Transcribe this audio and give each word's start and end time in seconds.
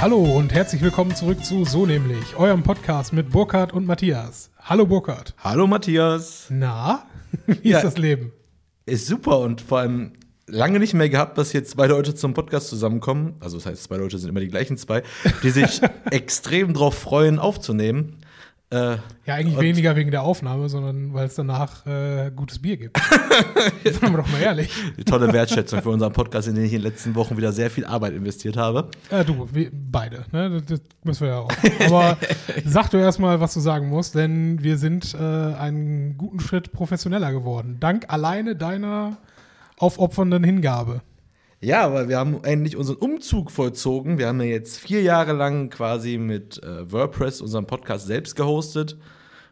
Hallo 0.00 0.18
und 0.18 0.52
herzlich 0.54 0.80
willkommen 0.82 1.14
zurück 1.14 1.44
zu 1.44 1.64
So 1.64 1.84
nämlich, 1.84 2.34
eurem 2.36 2.62
Podcast 2.62 3.12
mit 3.12 3.30
Burkhard 3.30 3.72
und 3.72 3.86
Matthias. 3.86 4.50
Hallo 4.58 4.86
Burkhard. 4.86 5.34
Hallo 5.38 5.66
Matthias. 5.66 6.46
Na, 6.48 7.06
wie 7.46 7.70
Ja. 7.70 7.78
ist 7.78 7.84
das 7.84 7.98
Leben? 7.98 8.32
Ist 8.86 9.06
super 9.06 9.40
und 9.40 9.60
vor 9.60 9.80
allem 9.80 10.12
lange 10.46 10.78
nicht 10.78 10.94
mehr 10.94 11.08
gehabt, 11.10 11.36
dass 11.38 11.50
hier 11.50 11.64
zwei 11.64 11.86
Leute 11.86 12.14
zum 12.14 12.34
Podcast 12.34 12.68
zusammenkommen. 12.68 13.34
Also 13.40 13.58
das 13.58 13.66
heißt, 13.66 13.84
zwei 13.84 13.96
Leute 13.98 14.18
sind 14.18 14.30
immer 14.30 14.40
die 14.40 14.48
gleichen 14.48 14.76
zwei, 14.78 15.02
die 15.42 15.50
sich 15.50 15.80
extrem 16.10 16.72
drauf 16.72 16.96
freuen, 16.96 17.38
aufzunehmen. 17.38 18.16
Äh, 18.72 18.96
Ja, 19.26 19.34
eigentlich 19.34 19.58
weniger 19.58 19.96
wegen 19.96 20.10
der 20.12 20.22
Aufnahme, 20.22 20.68
sondern 20.68 21.12
weil 21.12 21.26
es 21.26 21.34
danach 21.34 21.84
äh, 21.86 22.30
gutes 22.34 22.60
Bier 22.60 22.76
gibt. 22.76 22.96
Sagen 23.84 24.12
wir 24.12 24.18
doch 24.22 24.30
mal 24.30 24.40
ehrlich. 24.40 24.72
die 24.96 25.04
tolle 25.04 25.32
Wertschätzung 25.32 25.82
für 25.82 25.90
unseren 25.90 26.12
Podcast, 26.12 26.46
in 26.46 26.54
den 26.54 26.64
ich 26.64 26.72
in 26.72 26.78
den 26.82 26.90
letzten 26.90 27.14
Wochen 27.16 27.36
wieder 27.36 27.52
sehr 27.52 27.68
viel 27.70 27.84
Arbeit 27.84 28.14
investiert 28.14 28.56
habe. 28.56 28.88
Ja, 29.10 29.24
du, 29.24 29.48
wir, 29.52 29.70
beide, 29.72 30.24
ne? 30.30 30.50
Das, 30.50 30.66
das 30.66 30.80
müssen 31.02 31.22
wir 31.26 31.28
ja 31.30 31.38
auch. 31.40 31.52
Aber 31.86 32.16
sag 32.64 32.90
du 32.90 32.98
erstmal, 32.98 33.40
was 33.40 33.54
du 33.54 33.60
sagen 33.60 33.88
musst, 33.88 34.14
denn 34.14 34.62
wir 34.62 34.78
sind 34.78 35.14
äh, 35.14 35.18
einen 35.18 36.16
guten 36.16 36.38
Schritt 36.38 36.72
professioneller 36.72 37.32
geworden. 37.32 37.78
Dank 37.80 38.04
alleine 38.08 38.54
deiner 38.54 39.16
aufopfernden 39.78 40.44
Hingabe. 40.44 41.00
Ja, 41.62 41.84
aber 41.84 42.08
wir 42.08 42.18
haben 42.18 42.42
endlich 42.42 42.76
unseren 42.76 42.96
Umzug 42.96 43.50
vollzogen. 43.50 44.16
Wir 44.16 44.28
haben 44.28 44.40
ja 44.40 44.46
jetzt 44.46 44.78
vier 44.78 45.02
Jahre 45.02 45.32
lang 45.32 45.68
quasi 45.68 46.16
mit 46.16 46.62
äh, 46.62 46.90
WordPress 46.90 47.42
unseren 47.42 47.66
Podcast 47.66 48.06
selbst 48.06 48.34
gehostet. 48.34 48.94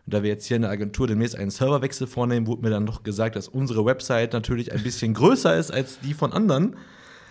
Und 0.06 0.14
da 0.14 0.22
wir 0.22 0.30
jetzt 0.30 0.46
hier 0.46 0.56
in 0.56 0.62
der 0.62 0.70
Agentur 0.70 1.06
demnächst 1.06 1.36
einen 1.36 1.50
Serverwechsel 1.50 2.06
vornehmen, 2.06 2.46
wurde 2.46 2.62
mir 2.62 2.70
dann 2.70 2.84
noch 2.84 3.02
gesagt, 3.02 3.36
dass 3.36 3.46
unsere 3.46 3.84
Website 3.84 4.32
natürlich 4.32 4.72
ein 4.72 4.82
bisschen 4.82 5.12
größer 5.12 5.54
ist 5.54 5.70
als 5.70 6.00
die 6.00 6.14
von 6.14 6.32
anderen. 6.32 6.76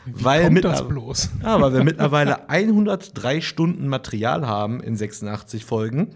weil 0.06 0.44
Kommt 0.44 0.64
das 0.64 0.88
bloß? 0.88 1.30
Ja, 1.42 1.60
weil 1.60 1.74
wir 1.74 1.84
mittlerweile 1.84 2.48
103 2.48 3.42
Stunden 3.42 3.88
Material 3.88 4.46
haben 4.46 4.80
in 4.80 4.96
86 4.96 5.66
Folgen. 5.66 6.14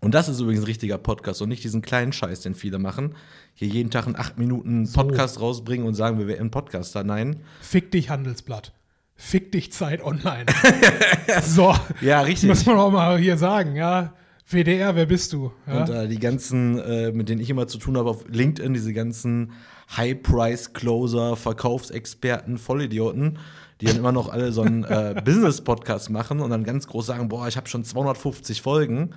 Und 0.00 0.14
das 0.14 0.28
ist 0.28 0.40
übrigens 0.40 0.62
ein 0.62 0.66
richtiger 0.66 0.98
Podcast 0.98 1.40
und 1.40 1.48
nicht 1.48 1.64
diesen 1.64 1.80
kleinen 1.80 2.12
Scheiß, 2.12 2.40
den 2.40 2.54
viele 2.54 2.78
machen. 2.78 3.14
Hier 3.54 3.68
jeden 3.68 3.90
Tag 3.90 4.06
einen 4.06 4.16
8 4.16 4.38
Minuten 4.38 4.90
Podcast 4.92 5.40
rausbringen 5.40 5.86
und 5.86 5.94
sagen, 5.94 6.18
wir 6.18 6.26
wären 6.26 6.50
Podcaster. 6.50 7.04
Nein. 7.04 7.36
Fick 7.60 7.90
dich 7.90 8.10
Handelsblatt. 8.10 8.72
Fick 9.14 9.52
dich 9.52 9.72
Zeit 9.72 10.02
online. 10.02 10.46
so. 11.42 11.74
Ja, 12.00 12.22
richtig. 12.22 12.48
Muss 12.48 12.66
man 12.66 12.78
auch 12.78 12.90
mal 12.90 13.18
hier 13.18 13.36
sagen, 13.36 13.76
ja. 13.76 14.14
WDR, 14.46 14.96
wer 14.96 15.06
bist 15.06 15.32
du? 15.32 15.52
Ja? 15.66 15.80
Und 15.80 15.90
äh, 15.90 16.08
die 16.08 16.18
ganzen, 16.18 16.78
äh, 16.78 17.12
mit 17.12 17.28
denen 17.28 17.40
ich 17.40 17.48
immer 17.48 17.68
zu 17.68 17.78
tun 17.78 17.96
habe 17.96 18.10
auf 18.10 18.24
LinkedIn, 18.28 18.74
diese 18.74 18.92
ganzen 18.92 19.52
High-Price-Closer, 19.96 21.36
Verkaufsexperten, 21.36 22.58
Vollidioten, 22.58 23.38
die 23.82 23.88
dann 23.88 23.96
immer 23.96 24.12
noch 24.12 24.28
alle 24.28 24.52
so 24.52 24.62
einen 24.62 24.84
äh, 24.84 25.20
Business-Podcast 25.24 26.08
machen 26.08 26.38
und 26.38 26.50
dann 26.50 26.62
ganz 26.62 26.86
groß 26.86 27.04
sagen, 27.04 27.28
boah, 27.28 27.48
ich 27.48 27.56
habe 27.56 27.68
schon 27.68 27.82
250 27.82 28.62
Folgen. 28.62 29.10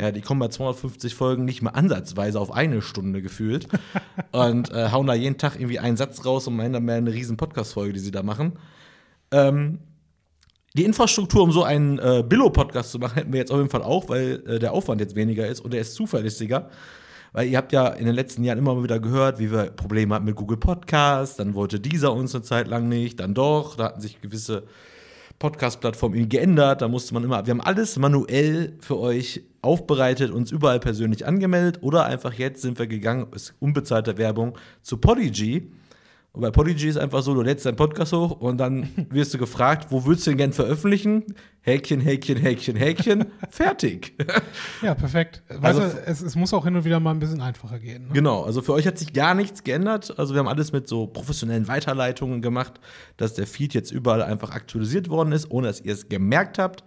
Ja, 0.00 0.12
die 0.12 0.20
kommen 0.20 0.38
bei 0.38 0.46
250 0.46 1.16
Folgen 1.16 1.44
nicht 1.44 1.60
mal 1.60 1.70
ansatzweise 1.70 2.38
auf 2.38 2.52
eine 2.52 2.82
Stunde 2.82 3.20
gefühlt 3.20 3.66
und 4.30 4.70
äh, 4.70 4.92
hauen 4.92 5.08
da 5.08 5.14
jeden 5.14 5.38
Tag 5.38 5.56
irgendwie 5.56 5.80
einen 5.80 5.96
Satz 5.96 6.24
raus 6.24 6.46
und 6.46 6.54
meinen 6.54 6.72
dann 6.72 6.84
mehr 6.84 6.94
eine 6.94 7.12
riesen 7.12 7.36
Podcast-Folge, 7.36 7.94
die 7.94 7.98
sie 7.98 8.12
da 8.12 8.22
machen. 8.22 8.52
Ähm, 9.32 9.80
die 10.74 10.84
Infrastruktur, 10.84 11.42
um 11.42 11.50
so 11.50 11.64
einen 11.64 11.98
äh, 11.98 12.22
Billo-Podcast 12.24 12.92
zu 12.92 13.00
machen, 13.00 13.14
hätten 13.14 13.32
wir 13.32 13.40
jetzt 13.40 13.50
auf 13.50 13.58
jeden 13.58 13.70
Fall 13.70 13.82
auch, 13.82 14.08
weil 14.08 14.44
äh, 14.46 14.58
der 14.60 14.72
Aufwand 14.72 15.00
jetzt 15.00 15.16
weniger 15.16 15.48
ist 15.48 15.58
und 15.58 15.72
der 15.72 15.80
ist 15.80 15.96
zuverlässiger. 15.96 16.70
Weil 17.36 17.48
ihr 17.48 17.58
habt 17.58 17.74
ja 17.74 17.88
in 17.88 18.06
den 18.06 18.14
letzten 18.14 18.44
Jahren 18.44 18.56
immer 18.56 18.82
wieder 18.82 18.98
gehört, 18.98 19.38
wie 19.38 19.52
wir 19.52 19.64
Probleme 19.64 20.14
hatten 20.14 20.24
mit 20.24 20.36
Google 20.36 20.56
Podcast, 20.56 21.38
dann 21.38 21.52
wollte 21.52 21.78
dieser 21.78 22.14
uns 22.14 22.34
eine 22.34 22.42
Zeit 22.42 22.66
lang 22.66 22.88
nicht, 22.88 23.20
dann 23.20 23.34
doch, 23.34 23.76
da 23.76 23.84
hatten 23.84 24.00
sich 24.00 24.22
gewisse 24.22 24.62
Podcast-Plattformen 25.38 26.30
geändert, 26.30 26.80
da 26.80 26.88
musste 26.88 27.12
man 27.12 27.24
immer, 27.24 27.44
wir 27.44 27.50
haben 27.50 27.60
alles 27.60 27.98
manuell 27.98 28.72
für 28.80 28.98
euch 28.98 29.42
aufbereitet, 29.60 30.30
uns 30.30 30.50
überall 30.50 30.80
persönlich 30.80 31.26
angemeldet 31.26 31.82
oder 31.82 32.06
einfach 32.06 32.32
jetzt 32.32 32.62
sind 32.62 32.78
wir 32.78 32.86
gegangen, 32.86 33.26
ist 33.34 33.52
unbezahlte 33.60 34.16
Werbung, 34.16 34.56
zu 34.80 34.96
Podigy. 34.96 35.70
Und 36.36 36.42
bei 36.42 36.50
Podigy 36.50 36.88
ist 36.88 36.98
einfach 36.98 37.22
so, 37.22 37.32
du 37.32 37.40
lädst 37.40 37.64
deinen 37.64 37.76
Podcast 37.76 38.12
hoch 38.12 38.30
und 38.42 38.58
dann 38.58 38.90
wirst 39.10 39.32
du 39.32 39.38
gefragt, 39.38 39.86
wo 39.88 40.04
würdest 40.04 40.26
du 40.26 40.32
den 40.32 40.36
gern 40.36 40.52
veröffentlichen? 40.52 41.24
Häkchen, 41.62 41.98
Häkchen, 41.98 42.36
Häkchen, 42.36 42.76
Häkchen, 42.76 43.24
fertig. 43.50 44.12
Ja, 44.82 44.94
perfekt. 44.94 45.42
Weißt 45.48 45.80
Also- 45.80 45.96
du, 45.96 46.02
es, 46.04 46.20
es 46.20 46.36
muss 46.36 46.52
auch 46.52 46.64
hin 46.64 46.76
und 46.76 46.84
wieder 46.84 47.00
mal 47.00 47.12
ein 47.12 47.20
bisschen 47.20 47.40
einfacher 47.40 47.78
gehen. 47.78 48.08
Ne? 48.08 48.12
Genau, 48.12 48.42
also 48.42 48.60
für 48.60 48.74
euch 48.74 48.86
hat 48.86 48.98
sich 48.98 49.14
gar 49.14 49.34
nichts 49.34 49.64
geändert. 49.64 50.18
Also 50.18 50.34
wir 50.34 50.40
haben 50.40 50.46
alles 50.48 50.72
mit 50.72 50.86
so 50.88 51.06
professionellen 51.06 51.68
Weiterleitungen 51.68 52.42
gemacht, 52.42 52.80
dass 53.16 53.32
der 53.32 53.46
Feed 53.46 53.72
jetzt 53.72 53.90
überall 53.90 54.22
einfach 54.22 54.50
aktualisiert 54.50 55.08
worden 55.08 55.32
ist, 55.32 55.50
ohne 55.50 55.68
dass 55.68 55.80
ihr 55.80 55.94
es 55.94 56.10
gemerkt 56.10 56.58
habt. 56.58 56.84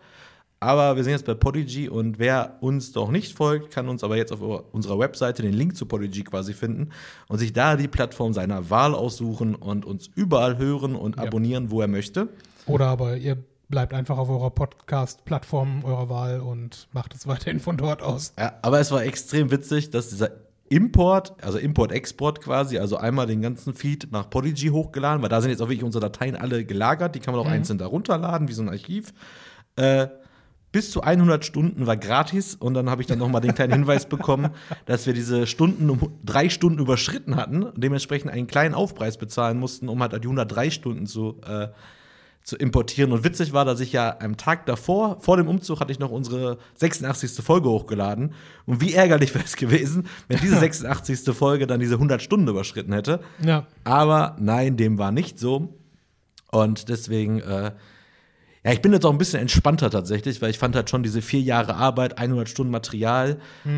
Aber 0.61 0.97
wir 0.97 1.03
sind 1.05 1.11
jetzt 1.13 1.25
bei 1.25 1.35
Podigy 1.35 1.87
und 1.87 2.19
wer 2.19 2.57
uns 2.59 2.91
doch 2.91 3.11
nicht 3.11 3.35
folgt, 3.37 3.71
kann 3.71 3.87
uns 3.87 4.03
aber 4.03 4.17
jetzt 4.17 4.33
auf 4.33 4.41
unserer 4.73 4.99
Webseite 4.99 5.41
den 5.41 5.53
Link 5.53 5.77
zu 5.77 5.85
Podigy 5.85 6.23
quasi 6.25 6.53
finden 6.53 6.89
und 7.29 7.37
sich 7.39 7.53
da 7.53 7.77
die 7.77 7.87
Plattform 7.87 8.33
seiner 8.33 8.69
Wahl 8.69 8.93
aussuchen 8.93 9.55
und 9.55 9.85
uns 9.85 10.09
überall 10.15 10.57
hören 10.57 10.95
und 10.95 11.15
Ja. 11.15 11.23
abonnieren, 11.23 11.71
wo 11.71 11.79
er 11.81 11.87
möchte. 11.87 12.27
Oder 12.65 12.87
aber 12.87 13.15
ihr 13.15 13.37
bleibt 13.69 13.93
einfach 13.93 14.17
auf 14.17 14.29
eurer 14.29 14.49
Podcast-Plattform 14.49 15.85
eurer 15.85 16.09
Wahl 16.09 16.41
und 16.41 16.87
macht 16.91 17.15
es 17.15 17.25
weiterhin 17.27 17.59
von 17.59 17.77
dort 17.77 18.01
aus. 18.01 18.33
Ja, 18.37 18.53
aber 18.61 18.79
es 18.79 18.91
war 18.91 19.03
extrem 19.03 19.51
witzig, 19.51 19.91
dass 19.91 20.09
dieser 20.09 20.31
Import, 20.67 21.33
also 21.41 21.57
Import-Export 21.57 22.41
quasi, 22.41 22.77
also 22.77 22.97
einmal 22.97 23.27
den 23.27 23.41
ganzen 23.41 23.73
Feed 23.73 24.11
nach 24.11 24.29
Podigy 24.29 24.67
hochgeladen, 24.67 25.21
weil 25.21 25.29
da 25.29 25.39
sind 25.41 25.51
jetzt 25.51 25.61
auch 25.61 25.69
wirklich 25.69 25.83
unsere 25.83 26.01
Dateien 26.01 26.35
alle 26.35 26.65
gelagert, 26.65 27.15
die 27.15 27.19
kann 27.19 27.33
man 27.33 27.43
auch 27.45 27.49
einzeln 27.49 27.77
da 27.79 27.87
runterladen, 27.87 28.47
wie 28.47 28.53
so 28.53 28.61
ein 28.61 28.69
Archiv. 28.69 29.13
Äh, 29.77 30.07
bis 30.71 30.91
zu 30.91 31.01
100 31.01 31.43
Stunden 31.43 31.87
war 31.87 31.97
gratis 31.97 32.55
und 32.55 32.73
dann 32.73 32.89
habe 32.89 33.01
ich 33.01 33.07
dann 33.07 33.19
noch 33.19 33.29
mal 33.29 33.39
den 33.39 33.55
kleinen 33.55 33.73
Hinweis 33.73 34.07
bekommen, 34.07 34.51
dass 34.85 35.07
wir 35.07 35.13
diese 35.13 35.47
Stunden 35.47 35.89
um 35.89 36.19
drei 36.23 36.49
Stunden 36.49 36.79
überschritten 36.79 37.35
hatten 37.35 37.63
und 37.63 37.83
dementsprechend 37.83 38.31
einen 38.31 38.47
kleinen 38.47 38.75
Aufpreis 38.75 39.17
bezahlen 39.17 39.59
mussten, 39.59 39.89
um 39.89 40.01
halt 40.01 40.13
die 40.13 40.27
103 40.27 40.69
Stunden 40.69 41.07
zu, 41.07 41.41
äh, 41.45 41.69
zu 42.43 42.55
importieren. 42.55 43.11
Und 43.11 43.23
witzig 43.23 43.51
war, 43.51 43.65
dass 43.65 43.79
ich 43.79 43.93
ja 43.93 44.17
am 44.19 44.37
Tag 44.37 44.65
davor, 44.67 45.19
vor 45.19 45.37
dem 45.37 45.47
Umzug, 45.47 45.79
hatte 45.79 45.91
ich 45.91 45.99
noch 45.99 46.11
unsere 46.11 46.57
86. 46.75 47.43
Folge 47.43 47.69
hochgeladen. 47.69 48.33
Und 48.65 48.81
wie 48.81 48.93
ärgerlich 48.93 49.33
wäre 49.33 49.45
es 49.45 49.55
gewesen, 49.55 50.07
wenn 50.27 50.39
diese 50.39 50.55
86. 50.59 51.35
Folge 51.35 51.65
dann 51.65 51.79
diese 51.79 51.95
100 51.95 52.21
Stunden 52.21 52.47
überschritten 52.47 52.93
hätte. 52.93 53.21
Ja. 53.43 53.65
Aber 53.83 54.35
nein, 54.39 54.77
dem 54.77 54.97
war 54.97 55.11
nicht 55.11 55.39
so. 55.39 55.79
Und 56.51 56.89
deswegen, 56.89 57.39
äh, 57.39 57.71
ja, 58.69 58.73
ich 58.73 58.81
bin 58.81 58.93
jetzt 58.93 59.05
auch 59.05 59.11
ein 59.11 59.17
bisschen 59.17 59.41
entspannter 59.41 59.89
tatsächlich, 59.89 60.41
weil 60.41 60.49
ich 60.51 60.57
fand 60.59 60.75
halt 60.75 60.89
schon 60.89 61.03
diese 61.03 61.21
vier 61.21 61.41
Jahre 61.41 61.75
Arbeit, 61.75 62.17
100 62.17 62.47
Stunden 62.47 62.71
Material, 62.71 63.37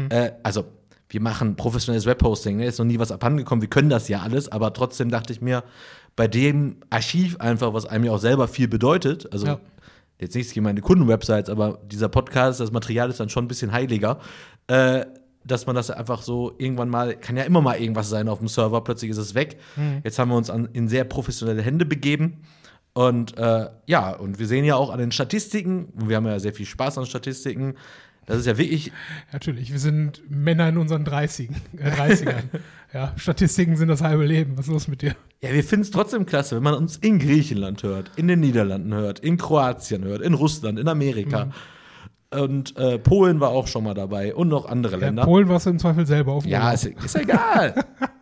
äh, 0.10 0.32
also 0.44 0.66
wir 1.10 1.22
machen 1.22 1.56
professionelles 1.56 2.06
Webhosting, 2.06 2.58
ne? 2.58 2.66
ist 2.66 2.78
noch 2.80 2.86
nie 2.86 3.00
was 3.00 3.12
abhandengekommen, 3.12 3.62
wir 3.62 3.70
können 3.70 3.90
das 3.90 4.08
ja 4.08 4.20
alles, 4.22 4.50
aber 4.52 4.74
trotzdem 4.74 5.10
dachte 5.10 5.34
ich 5.34 5.42
mir, 5.42 5.64
bei 6.16 6.28
dem 6.28 6.78
Archiv 6.90 7.38
einfach, 7.40 7.74
was 7.74 7.86
einem 7.86 8.06
ja 8.06 8.12
auch 8.12 8.20
selber 8.20 8.48
viel 8.48 8.68
bedeutet, 8.68 9.32
also 9.32 9.46
Ja. 9.48 9.60
jetzt 10.20 10.36
nichts 10.36 10.54
gegen 10.54 10.64
meine 10.66 10.82
Kundenwebsites, 10.82 11.50
aber 11.50 11.80
dieser 11.90 12.10
Podcast, 12.10 12.60
das 12.60 12.72
Material 12.72 13.10
ist 13.10 13.20
dann 13.20 13.30
schon 13.30 13.46
ein 13.46 13.48
bisschen 13.48 13.72
heiliger, 13.72 14.20
äh, 14.68 15.06
dass 15.44 15.66
man 15.66 15.76
das 15.76 15.90
einfach 15.90 16.22
so 16.22 16.54
irgendwann 16.60 16.90
mal, 16.90 17.16
kann 17.16 17.36
ja 17.36 17.44
immer 17.44 17.62
mal 17.62 17.76
irgendwas 17.80 18.10
sein 18.10 18.30
auf 18.30 18.38
dem 18.40 18.48
Server, 18.48 18.82
plötzlich 18.84 19.10
ist 19.10 19.18
es 19.18 19.34
weg. 19.34 19.58
Jetzt 20.04 20.20
haben 20.20 20.30
wir 20.30 20.36
uns 20.38 20.50
an, 20.52 20.70
in 20.74 20.88
sehr 20.88 21.04
professionelle 21.04 21.64
Hände 21.64 21.84
begeben. 21.86 22.42
Und 22.94 23.38
äh, 23.38 23.70
ja, 23.86 24.12
und 24.12 24.40
wir 24.40 24.48
sehen 24.48 24.66
ja 24.66 24.76
auch 24.76 24.90
an 24.90 25.00
den 25.00 25.12
Statistiken, 25.12 25.86
und 26.00 26.10
wir 26.10 26.18
haben 26.18 26.26
ja 26.26 26.40
sehr 26.40 26.54
viel 26.54 26.66
Spaß 26.66 26.98
an 26.98 27.06
Statistiken, 27.06 27.76
das 28.26 28.40
ist 28.40 28.46
ja 28.46 28.58
wirklich, 28.58 28.92
Natürlich, 29.34 29.72
wir 29.72 29.80
sind 29.80 30.22
Männer 30.30 30.70
in 30.70 30.78
unseren 30.78 31.04
30, 31.04 31.50
äh, 31.78 31.90
30ern. 31.90 32.44
ja, 32.94 33.14
Statistiken 33.18 33.76
sind 33.76 33.88
das 33.88 34.02
halbe 34.02 34.26
Leben. 34.26 34.58
Was 34.58 34.68
ist 34.68 34.72
los 34.72 34.88
mit 34.88 35.02
dir? 35.02 35.16
ja, 35.42 35.52
wir 35.52 35.64
finden 35.64 35.84
es 35.84 35.92
trotzdem 35.92 36.26
klasse, 36.26 36.56
wenn 36.56 36.64
man 36.64 36.76
uns 36.76 36.98
in 36.98 37.18
Griechenland 37.18 37.82
hört, 37.84 38.12
in 38.18 38.28
den 38.28 38.42
Niederlanden 38.42 38.94
hört, 38.94 39.20
in 39.20 39.38
Kroatien 39.38 40.04
hört, 40.04 40.22
in 40.22 40.34
Russland, 40.34 40.78
in 40.78 40.88
Amerika. 40.88 41.50
Und 42.34 42.78
äh, 42.78 42.98
Polen 43.00 43.40
war 43.40 43.50
auch 43.50 43.68
schon 43.68 43.84
mal 43.84 43.94
dabei 43.94 44.34
und 44.36 44.48
noch 44.50 44.66
andere 44.66 44.94
Ja, 44.94 45.08
Länder. 45.08 45.26
Polen 45.26 45.50
warst 45.50 45.66
du 45.66 45.72
im 45.72 45.80
Zweifel 45.80 46.06
selber 46.06 46.34
auf 46.34 46.46
Ja, 46.46 46.72
ist, 46.72 46.86
ist 46.86 47.16
egal. 47.16 47.74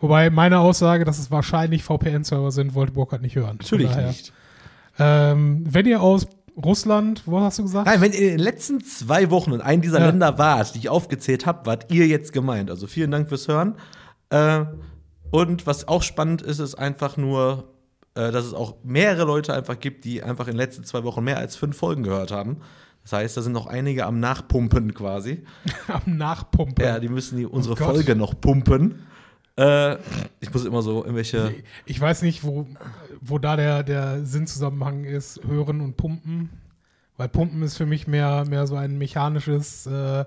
Wobei 0.00 0.30
meine 0.30 0.58
Aussage, 0.60 1.04
dass 1.04 1.18
es 1.18 1.30
wahrscheinlich 1.30 1.82
VPN-Server 1.84 2.50
sind, 2.50 2.74
wollte 2.74 2.92
Burkhardt 2.92 3.22
nicht 3.22 3.36
hören. 3.36 3.58
Natürlich 3.60 3.94
nicht. 3.96 4.32
Ähm, 4.98 5.64
wenn 5.68 5.86
ihr 5.86 6.00
aus 6.00 6.26
Russland, 6.56 7.22
wo 7.26 7.40
hast 7.40 7.58
du 7.58 7.62
gesagt? 7.64 7.86
Nein, 7.86 8.00
wenn 8.00 8.12
ihr 8.12 8.20
in 8.30 8.36
den 8.36 8.38
letzten 8.38 8.80
zwei 8.84 9.30
Wochen 9.30 9.52
in 9.52 9.60
einem 9.60 9.82
dieser 9.82 9.98
Ja. 10.00 10.06
Länder 10.06 10.38
wart, 10.38 10.74
die 10.74 10.78
ich 10.78 10.88
aufgezählt 10.88 11.46
habe, 11.46 11.66
wart 11.66 11.90
ihr 11.92 12.06
jetzt 12.06 12.32
gemeint. 12.32 12.70
Also 12.70 12.86
vielen 12.86 13.10
Dank 13.10 13.28
fürs 13.28 13.48
Hören. 13.48 13.74
Äh, 14.30 14.64
und 15.30 15.66
was 15.66 15.88
auch 15.88 16.02
spannend 16.02 16.42
ist, 16.42 16.60
ist 16.60 16.76
einfach 16.76 17.16
nur, 17.16 17.64
äh, 18.14 18.30
dass 18.30 18.44
es 18.44 18.54
auch 18.54 18.76
mehrere 18.84 19.24
Leute 19.26 19.52
einfach 19.52 19.80
gibt, 19.80 20.04
die 20.04 20.22
einfach 20.22 20.46
in 20.46 20.52
den 20.52 20.58
letzten 20.58 20.84
zwei 20.84 21.02
Wochen 21.02 21.24
mehr 21.24 21.38
als 21.38 21.56
fünf 21.56 21.76
Folgen 21.76 22.04
gehört 22.04 22.30
haben. 22.30 22.58
Das 23.02 23.12
heißt, 23.14 23.36
da 23.36 23.42
sind 23.42 23.52
noch 23.52 23.66
einige 23.66 24.06
am 24.06 24.20
Nachpumpen 24.20 24.94
quasi. 24.94 25.42
Am 25.88 26.16
Nachpumpen. 26.16 26.84
Ja, 26.84 27.00
die 27.00 27.08
müssen 27.08 27.36
die, 27.36 27.44
unsere 27.46 27.74
Oh. 27.74 27.84
Folge 27.84 28.14
noch 28.14 28.40
pumpen. 28.40 29.00
Äh, 29.56 29.96
ich 30.40 30.52
muss 30.52 30.64
immer 30.64 30.82
so 30.82 31.02
irgendwelche. 31.02 31.54
Ich 31.86 32.00
weiß 32.00 32.22
nicht, 32.22 32.42
wo, 32.44 32.66
wo 33.20 33.38
da 33.38 33.56
der, 33.56 33.82
der 33.82 34.24
Sinnzusammenhang 34.24 35.04
ist, 35.04 35.40
hören 35.46 35.80
und 35.80 35.96
pumpen. 35.96 36.50
Weil 37.16 37.28
Pumpen 37.28 37.62
ist 37.62 37.76
für 37.76 37.86
mich 37.86 38.08
mehr, 38.08 38.44
mehr 38.44 38.66
so 38.66 38.74
ein 38.74 38.98
mechanisches 38.98 39.86
äh, 39.86 40.24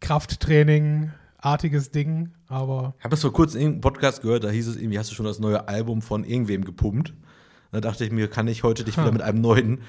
Krafttraining-artiges 0.00 1.90
Ding. 1.90 2.30
Aber 2.48 2.94
Ich 2.98 3.04
habe 3.04 3.10
das 3.12 3.20
vor 3.22 3.32
kurzem 3.32 3.60
in 3.60 3.66
einem 3.72 3.80
Podcast 3.80 4.22
gehört, 4.22 4.44
da 4.44 4.50
hieß 4.50 4.66
es 4.68 4.76
irgendwie, 4.76 4.98
hast 4.98 5.10
du 5.10 5.14
schon 5.14 5.26
das 5.26 5.38
neue 5.38 5.68
Album 5.68 6.02
von 6.02 6.24
irgendwem 6.24 6.64
gepumpt? 6.64 7.14
Da 7.72 7.80
dachte 7.80 8.04
ich 8.04 8.12
mir, 8.12 8.28
kann 8.28 8.46
ich 8.48 8.62
heute 8.62 8.84
dich 8.84 8.96
wieder 8.96 9.10
mit 9.12 9.22
einem 9.22 9.40
neuen 9.40 9.80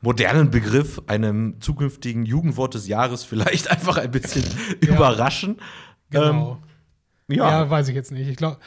modernen 0.00 0.50
Begriff, 0.50 1.00
einem 1.06 1.60
zukünftigen 1.60 2.24
Jugendwort 2.24 2.74
des 2.74 2.86
Jahres 2.88 3.24
vielleicht 3.24 3.70
einfach 3.70 3.96
ein 3.98 4.10
bisschen 4.10 4.44
Ja. 4.82 4.94
überraschen. 4.94 5.56
genau. 6.10 6.52
Ähm, 6.62 6.67
ja. 7.28 7.50
ja, 7.50 7.70
weiß 7.70 7.88
ich 7.88 7.94
jetzt 7.94 8.12
nicht. 8.12 8.28
Ich 8.28 8.36
glaube, 8.36 8.58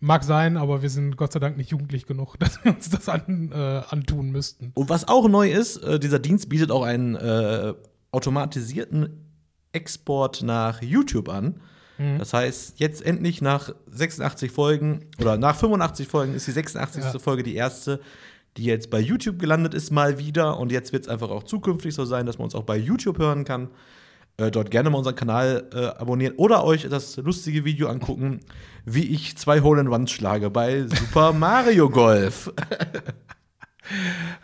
mag 0.00 0.24
sein, 0.24 0.56
aber 0.56 0.82
wir 0.82 0.90
sind 0.90 1.16
Gott 1.16 1.32
sei 1.32 1.40
Dank 1.40 1.56
nicht 1.56 1.70
jugendlich 1.70 2.06
genug, 2.06 2.36
dass 2.38 2.62
wir 2.64 2.72
uns 2.72 2.90
das 2.90 3.08
an, 3.08 3.50
äh, 3.52 3.82
antun 3.88 4.30
müssten. 4.30 4.72
Und 4.74 4.88
was 4.88 5.08
auch 5.08 5.28
neu 5.28 5.50
ist, 5.50 5.76
äh, 5.78 5.98
dieser 5.98 6.18
Dienst 6.18 6.48
bietet 6.48 6.70
auch 6.70 6.82
einen 6.82 7.14
äh, 7.14 7.74
automatisierten 8.12 9.26
Export 9.72 10.42
nach 10.42 10.82
YouTube 10.82 11.28
an. 11.28 11.60
Mhm. 11.98 12.18
Das 12.18 12.32
heißt, 12.32 12.80
jetzt 12.80 13.04
endlich 13.04 13.40
nach 13.42 13.72
86 13.90 14.50
Folgen 14.50 15.06
oder 15.20 15.36
nach 15.36 15.56
85 15.56 16.08
Folgen 16.08 16.34
ist 16.34 16.46
die 16.46 16.52
86. 16.52 17.04
Ja. 17.04 17.18
Folge 17.18 17.42
die 17.42 17.54
erste, 17.54 18.00
die 18.56 18.64
jetzt 18.64 18.90
bei 18.90 18.98
YouTube 18.98 19.38
gelandet 19.38 19.74
ist, 19.74 19.90
mal 19.90 20.18
wieder. 20.18 20.58
Und 20.58 20.72
jetzt 20.72 20.92
wird 20.92 21.04
es 21.04 21.08
einfach 21.08 21.30
auch 21.30 21.44
zukünftig 21.44 21.94
so 21.94 22.04
sein, 22.04 22.26
dass 22.26 22.38
man 22.38 22.44
uns 22.46 22.54
auch 22.54 22.64
bei 22.64 22.76
YouTube 22.76 23.18
hören 23.18 23.44
kann. 23.44 23.68
Äh, 24.36 24.50
dort 24.50 24.70
gerne 24.70 24.90
mal 24.90 24.98
unseren 24.98 25.16
Kanal 25.16 25.68
äh, 25.74 25.86
abonnieren 26.00 26.34
oder 26.36 26.64
euch 26.64 26.88
das 26.88 27.16
lustige 27.16 27.64
Video 27.64 27.88
angucken, 27.88 28.40
wie 28.84 29.04
ich 29.04 29.36
zwei 29.36 29.60
Hole-in-Ones 29.60 30.10
schlage 30.10 30.50
bei 30.50 30.86
Super 30.86 31.32
Mario 31.34 31.90
Golf. 31.90 32.52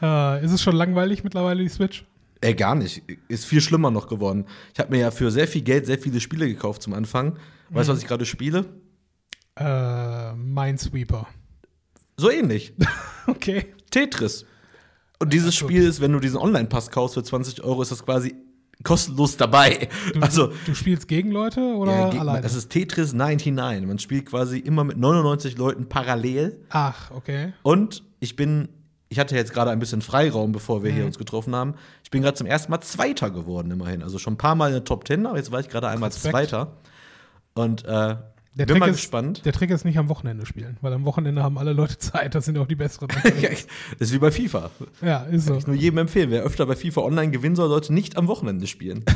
Äh, 0.03 0.44
ist 0.44 0.53
es 0.53 0.62
schon 0.62 0.77
langweilig 0.77 1.25
mittlerweile, 1.25 1.62
die 1.62 1.69
Switch? 1.69 2.05
Ey, 2.41 2.55
gar 2.55 2.75
nicht. 2.75 3.03
Ist 3.29 3.47
viel 3.47 3.61
schlimmer 3.61 3.91
noch 3.91 4.09
geworden. 4.09 4.44
Ich 4.75 4.79
habe 4.81 4.91
mir 4.91 5.00
ja 5.00 5.11
für 5.11 5.31
sehr 5.31 5.49
viel 5.49 5.62
Geld 5.62 5.87
sehr 5.87 5.99
viele 5.99 6.21
Spiele 6.21 6.47
gekauft 6.47 6.83
zum 6.83 6.93
Anfang. 6.93 7.38
Weißt 7.71 7.88
du, 7.88 7.93
was 7.93 8.00
ich 8.00 8.06
gerade 8.06 8.27
spiele? 8.27 8.67
Äh, 9.56 10.33
Minesweeper. 10.35 11.27
So 12.17 12.31
ähnlich. 12.31 12.75
Okay. 13.29 13.75
Tetris. 13.91 14.47
Und 15.19 15.33
dieses 15.33 15.56
Ach. 15.56 15.59
Spiel 15.59 15.83
ist, 15.83 16.00
wenn 16.00 16.12
du 16.12 16.21
diesen 16.21 16.37
Online-Pass 16.37 16.93
kaufst 16.93 17.15
für 17.15 17.25
20 17.25 17.65
Euro, 17.65 17.83
ist 17.83 17.91
das 17.91 18.05
quasi 18.05 18.37
kostenlos 18.84 19.37
dabei. 19.37 19.88
Du, 20.14 20.20
also, 20.20 20.52
du 20.67 20.75
spielst 20.75 21.08
gegen 21.08 21.31
Leute 21.31 21.61
oder 21.61 22.12
ja, 22.12 22.20
alleine? 22.20 22.43
das 22.43 22.55
ist 22.55 22.70
Tetris 22.70 23.12
99. 23.12 23.87
Man 23.87 23.99
spielt 23.99 24.26
quasi 24.26 24.58
immer 24.58 24.84
mit 24.84 24.96
99 24.99 25.56
Leuten 25.58 25.88
parallel. 25.88 26.61
Ach, 26.70 27.11
okay. 27.11 27.52
Und 27.62 28.02
ich 28.20 28.37
bin, 28.37 28.69
ich 29.08 29.19
hatte 29.19 29.34
jetzt 29.34 29.52
gerade 29.52 29.70
ein 29.70 29.78
bisschen 29.78 30.02
Freiraum, 30.02 30.52
bevor 30.52 30.82
wir 30.84 30.90
hier 30.93 31.02
Mhm. 31.02 31.06
uns 31.08 31.19
getroffen 31.19 31.55
haben. 31.55 31.75
Ich 32.05 32.11
bin 32.11 32.23
gerade 32.23 32.37
zum 32.37 32.46
ersten 32.46 32.70
Mal 32.70 32.81
Zweiter 32.81 33.31
geworden, 33.31 33.70
immerhin. 33.70 34.02
Also 34.02 34.19
schon 34.19 34.34
ein 34.34 34.38
paar 34.38 34.55
Mal 34.55 34.69
in 34.69 34.75
der 34.75 34.84
Top 34.84 35.06
10, 35.06 35.26
aber 35.26 35.37
jetzt 35.38 35.50
war 35.52 35.61
ich 35.61 35.69
gerade 35.69 35.88
einmal 35.88 36.11
Respekt. 36.11 36.32
Zweiter. 36.32 36.76
Und 37.55 37.84
äh, 37.87 38.17
Der 38.58 38.64
bin 38.64 38.75
Trick, 38.75 38.81
mal 38.81 38.88
ist, 38.91 38.97
gespannt. 38.97 39.44
der 39.44 39.53
Trick 39.53 39.69
ist 39.70 39.85
nicht 39.85 39.99
am 39.99 40.08
Wochenende 40.08 40.47
spielen, 40.47 40.79
weil 40.81 40.91
am 40.94 41.05
Wochenende 41.05 41.43
haben 41.43 41.58
alle 41.58 41.75
Leute 41.75 41.99
Zeit, 41.99 42.35
das 42.35 42.47
sind 42.47 42.56
auch 42.56 42.67
die 42.67 42.75
besseren. 42.75 43.08
Ja, 43.41 43.50
das 43.99 44.08
ist 44.08 44.14
wie 44.14 44.19
bei 44.19 44.31
FIFA. 44.31 44.70
ja, 45.03 45.25
ist 45.25 45.47
so. 45.47 45.56
Ich 45.58 45.67
nur 45.67 45.76
jedem 45.76 45.99
empfehlen, 45.99 46.31
wer 46.31 46.43
öfter 46.43 46.64
bei 46.64 46.75
FIFA 46.75 47.03
Online 47.03 47.31
gewinnen 47.31 47.55
soll, 47.55 47.69
sollte 47.69 47.93
nicht 47.93 48.17
am 48.17 48.29
Wochenende 48.29 48.67
spielen. 48.67 49.05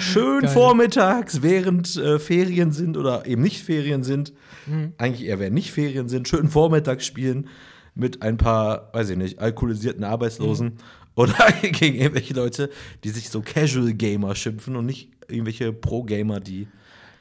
Schön 0.00 0.40
Geil. 0.42 0.50
vormittags, 0.50 1.42
während 1.42 1.96
äh, 1.96 2.18
Ferien 2.18 2.72
sind 2.72 2.96
oder 2.96 3.26
eben 3.26 3.42
nicht 3.42 3.62
Ferien 3.62 4.02
sind. 4.02 4.32
Mhm. 4.66 4.92
Eigentlich 4.98 5.28
eher, 5.28 5.38
während 5.38 5.54
nicht 5.54 5.72
Ferien 5.72 6.08
sind, 6.08 6.28
schön 6.28 6.48
vormittags 6.48 7.06
spielen 7.06 7.48
mit 7.94 8.22
ein 8.22 8.36
paar, 8.36 8.90
weiß 8.92 9.10
ich 9.10 9.16
nicht, 9.16 9.38
alkoholisierten 9.38 10.04
Arbeitslosen 10.04 10.66
Mhm. 10.68 10.72
oder 11.14 11.34
gegen 11.62 11.96
irgendwelche 11.96 12.34
Leute, 12.34 12.70
die 13.04 13.10
sich 13.10 13.30
so 13.30 13.40
Casual 13.40 13.92
Gamer 13.94 14.34
schimpfen 14.34 14.76
und 14.76 14.86
nicht 14.86 15.10
irgendwelche 15.28 15.72
Pro-Gamer, 15.72 16.40
die. 16.40 16.68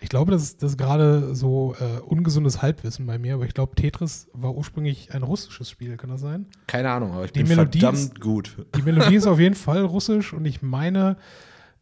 Ich 0.01 0.09
glaube, 0.09 0.31
das 0.31 0.43
ist, 0.43 0.63
das 0.63 0.71
ist 0.71 0.77
gerade 0.77 1.35
so 1.35 1.75
äh, 1.79 1.99
ungesundes 1.99 2.61
Halbwissen 2.61 3.05
bei 3.05 3.17
mir, 3.19 3.33
aber 3.35 3.45
ich 3.45 3.53
glaube, 3.53 3.75
Tetris 3.75 4.29
war 4.33 4.55
ursprünglich 4.55 5.13
ein 5.13 5.23
russisches 5.23 5.69
Spiel, 5.69 5.97
kann 5.97 6.09
das 6.09 6.21
sein? 6.21 6.45
Keine 6.67 6.89
Ahnung, 6.89 7.11
aber 7.11 7.25
ich 7.25 7.33
Die 7.33 7.39
bin 7.43 7.49
Melodie 7.49 7.79
verdammt 7.81 8.21
gut. 8.21 8.65
Die 8.77 8.81
Melodie 8.81 9.15
ist 9.15 9.27
auf 9.27 9.39
jeden 9.39 9.55
Fall 9.55 9.83
russisch 9.83 10.31
und 10.33 10.45
ich 10.45 10.61
meine 10.61 11.17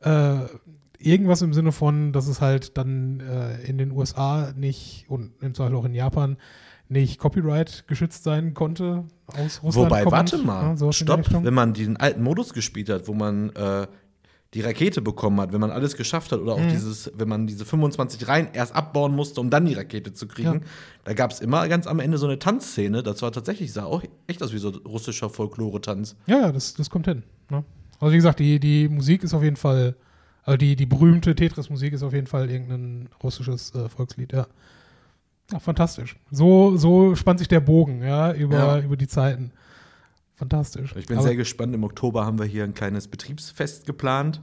äh, 0.02 0.40
irgendwas 0.98 1.42
im 1.44 1.54
Sinne 1.54 1.72
von, 1.72 2.12
dass 2.12 2.28
es 2.28 2.42
halt 2.42 2.78
dann 2.78 3.19
äh, 3.19 3.62
in 3.62 3.78
den 3.78 3.92
USA 3.92 4.52
nicht 4.56 5.06
und 5.10 5.31
im 5.42 5.54
Zweifel 5.54 5.75
auch 5.75 5.86
in 5.86 5.94
Japan 5.94 6.38
nicht 6.90 7.19
Copyright 7.19 7.84
geschützt 7.88 8.24
sein 8.24 8.54
konnte 8.54 9.04
aus 9.28 9.62
Russland. 9.62 9.92
Wobei, 9.92 10.04
kommend. 10.04 10.12
warte 10.34 10.38
mal, 10.40 10.75
Ja, 10.80 10.92
stopp, 10.92 11.25
wenn 11.44 11.54
man 11.54 11.74
diesen 11.74 11.98
alten 11.98 12.24
Modus 12.24 12.54
gespielt 12.54 12.90
hat, 12.90 13.08
wo 13.08 13.14
man 13.14 13.50
äh, 13.52 13.88
die 14.54 14.62
Rakete 14.62 15.02
bekommen 15.02 15.40
hat, 15.42 15.52
wenn 15.52 15.60
man 15.60 15.72
alles 15.72 15.98
geschafft 15.98 16.32
hat, 16.32 16.40
oder 16.40 16.54
auch 16.54 16.60
Mhm. 16.60 16.70
dieses, 16.70 17.12
wenn 17.18 17.28
man 17.28 17.48
diese 17.48 17.66
25 17.66 18.28
Reihen 18.28 18.48
erst 18.54 18.74
abbauen 18.76 19.14
musste, 19.16 19.42
um 19.42 19.50
dann 19.50 19.66
die 19.66 19.74
Rakete 19.74 20.14
zu 20.14 20.28
kriegen, 20.28 20.54
Ja. 20.54 20.60
da 21.04 21.14
gab 21.14 21.32
es 21.32 21.42
immer 21.42 21.68
ganz 21.68 21.86
am 21.86 22.00
Ende 22.00 22.18
so 22.18 22.28
eine 22.28 22.40
Tanzszene, 22.40 23.04
das 23.04 23.22
war 23.22 23.32
tatsächlich, 23.32 23.74
sah 23.74 23.84
auch 23.84 24.04
echt 24.28 24.42
aus 24.42 24.54
wie 24.54 24.58
so 24.58 24.70
russischer 24.70 25.30
Folklore-Tanz. 25.30 26.16
Ja, 26.28 26.40
ja, 26.40 26.52
das, 26.52 26.74
das 26.76 26.90
kommt 26.90 27.08
hin. 27.08 27.24
Ne? 27.50 27.64
Also 28.00 28.14
wie 28.14 28.18
gesagt, 28.18 28.40
die, 28.40 28.60
die 28.60 28.88
Musik 28.88 29.24
ist 29.24 29.34
auf 29.34 29.44
jeden 29.44 29.58
Fall, 29.58 29.96
also 30.44 30.56
die, 30.58 30.76
die 30.78 30.86
berühmte 30.86 31.36
Tetris-Musik 31.36 31.92
ist 31.94 32.04
auf 32.04 32.14
jeden 32.14 32.28
Fall 32.28 32.50
irgendein 32.50 33.10
russisches 33.22 33.76
äh, 33.76 33.90
Volkslied, 33.90 34.32
ja. 34.32 34.48
Ja, 35.52 35.60
fantastisch. 35.60 36.16
So, 36.32 36.76
so 36.78 37.16
spannt 37.16 37.40
sich 37.40 37.48
der 37.48 37.60
Bogen, 37.62 38.02
ja, 38.04 38.34
über, 38.34 38.58
Ja. 38.58 38.80
über 38.80 38.96
die 38.98 39.08
Zeiten. 39.08 39.52
Fantastisch. 40.38 40.95
Ich 40.95 41.07
bin 41.07 41.18
Aber- 41.18 41.28
sehr 41.28 41.36
gespannt, 41.36 41.74
im 41.75 41.84
Oktober 41.84 42.25
haben 42.25 42.39
wir 42.39 42.45
hier 42.45 42.63
ein 42.63 42.74
kleines 42.74 43.07
Betriebsfest 43.07 43.86
geplant. 43.86 44.42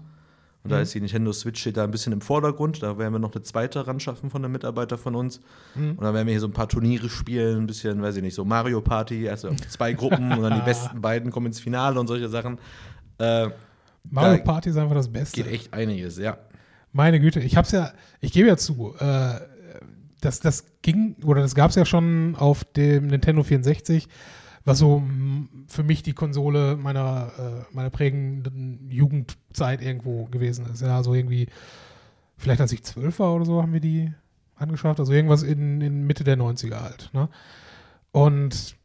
Und 0.65 0.71
da 0.71 0.77
Mhm. 0.77 0.83
ist 0.83 0.95
die 0.95 1.01
Nintendo 1.01 1.31
Switch 1.33 1.61
steht 1.61 1.77
da 1.77 1.85
ein 1.85 1.91
bisschen 1.91 2.13
im 2.15 2.21
Vordergrund. 2.23 2.83
Da 2.83 2.97
werden 2.99 3.13
wir 3.13 3.19
noch 3.19 3.33
eine 3.35 3.43
zweite 3.43 3.87
ran 3.87 4.01
schaffen 4.01 4.31
von 4.31 4.43
einem 4.43 4.53
Mitarbeiter 4.53 4.97
von 4.97 5.15
uns. 5.15 5.41
Mhm. 5.75 5.91
Und 5.91 6.01
dann 6.03 6.15
werden 6.15 6.27
wir 6.27 6.33
hier 6.33 6.41
so 6.41 6.47
ein 6.49 6.53
paar 6.55 6.69
Turniere 6.69 7.11
spielen, 7.11 7.59
ein 7.63 7.67
bisschen, 7.67 8.01
weiß 8.03 8.17
ich 8.17 8.23
nicht, 8.23 8.35
so 8.35 8.45
Mario 8.47 8.81
Party, 8.81 9.29
also 9.29 9.51
zwei 9.69 9.93
Gruppen 9.93 10.33
und 10.33 10.43
dann 10.43 10.55
die 10.55 10.65
besten 10.65 11.01
beiden 11.03 11.31
kommen 11.31 11.47
ins 11.47 11.61
Finale 11.61 12.01
und 12.01 12.07
solche 12.07 12.29
Sachen. 12.31 12.59
Äh, 13.19 13.49
Mario 14.11 14.39
da 14.39 14.43
Party 14.45 14.71
ist 14.71 14.77
einfach 14.79 14.95
das 14.95 15.09
Beste. 15.13 15.43
geht 15.43 15.53
echt 15.53 15.73
einiges, 15.75 16.17
ja. 16.19 16.39
Meine 16.93 17.21
Güte, 17.21 17.41
ich 17.41 17.57
hab's 17.57 17.71
ja, 17.73 17.93
ich 18.21 18.33
gebe 18.33 18.49
ja 18.49 18.57
zu, 18.57 18.95
äh, 18.99 19.35
das, 20.23 20.41
das 20.41 20.65
ging, 20.81 21.17
oder 21.25 21.43
das 21.43 21.55
gab's 21.55 21.75
ja 21.75 21.85
schon 21.85 22.37
auf 22.37 22.65
dem 22.65 23.09
Nintendo 23.09 23.43
64, 23.43 24.09
was 24.65 24.79
so 24.79 25.03
für 25.69 25.83
mich 25.83 26.03
die 26.03 26.15
Konsole 26.15 26.77
meiner, 26.77 27.33
äh, 27.39 27.75
meiner 27.75 27.91
prägenden 27.91 28.91
Jugendzeit 28.91 29.83
irgendwo 29.83 30.25
gewesen 30.27 30.67
ist. 30.73 30.81
Ja, 30.81 30.97
also 30.97 31.15
irgendwie, 31.15 31.49
vielleicht 32.37 32.61
als 32.61 32.73
ich 32.73 32.83
zwölf 32.83 33.19
war 33.19 33.35
oder 33.35 33.45
so, 33.45 33.61
haben 33.61 33.73
wir 33.73 33.81
die 33.81 34.13
angeschafft. 34.57 35.01
Also 35.01 35.13
irgendwas 35.13 35.43
in, 35.43 35.81
in 35.81 36.07
Mitte 36.07 36.25
der 36.25 36.39
90er 36.39 36.81
halt. 36.81 37.11
Ne? 37.13 37.29
Und 38.13 38.77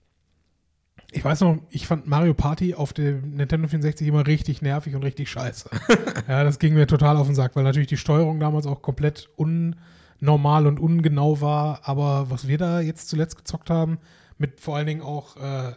ich 1.12 1.24
weiß 1.24 1.42
noch, 1.42 1.58
ich 1.70 1.88
fand 1.88 2.08
Mario 2.08 2.34
Party 2.34 2.76
auf 2.76 2.94
dem 2.94 3.36
Nintendo 3.36 3.68
64 3.68 4.08
immer 4.08 4.28
richtig 4.28 4.62
nervig 4.62 4.96
und 4.96 5.04
richtig 5.04 5.30
scheiße. 5.30 5.70
ja, 6.28 6.44
das 6.44 6.60
ging 6.60 6.74
mir 6.74 6.88
total 6.88 7.18
auf 7.18 7.28
den 7.28 7.36
Sack, 7.36 7.56
weil 7.56 7.64
natürlich 7.64 7.88
die 7.88 7.98
Steuerung 7.98 8.40
damals 8.40 8.68
auch 8.68 8.82
komplett 8.82 9.30
unnormal 9.38 10.68
und 10.68 10.80
ungenau 10.80 11.42
war. 11.42 11.82
Aber 11.88 12.30
was 12.30 12.48
wir 12.48 12.58
da 12.58 12.82
jetzt 12.82 13.10
zuletzt 13.10 13.38
gezockt 13.38 13.70
haben, 13.70 13.98
mit 14.40 14.60
vor 14.60 14.76
allen 14.78 14.88
Dingen 14.88 15.02
auch, 15.02 15.38
äh, 15.38 15.74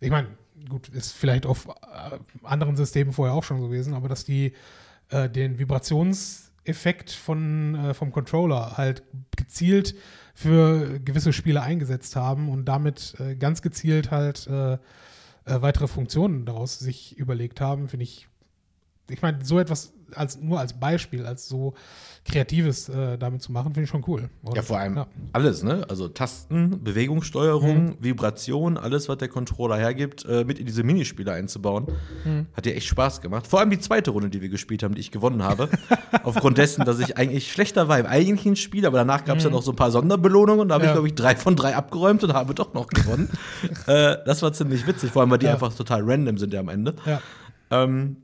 ich 0.00 0.10
meine, 0.10 0.28
gut, 0.68 0.88
ist 0.88 1.12
vielleicht 1.12 1.44
auf 1.44 1.68
äh, 1.68 2.18
anderen 2.42 2.76
Systemen 2.76 3.12
vorher 3.12 3.34
auch 3.34 3.44
schon 3.44 3.60
so 3.60 3.68
gewesen, 3.68 3.92
aber 3.92 4.08
dass 4.08 4.24
die 4.24 4.54
äh, 5.10 5.28
den 5.28 5.58
Vibrationseffekt 5.58 7.10
von, 7.10 7.74
äh, 7.74 7.94
vom 7.94 8.12
Controller 8.12 8.76
halt 8.76 9.02
gezielt 9.36 9.94
für 10.34 11.00
gewisse 11.00 11.32
Spiele 11.32 11.62
eingesetzt 11.62 12.16
haben 12.16 12.48
und 12.48 12.64
damit 12.64 13.16
äh, 13.18 13.34
ganz 13.34 13.60
gezielt 13.60 14.10
halt 14.10 14.46
äh, 14.46 14.78
weitere 15.44 15.88
Funktionen 15.88 16.44
daraus 16.44 16.78
sich 16.78 17.16
überlegt 17.16 17.60
haben, 17.60 17.88
finde 17.88 18.04
ich, 18.04 18.28
ich 19.08 19.22
meine, 19.22 19.44
so 19.44 19.58
etwas 19.58 19.92
als 20.14 20.40
nur 20.40 20.58
als 20.58 20.72
Beispiel, 20.72 21.26
als 21.26 21.48
so 21.48 21.74
Kreatives 22.24 22.88
äh, 22.88 23.18
damit 23.18 23.42
zu 23.42 23.52
machen, 23.52 23.74
finde 23.74 23.82
ich 23.84 23.90
schon 23.90 24.02
cool. 24.06 24.30
Und, 24.42 24.56
Ja, 24.56 24.62
vor 24.62 24.78
allem 24.78 24.96
ja. 24.96 25.06
alles, 25.34 25.62
ne? 25.62 25.84
Also 25.90 26.08
Tasten, 26.08 26.82
Bewegungssteuerung, 26.82 27.96
Vibration, 28.00 28.78
alles, 28.78 29.08
was 29.10 29.18
der 29.18 29.28
Controller 29.28 29.76
hergibt, 29.76 30.24
äh, 30.24 30.44
mit 30.44 30.58
in 30.58 30.64
diese 30.64 30.82
Minispiele 30.82 31.32
einzubauen. 31.32 31.88
Hat 32.54 32.64
dir 32.64 32.74
echt 32.74 32.86
Spaß 32.88 33.20
gemacht. 33.20 33.46
Vor 33.46 33.60
allem 33.60 33.68
die 33.68 33.78
zweite 33.80 34.10
Runde, 34.10 34.30
die 34.30 34.40
wir 34.40 34.48
gespielt 34.48 34.82
haben, 34.82 34.94
die 34.94 35.00
ich 35.00 35.10
gewonnen 35.10 35.42
habe. 35.42 35.68
Aufgrund 36.22 36.56
dessen, 36.56 36.86
dass 36.86 36.98
ich 37.00 37.18
eigentlich 37.18 37.52
schlechter 37.52 37.88
war 37.88 37.98
im 37.98 38.06
eigentlichen 38.06 38.56
Spiel, 38.56 38.86
aber 38.86 38.96
danach 38.98 39.26
gab 39.26 39.36
es 39.38 39.44
ja 39.44 39.50
noch 39.50 39.62
so 39.62 39.72
ein 39.72 39.76
paar 39.76 39.90
Sonderbelohnungen 39.90 40.60
und 40.62 40.68
da 40.68 40.76
habe 40.76 40.84
Ja. 40.84 40.90
ich, 40.90 40.94
glaube 40.94 41.08
ich, 41.08 41.14
drei 41.16 41.36
von 41.36 41.54
drei 41.54 41.76
abgeräumt 41.76 42.24
und 42.24 42.32
habe 42.32 42.54
doch 42.54 42.72
noch 42.72 42.86
gewonnen. 42.86 43.28
äh, 43.86 44.16
das 44.24 44.40
war 44.40 44.54
ziemlich 44.54 44.86
witzig, 44.86 45.10
vor 45.10 45.20
allem, 45.20 45.30
weil 45.30 45.38
die 45.38 45.46
Ja. 45.46 45.52
einfach 45.52 45.74
total 45.74 46.02
random 46.02 46.38
sind 46.38 46.54
ja 46.54 46.60
am 46.60 46.68
Ende. 46.70 46.94
Ja. 47.04 47.20
Ähm, 47.70 48.16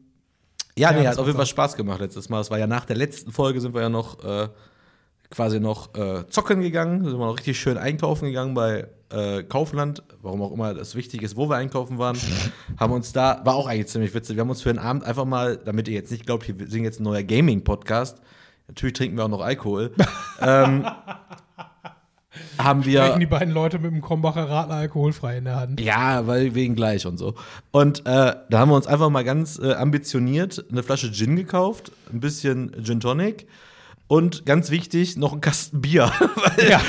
ja, 0.78 0.90
Ja, 0.90 1.00
nee, 1.00 1.06
hat 1.06 1.18
auf 1.18 1.26
jeden 1.26 1.36
Fall 1.36 1.46
Spaß 1.46 1.76
gemacht 1.76 2.00
letztes 2.00 2.28
Mal. 2.28 2.40
Es 2.40 2.50
war 2.50 2.58
ja 2.58 2.66
nach 2.66 2.84
der 2.84 2.96
letzten 2.96 3.32
Folge 3.32 3.60
sind 3.60 3.74
wir 3.74 3.82
ja 3.82 3.88
noch 3.88 4.22
äh, 4.24 4.48
quasi 5.30 5.60
noch 5.60 5.94
äh, 5.94 6.26
zocken 6.28 6.60
gegangen, 6.60 7.04
sind 7.04 7.18
wir 7.18 7.26
noch 7.26 7.38
richtig 7.38 7.58
schön 7.58 7.76
einkaufen 7.76 8.26
gegangen 8.26 8.54
bei 8.54 8.88
äh, 9.10 9.42
Kaufland, 9.42 10.02
warum 10.22 10.42
auch 10.42 10.52
immer 10.52 10.74
das 10.74 10.94
wichtig 10.94 11.22
ist, 11.22 11.36
wo 11.36 11.48
wir 11.48 11.56
einkaufen 11.56 11.98
waren. 11.98 12.16
haben 12.78 12.92
uns 12.92 13.12
da, 13.12 13.40
war 13.44 13.54
auch 13.54 13.66
eigentlich 13.66 13.88
ziemlich 13.88 14.14
witzig, 14.14 14.36
wir 14.36 14.42
haben 14.42 14.50
uns 14.50 14.62
für 14.62 14.72
den 14.72 14.78
Abend 14.78 15.04
einfach 15.04 15.24
mal, 15.24 15.56
damit 15.56 15.88
ihr 15.88 15.94
jetzt 15.94 16.10
nicht 16.10 16.26
glaubt, 16.26 16.46
wir 16.46 16.68
sind 16.68 16.84
jetzt 16.84 17.00
ein 17.00 17.04
neuer 17.04 17.22
Gaming-Podcast, 17.22 18.20
natürlich 18.68 18.94
trinken 18.94 19.16
wir 19.16 19.24
auch 19.24 19.28
noch 19.28 19.40
Alkohol, 19.40 19.92
ähm, 20.40 20.86
haben 22.58 22.84
wir. 22.84 23.02
Sprechen 23.04 23.20
die 23.20 23.26
beiden 23.26 23.52
Leute 23.54 23.78
mit 23.78 23.90
dem 23.92 24.00
Krombacher 24.00 24.48
Radler 24.48 24.76
alkoholfrei 24.76 25.38
in 25.38 25.44
der 25.44 25.56
Hand. 25.56 25.80
Ja, 25.80 26.26
weil 26.26 26.54
wegen 26.54 26.74
gleich 26.74 27.06
und 27.06 27.18
so. 27.18 27.34
Und 27.70 28.00
äh, 28.00 28.02
da 28.48 28.58
haben 28.58 28.70
wir 28.70 28.76
uns 28.76 28.86
einfach 28.86 29.10
mal 29.10 29.24
ganz 29.24 29.58
äh, 29.58 29.74
ambitioniert 29.74 30.64
eine 30.70 30.82
Flasche 30.82 31.12
Gin 31.12 31.36
gekauft, 31.36 31.92
ein 32.12 32.20
bisschen 32.20 32.72
Gin 32.84 33.00
Tonic 33.00 33.46
und 34.06 34.44
ganz 34.44 34.70
wichtig, 34.70 35.16
noch 35.16 35.32
ein 35.32 35.40
Kasten 35.40 35.80
Bier. 35.80 36.12
Weil 36.56 36.70
Ja. 36.70 36.80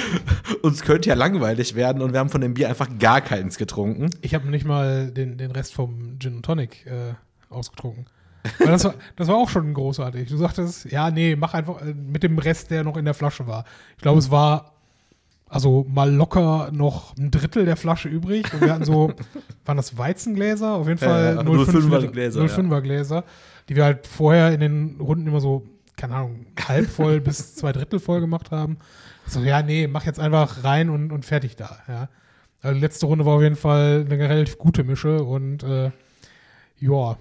uns 0.62 0.82
könnte 0.82 1.10
ja 1.10 1.16
langweilig 1.16 1.76
werden 1.76 2.02
und 2.02 2.12
wir 2.14 2.20
haben 2.20 2.30
von 2.30 2.42
dem 2.42 2.54
Bier 2.54 2.68
einfach 2.70 2.90
gar 3.00 3.22
keins 3.22 3.58
getrunken. 3.58 4.10
Ich 4.22 4.34
habe 4.36 4.48
nicht 4.50 4.66
mal 4.66 5.12
den, 5.12 5.38
den 5.38 5.52
Rest 5.52 5.74
vom 5.74 6.18
Gin 6.20 6.36
und 6.38 6.44
Tonic 6.46 6.86
äh, 6.86 7.14
ausgetrunken. 7.50 8.06
Weil 8.60 8.68
das, 8.68 8.84
war, 8.86 8.94
das 9.16 9.28
war 9.28 9.38
auch 9.38 9.50
schon 9.50 9.74
großartig. 9.74 10.30
Du 10.30 10.38
sagtest, 10.38 10.86
ja, 10.92 11.10
nee, 11.10 11.36
mach 11.36 11.56
einfach 11.56 11.82
äh, 11.82 11.94
mit 11.96 12.22
dem 12.22 12.38
Rest, 12.38 12.70
der 12.70 12.84
noch 12.84 12.96
in 12.98 13.06
der 13.06 13.16
Flasche 13.16 13.48
war. 13.48 13.66
Ich 13.96 14.04
glaube, 14.04 14.20
es 14.20 14.30
war 14.30 14.75
also 15.48 15.86
mal 15.88 16.12
locker 16.12 16.70
noch 16.72 17.16
ein 17.18 17.32
Drittel 17.32 17.66
der 17.66 17.76
Flasche 17.76 18.10
übrig. 18.10 18.52
Und 18.54 18.62
wir 18.62 18.74
hatten 18.74 18.86
so, 18.86 19.14
waren 19.66 19.78
das 19.78 19.98
Weizengläser? 19.98 20.74
Auf 20.76 20.88
jeden 20.88 21.00
Ja, 21.00 21.08
Fall 21.08 21.36
ja, 21.36 21.42
0,5er 21.42 21.90
05er 21.90 22.08
Gläser, 22.08 22.42
05er 22.42 22.82
Gläser, 22.82 23.24
die 23.70 23.76
wir 23.76 23.86
halt 23.86 24.08
vorher 24.08 24.52
in 24.52 24.60
den 24.60 24.98
Runden 25.00 25.28
immer 25.28 25.42
so, 25.42 25.68
keine 25.96 26.16
Ahnung, 26.16 26.48
halb 26.68 26.90
voll 26.90 27.22
bis 27.22 27.56
zwei 27.56 27.72
Drittel 27.72 28.00
voll 28.00 28.22
gemacht 28.22 28.52
haben. 28.52 28.78
So, 29.28 29.42
ja, 29.42 29.62
nee, 29.62 29.88
mach 29.88 30.06
jetzt 30.06 30.20
einfach 30.20 30.64
rein 30.64 30.90
und, 30.90 31.12
und 31.12 31.26
fertig 31.26 31.56
da. 31.56 31.78
Ja. 31.88 32.10
Also 32.62 32.80
letzte 32.80 33.06
Runde 33.06 33.26
war 33.26 33.36
auf 33.36 33.42
jeden 33.42 33.56
Fall 33.56 34.06
eine 34.10 34.30
relativ 34.30 34.58
gute 34.58 34.84
Mische 34.84 35.24
und 35.24 35.64
äh, 35.64 35.92
ja. 36.80 37.18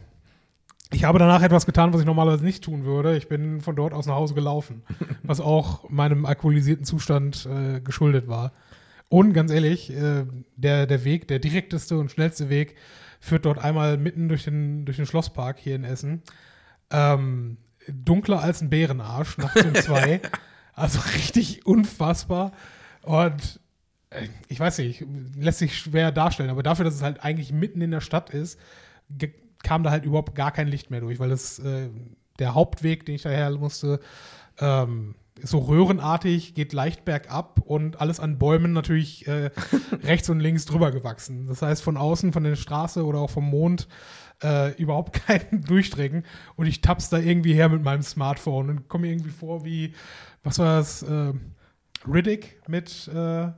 Ich 0.95 1.03
habe 1.03 1.19
danach 1.19 1.43
etwas 1.43 1.67
getan, 1.67 1.93
was 1.93 2.01
ich 2.01 2.07
normalerweise 2.07 2.45
nicht 2.45 2.63
tun 2.63 2.85
würde. 2.85 3.17
Ich 3.17 3.29
bin 3.29 3.61
von 3.61 3.75
dort 3.75 3.93
aus 3.93 4.07
nach 4.07 4.15
Hause 4.15 4.35
gelaufen, 4.35 4.85
was 5.25 5.41
auch 5.41 5.91
meinem 5.91 6.25
alkoholisierten 6.25 6.85
Zustand 6.85 7.47
äh, 7.47 7.81
geschuldet 7.81 8.29
war. 8.29 8.53
Und 9.09 9.33
ganz 9.33 9.51
ehrlich, 9.51 9.91
äh, 9.91 10.25
der, 10.55 10.87
der 10.87 11.05
Weg, 11.05 11.27
der 11.27 11.41
direkteste 11.41 11.99
und 11.99 12.13
schnellste 12.13 12.49
Weg, 12.49 12.77
führt 13.19 13.45
dort 13.45 13.59
einmal 13.59 13.99
mitten 13.99 14.29
durch 14.29 14.45
den, 14.45 14.85
durch 14.85 14.97
den 14.97 15.07
Schlosspark 15.07 15.59
hier 15.59 15.75
in 15.75 15.83
Essen. 15.83 16.23
Ähm, 16.91 17.57
dunkler 17.89 18.41
als 18.41 18.61
ein 18.61 18.71
Bärenarsch, 18.71 19.37
nachts 19.39 19.65
um 19.65 19.75
zwei. 19.75 20.21
Also 20.75 21.01
richtig 21.17 21.67
unfassbar. 21.67 22.53
Und 23.03 23.59
äh, 24.11 24.29
ich 24.47 24.61
weiß 24.61 24.79
nicht, 24.79 25.05
lässt 25.37 25.59
sich 25.59 25.77
schwer 25.77 26.13
darstellen, 26.13 26.51
aber 26.51 26.63
dafür, 26.63 26.85
dass 26.85 26.95
es 26.95 27.03
halt 27.03 27.25
eigentlich 27.25 27.53
mitten 27.53 27.81
in 27.81 27.91
der 27.91 28.01
Stadt 28.01 28.31
ist, 28.31 28.61
kam 29.65 29.83
da 29.83 29.91
halt 29.91 30.05
überhaupt 30.05 30.35
gar 30.35 30.53
kein 30.53 30.69
Licht 30.69 30.91
mehr 30.91 31.01
durch, 31.01 31.19
weil 31.19 31.31
das 31.31 31.59
äh, 31.59 31.89
der 32.39 32.55
Hauptweg, 32.55 33.05
den 33.07 33.17
ich 33.17 33.23
daher 33.23 33.51
musste, 33.51 34.01
ähm, 34.59 35.17
ist 35.41 35.51
so 35.51 35.59
röhrenartig, 35.59 36.55
geht 36.55 36.73
leicht 36.73 37.05
bergab 37.05 37.61
und 37.61 38.01
alles 38.01 38.21
an 38.21 38.39
Bäumen 38.39 38.73
natürlich 38.73 39.27
äh, 39.27 39.51
rechts 40.05 40.31
und 40.31 40.41
links 40.41 40.65
drüber 40.65 40.93
gewachsen. 40.93 41.49
Das 41.49 41.63
heißt, 41.63 41.83
von 41.83 41.97
außen, 41.97 42.33
von 42.33 42.45
der 42.45 42.57
Straße 42.57 43.05
oder 43.05 43.19
auch 43.19 43.31
vom 43.31 43.51
Mond 43.51 43.89
äh, 44.43 44.73
überhaupt 44.81 45.13
kein 45.27 45.65
Durchdringen. 45.67 46.25
Und 46.57 46.67
ich 46.67 46.81
tapp's 46.81 47.11
da 47.11 47.19
irgendwie 47.19 47.55
her 47.55 47.69
mit 47.69 47.83
meinem 47.83 48.03
Smartphone 48.03 48.71
und 48.71 48.89
komme 48.89 49.09
irgendwie 49.09 49.31
vor 49.31 49.65
wie, 49.65 49.95
was 50.45 50.59
war 50.59 50.79
das, 50.79 51.03
äh, 51.03 51.33
Riddick 52.07 52.61
mit 52.69 53.09
äh, 53.09 53.49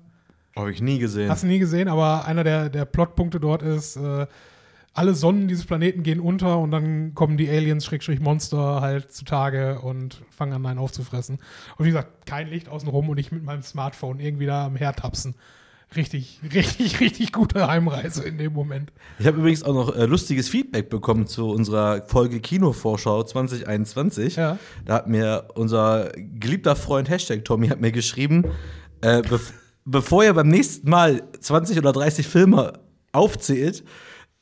Habe 0.57 0.71
ich 0.71 0.81
nie 0.81 0.99
gesehen. 0.99 1.29
Hast 1.29 1.43
du 1.43 1.49
nie 1.49 1.59
gesehen, 1.59 1.89
aber 1.89 2.25
einer 2.27 2.45
der, 2.45 2.71
der 2.71 2.85
Plotpunkte 2.85 3.41
dort 3.41 3.63
ist, 3.63 3.97
äh, 3.97 4.27
alle 4.97 5.15
Sonnen 5.15 5.47
dieses 5.47 5.67
Planeten 5.67 6.03
gehen 6.03 6.21
unter 6.21 6.59
und 6.59 6.71
dann 6.71 7.15
kommen 7.15 7.37
die 7.37 7.49
Aliens, 7.49 7.85
Schrägstrich 7.85 8.19
Monster 8.19 8.81
halt 8.81 9.13
zutage 9.13 9.81
und 9.81 10.23
fangen 10.31 10.55
an, 10.55 10.65
einen 10.65 10.79
aufzufressen. 10.79 11.39
Und 11.77 11.85
wie 11.85 11.91
gesagt, 11.91 12.27
kein 12.27 12.49
Licht 12.49 12.69
außenrum 12.69 13.09
und 13.11 13.19
ich 13.19 13.31
mit 13.31 13.45
meinem 13.45 13.63
Smartphone 13.63 14.21
irgendwie 14.21 14.47
da 14.47 14.67
am 14.67 14.77
Hertapsen. 14.77 15.35
Richtig, 15.95 16.41
richtig, 16.55 17.01
richtig 17.01 17.33
gute 17.33 17.69
Heimreise 17.69 18.25
in 18.25 18.39
dem 18.39 18.55
Moment. 18.55 18.91
Ich 19.19 19.27
habe 19.27 19.39
übrigens 19.39 19.63
auch 19.65 19.75
noch 19.75 19.95
äh, 19.95 20.07
lustiges 20.07 20.49
Feedback 20.49 20.89
bekommen 20.89 21.27
zu 21.27 21.51
unserer 21.51 22.03
Folge 22.07 22.41
Kinovorschau 22.41 23.23
2021. 23.23 24.37
Ja. 24.37 24.59
Da 24.87 24.95
hat 24.95 25.09
mir 25.09 25.49
unser 25.55 26.11
geliebter 26.17 26.75
Freund 26.75 27.11
Hashtag 27.11 27.45
Tommy 27.45 27.69
hat 27.69 27.81
mir 27.83 27.93
geschrieben, 27.93 28.45
äh, 29.03 29.21
bev 29.21 29.53
bevor 29.85 30.25
ihr 30.25 30.35
beim 30.35 30.49
nächsten 30.49 30.91
Mal 30.91 31.23
20 31.39 31.79
oder 31.79 31.93
30 31.93 32.27
Filme 32.27 32.81
aufzählt, 33.13 33.85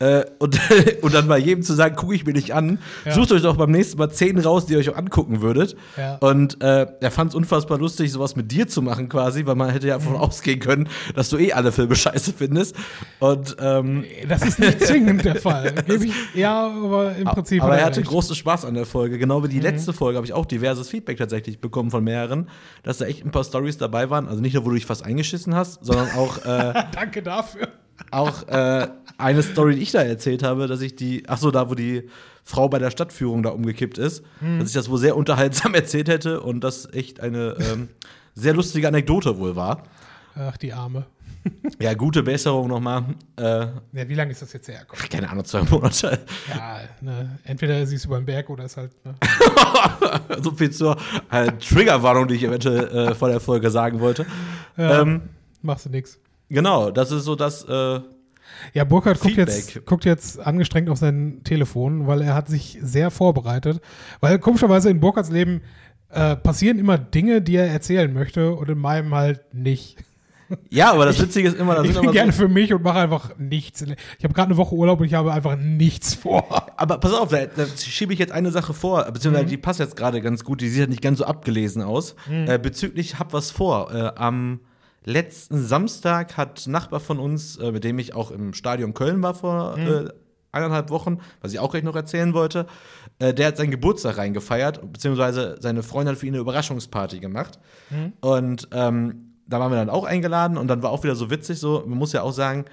äh, 0.00 0.24
und, 0.40 0.58
und 1.02 1.14
dann 1.14 1.28
bei 1.28 1.38
jedem 1.38 1.62
zu 1.62 1.72
sagen, 1.74 1.94
gucke 1.94 2.14
ich 2.14 2.26
mir 2.26 2.32
nicht 2.32 2.52
an, 2.52 2.78
Ja. 3.04 3.12
sucht 3.12 3.30
euch 3.32 3.42
doch 3.42 3.56
beim 3.56 3.70
nächsten 3.70 3.96
Mal 3.98 4.10
10 4.10 4.38
raus, 4.40 4.66
die 4.66 4.72
ihr 4.72 4.80
euch 4.80 4.90
auch 4.90 4.96
angucken 4.96 5.40
würdet. 5.40 5.76
Ja. 5.96 6.16
Und 6.16 6.60
äh, 6.62 6.86
er 7.00 7.10
fand 7.10 7.30
es 7.30 7.34
unfassbar 7.36 7.78
lustig, 7.78 8.10
sowas 8.10 8.34
mit 8.36 8.50
dir 8.50 8.66
zu 8.66 8.82
machen 8.82 9.08
quasi, 9.08 9.46
weil 9.46 9.54
man 9.54 9.70
hätte 9.70 9.86
ja 9.86 9.98
davon 9.98 10.16
ausgehen 10.16 10.58
können, 10.60 10.88
dass 11.14 11.30
du 11.30 11.38
eh 11.38 11.52
alle 11.52 11.70
Filme 11.72 11.94
scheiße 11.94 12.32
findest. 12.36 12.74
Und 13.20 13.56
ähm, 13.60 14.04
Das 14.28 14.42
ist 14.42 14.58
nicht 14.58 14.80
zwingend 14.86 15.24
der 15.24 15.36
Fall. 15.36 15.72
Ich, 15.86 16.12
ja, 16.34 16.66
aber 16.66 17.14
im 17.14 17.24
Prinzip. 17.26 17.62
aber 17.62 17.78
er 17.78 17.86
hatte 17.86 18.00
recht. 18.00 18.08
großen 18.08 18.34
Spaß 18.34 18.64
an 18.64 18.74
der 18.74 18.86
Folge. 18.86 19.18
Genau 19.18 19.42
wie 19.44 19.48
die 19.48 19.60
letzte 19.60 19.92
Folge 19.92 20.16
habe 20.16 20.26
ich 20.26 20.32
auch 20.32 20.46
diverses 20.46 20.88
Feedback 20.88 21.18
tatsächlich 21.18 21.60
bekommen 21.60 21.90
von 21.92 22.02
mehreren, 22.02 22.48
dass 22.82 22.98
da 22.98 23.04
echt 23.06 23.24
ein 23.24 23.30
paar 23.30 23.44
Stories 23.44 23.78
dabei 23.78 24.10
waren. 24.10 24.26
Also 24.28 24.40
nicht 24.40 24.54
nur, 24.54 24.64
wo 24.64 24.70
du 24.70 24.74
dich 24.74 24.86
fast 24.86 25.04
eingeschissen 25.04 25.54
hast, 25.54 25.84
sondern 25.84 26.08
auch, 26.16 26.38
äh, 26.44 26.74
Danke 26.92 27.22
dafür. 27.22 27.68
Auch 28.10 28.46
äh, 28.48 28.88
eine 29.18 29.42
Story, 29.42 29.76
die 29.76 29.82
ich 29.82 29.92
da 29.92 30.02
erzählt 30.02 30.42
habe, 30.42 30.66
dass 30.66 30.80
ich 30.80 30.96
die, 30.96 31.24
ach 31.28 31.38
so, 31.38 31.50
da, 31.50 31.70
wo 31.70 31.74
die 31.74 32.08
Frau 32.44 32.68
bei 32.68 32.78
der 32.78 32.90
Stadtführung 32.90 33.42
da 33.42 33.50
umgekippt 33.50 33.96
ist, 33.98 34.22
dass 34.58 34.68
ich 34.68 34.74
das 34.74 34.90
wohl 34.90 34.98
sehr 34.98 35.16
unterhaltsam 35.16 35.74
erzählt 35.74 36.08
hätte 36.08 36.40
und 36.40 36.62
das 36.62 36.92
echt 36.92 37.20
eine 37.20 37.56
ähm, 37.58 37.88
sehr 38.34 38.52
lustige 38.54 38.86
Anekdote 38.88 39.38
wohl 39.38 39.56
war. 39.56 39.84
Ach, 40.36 40.56
die 40.56 40.72
Arme. 40.72 41.06
Ja, 41.78 41.92
gute 41.92 42.22
Besserung 42.22 42.68
nochmal. 42.68 43.04
Äh, 43.36 43.42
Ja, 43.92 44.08
wie 44.08 44.14
lange 44.14 44.30
ist 44.32 44.40
das 44.40 44.50
jetzt 44.54 44.66
her? 44.66 44.80
Komm. 44.88 44.98
keine 45.10 45.28
Ahnung, 45.28 45.44
zwei 45.44 45.62
Monate. 45.64 46.20
Ja, 46.48 46.80
ne, 47.02 47.38
entweder 47.44 47.86
sie 47.86 47.96
ist 47.96 48.06
über 48.06 48.16
den 48.16 48.24
Berg 48.24 48.48
oder 48.48 48.64
ist 48.64 48.78
halt. 48.78 48.92
Ne. 49.04 49.14
so 50.42 50.52
viel 50.52 50.70
zur 50.70 50.96
äh, 51.30 51.52
Triggerwarnung, 51.52 52.28
die 52.28 52.36
ich 52.36 52.44
eventuell 52.44 53.08
äh, 53.10 53.14
vor 53.14 53.28
der 53.28 53.40
Folge 53.40 53.70
sagen 53.70 54.00
wollte. 54.00 54.24
Ja, 54.78 55.02
Ähm, 55.02 55.20
machst 55.60 55.84
du 55.84 55.90
nix. 55.90 56.18
Genau, 56.48 56.90
das 56.90 57.10
ist 57.12 57.24
so 57.24 57.34
das. 57.36 57.64
Äh, 57.64 58.00
Ja, 58.72 58.84
Burkhard 58.84 59.20
guckt 59.20 59.36
jetzt, 59.36 59.84
guckt 59.86 60.04
jetzt 60.04 60.38
angestrengt 60.40 60.88
auf 60.88 60.98
sein 60.98 61.40
Telefon, 61.44 62.06
weil 62.06 62.22
er 62.22 62.34
hat 62.34 62.48
sich 62.48 62.78
sehr 62.82 63.10
vorbereitet. 63.10 63.80
Weil 64.20 64.38
komischerweise 64.38 64.90
in 64.90 65.00
Burkhards 65.00 65.30
Leben 65.30 65.62
äh, 66.10 66.36
passieren 66.36 66.78
immer 66.78 66.98
Dinge, 66.98 67.42
die 67.42 67.56
er 67.56 67.66
erzählen 67.68 68.12
möchte 68.12 68.52
und 68.54 68.68
in 68.68 68.78
meinem 68.78 69.14
halt 69.14 69.52
nicht. 69.54 69.96
ja, 70.70 70.92
aber 70.92 71.06
das 71.06 71.20
Witzige 71.20 71.48
ist 71.48 71.58
immer, 71.58 71.74
da 71.74 71.82
Ich 71.82 71.98
bin 71.98 72.12
gerne 72.12 72.30
so, 72.32 72.42
für 72.42 72.48
mich 72.48 72.72
und 72.74 72.82
mache 72.82 72.98
einfach 72.98 73.36
nichts. 73.38 73.80
Ich 73.82 74.24
habe 74.24 74.34
gerade 74.34 74.48
eine 74.48 74.56
Woche 74.58 74.74
Urlaub 74.74 75.00
und 75.00 75.06
ich 75.06 75.14
habe 75.14 75.32
einfach 75.32 75.56
nichts 75.56 76.14
vor. 76.14 76.70
Aber 76.76 76.98
pass 76.98 77.14
auf, 77.14 77.30
da, 77.30 77.46
da 77.46 77.64
schiebe 77.66 78.12
ich 78.12 78.18
jetzt 78.18 78.30
eine 78.32 78.50
Sache 78.50 78.74
vor, 78.74 79.06
Mhm. 79.08 79.12
beziehungsweise 79.14 79.46
die 79.46 79.56
passt 79.56 79.80
jetzt 79.80 79.96
gerade 79.96 80.20
ganz 80.20 80.44
gut, 80.44 80.60
die 80.60 80.68
sieht 80.68 80.80
halt 80.80 80.90
nicht 80.90 81.02
ganz 81.02 81.18
so 81.18 81.24
abgelesen 81.24 81.82
aus. 81.82 82.14
Äh, 82.30 82.58
bezüglich 82.58 83.18
hab 83.18 83.32
was 83.32 83.50
vor. 83.50 83.92
Äh, 83.92 84.12
am 84.16 84.60
letzten 85.04 85.62
Samstag 85.62 86.36
hat 86.36 86.66
ein 86.66 86.72
Nachbar 86.72 87.00
von 87.00 87.18
uns, 87.18 87.56
äh, 87.56 87.72
mit 87.72 87.84
dem 87.84 87.98
ich 87.98 88.14
auch 88.14 88.30
im 88.30 88.54
Stadion 88.54 88.94
Köln 88.94 89.22
war 89.22 89.34
vor 89.34 89.76
Mhm. 89.76 89.86
äh, 89.86 90.08
eineinhalb 90.52 90.90
Wochen, 90.90 91.18
was 91.40 91.52
ich 91.52 91.58
auch 91.58 91.70
gleich 91.72 91.82
noch 91.82 91.96
erzählen 91.96 92.32
wollte, 92.32 92.66
äh, 93.18 93.34
der 93.34 93.48
hat 93.48 93.56
seinen 93.56 93.70
Geburtstag 93.72 94.18
reingefeiert, 94.18 94.80
beziehungsweise 94.92 95.56
seine 95.60 95.82
Freundin 95.82 96.12
hat 96.12 96.20
für 96.20 96.26
ihn 96.26 96.34
eine 96.34 96.40
Überraschungsparty 96.40 97.18
gemacht. 97.18 97.58
Mhm. 97.90 98.12
Und 98.20 98.68
ähm, 98.72 99.34
da 99.46 99.60
waren 99.60 99.72
wir 99.72 99.76
dann 99.76 99.90
auch 99.90 100.04
eingeladen 100.04 100.56
und 100.56 100.68
dann 100.68 100.82
war 100.82 100.90
auch 100.90 101.02
wieder 101.02 101.16
so 101.16 101.30
witzig, 101.30 101.58
so, 101.58 101.84
man 101.86 101.98
muss 101.98 102.12
ja 102.12 102.22
auch 102.22 102.32
sagen, 102.32 102.64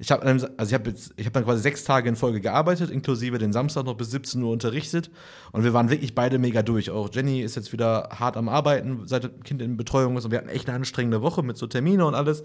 ich 0.00 0.12
habe 0.12 0.24
also 0.24 0.46
ich 0.46 0.74
habe 0.74 0.94
ich 1.16 1.26
habe 1.26 1.32
dann 1.32 1.44
quasi 1.44 1.62
sechs 1.62 1.82
Tage 1.82 2.08
in 2.08 2.14
Folge 2.14 2.40
gearbeitet, 2.40 2.90
inklusive 2.90 3.38
den 3.38 3.52
Samstag 3.52 3.84
noch 3.84 3.94
bis 3.94 4.12
17 4.12 4.40
Uhr 4.42 4.52
unterrichtet 4.52 5.10
und 5.50 5.64
wir 5.64 5.72
waren 5.72 5.90
wirklich 5.90 6.14
beide 6.14 6.38
mega 6.38 6.62
durch. 6.62 6.90
Auch 6.90 7.08
Jenny 7.12 7.40
ist 7.40 7.56
jetzt 7.56 7.72
wieder 7.72 8.08
hart 8.12 8.36
am 8.36 8.48
Arbeiten, 8.48 9.02
seit 9.06 9.24
das 9.24 9.30
Kind 9.42 9.60
in 9.60 9.76
Betreuung 9.76 10.16
ist 10.16 10.24
und 10.24 10.30
wir 10.30 10.38
hatten 10.38 10.48
echt 10.48 10.68
eine 10.68 10.76
anstrengende 10.76 11.20
Woche 11.20 11.42
mit 11.42 11.56
so 11.56 11.66
Termine 11.66 12.06
und 12.06 12.14
alles. 12.14 12.44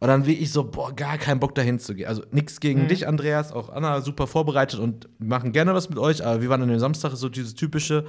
Und 0.00 0.08
dann 0.08 0.26
wirklich 0.26 0.50
so, 0.50 0.64
boah, 0.64 0.94
gar 0.94 1.18
keinen 1.18 1.40
Bock 1.40 1.54
dahin 1.54 1.78
zu 1.78 1.94
gehen. 1.94 2.08
Also 2.08 2.22
nichts 2.30 2.60
gegen 2.60 2.88
dich, 2.88 3.06
Andreas, 3.06 3.52
auch 3.52 3.68
Anna 3.68 4.00
super 4.00 4.26
vorbereitet 4.26 4.80
und 4.80 5.08
wir 5.18 5.28
machen 5.28 5.52
gerne 5.52 5.74
was 5.74 5.90
mit 5.90 5.98
euch, 5.98 6.24
aber 6.24 6.40
wir 6.40 6.48
waren 6.48 6.62
an 6.62 6.68
dem 6.68 6.78
Samstag 6.78 7.12
so 7.16 7.28
dieses 7.28 7.54
typische, 7.54 8.06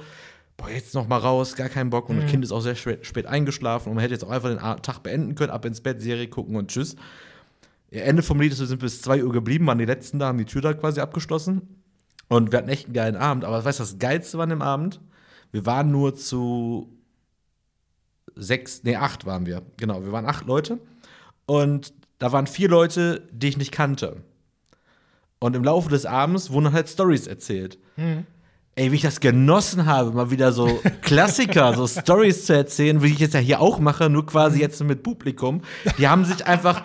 boah, 0.56 0.70
jetzt 0.70 0.94
noch 0.94 1.06
mal 1.06 1.18
raus, 1.18 1.54
gar 1.54 1.68
keinen 1.68 1.90
Bock 1.90 2.08
und 2.08 2.20
das 2.20 2.30
Kind 2.30 2.44
ist 2.44 2.52
auch 2.52 2.60
sehr 2.60 2.76
spät, 2.76 3.04
spät 3.06 3.26
eingeschlafen 3.26 3.90
und 3.90 3.96
man 3.96 4.02
hätte 4.02 4.14
jetzt 4.14 4.24
auch 4.24 4.30
einfach 4.30 4.48
den 4.48 4.82
Tag 4.82 5.02
beenden 5.02 5.34
können, 5.34 5.50
ab 5.50 5.64
ins 5.64 5.82
Bett, 5.82 6.00
Serie 6.00 6.28
gucken 6.28 6.56
und 6.56 6.70
tschüss. 6.70 6.96
Ende 7.90 8.22
vom 8.22 8.40
Lied 8.40 8.52
ist, 8.52 8.60
wir 8.60 8.66
sind 8.66 8.80
bis 8.80 9.02
2 9.02 9.24
Uhr 9.24 9.32
geblieben, 9.32 9.66
waren 9.66 9.78
die 9.78 9.84
letzten 9.84 10.18
da, 10.18 10.26
haben 10.26 10.38
die 10.38 10.44
Tür 10.44 10.60
da 10.60 10.74
quasi 10.74 11.00
abgeschlossen. 11.00 11.82
Und 12.28 12.50
wir 12.50 12.58
hatten 12.58 12.68
echt 12.68 12.86
einen 12.86 12.94
geilen 12.94 13.16
Abend. 13.16 13.44
Aber 13.44 13.64
weißt 13.64 13.78
du, 13.78 13.82
was 13.82 13.90
das 13.90 13.98
Geilste 13.98 14.38
war 14.38 14.44
an 14.44 14.50
dem 14.50 14.62
Abend? 14.62 15.00
Wir 15.52 15.64
waren 15.64 15.90
nur 15.90 16.14
zu 16.16 16.92
sechs, 18.34 18.82
nee, 18.82 18.96
acht 18.96 19.26
waren 19.26 19.46
wir. 19.46 19.62
Genau, 19.76 20.04
wir 20.04 20.12
waren 20.12 20.26
acht 20.26 20.46
Leute. 20.46 20.78
Und 21.46 21.94
da 22.18 22.32
waren 22.32 22.46
vier 22.46 22.68
Leute, 22.68 23.26
die 23.30 23.48
ich 23.48 23.56
nicht 23.56 23.72
kannte. 23.72 24.22
Und 25.38 25.54
im 25.54 25.62
Laufe 25.64 25.88
des 25.88 26.06
Abends 26.06 26.50
wurden 26.50 26.72
halt 26.72 26.88
Stories 26.88 27.26
erzählt. 27.26 27.78
Ey, 28.74 28.90
wie 28.90 28.96
ich 28.96 29.02
das 29.02 29.20
genossen 29.20 29.86
habe, 29.86 30.10
mal 30.10 30.30
wieder 30.30 30.52
so 30.52 30.80
Klassiker, 31.02 31.74
so 31.74 31.86
Stories 31.86 32.46
zu 32.46 32.54
erzählen, 32.54 33.02
wie 33.02 33.08
ich 33.08 33.18
jetzt 33.18 33.34
ja 33.34 33.40
hier 33.40 33.60
auch 33.60 33.78
mache, 33.78 34.10
nur 34.10 34.26
quasi 34.26 34.60
jetzt 34.60 34.82
mit 34.82 35.02
Publikum. 35.02 35.62
Die 35.98 36.08
haben 36.08 36.24
sich 36.24 36.46
einfach, 36.46 36.82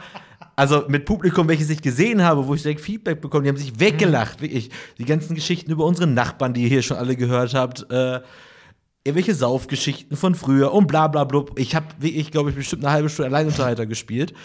also 0.61 0.83
mit 0.87 1.05
Publikum, 1.05 1.47
welches 1.47 1.71
ich 1.71 1.81
gesehen 1.81 2.21
habe, 2.21 2.45
wo 2.45 2.53
ich 2.53 2.61
direkt 2.61 2.81
Feedback 2.81 3.19
bekomme, 3.19 3.41
die 3.41 3.49
haben 3.49 3.57
sich 3.57 3.79
weggelacht, 3.79 4.41
wirklich. 4.43 4.69
Die 4.99 5.05
ganzen 5.05 5.33
Geschichten 5.33 5.71
über 5.71 5.85
unsere 5.85 6.05
Nachbarn, 6.05 6.53
die 6.53 6.61
ihr 6.61 6.69
hier 6.69 6.83
schon 6.83 6.97
alle 6.97 7.15
gehört 7.15 7.55
habt, 7.55 7.89
äh, 7.89 8.19
irgendwelche 9.03 9.33
Saufgeschichten 9.33 10.15
von 10.15 10.35
früher 10.35 10.71
und 10.71 10.85
bla 10.85 11.07
bla 11.07 11.23
bla. 11.23 11.45
Ich 11.55 11.73
habe, 11.73 11.87
ich 12.01 12.29
glaube 12.29 12.51
ich, 12.51 12.55
bestimmt 12.55 12.85
eine 12.85 12.93
halbe 12.93 13.09
Stunde 13.09 13.35
Alleinunterhalter 13.35 13.87
gespielt. 13.87 14.35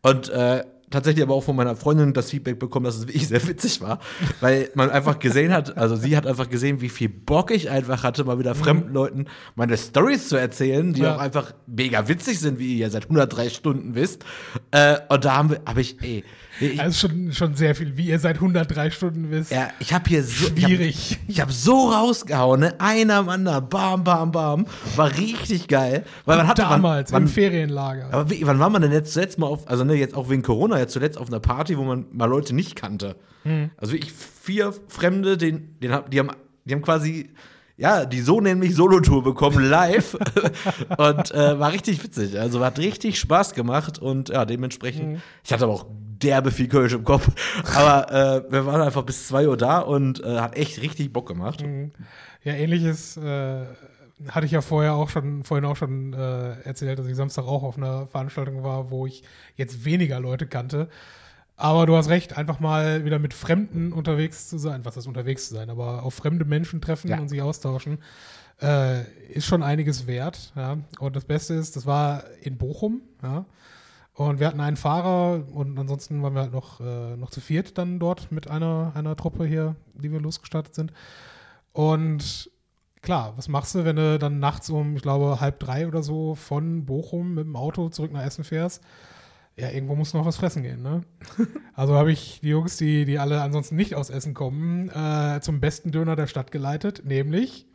Und 0.00 0.30
äh, 0.30 0.64
tatsächlich 0.90 1.22
aber 1.22 1.34
auch 1.34 1.42
von 1.42 1.56
meiner 1.56 1.76
Freundin 1.76 2.12
das 2.12 2.30
Feedback 2.30 2.58
bekommen, 2.58 2.84
dass 2.84 2.96
es 2.96 3.06
wirklich 3.08 3.28
sehr 3.28 3.46
witzig 3.46 3.80
war, 3.80 3.98
weil 4.40 4.70
man 4.74 4.90
einfach 4.90 5.18
gesehen 5.18 5.52
hat, 5.52 5.76
also 5.76 5.96
sie 5.96 6.16
hat 6.16 6.26
einfach 6.26 6.48
gesehen, 6.48 6.80
wie 6.80 6.88
viel 6.88 7.08
Bock 7.08 7.50
ich 7.50 7.70
einfach 7.70 8.02
hatte, 8.04 8.24
mal 8.24 8.38
wieder 8.38 8.54
fremden 8.54 8.92
Leuten 8.92 9.26
meine 9.54 9.76
Stories 9.76 10.28
zu 10.28 10.36
erzählen, 10.36 10.92
die 10.92 11.02
Ja. 11.02 11.16
auch 11.16 11.20
einfach 11.20 11.52
mega 11.66 12.08
witzig 12.08 12.38
sind, 12.40 12.58
wie 12.58 12.74
ihr 12.74 12.78
ja 12.86 12.90
seit 12.90 13.04
103 13.04 13.48
Stunden 13.50 13.94
wisst. 13.94 14.24
Äh, 14.70 14.96
und 15.08 15.24
da 15.24 15.36
haben 15.36 15.50
wir, 15.50 15.60
habe 15.66 15.80
ich, 15.80 15.96
ey, 16.02 16.24
ich, 16.60 16.80
Also 16.80 17.08
schon, 17.08 17.32
schon 17.32 17.54
sehr 17.54 17.74
viel, 17.74 17.96
wie 17.96 18.06
ihr 18.06 18.18
seit 18.18 18.36
103 18.36 18.90
Stunden 18.90 19.30
wisst. 19.30 19.50
ja, 19.50 19.68
ich 19.78 19.92
habe 19.92 20.08
hier 20.08 20.22
so 20.22 20.46
Schwierig. 20.46 21.18
Ich 21.28 21.40
habe 21.40 21.50
hab 21.50 21.56
so 21.56 21.90
rausgehauen, 21.90 22.60
ne? 22.60 22.74
einer 22.80 23.16
am 23.16 23.28
anderen, 23.28 23.68
bam, 23.68 24.04
bam, 24.04 24.32
bam, 24.32 24.66
war 24.96 25.16
richtig 25.16 25.68
geil, 25.68 26.04
weil 26.24 26.36
man 26.38 26.48
hatte 26.48 26.62
Damals 26.62 27.12
man, 27.12 27.22
im 27.22 27.28
Ferienlager. 27.28 28.08
aber 28.12 28.30
wie, 28.30 28.46
wann 28.46 28.58
war 28.58 28.70
man 28.70 28.82
denn 28.82 28.92
jetzt 28.92 29.12
zuletzt 29.12 29.38
mal 29.38 29.46
auf, 29.46 29.68
also 29.68 29.84
ne, 29.84 29.94
jetzt 29.94 30.14
auch 30.14 30.28
wegen 30.30 30.42
Corona, 30.42 30.78
jetzt 30.78 30.92
zuletzt 30.92 31.18
auf 31.18 31.28
einer 31.28 31.40
Party, 31.40 31.76
wo 31.78 31.84
man 31.84 32.06
mal 32.12 32.26
Leute 32.26 32.54
nicht 32.54 32.76
kannte? 32.76 33.16
Also 33.76 33.92
wirklich 33.92 34.12
vier 34.12 34.74
Fremde, 34.88 35.36
den, 35.38 35.78
den, 35.80 35.92
die, 36.10 36.20
haben, 36.20 36.30
die 36.64 36.74
haben 36.74 36.82
quasi, 36.82 37.30
ja, 37.76 38.06
die 38.06 38.20
so 38.20 38.40
nämlich 38.40 38.74
Solo-Tour 38.74 39.22
bekommen, 39.22 39.64
live. 39.64 40.14
und 40.98 41.30
äh, 41.32 41.58
war 41.58 41.72
richtig 41.72 42.02
witzig. 42.02 42.38
Also 42.38 42.64
hat 42.64 42.78
richtig 42.78 43.18
Spaß 43.18 43.54
gemacht 43.54 43.98
und 43.98 44.30
ja, 44.30 44.44
dementsprechend, 44.44 45.20
ich 45.44 45.52
hatte 45.52 45.64
aber 45.64 45.74
auch 45.74 45.86
derbe 45.90 46.50
viel 46.50 46.68
Kölsch 46.68 46.94
im 46.94 47.04
Kopf. 47.04 47.28
Aber 47.74 48.10
äh, 48.46 48.50
wir 48.50 48.66
waren 48.66 48.80
einfach 48.80 49.02
bis 49.02 49.28
2 49.28 49.48
Uhr 49.48 49.56
da 49.56 49.80
und 49.80 50.24
äh, 50.24 50.38
hat 50.38 50.56
echt 50.56 50.80
richtig 50.80 51.12
Bock 51.12 51.28
gemacht. 51.28 51.62
Ja, 52.42 52.54
ähnliches 52.54 53.16
äh, 53.18 53.66
hatte 54.28 54.46
ich 54.46 54.52
ja 54.52 54.62
vorher 54.62 54.94
auch 54.94 55.10
schon, 55.10 55.44
vorhin 55.44 55.66
auch 55.66 55.76
schon 55.76 56.14
äh, 56.14 56.60
erzählt, 56.62 56.98
dass 56.98 57.06
ich 57.06 57.16
Samstag 57.16 57.44
auch 57.44 57.62
auf 57.62 57.76
einer 57.76 58.06
Veranstaltung 58.06 58.62
war, 58.62 58.90
wo 58.90 59.06
ich 59.06 59.22
jetzt 59.56 59.84
weniger 59.84 60.20
Leute 60.20 60.46
kannte. 60.46 60.88
Aber 61.56 61.86
du 61.86 61.96
hast 61.96 62.08
recht, 62.10 62.36
einfach 62.36 62.60
mal 62.60 63.04
wieder 63.04 63.18
mit 63.18 63.32
Fremden 63.32 63.92
unterwegs 63.92 64.48
zu 64.48 64.58
sein, 64.58 64.84
was 64.84 64.96
ist 64.96 65.06
unterwegs 65.06 65.48
zu 65.48 65.54
sein, 65.54 65.70
aber 65.70 66.02
auf 66.02 66.14
fremde 66.14 66.44
Menschen 66.44 66.80
treffen 66.82 67.08
Ja. 67.08 67.18
und 67.18 67.28
sich 67.28 67.40
austauschen, 67.40 67.98
äh, 68.60 69.02
ist 69.32 69.46
schon 69.46 69.62
einiges 69.62 70.06
wert. 70.06 70.52
Ja? 70.54 70.78
Und 70.98 71.16
das 71.16 71.24
Beste 71.24 71.54
ist, 71.54 71.74
das 71.76 71.86
war 71.86 72.24
in 72.42 72.58
Bochum, 72.58 73.00
ja. 73.22 73.46
Und 74.12 74.40
wir 74.40 74.46
hatten 74.46 74.60
einen 74.60 74.78
Fahrer 74.78 75.44
und 75.52 75.78
ansonsten 75.78 76.22
waren 76.22 76.32
wir 76.34 76.40
halt 76.40 76.52
noch, 76.52 76.80
äh, 76.80 77.16
noch 77.16 77.28
zu 77.28 77.42
viert 77.42 77.76
dann 77.76 77.98
dort 77.98 78.32
mit 78.32 78.48
einer, 78.48 78.92
einer 78.94 79.14
Truppe 79.14 79.44
hier, 79.44 79.76
die 79.92 80.10
wir 80.10 80.20
losgestartet 80.20 80.74
sind. 80.74 80.90
Und 81.74 82.50
klar, 83.02 83.34
was 83.36 83.48
machst 83.48 83.74
du, 83.74 83.84
wenn 83.84 83.96
du 83.96 84.18
dann 84.18 84.38
nachts 84.38 84.70
um, 84.70 84.96
ich 84.96 85.02
glaube, 85.02 85.38
halb 85.40 85.60
drei 85.60 85.86
oder 85.86 86.02
so 86.02 86.34
von 86.34 86.86
Bochum 86.86 87.34
mit 87.34 87.44
dem 87.44 87.56
Auto 87.56 87.90
zurück 87.90 88.10
nach 88.12 88.24
Essen 88.24 88.42
fährst? 88.44 88.82
Ja, 89.58 89.70
irgendwo 89.70 89.94
muss 89.94 90.12
noch 90.12 90.26
was 90.26 90.36
fressen 90.36 90.62
gehen, 90.62 90.82
ne? 90.82 91.02
Also 91.74 91.94
habe 91.94 92.12
ich 92.12 92.40
die 92.42 92.48
Jungs, 92.48 92.76
die, 92.76 93.04
die 93.04 93.18
alle 93.18 93.40
ansonsten 93.42 93.76
nicht 93.76 93.94
aus 93.94 94.10
Essen 94.10 94.32
kommen, 94.34 94.88
äh, 94.90 95.40
zum 95.40 95.60
besten 95.60 95.92
Döner 95.92 96.16
der 96.16 96.26
Stadt 96.26 96.50
geleitet, 96.50 97.02
nämlich, 97.04 97.66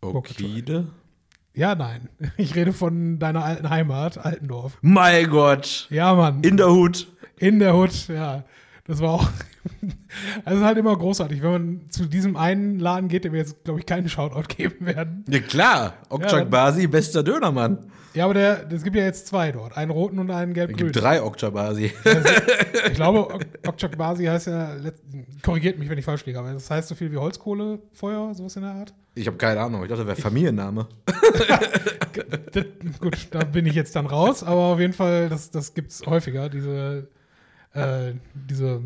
Okay. 0.00 0.62
ja, 1.54 1.74
nein, 1.74 2.08
ich 2.36 2.54
rede 2.54 2.72
von 2.72 3.18
deiner 3.18 3.44
alten 3.44 3.70
Heimat, 3.70 4.18
Altendorf. 4.18 4.78
Mein 4.82 5.30
Gott. 5.30 5.86
Ja, 5.90 6.14
Mann. 6.14 6.42
In 6.42 6.56
der 6.56 6.70
Hut. 6.70 7.08
In 7.38 7.58
der 7.58 7.74
Hut, 7.74 8.08
ja. 8.08 8.44
Das 8.86 9.00
war 9.00 9.12
auch. 9.12 9.28
Also 10.44 10.56
es 10.56 10.60
ist 10.60 10.64
halt 10.66 10.78
immer 10.78 10.96
großartig, 10.96 11.42
wenn 11.42 11.50
man 11.52 11.80
zu 11.90 12.04
diesem 12.06 12.36
einen 12.36 12.78
Laden 12.78 13.08
geht, 13.08 13.24
dem 13.24 13.32
wir 13.32 13.40
jetzt, 13.40 13.64
glaube 13.64 13.80
ich, 13.80 13.86
keinen 13.86 14.08
Shoutout 14.08 14.42
geben 14.56 14.86
werden. 14.86 15.24
Ja 15.28 15.40
klar, 15.40 15.82
Ja, 15.84 16.10
Okchak 16.10 16.30
dann- 16.30 16.50
Basi, 16.50 16.86
bester 16.86 17.22
Dönermann. 17.22 17.90
Ja, 18.12 18.26
aber 18.26 18.34
der, 18.34 18.70
es 18.70 18.84
gibt 18.84 18.94
ja 18.94 19.02
jetzt 19.04 19.26
zwei 19.26 19.50
dort. 19.50 19.76
Einen 19.76 19.90
roten 19.90 20.18
und 20.20 20.30
einen 20.30 20.52
Es 20.52 20.54
gelb-grün. 20.54 20.76
gibt 20.76 20.96
drei 21.02 21.20
Okchak 21.22 21.52
Basi. 21.54 21.92
Ich 22.86 22.94
glaube, 22.94 23.34
Ok- 23.34 23.46
Okchak 23.66 23.96
Basi 23.98 24.26
heißt 24.26 24.46
ja, 24.48 24.76
korrigiert 25.42 25.78
mich, 25.78 25.88
wenn 25.88 25.98
ich 25.98 26.04
falsch 26.04 26.24
liege, 26.26 26.38
aber 26.38 26.52
das 26.52 26.70
heißt 26.70 26.88
so 26.88 26.94
viel 26.94 27.10
wie 27.10 27.16
Holzkohlefeuer, 27.16 28.34
sowas 28.34 28.54
in 28.56 28.62
der 28.62 28.72
Art. 28.72 28.94
Ich 29.16 29.26
habe 29.26 29.36
keine 29.38 29.60
Ahnung, 29.60 29.82
ich 29.82 29.88
dachte, 29.88 30.04
das 30.04 30.08
wäre 30.16 30.20
Familienname. 30.20 30.86
Gut, 33.00 33.28
da 33.30 33.44
bin 33.44 33.66
ich 33.66 33.74
jetzt 33.74 33.96
dann 33.96 34.06
raus, 34.06 34.42
aber 34.44 34.60
auf 34.60 34.80
jeden 34.80 34.92
Fall, 34.92 35.28
das, 35.28 35.50
das 35.50 35.74
gibt 35.74 35.90
es 35.90 36.02
häufiger, 36.06 36.48
diese, 36.48 37.08
äh, 37.74 38.14
diese 38.34 38.80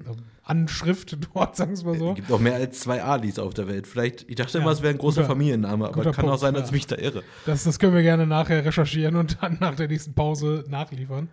äh, 0.00 0.04
Anschrift 0.44 1.16
dort, 1.34 1.56
sagen 1.56 1.76
wir 1.76 1.84
mal 1.84 1.98
so. 1.98 2.10
Es 2.10 2.16
gibt 2.16 2.32
auch 2.32 2.40
mehr 2.40 2.54
als 2.54 2.80
zwei 2.80 3.02
Alis 3.02 3.38
auf 3.38 3.54
der 3.54 3.68
Welt. 3.68 3.86
Vielleicht, 3.86 4.28
ich 4.28 4.36
dachte 4.36 4.58
Ja, 4.58 4.62
immer, 4.62 4.72
es 4.72 4.82
wäre 4.82 4.94
ein 4.94 4.98
großer 4.98 5.22
guter- 5.22 5.32
Familienname, 5.32 5.86
aber 5.88 6.02
kann 6.02 6.24
auch 6.24 6.28
Punkt, 6.28 6.40
sein, 6.40 6.54
dass 6.54 6.64
ich 6.64 6.70
ja. 6.70 6.74
mich 6.74 6.86
da 6.86 6.96
irre. 6.96 7.22
Das, 7.46 7.64
das 7.64 7.78
können 7.78 7.94
wir 7.94 8.02
gerne 8.02 8.26
nachher 8.26 8.64
recherchieren 8.64 9.16
und 9.16 9.38
dann 9.42 9.58
nach 9.60 9.74
der 9.76 9.88
nächsten 9.88 10.14
Pause 10.14 10.64
nachliefern. 10.68 11.28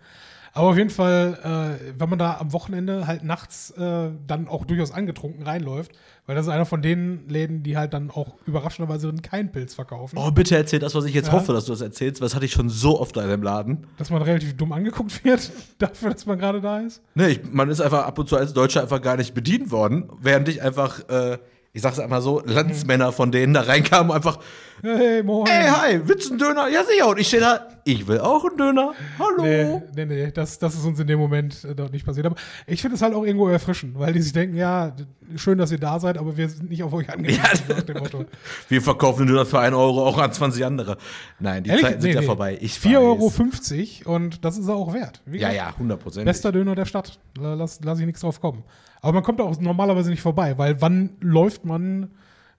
Aber 0.58 0.70
auf 0.70 0.76
jeden 0.76 0.90
Fall, 0.90 1.78
äh, 1.80 1.92
wenn 1.98 2.08
man 2.10 2.18
da 2.18 2.38
am 2.38 2.52
Wochenende 2.52 3.06
halt 3.06 3.22
nachts 3.22 3.70
äh, 3.70 4.10
dann 4.26 4.48
auch 4.48 4.64
durchaus 4.64 4.90
angetrunken 4.90 5.44
reinläuft, 5.44 5.92
weil 6.26 6.34
das 6.34 6.46
ist 6.46 6.52
einer 6.52 6.66
von 6.66 6.82
den 6.82 7.28
Läden, 7.28 7.62
die 7.62 7.76
halt 7.76 7.94
dann 7.94 8.10
auch 8.10 8.34
überraschenderweise 8.44 9.12
keinen 9.22 9.52
Pilz 9.52 9.74
verkaufen, 9.74 10.18
Oh, 10.18 10.32
bitte 10.32 10.56
erzähl 10.56 10.80
das, 10.80 10.96
was 10.96 11.04
ich 11.04 11.14
jetzt 11.14 11.28
Ja. 11.28 11.34
hoffe, 11.34 11.52
dass 11.52 11.66
du 11.66 11.72
das 11.72 11.80
erzählst, 11.80 12.20
weil 12.20 12.26
das 12.26 12.34
hatte 12.34 12.44
ich 12.44 12.52
schon 12.52 12.68
so 12.70 13.00
oft 13.00 13.16
in 13.16 13.28
dem 13.28 13.42
Laden. 13.42 13.86
dass 13.98 14.10
man 14.10 14.20
relativ 14.20 14.56
dumm 14.56 14.72
angeguckt 14.72 15.24
wird 15.24 15.52
dafür, 15.78 16.10
dass 16.10 16.26
man 16.26 16.38
gerade 16.38 16.60
da 16.60 16.80
ist. 16.80 17.02
Ne, 17.14 17.28
ich, 17.30 17.40
man 17.52 17.70
ist 17.70 17.80
einfach 17.80 18.04
ab 18.04 18.18
und 18.18 18.28
zu 18.28 18.36
als 18.36 18.52
Deutscher 18.52 18.82
einfach 18.82 19.00
gar 19.00 19.16
nicht 19.16 19.34
bedient 19.34 19.70
worden, 19.70 20.10
während 20.20 20.48
ich 20.48 20.60
einfach, 20.60 21.08
äh, 21.08 21.38
ich 21.72 21.82
sag's 21.82 21.98
einmal 21.98 22.22
so, 22.22 22.40
Landsmänner 22.44 23.12
von 23.12 23.30
denen 23.30 23.54
da 23.54 23.60
reinkamen 23.62 24.12
einfach, 24.12 24.38
Hey, 24.80 25.24
moin. 25.24 25.44
ey, 25.48 25.68
hi, 25.68 26.00
willst 26.04 26.26
du 26.28 26.34
einen 26.34 26.38
Döner? 26.38 26.68
Ja, 26.68 26.84
sicher. 26.84 27.08
Und 27.08 27.18
ich 27.18 27.26
stehe 27.26 27.42
da, 27.42 27.66
ich 27.84 28.06
will 28.06 28.20
auch 28.20 28.44
einen 28.44 28.56
Döner. 28.56 28.92
Hallo. 29.18 29.42
Nee, 29.42 29.82
nee, 29.96 30.04
nee, 30.04 30.30
das, 30.30 30.60
das 30.60 30.74
ist 30.76 30.84
uns 30.84 31.00
in 31.00 31.08
dem 31.08 31.18
Moment 31.18 31.64
äh, 31.64 31.74
dort 31.74 31.90
nicht 31.92 32.06
passiert. 32.06 32.26
Aber 32.26 32.36
ich 32.64 32.80
finde 32.80 32.94
es 32.94 33.02
halt 33.02 33.12
auch 33.12 33.24
irgendwo 33.24 33.48
erfrischend, 33.48 33.98
weil 33.98 34.12
die 34.12 34.22
sich 34.22 34.32
denken, 34.32 34.56
ja, 34.56 34.94
schön, 35.34 35.58
dass 35.58 35.72
ihr 35.72 35.80
da 35.80 35.98
seid, 35.98 36.16
aber 36.16 36.36
wir 36.36 36.48
sind 36.48 36.70
nicht 36.70 36.84
auf 36.84 36.92
euch 36.92 37.10
angewiesen, 37.10 37.40
Ja. 37.68 37.74
nach 37.74 37.82
dem 37.82 37.96
Motto. 37.98 38.24
Wir 38.68 38.80
verkaufen 38.80 39.26
den 39.26 39.34
Döner 39.34 39.46
für 39.46 39.58
1 39.58 39.74
Euro 39.74 40.06
auch 40.06 40.16
an 40.18 40.32
20 40.32 40.64
andere. 40.64 40.96
Nein, 41.40 41.64
die 41.64 41.70
Ehrlich? 41.70 41.84
Zeiten 41.84 42.00
sind 42.00 42.10
Nee, 42.10 42.16
ja 42.16 42.22
vorbei. 42.22 42.56
Ich 42.60 42.74
4,50 42.74 44.06
Euro 44.06 44.14
und 44.16 44.44
das 44.44 44.58
ist 44.58 44.68
er 44.68 44.76
auch 44.76 44.94
wert. 44.94 45.22
Wie 45.26 45.38
Ja, 45.40 45.50
ja, 45.50 45.66
100 45.70 45.98
Prozent. 46.00 46.24
Bester 46.24 46.52
Döner 46.52 46.76
der 46.76 46.84
Stadt. 46.86 47.18
La- 47.36 47.54
Lass, 47.54 47.80
lass 47.82 47.98
ich 47.98 48.06
nichts 48.06 48.20
drauf 48.20 48.40
kommen. 48.40 48.62
Aber 49.00 49.12
man 49.14 49.22
kommt 49.22 49.40
auch 49.40 49.58
normalerweise 49.60 50.10
nicht 50.10 50.22
vorbei, 50.22 50.58
weil 50.58 50.80
wann 50.80 51.10
läuft 51.20 51.64
man 51.64 52.10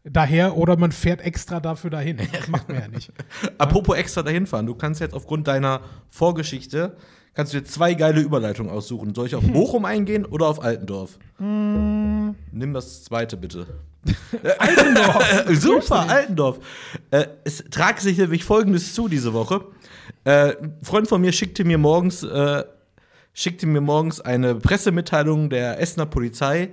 daher 0.04 0.58
oder 0.58 0.78
man 0.78 0.92
fährt 0.92 1.22
extra 1.22 1.60
dafür 1.60 1.90
dahin? 1.90 2.18
Das 2.18 2.48
macht 2.48 2.70
man 2.70 2.80
ja 2.80 2.88
nicht. 2.88 3.12
Apropos 3.58 3.98
extra 3.98 4.24
dahin 4.24 4.48
fahren, 4.48 4.66
du 4.66 4.76
kannst 4.76 5.02
jetzt 5.02 5.14
aufgrund 5.14 5.48
deiner 5.48 5.82
Vorgeschichte, 6.10 6.96
kannst 7.34 7.54
du 7.54 7.60
dir 7.60 7.66
zwei 7.66 7.94
geile 7.94 8.22
Überleitungen 8.22 8.72
aussuchen. 8.72 9.14
Soll 9.14 9.28
ich 9.28 9.36
auf 9.36 9.44
Bochum 9.54 9.86
eingehen 9.86 10.26
oder 10.26 10.48
auf 10.48 10.64
Altendorf? 10.64 11.20
Nimm 11.40 12.74
das 12.74 13.04
zweite 13.04 13.38
bitte. 13.38 13.68
Altendorf. 14.60 15.46
Super, 15.50 16.10
Altendorf. 16.10 16.60
Äh, 17.12 17.28
es 17.44 17.64
trag 17.70 18.00
sich 18.00 18.18
nämlich 18.18 18.46
folgendes 18.46 18.94
zu 18.94 19.08
diese 19.08 19.34
Woche. 19.34 19.66
Äh, 20.24 20.56
ein 20.58 20.78
Freund 20.84 21.08
von 21.08 21.22
mir 21.22 21.32
schickte 21.32 21.66
mir 21.66 21.78
morgens, 21.78 22.24
äh, 22.24 22.64
schickte 23.34 23.68
mir 23.68 23.82
morgens 23.82 24.20
eine 24.22 24.56
Pressemitteilung 24.56 25.50
der 25.50 25.80
Essener 25.82 26.06
Polizei. 26.06 26.70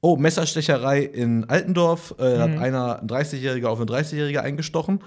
Oh, 0.00 0.16
Messerstecherei 0.16 1.00
in 1.02 1.48
Altendorf. 1.48 2.14
Äh, 2.18 2.38
Hat 2.38 2.58
einer, 2.58 3.00
ein 3.00 3.08
30-Jähriger 3.08 3.66
auf 3.66 3.80
eine 3.80 3.90
30-Jährige 3.90 4.42
eingestochen. 4.42 5.00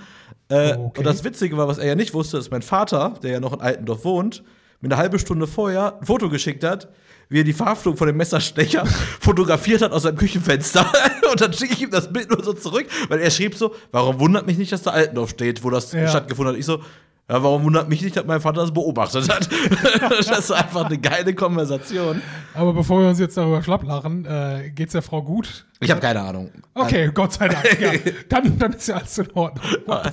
Äh, 0.49 0.73
Okay. 0.73 0.99
Und 0.99 1.05
das 1.05 1.23
Witzige 1.23 1.55
war, 1.57 1.67
was 1.69 1.77
er 1.77 1.87
ja 1.87 1.95
nicht 1.95 2.13
wusste, 2.13 2.35
dass 2.37 2.51
mein 2.51 2.61
Vater, 2.61 3.13
der 3.23 3.31
ja 3.31 3.39
noch 3.39 3.53
in 3.53 3.61
Altendorf 3.61 4.03
wohnt, 4.03 4.43
mir 4.81 4.87
eine 4.89 4.97
halbe 4.97 5.17
Stunde 5.17 5.47
vorher 5.47 5.97
ein 6.01 6.05
Foto 6.05 6.27
geschickt 6.29 6.63
hat, 6.65 6.89
wie 7.29 7.39
er 7.39 7.43
die 7.45 7.53
Verhaftung 7.53 7.95
von 7.95 8.07
dem 8.07 8.17
Messerstecher 8.17 8.85
fotografiert 9.21 9.81
hat 9.81 9.93
aus 9.93 10.03
seinem 10.03 10.17
Küchenfenster. 10.17 10.85
Und 11.31 11.39
dann 11.39 11.53
schicke 11.53 11.71
ich 11.73 11.81
ihm 11.83 11.89
das 11.91 12.11
Bild 12.11 12.29
nur 12.29 12.43
so 12.43 12.51
zurück, 12.51 12.85
weil 13.07 13.19
er 13.21 13.31
schrieb 13.31 13.55
so, 13.55 13.73
warum 13.91 14.19
wundert 14.19 14.45
mich 14.45 14.57
nicht, 14.57 14.71
dass 14.73 14.81
da 14.81 14.91
Altendorf 14.91 15.29
steht, 15.29 15.63
wo 15.63 15.69
das 15.69 15.93
Ja. 15.93 16.09
stattgefunden 16.09 16.53
hat. 16.53 16.59
Ich 16.59 16.65
so, 16.65 16.79
Ja, 17.29 17.41
warum 17.43 17.63
wundert 17.63 17.87
mich 17.87 18.01
nicht, 18.01 18.17
dass 18.17 18.25
mein 18.25 18.41
Vater 18.41 18.59
das 18.61 18.73
beobachtet 18.73 19.29
hat? 19.33 19.47
das 20.09 20.27
ist 20.39 20.51
einfach 20.51 20.85
eine 20.85 20.97
geile 20.97 21.33
Konversation. 21.33 22.21
Aber 22.53 22.73
bevor 22.73 22.99
wir 23.01 23.07
uns 23.07 23.19
jetzt 23.19 23.37
darüber 23.37 23.63
schlapp 23.63 23.83
lachen, 23.83 24.25
äh, 24.25 24.69
geht's 24.75 24.91
der 24.91 25.01
Frau 25.01 25.21
gut? 25.23 25.65
Ich 25.79 25.89
habe 25.89 26.01
keine 26.01 26.19
Ahnung. 26.21 26.51
Okay, 26.73 27.09
Gott 27.13 27.31
sei 27.33 27.47
Dank. 27.47 27.79
Ja. 27.79 27.91
Dann, 28.29 28.59
dann 28.59 28.73
ist 28.73 28.87
ja 28.87 28.95
alles 28.97 29.17
in 29.17 29.31
Ordnung. 29.31 29.63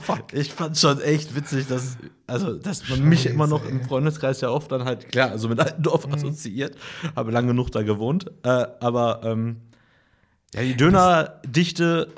Fuck? 0.03 0.33
Ich 0.33 0.53
fand 0.53 0.79
schon 0.79 1.01
echt 1.01 1.35
witzig, 1.35 1.67
dass, 1.67 1.97
also, 2.29 2.55
dass 2.55 2.89
man 2.89 3.03
mich 3.03 3.23
Scheiße, 3.23 3.35
immer 3.35 3.49
noch 3.49 3.69
im 3.69 3.83
Freundeskreis 3.83 4.41
ja 4.41 4.51
oft 4.51 4.71
dann 4.71 4.85
halt, 4.85 5.11
klar, 5.11 5.31
also 5.31 5.49
mit 5.49 5.59
Altendorf 5.59 6.07
Mhm. 6.07 6.15
assoziiert. 6.15 6.77
Habe 7.17 7.33
lang 7.33 7.49
genug 7.49 7.73
da 7.73 7.83
gewohnt. 7.83 8.31
Äh, 8.45 8.67
aber 8.81 9.23
ähm, 9.25 9.57
ja, 10.55 10.63
die 10.63 10.77
Dönerdichte 10.77 12.09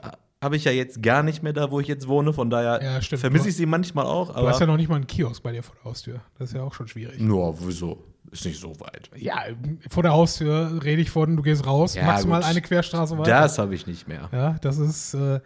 habe 0.43 0.57
ich 0.57 0.65
ja 0.65 0.73
jetzt 0.73 1.03
gar 1.03 1.23
nicht 1.23 1.43
mehr 1.43 1.53
da, 1.53 1.71
wo 1.71 1.81
ich 1.81 1.87
jetzt 1.89 2.09
wohne. 2.09 2.33
Von 2.33 2.49
daher 2.51 2.83
Ja, 2.83 3.01
vermisse 3.19 3.49
ich 3.51 3.57
sie 3.57 3.67
manchmal 3.67 4.07
auch. 4.07 4.35
Du 4.35 4.49
hast 4.49 4.61
ja 4.61 4.67
noch 4.67 4.77
nicht 4.77 4.89
mal 4.89 4.97
einen 4.97 5.07
Kiosk 5.07 5.43
bei 5.43 5.53
dir 5.53 5.63
vor 5.63 5.75
der 5.77 5.85
Haustür. 5.85 6.21
Das 6.39 6.49
ist 6.51 6.55
ja 6.57 6.63
auch 6.63 6.75
schon 6.75 6.89
schwierig. 6.89 7.21
nur, 7.21 7.55
wieso? 7.67 8.03
Ist 8.31 8.45
nicht 8.45 8.61
so 8.61 8.79
weit. 8.81 9.11
Ja, 9.17 9.43
vor 9.89 10.03
der 10.03 10.13
Haustür 10.13 10.81
rede 10.85 11.03
ich 11.03 11.11
von, 11.11 11.37
du 11.37 11.43
gehst 11.43 11.67
raus, 11.67 11.95
Ja, 11.95 12.05
maximal 12.07 12.41
gut. 12.41 12.49
eine 12.51 12.61
Querstraße 12.63 13.19
weiter. 13.19 13.31
Das 13.31 13.59
habe 13.59 13.75
ich 13.75 13.87
nicht 13.87 14.07
mehr. 14.09 14.29
Ja, 14.33 14.57
das 14.61 14.79
ist. 14.79 15.15
Äh, 15.15 15.41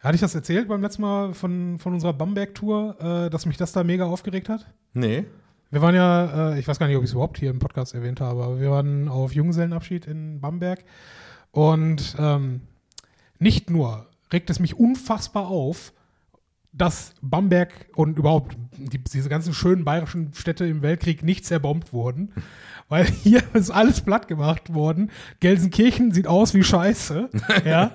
hatte 0.00 0.16
ich 0.16 0.20
das 0.20 0.34
erzählt 0.34 0.66
beim 0.68 0.82
letzten 0.82 1.02
Mal 1.02 1.32
von, 1.32 1.78
von 1.78 1.94
unserer 1.94 2.12
Bamberg-Tour, 2.12 2.96
äh, 3.26 3.30
dass 3.30 3.46
mich 3.46 3.56
das 3.56 3.72
da 3.72 3.84
mega 3.84 4.04
aufgeregt 4.04 4.48
hat? 4.48 4.66
Nee. 4.94 5.24
Wir 5.70 5.80
waren 5.80 5.94
ja, 5.94 6.50
äh, 6.54 6.58
ich 6.58 6.66
weiß 6.68 6.78
gar 6.80 6.86
nicht, 6.88 6.96
ob 6.96 7.02
ich 7.04 7.08
es 7.10 7.14
überhaupt 7.14 7.38
hier 7.38 7.50
im 7.50 7.60
Podcast 7.60 7.94
erwähnt 7.94 8.20
habe, 8.20 8.42
aber 8.42 8.60
wir 8.60 8.70
waren 8.72 9.08
auf 9.08 9.32
Junggesellenabschied 9.32 10.06
in 10.06 10.40
Bamberg. 10.40 10.84
Und 11.52 12.16
ähm, 12.18 12.62
nicht 13.38 13.70
nur 13.70 14.06
regt 14.32 14.50
es 14.50 14.58
mich 14.58 14.78
unfassbar 14.78 15.48
auf, 15.48 15.92
dass 16.72 17.14
Bamberg 17.20 17.88
und 17.94 18.18
überhaupt 18.18 18.56
die, 18.76 18.98
diese 18.98 19.28
ganzen 19.28 19.52
schönen 19.52 19.84
bayerischen 19.84 20.32
Städte 20.32 20.64
im 20.64 20.80
Weltkrieg 20.80 21.22
nicht 21.22 21.44
zerbombt 21.44 21.92
wurden. 21.92 22.32
Weil 22.88 23.06
hier 23.06 23.42
ist 23.54 23.70
alles 23.70 24.02
platt 24.02 24.28
gemacht 24.28 24.74
worden. 24.74 25.10
Gelsenkirchen 25.40 26.12
sieht 26.12 26.26
aus 26.26 26.52
wie 26.54 26.62
Scheiße. 26.62 27.30
Ja. 27.64 27.92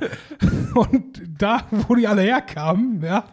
Und 0.74 1.22
da, 1.38 1.68
wo 1.72 1.96
die 1.96 2.08
alle 2.08 2.22
herkamen, 2.22 3.02
ja, 3.04 3.26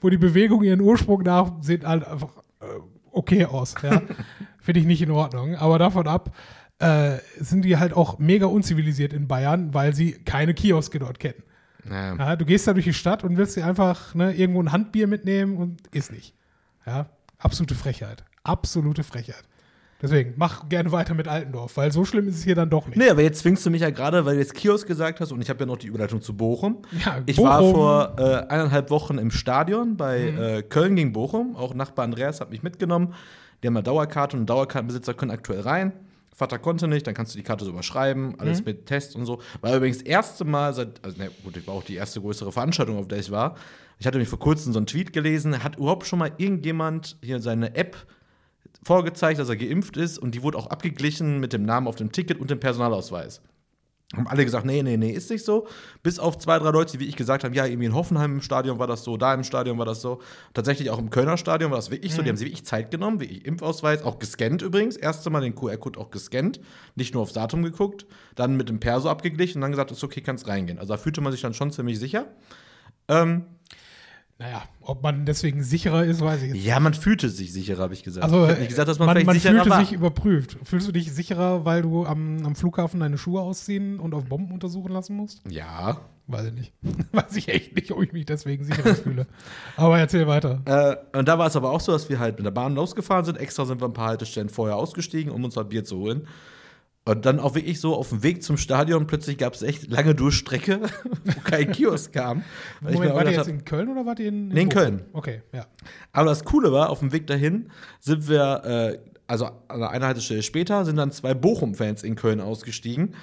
wo 0.00 0.08
die 0.08 0.18
Bewegung 0.18 0.62
ihren 0.62 0.80
Ursprung 0.80 1.22
nach, 1.22 1.50
sieht 1.60 1.84
halt 1.84 2.06
einfach 2.06 2.36
äh, 2.60 2.66
okay 3.10 3.44
aus. 3.46 3.74
Ja. 3.82 4.02
Finde 4.60 4.80
ich 4.80 4.86
nicht 4.86 5.02
in 5.02 5.10
Ordnung. 5.10 5.56
Aber 5.56 5.78
davon 5.78 6.06
ab 6.06 6.34
äh, 6.78 7.16
sind 7.38 7.64
die 7.64 7.76
halt 7.76 7.94
auch 7.94 8.18
mega 8.18 8.46
unzivilisiert 8.46 9.12
in 9.12 9.28
Bayern, 9.28 9.74
weil 9.74 9.94
sie 9.94 10.12
keine 10.12 10.54
Kioske 10.54 10.98
dort 10.98 11.18
kennen. 11.18 11.42
Ja. 11.88 12.16
Ja, 12.16 12.36
du 12.36 12.44
gehst 12.44 12.66
da 12.66 12.72
durch 12.72 12.84
die 12.84 12.94
Stadt 12.94 13.24
und 13.24 13.36
willst 13.36 13.56
dir 13.56 13.66
einfach 13.66 14.14
ne, 14.14 14.34
irgendwo 14.34 14.62
ein 14.62 14.72
Handbier 14.72 15.06
mitnehmen 15.06 15.56
und 15.56 15.86
ist 15.88 16.12
nicht. 16.12 16.34
Ja, 16.86 17.06
absolute 17.38 17.74
Frechheit. 17.74 18.24
Absolute 18.42 19.04
Frechheit. 19.04 19.44
Deswegen, 20.02 20.34
mach 20.36 20.68
gerne 20.68 20.92
weiter 20.92 21.14
mit 21.14 21.28
Altendorf, 21.28 21.78
weil 21.78 21.90
so 21.90 22.04
schlimm 22.04 22.28
ist 22.28 22.36
es 22.36 22.44
hier 22.44 22.54
dann 22.54 22.68
doch 22.68 22.86
nicht. 22.88 22.98
Nee, 22.98 23.08
aber 23.08 23.22
jetzt 23.22 23.38
zwingst 23.40 23.64
du 23.64 23.70
mich 23.70 23.80
ja 23.80 23.88
gerade, 23.88 24.26
weil 24.26 24.34
du 24.34 24.40
jetzt 24.40 24.54
Kiosk 24.54 24.86
gesagt 24.86 25.20
hast 25.20 25.32
und 25.32 25.40
ich 25.40 25.48
habe 25.48 25.60
ja 25.60 25.66
noch 25.66 25.78
die 25.78 25.86
Überleitung 25.86 26.20
zu 26.20 26.36
Bochum. 26.36 26.82
Ja, 27.04 27.22
ich 27.24 27.36
Bochum. 27.36 27.46
Mhm. 27.46 27.48
war 27.48 27.60
vor 27.62 28.14
äh, 28.18 28.46
eineinhalb 28.48 28.90
Wochen 28.90 29.16
im 29.16 29.30
Stadion 29.30 29.96
bei 29.96 30.18
äh, 30.20 30.62
Köln 30.62 30.96
gegen 30.96 31.12
Bochum. 31.12 31.56
Auch 31.56 31.72
Nachbar 31.72 32.04
Andreas 32.04 32.40
hat 32.40 32.50
mich 32.50 32.62
mitgenommen. 32.62 33.14
Die 33.62 33.66
haben 33.66 33.76
eine 33.76 33.82
Dauerkarte 33.82 34.36
und 34.36 34.44
Dauerkartenbesitzer 34.44 35.14
können 35.14 35.30
aktuell 35.30 35.60
rein. 35.60 35.92
Vater 36.36 36.58
konnte 36.58 36.88
nicht, 36.88 37.06
dann 37.06 37.14
kannst 37.14 37.32
du 37.32 37.38
die 37.38 37.44
Karte 37.44 37.64
so 37.64 37.70
überschreiben, 37.70 38.38
alles 38.40 38.58
Mhm. 38.58 38.64
mit 38.66 38.86
Test 38.86 39.14
und 39.14 39.24
so. 39.24 39.40
War 39.60 39.76
übrigens 39.76 39.98
das 39.98 40.06
erste 40.06 40.44
Mal 40.44 40.74
seit, 40.74 41.02
also 41.04 41.16
ne, 41.16 41.30
gut, 41.44 41.56
ich 41.56 41.66
war 41.66 41.74
auch 41.74 41.84
die 41.84 41.94
erste 41.94 42.20
größere 42.20 42.50
Veranstaltung, 42.50 42.98
auf 42.98 43.06
der 43.08 43.18
ich 43.18 43.30
war. 43.30 43.54
Ich 44.00 44.06
hatte 44.06 44.18
mich 44.18 44.28
vor 44.28 44.40
kurzem 44.40 44.72
so 44.72 44.80
einen 44.80 44.86
Tweet 44.86 45.12
gelesen, 45.12 45.62
hat 45.62 45.76
überhaupt 45.76 46.06
schon 46.06 46.18
mal 46.18 46.32
irgendjemand 46.36 47.16
hier 47.22 47.40
seine 47.40 47.76
App 47.76 47.96
vorgezeigt, 48.82 49.38
dass 49.38 49.48
er 49.48 49.56
geimpft 49.56 49.96
ist 49.96 50.18
und 50.18 50.34
die 50.34 50.42
wurde 50.42 50.58
auch 50.58 50.66
abgeglichen 50.66 51.38
mit 51.40 51.52
dem 51.52 51.64
Namen 51.64 51.86
auf 51.86 51.96
dem 51.96 52.12
Ticket 52.12 52.38
und 52.40 52.50
dem 52.50 52.60
Personalausweis. 52.60 53.40
Haben 54.16 54.26
alle 54.26 54.44
gesagt, 54.44 54.64
nee, 54.64 54.82
nee, 54.82 54.96
nee, 54.96 55.10
ist 55.10 55.30
nicht 55.30 55.44
so. 55.44 55.66
Bis 56.02 56.18
auf 56.18 56.38
zwei, 56.38 56.58
drei 56.58 56.70
Leute, 56.70 56.92
die 56.92 57.00
wie 57.00 57.08
ich 57.08 57.16
gesagt 57.16 57.44
haben, 57.44 57.54
ja, 57.54 57.66
irgendwie 57.66 57.86
in 57.86 57.94
Hoffenheim 57.94 58.34
im 58.34 58.40
Stadion 58.42 58.78
war 58.78 58.86
das 58.86 59.04
so, 59.04 59.16
da 59.16 59.34
im 59.34 59.44
Stadion 59.44 59.78
war 59.78 59.86
das 59.86 60.00
so. 60.00 60.20
Tatsächlich 60.52 60.90
auch 60.90 60.98
im 60.98 61.10
Kölner 61.10 61.36
Stadion 61.36 61.70
war 61.70 61.78
das 61.78 61.90
wirklich 61.90 62.14
so. 62.14 62.22
Die 62.22 62.28
haben 62.28 62.36
sich 62.36 62.46
wirklich 62.46 62.64
Zeit 62.64 62.90
genommen, 62.90 63.20
wie 63.20 63.24
ich 63.24 63.46
Impfausweis, 63.46 64.02
auch 64.02 64.18
gescannt 64.18 64.62
übrigens. 64.62 64.96
Erste 64.96 65.30
Mal 65.30 65.40
den 65.40 65.54
QR-Code 65.54 65.98
auch 65.98 66.10
gescannt, 66.10 66.60
nicht 66.94 67.14
nur 67.14 67.22
aufs 67.22 67.32
Datum 67.32 67.62
geguckt, 67.62 68.06
dann 68.34 68.56
mit 68.56 68.68
dem 68.68 68.80
Perso 68.80 69.08
abgeglichen 69.08 69.58
und 69.58 69.62
dann 69.62 69.70
gesagt, 69.70 69.90
ist 69.90 70.04
okay, 70.04 70.20
kannst 70.20 70.46
reingehen. 70.48 70.78
Also 70.78 70.94
da 70.94 70.98
fühlte 70.98 71.20
man 71.20 71.32
sich 71.32 71.40
dann 71.40 71.54
schon 71.54 71.70
ziemlich 71.70 71.98
sicher. 71.98 72.26
Ähm, 73.08 73.44
Naja, 74.38 74.64
ob 74.80 75.02
man 75.02 75.26
deswegen 75.26 75.62
sicherer 75.62 76.04
ist, 76.04 76.20
weiß 76.20 76.42
ich 76.42 76.54
jetzt. 76.54 76.64
ja, 76.64 76.80
man 76.80 76.92
fühlte 76.92 77.28
sich 77.28 77.52
sicherer, 77.52 77.84
habe 77.84 77.94
ich 77.94 78.02
gesagt. 78.02 78.24
Also, 78.24 78.44
ich 78.44 78.50
hab 78.50 78.58
nicht 78.58 78.68
gesagt, 78.68 78.88
dass 78.88 78.98
man, 78.98 79.06
man, 79.06 79.16
vielleicht 79.16 79.26
man 79.26 79.36
sicherer 79.36 79.54
fühlte 79.54 79.70
war. 79.70 79.80
sich 79.80 79.92
überprüft. 79.92 80.58
Fühlst 80.64 80.88
du 80.88 80.92
dich 80.92 81.12
sicherer, 81.12 81.64
weil 81.64 81.82
du 81.82 82.04
am, 82.04 82.44
am 82.44 82.56
Flughafen 82.56 82.98
deine 83.00 83.16
Schuhe 83.16 83.40
ausziehen 83.40 84.00
und 84.00 84.12
auf 84.12 84.24
Bomben 84.24 84.52
untersuchen 84.52 84.92
lassen 84.92 85.16
musst? 85.16 85.40
ja. 85.48 85.98
Weiß 86.26 86.46
ich 86.46 86.54
nicht. 86.54 86.72
weiß 87.12 87.36
ich 87.36 87.48
echt 87.48 87.76
nicht, 87.76 87.90
ob 87.92 88.02
ich 88.02 88.14
mich 88.14 88.24
deswegen 88.24 88.64
sicherer 88.64 88.94
fühle. 88.94 89.26
Aber 89.76 89.98
erzähl 89.98 90.26
weiter. 90.26 90.62
Äh, 90.64 91.18
und 91.18 91.28
da 91.28 91.38
war 91.38 91.48
es 91.48 91.54
aber 91.54 91.70
auch 91.70 91.80
so, 91.80 91.92
dass 91.92 92.08
wir 92.08 92.18
halt 92.18 92.36
mit 92.38 92.46
der 92.46 92.50
Bahn 92.50 92.74
losgefahren 92.74 93.26
sind. 93.26 93.36
Extra 93.36 93.66
sind 93.66 93.82
wir 93.82 93.88
ein 93.88 93.92
paar 93.92 94.08
Haltestellen 94.08 94.48
vorher 94.48 94.76
ausgestiegen, 94.76 95.30
um 95.30 95.44
uns 95.44 95.54
halt 95.58 95.68
Bier 95.68 95.84
zu 95.84 95.98
holen. 95.98 96.26
Und 97.06 97.26
dann 97.26 97.38
auch 97.38 97.54
wirklich 97.54 97.80
so 97.80 97.94
auf 97.94 98.08
dem 98.08 98.22
Weg 98.22 98.42
zum 98.42 98.56
Stadion 98.56 99.06
plötzlich 99.06 99.36
gab 99.36 99.52
es 99.52 99.62
echt 99.62 99.90
lange 99.90 100.14
Durchstrecke, 100.14 100.80
wo 101.24 101.40
kein 101.42 101.70
Kiosk 101.70 102.14
kam. 102.14 102.44
Moment, 102.80 103.14
wart 103.14 103.26
ihr 103.26 103.32
jetzt 103.32 103.40
hab, 103.40 103.48
in 103.48 103.64
Köln 103.64 103.90
oder 103.90 104.06
wart 104.06 104.20
ihr 104.20 104.28
in, 104.28 104.48
Nee, 104.48 104.62
in? 104.62 104.68
Köln. 104.70 105.02
Okay, 105.12 105.42
ja. 105.52 105.66
aber 106.12 106.30
das 106.30 106.44
Coole 106.44 106.72
war, 106.72 106.88
auf 106.88 107.00
dem 107.00 107.12
Weg 107.12 107.26
dahin 107.26 107.68
sind 108.00 108.26
wir, 108.26 108.64
äh, 108.64 108.98
also 109.26 109.46
an 109.68 109.82
einer 109.82 110.06
Haltestelle 110.06 110.42
später, 110.42 110.86
sind 110.86 110.96
dann 110.96 111.12
zwei 111.12 111.34
Bochum-Fans 111.34 112.04
in 112.04 112.14
Köln 112.14 112.40
ausgestiegen, 112.40 113.14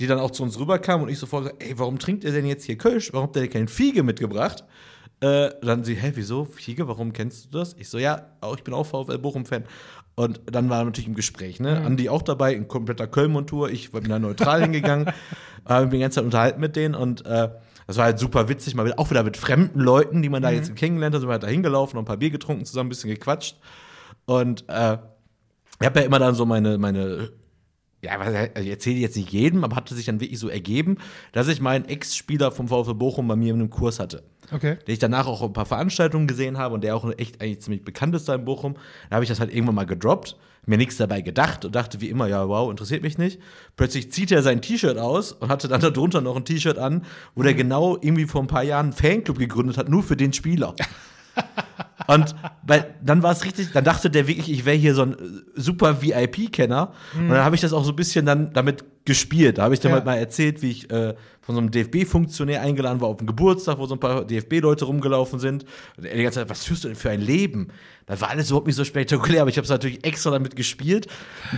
die 0.00 0.08
dann 0.08 0.18
auch 0.18 0.32
zu 0.32 0.42
uns 0.42 0.58
rüberkamen 0.58 1.06
und 1.06 1.12
ich 1.12 1.18
sofort 1.18 1.44
gesagt, 1.44 1.62
ey, 1.62 1.78
warum 1.78 2.00
trinkt 2.00 2.24
ihr 2.24 2.32
denn 2.32 2.46
jetzt 2.46 2.64
hier 2.64 2.78
Kölsch? 2.78 3.12
Warum 3.12 3.28
habt 3.28 3.36
ihr 3.36 3.42
denn 3.42 3.50
kein 3.50 3.68
Fiege 3.68 4.02
mitgebracht? 4.02 4.64
Äh, 5.20 5.50
dann 5.60 5.84
sie, 5.84 5.94
hä, 5.94 6.12
wieso? 6.14 6.46
Fiege, 6.46 6.88
warum 6.88 7.12
kennst 7.12 7.44
du 7.44 7.58
das? 7.58 7.76
Ich 7.78 7.88
so, 7.90 7.98
ja, 7.98 8.26
ich 8.56 8.64
bin 8.64 8.72
auch 8.72 8.86
VfL 8.86 9.18
Bochum-Fan. 9.18 9.64
Und 10.14 10.40
dann 10.46 10.68
war 10.68 10.84
natürlich 10.84 11.08
im 11.08 11.14
Gespräch, 11.14 11.60
ne? 11.60 11.80
Andi 11.80 12.08
auch 12.08 12.22
dabei, 12.22 12.54
in 12.54 12.68
kompletter 12.68 13.06
Köln-Montur. 13.06 13.70
Ich 13.70 13.92
bin 13.92 14.04
da 14.04 14.18
neutral 14.18 14.60
hingegangen, 14.62 15.10
habe 15.64 15.86
mich 15.86 15.94
die 15.94 16.00
ganze 16.00 16.16
Zeit 16.16 16.24
unterhalten 16.24 16.60
mit 16.60 16.76
denen 16.76 16.94
und 16.94 17.24
äh, 17.24 17.48
das 17.86 17.96
war 17.96 18.04
halt 18.04 18.18
super 18.20 18.48
witzig, 18.48 18.76
mal 18.76 18.84
wieder, 18.84 18.98
auch 19.00 19.10
wieder 19.10 19.24
mit 19.24 19.36
fremden 19.36 19.80
Leuten, 19.80 20.22
die 20.22 20.28
man 20.28 20.42
da 20.42 20.50
jetzt 20.50 20.76
kennengelernt 20.76 21.14
hat, 21.14 21.22
sind 21.22 21.28
wir 21.28 21.32
halt 21.32 21.42
da 21.42 21.48
hingelaufen, 21.48 21.96
noch 21.96 22.02
ein 22.02 22.06
paar 22.06 22.18
Bier 22.18 22.30
getrunken, 22.30 22.64
zusammen 22.64 22.86
ein 22.86 22.90
bisschen 22.90 23.10
gequatscht. 23.10 23.56
Und 24.26 24.64
äh, 24.68 24.98
ich 25.80 25.86
habe 25.86 26.00
ja 26.00 26.06
immer 26.06 26.20
dann 26.20 26.36
so 26.36 26.46
meine, 26.46 26.78
meine 26.78 27.30
ja, 28.02 28.18
also 28.18 28.38
ich 28.60 28.68
erzähle 28.68 28.98
jetzt 28.98 29.16
nicht 29.16 29.30
jedem, 29.30 29.62
aber 29.62 29.76
hatte 29.76 29.94
sich 29.94 30.06
dann 30.06 30.20
wirklich 30.20 30.38
so 30.38 30.48
ergeben, 30.48 30.96
dass 31.32 31.48
ich 31.48 31.60
meinen 31.60 31.84
Ex-Spieler 31.84 32.50
vom 32.50 32.68
VfL 32.68 32.94
Bochum 32.94 33.28
bei 33.28 33.36
mir 33.36 33.52
in 33.52 33.60
einem 33.60 33.70
Kurs 33.70 34.00
hatte. 34.00 34.22
Okay. 34.52 34.78
Den 34.86 34.92
ich 34.92 34.98
danach 34.98 35.26
auch 35.26 35.42
ein 35.42 35.52
paar 35.52 35.66
Veranstaltungen 35.66 36.26
gesehen 36.26 36.58
habe 36.58 36.74
und 36.74 36.82
der 36.82 36.96
auch 36.96 37.08
echt 37.18 37.40
eigentlich 37.40 37.60
ziemlich 37.60 37.84
bekannt 37.84 38.14
ist 38.14 38.28
da 38.28 38.34
in 38.34 38.44
Bochum. 38.44 38.74
Da 39.08 39.16
habe 39.16 39.24
ich 39.24 39.28
das 39.28 39.38
halt 39.38 39.52
irgendwann 39.52 39.74
mal 39.74 39.86
gedroppt, 39.86 40.36
mir 40.66 40.78
nichts 40.78 40.96
dabei 40.96 41.20
gedacht 41.20 41.64
und 41.64 41.74
dachte 41.74 42.00
wie 42.00 42.08
immer, 42.08 42.26
ja, 42.26 42.48
wow, 42.48 42.70
interessiert 42.70 43.02
mich 43.02 43.18
nicht. 43.18 43.38
Plötzlich 43.76 44.10
zieht 44.12 44.32
er 44.32 44.42
sein 44.42 44.62
T-Shirt 44.62 44.98
aus 44.98 45.32
und 45.32 45.50
hatte 45.50 45.68
dann 45.68 45.80
darunter 45.80 46.20
noch 46.20 46.36
ein 46.36 46.44
T-Shirt 46.44 46.78
an, 46.78 47.04
wo 47.34 47.42
der 47.42 47.54
genau 47.54 47.98
irgendwie 48.00 48.26
vor 48.26 48.40
ein 48.40 48.46
paar 48.46 48.64
Jahren 48.64 48.86
einen 48.86 48.92
Fanclub 48.92 49.38
gegründet 49.38 49.76
hat, 49.76 49.88
nur 49.88 50.02
für 50.02 50.16
den 50.16 50.32
Spieler. 50.32 50.74
Und 52.06 52.34
weil, 52.66 52.94
dann 53.04 53.22
war 53.22 53.30
es 53.30 53.44
richtig, 53.44 53.70
dann 53.72 53.84
dachte 53.84 54.10
der 54.10 54.26
wirklich, 54.26 54.50
ich 54.50 54.64
wäre 54.64 54.76
hier 54.76 54.94
so 54.96 55.02
ein 55.02 55.12
äh, 55.12 55.16
super 55.54 56.02
VIP-Kenner. 56.02 56.92
Und 57.16 57.28
dann 57.28 57.44
habe 57.44 57.54
ich 57.54 57.60
das 57.60 57.72
auch 57.72 57.84
so 57.84 57.90
ein 57.92 57.96
bisschen 57.96 58.26
dann 58.26 58.52
damit 58.52 58.84
gespielt. 59.04 59.58
Da 59.58 59.62
habe 59.64 59.74
ich 59.74 59.80
dann 59.80 59.90
Ja. 59.90 59.96
halt 59.96 60.06
mal 60.06 60.16
erzählt, 60.16 60.60
wie 60.60 60.70
ich 60.70 60.90
äh, 60.90 61.14
von 61.40 61.54
so 61.54 61.60
einem 61.60 61.70
DFB-Funktionär 61.70 62.62
eingeladen 62.62 63.00
war 63.00 63.08
auf 63.08 63.18
einen 63.18 63.28
Geburtstag, 63.28 63.78
wo 63.78 63.86
so 63.86 63.94
ein 63.94 64.00
paar 64.00 64.24
DFB-Leute 64.24 64.86
rumgelaufen 64.86 65.38
sind. 65.38 65.64
Und 65.96 66.04
er 66.04 66.16
die 66.16 66.22
ganze 66.24 66.40
Zeit, 66.40 66.50
was 66.50 66.64
führst 66.64 66.82
du 66.82 66.88
denn 66.88 66.96
für 66.96 67.10
ein 67.10 67.20
Leben? 67.20 67.68
Das 68.06 68.20
war 68.20 68.30
alles 68.30 68.48
überhaupt 68.50 68.66
nicht 68.66 68.76
so 68.76 68.84
spektakulär, 68.84 69.42
aber 69.42 69.50
ich 69.50 69.56
habe 69.56 69.64
es 69.64 69.70
natürlich 69.70 70.04
extra 70.04 70.30
damit 70.30 70.56
gespielt. 70.56 71.06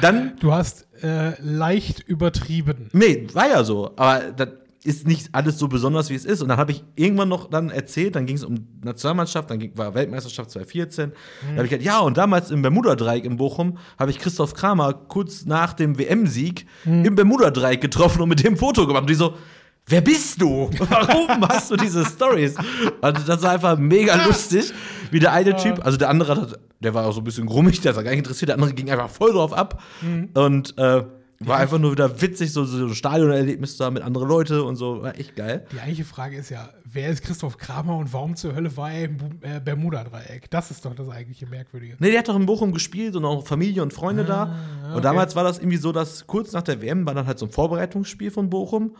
Dann 0.03 0.35
Du 0.39 0.53
hast 0.53 0.87
äh, 1.03 1.33
leicht 1.41 2.01
übertrieben. 2.01 2.91
Nee, 2.93 3.27
war 3.33 3.49
ja 3.49 3.65
so. 3.65 3.93
Aber 3.97 4.21
das 4.37 4.49
ist 4.85 5.07
nicht 5.07 5.29
alles 5.33 5.59
so 5.59 5.69
besonders, 5.69 6.11
wie 6.11 6.15
es 6.15 6.25
ist. 6.25 6.43
Und 6.43 6.49
dann 6.49 6.59
habe 6.59 6.73
ich 6.73 6.85
irgendwann 6.97 7.29
noch 7.29 7.49
dann 7.49 7.71
erzählt, 7.71 8.17
dann 8.17 8.27
ging 8.27 8.37
es 8.37 8.45
um 8.45 8.67
Nationalmannschaft, 8.83 9.51
dann 9.51 9.59
ging, 9.59 9.77
war 9.77 9.95
Weltmeisterschaft 9.95 10.51
2014. 10.51 11.13
Da 11.13 11.49
habe 11.51 11.65
ich 11.65 11.71
gesagt, 11.71 11.85
ja, 11.85 12.01
und 12.01 12.17
damals 12.17 12.51
im 12.51 12.63
Bermuda-Dreieck 12.63 13.25
in 13.25 13.37
Bochum 13.37 13.79
habe 13.99 14.11
ich 14.11 14.19
Christoph 14.19 14.55
Kramer 14.55 14.93
kurz 14.93 15.45
nach 15.47 15.73
dem 15.73 15.99
WM-Sieg 15.99 16.67
im 16.85 17.15
Bermuda-Dreieck 17.15 17.81
getroffen 17.81 18.23
und 18.23 18.29
mit 18.29 18.43
dem 18.45 18.57
Foto 18.57 18.87
gemacht. 18.87 19.03
Und 19.03 19.11
die 19.11 19.15
so, 19.15 19.35
Wer 19.87 20.01
bist 20.01 20.41
du? 20.41 20.71
Warum 20.79 21.49
hast 21.49 21.71
du 21.71 21.77
diese 21.77 22.05
Stories? 22.05 22.55
Also 23.01 23.23
das 23.27 23.43
war 23.43 23.51
einfach 23.51 23.77
mega 23.77 24.15
lustig, 24.27 24.73
wie 25.11 25.19
der 25.19 25.33
eine 25.33 25.57
Typ, 25.57 25.85
also 25.85 25.99
der 25.99 26.09
andere, 26.09 26.57
der 26.79 26.95
war 26.95 27.07
auch 27.07 27.13
so 27.13 27.21
ein 27.21 27.25
bisschen 27.25 27.47
grummig, 27.47 27.81
der 27.81 27.97
war 27.97 28.05
gar 28.05 28.11
nicht 28.11 28.19
interessiert, 28.19 28.51
der 28.51 28.57
andere 28.57 28.75
ging 28.75 28.91
einfach 28.91 29.11
voll 29.11 29.33
drauf 29.33 29.53
ab. 29.53 29.83
Und 30.35 30.79
äh, 30.79 31.03
War 31.47 31.59
einfach 31.59 31.79
nur 31.79 31.93
wieder 31.93 32.21
witzig, 32.21 32.53
so, 32.53 32.65
so 32.65 32.87
ein 32.87 32.95
Stadionerlebnis 32.95 33.77
da 33.77 33.91
mit 33.91 34.03
anderen 34.03 34.29
Leuten 34.29 34.61
und 34.61 34.77
so. 34.77 35.03
War 35.03 35.19
echt 35.19 35.37
geil. 35.37 35.67
Die 35.73 35.79
eigentliche 35.81 36.05
Frage 36.05 36.37
ist 36.37 36.51
ja, 36.51 36.69
wer 36.85 37.09
ist 37.11 37.23
Christoph 37.23 37.57
Kramer 37.59 37.97
und 37.97 38.13
warum 38.13 38.37
zur 38.37 38.55
Hölle 38.55 38.77
war 38.77 38.93
er 38.93 39.05
im 39.07 39.17
Bu- 39.17 39.27
äh, 39.43 39.61
Bermuda-Dreieck? 39.61 40.51
Das 40.51 40.71
ist 40.71 40.85
doch 40.85 40.95
das 40.95 41.09
eigentliche 41.09 41.47
Merkwürdige. 41.47 41.97
Nee, 41.99 42.11
der 42.11 42.21
hat 42.21 42.29
doch 42.29 42.37
in 42.37 42.47
Bochum 42.47 42.73
gespielt 42.73 43.17
und 43.17 43.25
auch 43.25 43.47
Familie 43.47 43.83
und 43.83 43.93
Freunde 43.93 44.25
da. 44.25 44.57
okay. 44.85 44.97
Und 44.97 45.05
damals 45.05 45.37
war 45.37 45.45
das 45.45 45.59
irgendwie 45.59 45.77
so, 45.79 45.93
dass 45.93 46.27
kurz 46.27 46.53
nach 46.53 46.63
der 46.63 46.81
WM 46.83 47.07
war 47.07 47.15
dann 47.15 47.27
halt 47.27 47.39
so 47.39 47.47
ein 47.47 47.53
Vorbereitungsspiel 47.53 48.31
von 48.31 48.51
Bochum. 48.51 48.97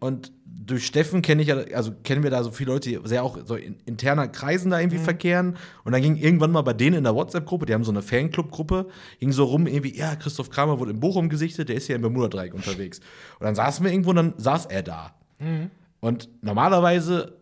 Und 0.00 0.32
durch 0.58 0.86
Steffen 0.86 1.22
kenne 1.22 1.42
ich 1.42 1.48
ja, 1.48 1.56
also 1.74 1.92
kennen 2.02 2.22
wir 2.22 2.30
da 2.30 2.42
so 2.42 2.50
viele 2.50 2.72
Leute, 2.72 2.88
die 2.88 2.98
sehr 3.04 3.22
auch 3.22 3.38
so 3.44 3.56
in 3.56 3.76
interner 3.84 4.28
Kreisen 4.28 4.70
da 4.70 4.80
irgendwie 4.80 4.98
verkehren. 4.98 5.56
Und 5.84 5.92
dann 5.92 6.02
ging 6.02 6.16
irgendwann 6.16 6.50
mal 6.50 6.62
bei 6.62 6.72
denen 6.72 6.96
in 6.96 7.04
der 7.04 7.14
WhatsApp-Gruppe, 7.14 7.66
die 7.66 7.74
haben 7.74 7.84
so 7.84 7.90
eine 7.90 8.02
Fanclub-Gruppe, 8.02 8.88
ging 9.20 9.32
so 9.32 9.44
rum 9.44 9.66
irgendwie, 9.66 9.96
ja, 9.96 10.16
Christoph 10.16 10.50
Kramer 10.50 10.78
wurde 10.78 10.92
in 10.92 11.00
Bochum 11.00 11.28
gesichtet, 11.28 11.68
der 11.68 11.76
ist 11.76 11.86
hier 11.86 11.96
im 11.96 12.02
Bermuda-Dreieck 12.02 12.54
unterwegs. 12.54 13.00
Und 13.38 13.44
dann 13.44 13.54
saßen 13.54 13.84
wir 13.84 13.92
irgendwo 13.92 14.10
und 14.10 14.16
dann 14.16 14.34
saß 14.38 14.66
er 14.66 14.82
da. 14.82 15.14
Und 16.00 16.28
normalerweise 16.42 17.36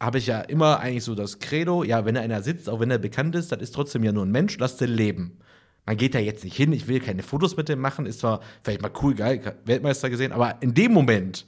habe 0.00 0.18
ich 0.18 0.26
ja 0.26 0.40
immer 0.40 0.80
eigentlich 0.80 1.04
so 1.04 1.14
das 1.14 1.38
Credo, 1.38 1.84
ja, 1.84 2.04
wenn 2.04 2.16
einer 2.16 2.42
sitzt, 2.42 2.68
auch 2.68 2.80
wenn 2.80 2.90
er 2.90 2.98
bekannt 2.98 3.34
ist, 3.34 3.52
das 3.52 3.60
ist 3.60 3.74
trotzdem 3.74 4.04
ja 4.04 4.12
nur 4.12 4.24
ein 4.24 4.32
Mensch, 4.32 4.56
lass 4.58 4.76
den 4.76 4.90
leben. 4.90 5.38
Man 5.84 5.96
geht 5.96 6.14
da 6.14 6.20
jetzt 6.20 6.44
nicht 6.44 6.56
hin, 6.56 6.72
ich 6.72 6.86
will 6.86 7.00
keine 7.00 7.24
Fotos 7.24 7.56
mit 7.56 7.68
dem 7.68 7.80
machen, 7.80 8.06
ist 8.06 8.20
zwar 8.20 8.40
vielleicht 8.62 8.82
mal 8.82 8.92
cool, 9.02 9.14
geil, 9.14 9.56
Weltmeister 9.64 10.10
gesehen, 10.10 10.32
aber 10.32 10.62
in 10.62 10.74
dem 10.74 10.92
Moment 10.92 11.46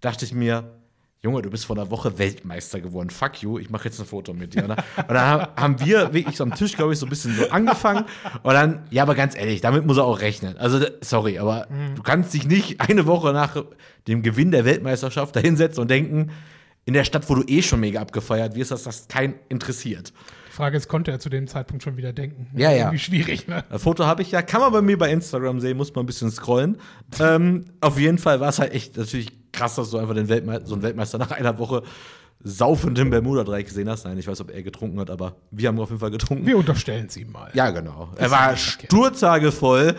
dachte 0.00 0.24
ich 0.24 0.32
mir, 0.32 0.78
Junge, 1.20 1.42
du 1.42 1.50
bist 1.50 1.64
vor 1.64 1.76
einer 1.76 1.90
Woche 1.90 2.16
Weltmeister 2.18 2.80
geworden. 2.80 3.10
Fuck 3.10 3.42
you, 3.42 3.58
ich 3.58 3.70
mache 3.70 3.86
jetzt 3.86 3.98
ein 3.98 4.06
Foto 4.06 4.32
mit 4.32 4.54
dir. 4.54 4.68
Ne? 4.68 4.76
Und 4.96 5.08
dann 5.08 5.48
haben 5.56 5.80
wir 5.80 6.14
wirklich 6.14 6.36
so 6.36 6.44
am 6.44 6.54
Tisch, 6.54 6.76
glaube 6.76 6.92
ich, 6.92 7.00
so 7.00 7.06
ein 7.06 7.08
bisschen 7.08 7.34
so 7.34 7.50
angefangen. 7.50 8.04
Und 8.44 8.54
dann, 8.54 8.84
ja, 8.90 9.02
aber 9.02 9.16
ganz 9.16 9.36
ehrlich, 9.36 9.60
damit 9.60 9.84
muss 9.84 9.96
er 9.96 10.04
auch 10.04 10.20
rechnen. 10.20 10.56
Also, 10.58 10.86
sorry, 11.00 11.40
aber 11.40 11.66
du 11.96 12.02
kannst 12.04 12.34
dich 12.34 12.46
nicht 12.46 12.80
eine 12.88 13.06
Woche 13.06 13.32
nach 13.32 13.64
dem 14.06 14.22
Gewinn 14.22 14.52
der 14.52 14.64
Weltmeisterschaft 14.64 15.34
da 15.34 15.40
hinsetzen 15.40 15.82
und 15.82 15.90
denken, 15.90 16.30
in 16.84 16.94
der 16.94 17.04
Stadt, 17.04 17.28
wo 17.28 17.34
du 17.34 17.42
eh 17.46 17.62
schon 17.62 17.80
mega 17.80 18.00
abgefeiert 18.00 18.54
wirst, 18.54 18.70
dass 18.70 18.84
das 18.84 19.08
kein 19.08 19.34
interessiert. 19.48 20.12
Die 20.46 20.52
Frage 20.52 20.76
ist, 20.76 20.88
konnte 20.88 21.10
er 21.10 21.18
zu 21.18 21.28
dem 21.28 21.48
Zeitpunkt 21.48 21.82
schon 21.82 21.96
wieder 21.96 22.12
denken? 22.12 22.46
Ja, 22.54 22.70
ja. 22.70 22.86
Irgendwie 22.86 22.98
schwierig, 22.98 23.46
ne? 23.46 23.64
Das 23.68 23.82
Foto 23.82 24.06
habe 24.06 24.22
ich 24.22 24.30
ja, 24.30 24.40
kann 24.40 24.60
man 24.60 24.72
bei 24.72 24.82
mir 24.82 24.96
bei 24.96 25.10
Instagram 25.12 25.60
sehen, 25.60 25.76
muss 25.76 25.94
man 25.94 26.04
ein 26.04 26.06
bisschen 26.06 26.30
scrollen. 26.30 26.78
ähm, 27.20 27.64
auf 27.80 27.98
jeden 27.98 28.18
Fall 28.18 28.40
war 28.40 28.48
es 28.48 28.58
halt 28.58 28.72
echt 28.72 28.96
natürlich 28.96 29.37
krass, 29.58 29.74
dass 29.74 29.90
du 29.90 29.98
einfach 29.98 30.14
den 30.14 30.28
Weltme 30.28 30.60
so 30.64 30.74
einen 30.74 30.82
Weltmeister 30.82 31.18
nach 31.18 31.30
einer 31.32 31.58
Woche 31.58 31.82
saufend 32.40 32.96
im 33.00 33.10
Bermuda-Dreieck 33.10 33.66
gesehen 33.66 33.88
hast. 33.88 34.04
Nein, 34.04 34.16
ich 34.16 34.28
weiß, 34.28 34.40
ob 34.40 34.52
er 34.52 34.62
getrunken 34.62 35.00
hat, 35.00 35.10
aber 35.10 35.34
wir 35.50 35.68
haben 35.68 35.80
auf 35.80 35.88
jeden 35.88 35.98
Fall 35.98 36.12
getrunken. 36.12 36.46
Wir 36.46 36.56
unterstellen 36.56 37.06
es 37.06 37.16
ihm 37.16 37.32
mal. 37.32 37.50
ja, 37.52 37.70
genau. 37.70 38.10
Er 38.16 38.26
Ist 38.26 38.30
war 38.30 38.56
sturzhagevoll. 38.56 39.96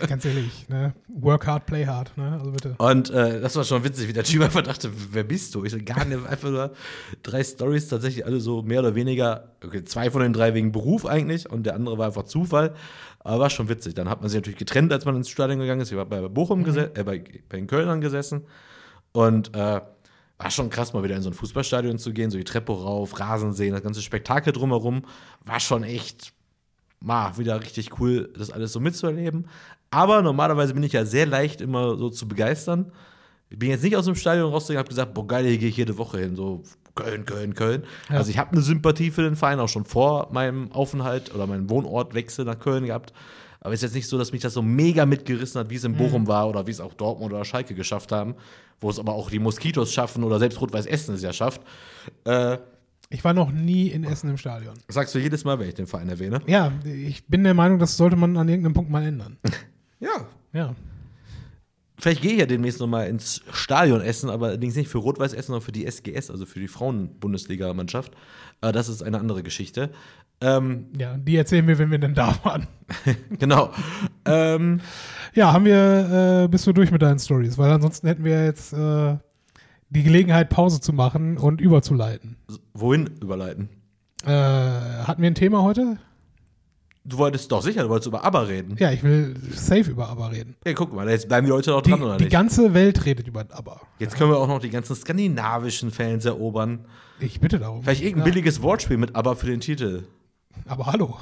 Ja, 0.00 0.06
ganz 0.06 0.24
ehrlich, 0.24 0.68
ne? 0.68 0.94
Work 1.08 1.46
hard, 1.46 1.66
play 1.66 1.86
hard, 1.86 2.16
ne? 2.16 2.32
Also 2.38 2.50
bitte. 2.50 2.74
Und 2.78 3.10
äh, 3.10 3.40
das 3.40 3.54
war 3.54 3.62
schon 3.62 3.84
witzig, 3.84 4.08
wie 4.08 4.12
der 4.12 4.24
Typ 4.24 4.42
einfach 4.42 4.62
dachte, 4.62 4.90
wer 5.12 5.22
bist 5.22 5.54
du? 5.54 5.64
Ich 5.64 5.84
gar 5.84 6.04
nicht, 6.04 6.26
einfach 6.26 6.50
nur 6.50 6.72
drei 7.22 7.44
Stories, 7.44 7.86
tatsächlich 7.86 8.26
alle 8.26 8.40
so 8.40 8.62
mehr 8.62 8.80
oder 8.80 8.96
weniger, 8.96 9.52
okay, 9.64 9.84
zwei 9.84 10.10
von 10.10 10.22
den 10.22 10.32
drei 10.32 10.54
wegen 10.54 10.72
Beruf 10.72 11.06
eigentlich 11.06 11.48
und 11.48 11.66
der 11.66 11.76
andere 11.76 11.98
war 11.98 12.06
einfach 12.06 12.24
Zufall. 12.24 12.74
Aber 13.20 13.40
war 13.40 13.50
schon 13.50 13.68
witzig. 13.68 13.94
Dann 13.94 14.08
hat 14.08 14.20
man 14.20 14.28
sich 14.30 14.38
natürlich 14.38 14.58
getrennt, 14.58 14.92
als 14.92 15.04
man 15.04 15.16
ins 15.16 15.28
Stadion 15.28 15.58
gegangen 15.60 15.80
ist. 15.80 15.90
Ich 15.90 15.96
war 15.96 16.06
bei 16.06 16.20
Bochum 16.28 16.64
gesessen, 16.64 16.90
äh, 16.94 17.04
bei, 17.04 17.22
bei 17.48 17.56
den 17.58 17.66
Kölnern 17.66 18.00
gesessen. 18.00 18.42
Und 19.12 19.54
äh, 19.54 19.80
war 20.38 20.50
schon 20.50 20.68
krass, 20.68 20.92
mal 20.92 21.02
wieder 21.02 21.16
in 21.16 21.22
so 21.22 21.30
ein 21.30 21.34
Fußballstadion 21.34 21.98
zu 21.98 22.12
gehen, 22.12 22.30
so 22.30 22.36
die 22.36 22.44
Treppe 22.44 22.72
rauf, 22.72 23.18
Rasen 23.18 23.52
sehen, 23.52 23.72
das 23.72 23.82
ganze 23.82 24.02
Spektakel 24.02 24.52
drumherum. 24.52 25.02
War 25.44 25.60
schon 25.60 25.82
echt 25.82 26.32
mal 27.00 27.38
wieder 27.38 27.60
richtig 27.60 27.98
cool, 28.00 28.32
das 28.36 28.50
alles 28.50 28.72
so 28.72 28.80
mitzuerleben. 28.80 29.48
Aber 29.90 30.22
normalerweise 30.22 30.74
bin 30.74 30.82
ich 30.82 30.92
ja 30.92 31.04
sehr 31.04 31.26
leicht 31.26 31.60
immer 31.60 31.96
so 31.96 32.10
zu 32.10 32.28
begeistern. 32.28 32.92
Ich 33.48 33.58
bin 33.58 33.70
jetzt 33.70 33.84
nicht 33.84 33.96
aus 33.96 34.04
dem 34.04 34.16
Stadion 34.16 34.50
rausgegangen 34.50 34.78
und 34.78 34.84
habe 34.84 34.88
gesagt, 34.88 35.14
boah, 35.14 35.26
geil, 35.26 35.46
hier 35.46 35.58
gehe 35.58 35.68
ich 35.68 35.76
jede 35.76 35.96
Woche 35.96 36.18
hin. 36.18 36.34
So 36.36 36.62
Köln, 36.94 37.24
Köln, 37.24 37.54
Köln. 37.54 37.84
Ja. 38.10 38.16
Also 38.16 38.30
ich 38.30 38.38
habe 38.38 38.52
eine 38.52 38.60
Sympathie 38.60 39.10
für 39.10 39.22
den 39.22 39.36
Verein 39.36 39.60
auch 39.60 39.68
schon 39.68 39.84
vor 39.84 40.28
meinem 40.32 40.72
Aufenthalt 40.72 41.34
oder 41.34 41.46
meinem 41.46 41.70
Wohnortwechsel 41.70 42.44
nach 42.44 42.58
Köln 42.58 42.86
gehabt. 42.86 43.12
Aber 43.60 43.72
es 43.72 43.80
ist 43.80 43.84
jetzt 43.84 43.94
nicht 43.94 44.08
so, 44.08 44.18
dass 44.18 44.32
mich 44.32 44.42
das 44.42 44.54
so 44.54 44.62
mega 44.62 45.06
mitgerissen 45.06 45.60
hat, 45.60 45.70
wie 45.70 45.76
es 45.76 45.84
in 45.84 45.96
Bochum 45.96 46.26
war 46.26 46.48
oder 46.48 46.66
wie 46.66 46.70
es 46.70 46.80
auch 46.80 46.94
Dortmund 46.94 47.32
oder 47.32 47.44
Schalke 47.44 47.74
geschafft 47.74 48.12
haben, 48.12 48.34
wo 48.80 48.90
es 48.90 48.98
aber 48.98 49.14
auch 49.14 49.30
die 49.30 49.38
Moskitos 49.38 49.92
schaffen 49.92 50.24
oder 50.24 50.38
selbst 50.38 50.60
Rot-Weiß 50.60 50.86
Essen 50.86 51.14
es 51.14 51.22
ja 51.22 51.32
schafft. 51.32 51.62
Äh, 52.24 52.58
Ich 53.10 53.22
war 53.24 53.32
noch 53.34 53.50
nie 53.52 53.88
in 53.88 54.04
Essen 54.04 54.30
im 54.30 54.36
Stadion. 54.36 54.74
sagst 54.88 55.14
du 55.14 55.18
jedes 55.18 55.44
Mal, 55.44 55.58
wenn 55.58 55.68
ich 55.68 55.74
den 55.74 55.86
Verein 55.86 56.08
erwähne? 56.08 56.40
Ja, 56.46 56.72
ich 56.84 57.26
bin 57.26 57.44
der 57.44 57.54
Meinung, 57.54 57.78
das 57.78 57.96
sollte 57.96 58.16
man 58.16 58.36
an 58.36 58.48
irgendeinem 58.48 58.74
Punkt 58.74 58.90
mal 58.90 59.04
ändern. 59.04 59.38
Ja, 60.00 60.26
Ja. 60.52 60.74
Vielleicht 61.98 62.20
gehe 62.20 62.32
ich 62.32 62.38
ja 62.40 62.44
demnächst 62.44 62.78
nochmal 62.78 63.08
ins 63.08 63.40
Stadion 63.52 64.02
essen, 64.02 64.28
aber 64.28 64.48
allerdings 64.48 64.76
nicht 64.76 64.88
für 64.88 64.98
Rot-Weiß 64.98 65.32
Essen, 65.32 65.46
sondern 65.46 65.62
für 65.62 65.72
die 65.72 65.86
SGS, 65.86 66.30
also 66.30 66.44
für 66.44 66.60
die 66.60 66.68
Frauen-Bundesliga-Mannschaft. 66.68 68.12
Äh, 68.60 68.72
das 68.72 68.90
ist 68.90 69.02
eine 69.02 69.18
andere 69.18 69.42
Geschichte. 69.42 69.90
Ähm, 70.42 70.88
Ja, 70.98 71.16
die 71.16 71.34
erzählen 71.36 71.66
wir, 71.66 71.78
wenn 71.78 71.90
wir 71.90 71.98
denn 71.98 72.12
da 72.12 72.38
waren. 72.44 72.66
genau. 73.38 73.72
ähm, 74.26 74.80
Ja, 75.36 75.52
haben 75.52 75.66
wir, 75.66 76.44
äh, 76.44 76.48
bist 76.48 76.66
du 76.66 76.72
durch 76.72 76.90
mit 76.90 77.02
deinen 77.02 77.18
Stories, 77.18 77.58
weil 77.58 77.70
ansonsten 77.70 78.08
hätten 78.08 78.24
wir 78.24 78.44
jetzt 78.44 78.72
äh, 78.72 79.16
die 79.90 80.02
Gelegenheit, 80.02 80.48
Pause 80.48 80.80
zu 80.80 80.92
machen 80.92 81.36
und 81.36 81.60
überzuleiten. 81.60 82.36
wohin 82.74 83.06
überleiten? 83.20 83.68
Äh, 84.24 84.30
hatten 84.30 85.20
wir 85.20 85.30
ein 85.30 85.34
Thema 85.34 85.62
heute? 85.62 85.98
Du 87.04 87.18
wolltest 87.18 87.52
doch 87.52 87.62
sicher, 87.62 87.82
du 87.84 87.88
wolltest 87.90 88.08
über 88.08 88.24
ABBA 88.24 88.40
reden. 88.40 88.76
Ja, 88.80 88.90
ich 88.90 89.02
will 89.04 89.36
safe 89.52 89.90
über 89.90 90.08
ABBA 90.08 90.26
reden. 90.28 90.56
Ey, 90.64 90.74
guck 90.74 90.92
mal, 90.92 91.08
jetzt 91.08 91.28
bleiben 91.28 91.44
die 91.46 91.50
Leute 91.52 91.70
noch 91.70 91.82
Die, 91.82 91.90
dran, 91.90 92.02
oder 92.02 92.16
die 92.16 92.24
nicht? 92.24 92.32
ganze 92.32 92.74
Welt 92.74 93.04
redet 93.04 93.28
über 93.28 93.40
ABBA. 93.48 93.80
Jetzt 94.00 94.16
können 94.16 94.30
wir 94.30 94.38
auch 94.38 94.48
noch 94.48 94.58
die 94.58 94.70
ganzen 94.70 94.96
skandinavischen 94.96 95.90
Fans 95.92 96.24
erobern. 96.24 96.86
Ich 97.20 97.38
bitte 97.40 97.58
darum. 97.60 97.82
Vielleicht 97.84 98.02
irgendein 98.02 98.26
Ja, 98.26 98.32
billiges 98.32 98.60
Wortspiel 98.62 98.96
mit 98.96 99.14
ABBA 99.14 99.34
für 99.36 99.46
den 99.46 99.60
Titel. 99.60 100.04
Aber 100.68 100.86
hallo. 100.86 101.16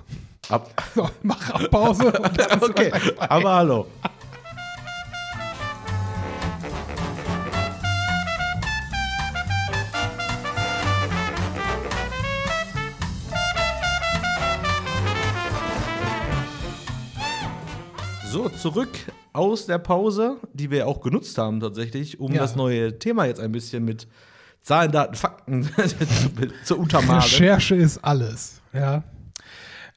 Ab 0.49 0.71
So, 0.95 1.09
mach 1.23 1.51
ab 1.51 1.71
Pause. 1.71 2.07
und 2.13 2.39
dann 2.39 2.59
ist 2.59 2.63
okay, 2.71 2.93
aber 3.19 3.55
hallo. 3.55 3.87
So, 18.31 18.49
zurück 18.49 18.91
aus 19.33 19.67
der 19.67 19.79
Pause, 19.79 20.37
die 20.53 20.71
wir 20.71 20.87
auch 20.89 21.01
genutzt 21.01 21.39
haben 21.39 21.61
tatsächlich, 21.61 22.19
um 22.21 22.33
Ja. 22.33 22.41
das 22.41 22.57
neue 22.57 22.99
Thema 22.99 23.27
jetzt 23.27 23.41
ein 23.41 23.53
bisschen 23.53 23.85
mit 23.85 24.09
Zahlen, 24.63 24.91
Daten, 24.93 25.15
Fakten 25.15 25.65
zu, 25.65 25.73
zu 26.65 26.79
untermalen. 26.79 27.21
Recherche 27.21 27.77
ist 27.77 27.99
alles. 27.99 28.61
Ja. 28.73 29.03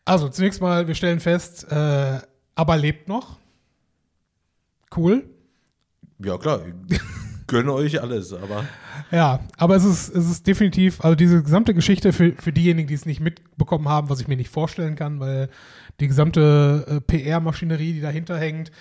Also, 0.07 0.29
zunächst 0.29 0.61
mal, 0.61 0.87
wir 0.87 0.95
stellen 0.95 1.19
fest, 1.19 1.69
äh, 1.69 2.19
ABBA 2.55 2.75
lebt 2.75 3.09
noch. 3.09 3.37
Cool. 4.95 5.29
Ja, 6.19 6.37
klar, 6.37 6.61
gönne 7.47 7.73
euch 7.73 8.01
alles, 8.01 8.31
aber 8.31 8.63
Ja, 9.11 9.41
aber 9.57 9.75
es 9.75 9.83
ist, 9.83 10.07
es 10.07 10.29
ist 10.29 10.47
definitiv, 10.47 11.03
also 11.03 11.15
diese 11.15 11.43
gesamte 11.43 11.73
Geschichte 11.73 12.13
für, 12.13 12.31
für 12.39 12.53
diejenigen, 12.53 12.87
die 12.87 12.93
es 12.93 13.05
nicht 13.05 13.19
mitbekommen 13.19 13.89
haben, 13.89 14.09
was 14.09 14.21
ich 14.21 14.29
mir 14.29 14.37
nicht 14.37 14.49
vorstellen 14.49 14.95
kann, 14.95 15.19
weil 15.19 15.49
die 15.99 16.07
gesamte 16.07 16.85
äh, 16.87 17.01
PR-Maschinerie, 17.01 17.91
die 17.91 18.01
dahinter 18.01 18.37
hängt, 18.37 18.71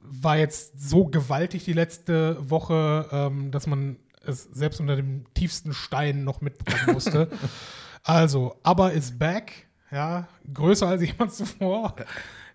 war 0.00 0.38
jetzt 0.38 0.80
so 0.80 1.04
gewaltig 1.04 1.64
die 1.64 1.74
letzte 1.74 2.38
Woche, 2.40 3.06
ähm, 3.12 3.50
dass 3.50 3.66
man 3.66 3.98
es 4.24 4.44
selbst 4.44 4.80
unter 4.80 4.96
dem 4.96 5.26
tiefsten 5.34 5.74
Stein 5.74 6.24
noch 6.24 6.40
mitbekommen 6.40 6.94
musste. 6.94 7.28
also, 8.02 8.56
aber 8.62 8.92
ist 8.92 9.18
back, 9.18 9.66
ja, 9.94 10.28
größer 10.52 10.88
als 10.88 11.02
jemand 11.02 11.32
zuvor, 11.32 11.94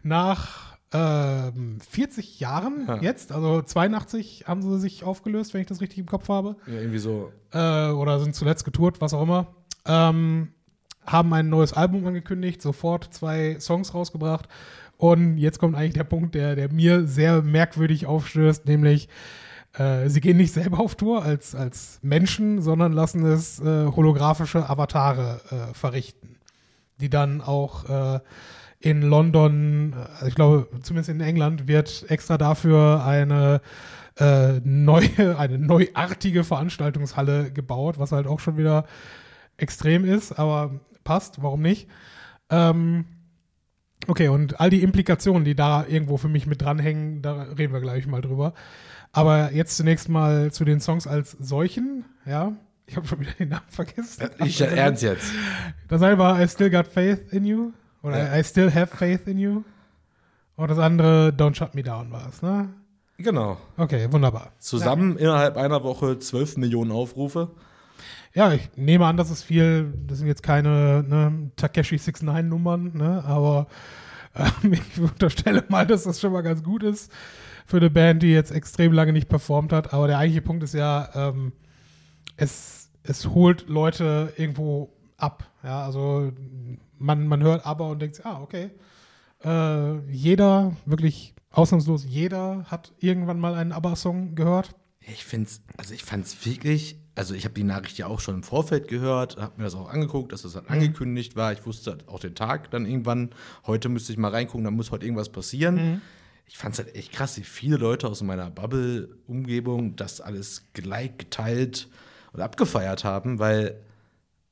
nach 0.04 0.78
ähm, 0.92 1.78
40 1.88 2.40
Jahren 2.40 2.86
Ja. 2.88 3.02
jetzt, 3.02 3.32
also 3.32 3.62
82 3.62 4.46
haben 4.48 4.62
sie 4.62 4.80
sich 4.80 5.04
aufgelöst, 5.04 5.54
wenn 5.54 5.62
ich 5.62 5.68
das 5.68 5.82
richtig 5.82 6.00
im 6.00 6.08
Kopf 6.08 6.30
habe 6.30 6.56
ja, 6.68 6.74
irgendwie 6.74 6.98
so. 7.00 7.32
äh, 7.54 7.90
oder 7.90 8.20
sind 8.20 8.36
zuletzt 8.36 8.66
getourt, 8.66 9.00
was 9.00 9.14
auch 9.14 9.22
immer, 9.22 9.48
ähm, 9.86 10.50
haben 11.06 11.34
ein 11.34 11.50
neues 11.50 11.74
Album 11.74 12.06
angekündigt, 12.06 12.62
sofort 12.62 13.14
zwei 13.14 13.58
Songs 13.60 13.94
rausgebracht. 13.94 14.48
Und 14.98 15.38
jetzt 15.38 15.60
kommt 15.60 15.76
eigentlich 15.76 15.94
der 15.94 16.04
Punkt, 16.04 16.36
der, 16.36 16.56
der 16.56 16.72
mir 16.72 17.08
sehr 17.08 17.42
merkwürdig 17.42 18.06
aufstößt, 18.06 18.66
nämlich 18.68 19.08
äh, 19.74 20.10
sie 20.10 20.20
gehen 20.22 20.38
nicht 20.38 20.54
selber 20.54 20.80
auf 20.80 20.96
Tour 20.96 21.24
als, 21.24 21.56
als 21.56 22.00
Menschen, 22.02 22.62
sondern 22.62 22.92
lassen 22.92 23.26
es 23.26 23.60
äh, 23.60 23.86
holographische 23.86 24.70
Avatare 24.70 25.42
äh, 25.52 25.74
verrichten, 25.74 26.36
die 27.00 27.10
dann 27.10 27.42
auch 27.42 27.90
äh, 27.90 28.20
in 28.80 29.02
London, 29.02 29.94
also 30.14 30.28
ich 30.28 30.36
glaube, 30.36 30.68
zumindest 30.82 31.10
in 31.10 31.22
England, 31.22 31.68
wird 31.68 32.06
extra 32.10 32.38
dafür 32.38 33.04
eine 33.06 33.62
äh, 34.18 34.60
neue, 34.64 35.38
eine 35.38 35.58
neuartige 35.58 36.44
Veranstaltungshalle 36.44 37.52
gebaut, 37.52 38.00
was 38.00 38.12
halt 38.12 38.28
auch 38.28 38.40
schon 38.40 38.58
wieder 38.58 38.86
extrem 39.58 40.06
ist, 40.06 40.34
aber 40.40 40.80
passt, 41.04 41.42
warum 41.42 41.62
nicht? 41.62 41.90
Ähm, 42.50 43.06
Okay, 44.08 44.30
und 44.30 44.60
all 44.60 44.70
die 44.70 44.82
Implikationen, 44.82 45.44
die 45.44 45.56
da 45.56 45.86
irgendwo 45.86 46.18
für 46.18 46.30
mich 46.30 46.48
mit 46.48 46.62
dranhängen, 46.62 47.22
da 47.22 47.44
reden 47.44 47.74
wir 47.74 47.82
gleich 47.82 48.08
mal 48.08 48.22
drüber. 48.22 48.54
Aber 49.12 49.52
jetzt 49.54 49.76
zunächst 49.76 50.10
mal 50.10 50.52
zu 50.52 50.66
den 50.66 50.80
Songs 50.80 51.06
als 51.06 51.32
solchen, 51.32 52.06
ja. 52.26 52.54
Ich 52.90 52.98
habe 52.98 53.08
schon 53.08 53.20
wieder 53.20 53.34
den 53.34 53.50
Namen 53.50 53.66
vergessen. 53.70 54.30
Ich 54.44 54.60
ernst 54.60 55.04
jetzt. 55.04 55.32
Das 55.88 56.02
eine 56.02 56.18
war 56.18 56.42
I 56.42 56.48
Still 56.48 56.72
Got 56.72 56.88
Faith 56.88 57.32
in 57.32 57.46
You 57.46 57.72
oder 58.02 58.18
Ja. 58.18 58.40
I 58.40 58.44
Still 58.44 58.74
Have 58.74 58.98
Faith 58.98 59.28
in 59.28 59.38
You. 59.38 59.64
Und 60.56 60.72
das 60.72 60.80
andere 60.80 61.30
Don't 61.30 61.56
Shut 61.56 61.76
Me 61.76 61.84
Down 61.84 62.12
war 62.12 62.28
es, 62.28 62.42
ne? 62.42 62.70
Genau. 63.20 63.58
Okay, 63.78 64.12
wunderbar. 64.12 64.54
Zusammen 64.58 65.18
innerhalb 65.18 65.56
einer 65.56 65.84
Woche 65.84 66.18
12 66.18 66.58
Millionen 66.58 66.92
Aufrufe. 66.92 67.52
Ja, 68.34 68.54
ich 68.54 68.70
nehme 68.76 69.06
an, 69.06 69.18
das 69.18 69.30
ist 69.30 69.44
viel, 69.44 69.94
das 70.08 70.18
sind 70.18 70.28
jetzt 70.28 70.44
keine 70.44 71.04
ne, 71.08 71.52
Takeshi 71.58 71.98
69 71.98 72.50
Nummern, 72.50 72.92
ne, 72.96 73.24
aber 73.26 73.68
ähm, 74.36 74.74
ich 74.74 75.00
unterstelle 75.00 75.64
mal, 75.70 75.86
dass 75.86 76.04
das 76.04 76.20
schon 76.20 76.32
mal 76.34 76.42
ganz 76.42 76.64
gut 76.64 76.84
ist 76.84 77.12
für 77.66 77.78
eine 77.78 77.90
Band, 77.90 78.24
die 78.24 78.32
jetzt 78.32 78.52
extrem 78.52 78.94
lange 78.94 79.14
nicht 79.14 79.30
performt 79.30 79.74
hat. 79.74 79.94
Aber 79.94 80.08
der 80.08 80.18
eigentliche 80.18 80.42
Punkt 80.42 80.64
ist 80.64 80.74
ja, 80.74 81.10
ähm, 81.14 81.54
es, 82.40 82.90
es 83.04 83.28
holt 83.28 83.68
Leute 83.68 84.34
irgendwo 84.38 84.94
ab. 85.18 85.52
Ja, 85.64 85.84
also 85.84 86.32
man, 86.98 87.28
man 87.28 87.44
hört 87.44 87.66
aber 87.66 87.90
und 87.90 88.02
denkt, 88.02 88.26
ah, 88.26 88.42
okay. 88.42 88.72
Äh, 89.44 90.00
jeder, 90.12 90.76
wirklich 90.86 91.36
ausnahmslos 91.52 92.06
jeder 92.06 92.66
hat 92.66 92.94
irgendwann 93.00 93.40
mal 93.40 93.56
einen 93.56 93.72
ABBA-Song 93.72 94.36
gehört. 94.36 94.76
Ich 95.02 95.26
find's, 95.26 95.62
also 95.78 95.94
ich 95.94 96.04
fand's 96.04 96.46
wirklich, 96.46 96.98
also 97.16 97.34
ich 97.34 97.46
habe 97.46 97.56
die 97.56 97.64
Nachricht 97.64 97.98
ja 97.98 98.08
auch 98.08 98.20
schon 98.20 98.36
im 98.36 98.44
Vorfeld 98.44 98.88
gehört, 98.88 99.38
habe 99.38 99.54
mir 99.58 99.64
das 99.64 99.76
auch 99.76 99.90
angeguckt, 99.90 100.32
dass 100.32 100.44
das 100.44 100.54
dann 100.54 100.68
angekündigt 100.68 101.36
war. 101.36 101.52
Ich 101.52 101.66
wusste 101.66 101.98
auch 102.08 102.20
den 102.20 102.36
Tag 102.36 102.70
dann 102.72 102.86
irgendwann, 102.86 103.32
heute 103.66 103.90
müsste 103.90 104.12
ich 104.12 104.18
mal 104.18 104.32
reingucken, 104.32 104.64
da 104.66 104.72
muss 104.72 104.92
heute 104.92 105.06
irgendwas 105.06 105.30
passieren. 105.30 106.02
Ich 106.46 106.58
fand's 106.58 106.80
halt 106.80 106.96
echt 106.96 107.12
krass, 107.12 107.38
wie 107.38 107.44
viele 107.44 107.78
Leute 107.78 108.08
aus 108.08 108.22
meiner 108.22 108.50
Bubble-Umgebung 108.50 109.96
das 109.96 110.22
alles 110.22 110.68
geliked, 110.74 111.20
geteilt 111.20 111.90
und 112.34 112.42
abgefeiert 112.42 113.04
haben, 113.04 113.40
weil, 113.40 113.80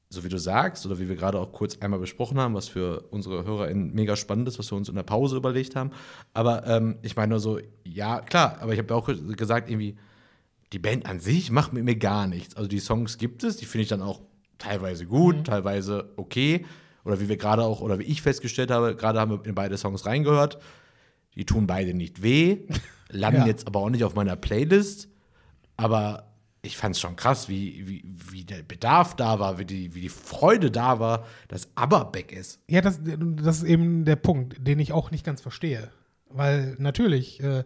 so 0.09 0.23
wie 0.23 0.29
du 0.29 0.37
sagst, 0.37 0.85
oder 0.85 0.99
wie 0.99 1.09
wir 1.09 1.15
gerade 1.15 1.39
auch 1.39 1.51
kurz 1.51 1.77
einmal 1.79 1.99
besprochen 1.99 2.39
haben, 2.39 2.53
was 2.53 2.67
für 2.67 3.01
unsere 3.11 3.45
HörerInnen 3.45 3.93
mega 3.93 4.15
spannend 4.15 4.47
ist, 4.47 4.57
was 4.59 4.71
wir 4.71 4.77
uns 4.77 4.89
in 4.89 4.95
der 4.95 5.03
Pause 5.03 5.37
überlegt 5.37 5.75
haben. 5.75 5.91
Aber 6.33 6.65
ähm, 6.65 6.97
ich 7.01 7.15
meine 7.15 7.31
nur 7.31 7.39
so, 7.39 7.59
ja, 7.83 8.21
klar, 8.21 8.57
aber 8.61 8.73
ich 8.73 8.79
habe 8.79 8.93
ja 8.93 8.95
auch 8.99 9.09
gesagt, 9.35 9.69
irgendwie, 9.69 9.97
die 10.73 10.79
Band 10.79 11.05
an 11.05 11.19
sich 11.19 11.51
macht 11.51 11.73
mit 11.73 11.83
mir 11.83 11.95
gar 11.95 12.27
nichts. 12.27 12.55
Also 12.55 12.67
die 12.67 12.79
Songs 12.79 13.17
gibt 13.17 13.43
es, 13.43 13.57
die 13.57 13.65
finde 13.65 13.83
ich 13.83 13.89
dann 13.89 14.01
auch 14.01 14.21
teilweise 14.57 15.05
gut, 15.05 15.47
teilweise 15.47 16.09
okay. 16.17 16.65
Oder 17.05 17.21
wie 17.21 17.29
wir 17.29 17.37
gerade 17.37 17.63
auch, 17.63 17.79
oder 17.79 17.99
wie 17.99 18.03
ich 18.03 18.21
festgestellt 18.21 18.69
habe, 18.69 18.95
gerade 18.95 19.19
haben 19.19 19.31
wir 19.31 19.45
in 19.45 19.55
beide 19.55 19.77
Songs 19.77 20.05
reingehört. 20.05 20.59
Die 21.35 21.45
tun 21.45 21.67
beide 21.67 21.93
nicht 21.93 22.21
weh, 22.21 22.67
landen 23.09 23.41
Ja. 23.41 23.47
jetzt 23.47 23.67
aber 23.67 23.79
auch 23.79 23.89
nicht 23.89 24.03
auf 24.03 24.15
meiner 24.15 24.35
Playlist. 24.35 25.07
Aber 25.77 26.26
ich 26.67 26.77
fand 26.77 26.95
es 26.95 27.01
schon 27.01 27.15
krass, 27.15 27.49
wie, 27.49 27.88
wie, 27.88 28.03
wie 28.32 28.43
der 28.43 28.62
Bedarf 28.62 29.15
da 29.15 29.39
war, 29.39 29.58
wie 29.58 29.65
die, 29.65 29.95
wie 29.95 30.01
die 30.01 30.10
Freude 30.10 30.69
da 30.69 30.99
war, 30.99 31.25
dass 31.47 31.69
ABBA 31.75 32.03
back 32.06 32.32
ist. 32.32 32.60
Ja, 32.69 32.82
das, 32.82 32.99
das 33.01 33.58
ist 33.58 33.63
eben 33.63 34.06
der 34.06 34.17
Punkt, 34.17 34.56
den 34.60 34.80
ich 34.80 34.93
auch 34.93 35.10
nicht 35.10 35.25
ganz 35.25 35.41
verstehe. 35.41 35.89
Weil 36.30 36.75
natürlich, 36.77 37.41
äh, 37.41 37.63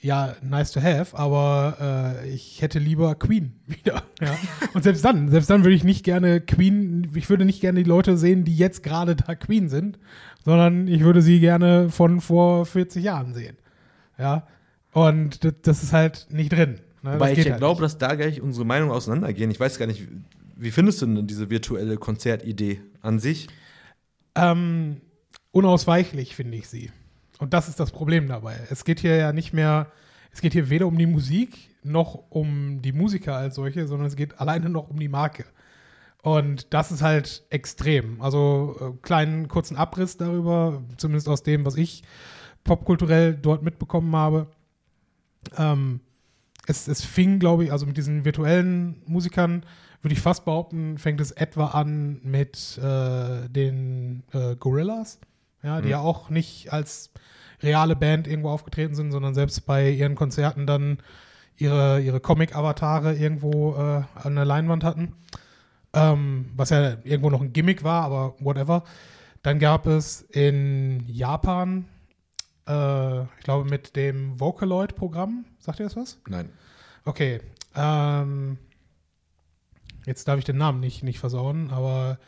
ja, 0.00 0.36
nice 0.42 0.70
to 0.72 0.80
have, 0.80 1.18
aber 1.18 2.22
äh, 2.24 2.30
ich 2.30 2.62
hätte 2.62 2.78
lieber 2.78 3.14
Queen 3.16 3.60
wieder. 3.66 4.02
Ja? 4.20 4.36
Und 4.74 4.84
selbst 4.84 5.04
dann, 5.04 5.28
selbst 5.28 5.50
dann 5.50 5.64
würde 5.64 5.74
ich 5.74 5.84
nicht 5.84 6.04
gerne 6.04 6.40
Queen, 6.40 7.10
ich 7.14 7.28
würde 7.28 7.44
nicht 7.44 7.60
gerne 7.60 7.82
die 7.82 7.88
Leute 7.88 8.16
sehen, 8.16 8.44
die 8.44 8.56
jetzt 8.56 8.82
gerade 8.82 9.16
da 9.16 9.34
Queen 9.34 9.68
sind, 9.68 9.98
sondern 10.44 10.86
ich 10.86 11.02
würde 11.02 11.20
sie 11.20 11.40
gerne 11.40 11.90
von 11.90 12.20
vor 12.20 12.64
40 12.64 13.02
Jahren 13.02 13.34
sehen. 13.34 13.56
Ja. 14.18 14.46
Und 14.92 15.40
das 15.66 15.82
ist 15.82 15.92
halt 15.92 16.28
nicht 16.30 16.52
drin. 16.52 16.80
Ne? 17.02 17.16
Das 17.18 17.30
ich 17.32 17.44
ja 17.44 17.50
halt 17.52 17.58
glaube, 17.60 17.80
dass 17.82 17.98
da 17.98 18.14
gleich 18.14 18.40
unsere 18.40 18.64
Meinungen 18.66 18.92
auseinandergehen. 18.92 19.50
Ich 19.50 19.60
weiß 19.60 19.78
gar 19.78 19.86
nicht, 19.86 20.02
wie- 20.02 20.20
wie 20.60 20.70
findest 20.72 21.00
du 21.02 21.06
denn 21.06 21.26
diese 21.26 21.50
virtuelle 21.50 21.96
Konzertidee 21.98 22.80
an 23.00 23.18
sich? 23.20 23.46
Ähm, 24.34 25.00
unausweichlich 25.52 26.34
finde 26.34 26.56
ich 26.58 26.68
sie. 26.68 26.90
Und 27.38 27.54
das 27.54 27.68
ist 27.68 27.78
das 27.78 27.92
Problem 27.92 28.26
dabei. 28.26 28.58
Es 28.70 28.84
geht 28.84 28.98
hier 29.00 29.16
ja 29.16 29.32
nicht 29.32 29.52
mehr, 29.52 29.92
es 30.32 30.40
geht 30.40 30.52
hier 30.52 30.68
weder 30.70 30.86
um 30.86 30.98
die 30.98 31.06
Musik 31.06 31.56
noch 31.84 32.24
um 32.30 32.82
die 32.82 32.92
Musiker 32.92 33.36
als 33.36 33.54
solche, 33.54 33.86
sondern 33.86 34.08
es 34.08 34.16
geht 34.16 34.40
alleine 34.40 34.68
noch 34.68 34.90
um 34.90 34.98
die 34.98 35.08
Marke. 35.08 35.44
Und 36.22 36.74
das 36.74 36.90
ist 36.90 37.00
halt 37.02 37.44
extrem. 37.50 38.20
Also 38.20 38.76
äh, 38.80 38.98
kleinen 39.02 39.46
kurzen 39.46 39.76
Abriss 39.76 40.16
darüber, 40.16 40.82
zumindest 40.96 41.28
aus 41.28 41.44
dem, 41.44 41.64
was 41.64 41.76
ich 41.76 42.02
popkulturell 42.64 43.34
dort 43.36 43.62
mitbekommen 43.62 44.14
habe. 44.16 44.48
Ähm, 45.56 46.00
es, 46.68 46.86
es 46.86 47.04
fing, 47.04 47.38
glaube 47.38 47.64
ich, 47.64 47.72
also 47.72 47.86
mit 47.86 47.96
diesen 47.96 48.24
virtuellen 48.24 49.02
Musikern, 49.06 49.64
würde 50.02 50.12
ich 50.12 50.20
fast 50.20 50.44
behaupten, 50.44 50.98
fängt 50.98 51.20
es 51.20 51.32
etwa 51.32 51.68
an 51.68 52.20
mit 52.22 52.78
äh, 52.78 53.48
den 53.48 54.22
äh, 54.32 54.54
Gorillas, 54.54 55.18
ja, 55.62 55.80
die 55.80 55.88
ja 55.88 55.98
auch 55.98 56.30
nicht 56.30 56.72
als 56.72 57.10
reale 57.62 57.96
Band 57.96 58.28
irgendwo 58.28 58.50
aufgetreten 58.50 58.94
sind, 58.94 59.10
sondern 59.10 59.34
selbst 59.34 59.66
bei 59.66 59.90
ihren 59.90 60.14
Konzerten 60.14 60.66
dann 60.66 60.98
ihre, 61.56 62.00
ihre 62.00 62.20
Comic-Avatare 62.20 63.16
irgendwo 63.16 63.74
äh, 63.74 64.02
an 64.14 64.36
der 64.36 64.44
Leinwand 64.44 64.84
hatten. 64.84 65.14
Ähm, 65.94 66.50
was 66.54 66.70
ja 66.70 66.98
irgendwo 67.02 67.30
noch 67.30 67.40
ein 67.40 67.52
Gimmick 67.52 67.82
war, 67.82 68.04
aber 68.04 68.34
whatever. 68.38 68.84
Dann 69.42 69.58
gab 69.58 69.86
es 69.86 70.20
in 70.20 71.02
Japan, 71.08 71.86
äh, 72.68 73.22
ich 73.22 73.44
glaube, 73.44 73.68
mit 73.68 73.96
dem 73.96 74.38
Vocaloid-Programm, 74.38 75.46
sagt 75.58 75.80
ihr 75.80 75.86
das 75.86 75.96
was? 75.96 76.20
Nein. 76.28 76.50
Okay. 77.04 77.40
Ähm, 77.74 78.58
jetzt 80.06 80.28
darf 80.28 80.38
ich 80.38 80.44
den 80.44 80.58
Namen 80.58 80.80
nicht, 80.80 81.02
nicht 81.02 81.18
versauen, 81.18 81.70
aber 81.70 82.18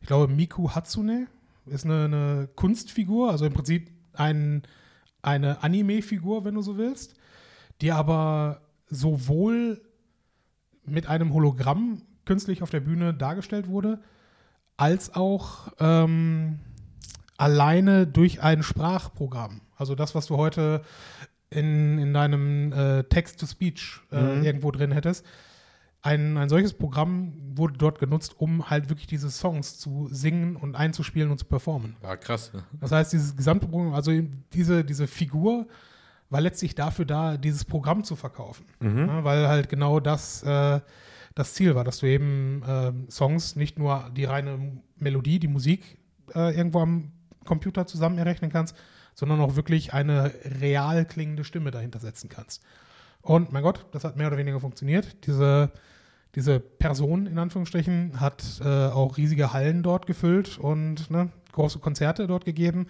ich 0.00 0.06
glaube, 0.06 0.32
Miku 0.32 0.70
Hatsune 0.70 1.26
ist 1.66 1.84
eine, 1.84 2.04
eine 2.04 2.48
Kunstfigur, 2.56 3.30
also 3.30 3.44
im 3.44 3.52
Prinzip 3.52 3.90
ein, 4.14 4.62
eine 5.22 5.62
Anime-Figur, 5.62 6.44
wenn 6.44 6.54
du 6.54 6.62
so 6.62 6.76
willst, 6.76 7.14
die 7.80 7.92
aber 7.92 8.62
sowohl 8.88 9.80
mit 10.84 11.06
einem 11.06 11.32
Hologramm 11.32 12.02
künstlich 12.24 12.62
auf 12.62 12.70
der 12.70 12.80
Bühne 12.80 13.14
dargestellt 13.14 13.68
wurde, 13.68 14.00
als 14.76 15.14
auch 15.14 15.72
ähm, 15.78 16.60
alleine 17.36 18.06
durch 18.06 18.42
ein 18.42 18.62
Sprachprogramm. 18.62 19.60
Also 19.80 19.94
das, 19.94 20.14
was 20.14 20.26
du 20.26 20.36
heute 20.36 20.82
in, 21.48 21.98
in 21.98 22.12
deinem 22.14 22.72
äh, 22.72 23.02
Text-to-Speech 23.04 24.00
äh, 24.12 24.20
Mhm. 24.20 24.42
irgendwo 24.44 24.70
drin 24.70 24.92
hättest. 24.92 25.24
Ein, 26.02 26.36
ein 26.38 26.48
solches 26.48 26.72
Programm 26.72 27.32
wurde 27.54 27.74
dort 27.76 27.98
genutzt, 27.98 28.34
um 28.38 28.70
halt 28.70 28.88
wirklich 28.88 29.06
diese 29.06 29.30
Songs 29.30 29.78
zu 29.78 30.08
singen 30.10 30.56
und 30.56 30.74
einzuspielen 30.74 31.30
und 31.30 31.38
zu 31.38 31.44
performen. 31.44 31.96
War 32.00 32.16
krass. 32.16 32.52
Ne? 32.54 32.62
Das 32.80 32.90
heißt, 32.92 33.12
dieses 33.12 33.36
gesamte 33.36 33.66
Programm, 33.66 33.92
also 33.92 34.12
diese, 34.52 34.82
diese 34.84 35.06
Figur 35.06 35.66
war 36.30 36.40
letztlich 36.40 36.74
dafür 36.74 37.04
da, 37.04 37.36
dieses 37.36 37.64
Programm 37.64 38.04
zu 38.04 38.16
verkaufen. 38.16 38.64
Ja, 38.82 39.24
weil 39.24 39.48
halt 39.48 39.68
genau 39.68 39.98
das 40.00 40.42
äh, 40.42 40.80
das 41.34 41.54
Ziel 41.54 41.74
war, 41.74 41.84
dass 41.84 41.98
du 41.98 42.06
eben 42.06 42.62
ähm, 42.66 43.06
Songs 43.10 43.56
nicht 43.56 43.78
nur 43.78 44.10
die 44.16 44.24
reine 44.24 44.80
Melodie, 44.96 45.38
die 45.38 45.48
Musik 45.48 45.98
äh, 46.34 46.56
irgendwo 46.56 46.80
am 46.80 47.12
Computer 47.44 47.86
zusammen 47.86 48.18
errechnen 48.18 48.50
kannst, 48.50 48.76
sondern 49.20 49.40
auch 49.40 49.54
wirklich 49.54 49.92
eine 49.92 50.32
real 50.62 51.04
klingende 51.04 51.44
Stimme 51.44 51.70
dahinter 51.70 51.98
setzen 51.98 52.30
kannst. 52.30 52.62
Und 53.20 53.52
mein 53.52 53.62
Gott, 53.62 53.84
das 53.92 54.02
hat 54.02 54.16
mehr 54.16 54.28
oder 54.28 54.38
weniger 54.38 54.60
funktioniert. 54.60 55.26
Diese, 55.26 55.70
diese 56.34 56.58
Person 56.58 57.26
in 57.26 57.38
Anführungsstrichen 57.38 58.18
hat 58.18 58.62
äh, 58.64 58.86
auch 58.86 59.18
riesige 59.18 59.52
Hallen 59.52 59.82
dort 59.82 60.06
gefüllt 60.06 60.56
und 60.56 61.10
ne, 61.10 61.28
große 61.52 61.80
Konzerte 61.80 62.26
dort 62.26 62.46
gegeben. 62.46 62.86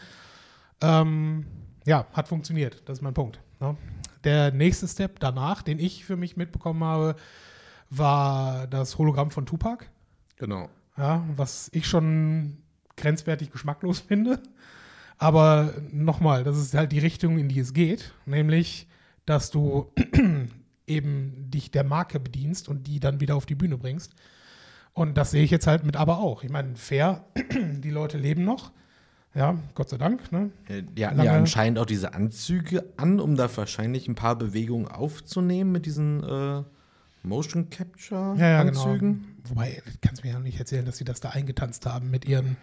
Ähm, 0.81 1.47
ja, 1.85 2.07
hat 2.13 2.29
funktioniert. 2.29 2.81
Das 2.85 2.99
ist 2.99 3.03
mein 3.03 3.13
Punkt. 3.15 3.41
Ne? 3.59 3.77
Der 4.23 4.53
nächste 4.53 4.87
Step 4.87 5.19
danach, 5.19 5.63
den 5.63 5.81
ich 5.81 6.05
für 6.05 6.17
mich 6.17 6.37
mitbekommen 6.37 6.85
habe, 6.85 7.17
war 7.91 8.69
das 8.69 8.99
Hologramm 8.99 9.33
von 9.33 9.47
Tupac. 9.47 9.87
Genau. 10.37 10.69
Ja, 10.97 11.25
was 11.35 11.71
ich 11.73 11.89
schon 11.89 12.59
grenzwertig 12.97 13.51
geschmacklos 13.51 13.99
finde. 14.09 14.41
Aber 15.23 15.75
nochmal, 15.93 16.45
das 16.45 16.57
ist 16.57 16.73
halt 16.73 16.93
die 16.93 16.99
Richtung, 16.99 17.37
in 17.39 17.49
die 17.51 17.61
es 17.61 17.75
geht. 17.75 18.15
Nämlich, 18.25 18.89
dass 19.27 19.51
du 19.51 19.93
eben 20.87 21.51
dich 21.51 21.71
der 21.71 21.85
Marke 21.85 22.19
bedienst 22.19 22.69
und 22.71 22.87
die 22.87 23.01
dann 23.01 23.21
wieder 23.21 23.37
auf 23.37 23.45
die 23.45 23.55
Bühne 23.55 23.77
bringst. 23.77 24.15
Und 24.95 25.19
das 25.19 25.31
sehe 25.31 25.45
ich 25.45 25.51
jetzt 25.51 25.67
halt 25.67 25.85
mit 25.85 25.97
aber 25.97 26.19
auch. 26.19 26.43
Ich 26.43 26.51
meine, 26.51 26.75
fair, 26.75 27.25
die 27.53 27.91
Leute 27.91 28.17
leben 28.17 28.45
noch. 28.45 28.73
Ja, 29.35 29.59
Gott 29.75 29.91
sei 29.91 29.99
Dank. 29.99 30.33
Ne? 30.33 30.51
Äh, 30.69 30.83
Die 30.83 31.05
hatten 31.07 31.19
Lange- 31.19 31.31
ja 31.31 31.37
anscheinend 31.37 31.79
auch 31.79 31.87
diese 31.87 32.15
Anzüge 32.15 32.87
an, 32.97 33.21
um 33.21 33.37
da 33.37 33.55
wahrscheinlich 33.55 34.09
ein 34.09 34.15
paar 34.15 34.37
Bewegungen 34.37 34.89
aufzunehmen 34.89 35.71
mit 35.71 35.85
diesen 35.85 36.25
äh, 36.25 36.63
Motion 37.23 37.69
Capture 37.69 38.37
Ja, 38.39 38.49
ja, 38.49 38.63
genau. 38.63 38.85
Anzügen. 38.87 39.37
Wobei, 39.49 39.83
du 39.85 39.93
kannst 40.01 40.25
mir 40.25 40.33
ja 40.33 40.39
nicht 40.41 40.59
erzählen, 40.59 40.87
dass 40.87 40.97
sie 40.97 41.05
das 41.05 41.21
da 41.21 41.29
eingetanzt 41.29 41.85
haben 41.85 42.11
mit 42.11 42.25
ihren 42.25 42.57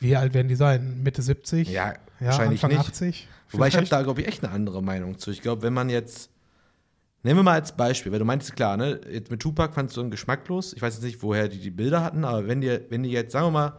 Wie 0.00 0.16
alt 0.16 0.34
werden 0.34 0.48
die 0.48 0.56
sein? 0.56 1.02
Mitte 1.02 1.22
70? 1.22 1.68
Ja, 1.68 1.92
ja 1.92 2.26
wahrscheinlich 2.26 2.64
Anfang 2.64 2.78
nicht. 2.78 2.88
80? 2.88 3.28
Wobei 3.50 3.68
ich 3.68 3.76
habe 3.76 3.86
da, 3.86 4.02
glaube 4.02 4.20
ich, 4.22 4.26
echt 4.28 4.44
eine 4.44 4.52
andere 4.52 4.82
Meinung 4.82 5.18
zu. 5.18 5.30
Ich 5.30 5.42
glaube, 5.42 5.62
wenn 5.62 5.72
man 5.72 5.88
jetzt. 5.88 6.30
Nehmen 7.22 7.40
wir 7.40 7.42
mal 7.42 7.52
als 7.54 7.76
Beispiel, 7.76 8.10
weil 8.12 8.18
du 8.18 8.24
meintest, 8.24 8.56
klar, 8.56 8.78
ne, 8.78 8.98
jetzt 9.10 9.30
mit 9.30 9.40
Tupac 9.40 9.74
fandst 9.74 9.94
du 9.96 10.00
einen 10.00 10.10
geschmacklos. 10.10 10.72
Ich 10.72 10.80
weiß 10.80 10.94
jetzt 10.94 11.04
nicht, 11.04 11.22
woher 11.22 11.48
die 11.48 11.58
die 11.58 11.70
Bilder 11.70 12.02
hatten, 12.02 12.24
aber 12.24 12.48
wenn 12.48 12.62
dir, 12.62 12.86
wenn 12.88 13.02
die 13.02 13.10
jetzt, 13.10 13.32
sagen 13.32 13.48
wir 13.48 13.50
mal, 13.50 13.72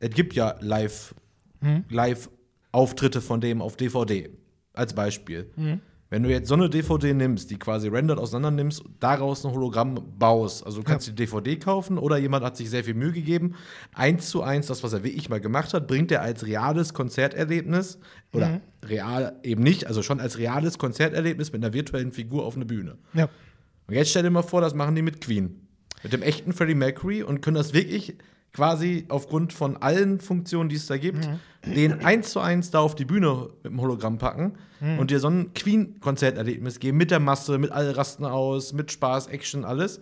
es 0.00 0.10
gibt 0.10 0.34
ja 0.34 0.56
live, 0.60 1.14
Mhm. 1.60 1.84
Live-Auftritte 1.88 3.20
von 3.20 3.40
dem 3.40 3.62
auf 3.62 3.76
DVD, 3.76 4.30
als 4.72 4.94
Beispiel. 4.94 5.50
Mhm. 5.56 5.80
Wenn 6.10 6.22
du 6.22 6.30
jetzt 6.30 6.48
so 6.48 6.54
eine 6.54 6.70
DVD 6.70 7.12
nimmst, 7.12 7.50
die 7.50 7.58
quasi 7.58 7.88
rendert 7.88 8.18
auseinander 8.18 8.62
nimmst, 8.62 8.82
daraus 8.98 9.44
ein 9.44 9.52
Hologramm 9.52 10.00
baust, 10.18 10.64
also 10.64 10.78
du 10.78 10.84
kannst 10.84 11.06
die 11.06 11.14
DVD 11.14 11.56
kaufen 11.56 11.98
oder 11.98 12.16
jemand 12.16 12.44
hat 12.44 12.56
sich 12.56 12.70
sehr 12.70 12.82
viel 12.82 12.94
Mühe 12.94 13.12
gegeben, 13.12 13.56
eins 13.92 14.30
zu 14.30 14.42
eins, 14.42 14.68
das, 14.68 14.82
was 14.82 14.94
er 14.94 15.04
wie 15.04 15.08
ich 15.10 15.28
mal 15.28 15.40
gemacht 15.40 15.74
hat, 15.74 15.86
bringt 15.86 16.10
er 16.10 16.22
als 16.22 16.46
reales 16.46 16.94
Konzerterlebnis 16.94 17.98
oder 18.32 18.48
Mhm. 18.48 18.60
real 18.86 19.36
eben 19.42 19.62
nicht, 19.62 19.86
also 19.86 20.02
schon 20.02 20.18
als 20.18 20.38
reales 20.38 20.78
Konzerterlebnis 20.78 21.52
mit 21.52 21.62
einer 21.62 21.74
virtuellen 21.74 22.12
Figur 22.12 22.46
auf 22.46 22.56
eine 22.56 22.64
Bühne. 22.64 22.96
Ja. 23.12 23.28
Und 23.86 23.94
jetzt 23.94 24.08
stell 24.10 24.22
dir 24.22 24.30
mal 24.30 24.42
vor, 24.42 24.62
das 24.62 24.74
machen 24.74 24.94
die 24.94 25.02
mit 25.02 25.20
Queen. 25.20 25.66
Mit 26.02 26.12
dem 26.14 26.22
echten 26.22 26.52
Freddie 26.54 26.74
Mercury 26.74 27.22
und 27.22 27.42
können 27.42 27.56
das 27.56 27.74
wirklich 27.74 28.16
quasi 28.52 29.04
aufgrund 29.08 29.52
von 29.52 29.76
allen 29.76 30.20
Funktionen, 30.20 30.68
die 30.68 30.76
es 30.76 30.86
da 30.86 30.96
gibt, 30.96 31.28
den 31.66 32.04
eins 32.04 32.30
zu 32.30 32.40
eins 32.40 32.70
da 32.70 32.80
auf 32.80 32.94
die 32.94 33.04
Bühne 33.04 33.48
mit 33.62 33.72
dem 33.72 33.80
Hologramm 33.80 34.18
packen 34.18 34.54
und 34.98 35.10
dir 35.10 35.20
so 35.20 35.28
ein 35.28 35.52
Queen-Konzerterlebnis 35.54 36.78
geben 36.78 36.98
mit 36.98 37.10
der 37.10 37.20
Masse, 37.20 37.58
mit 37.58 37.72
alle 37.72 37.96
rasten 37.96 38.24
aus, 38.24 38.72
mit 38.72 38.90
Spaß, 38.92 39.26
Action, 39.28 39.64
alles. 39.64 40.00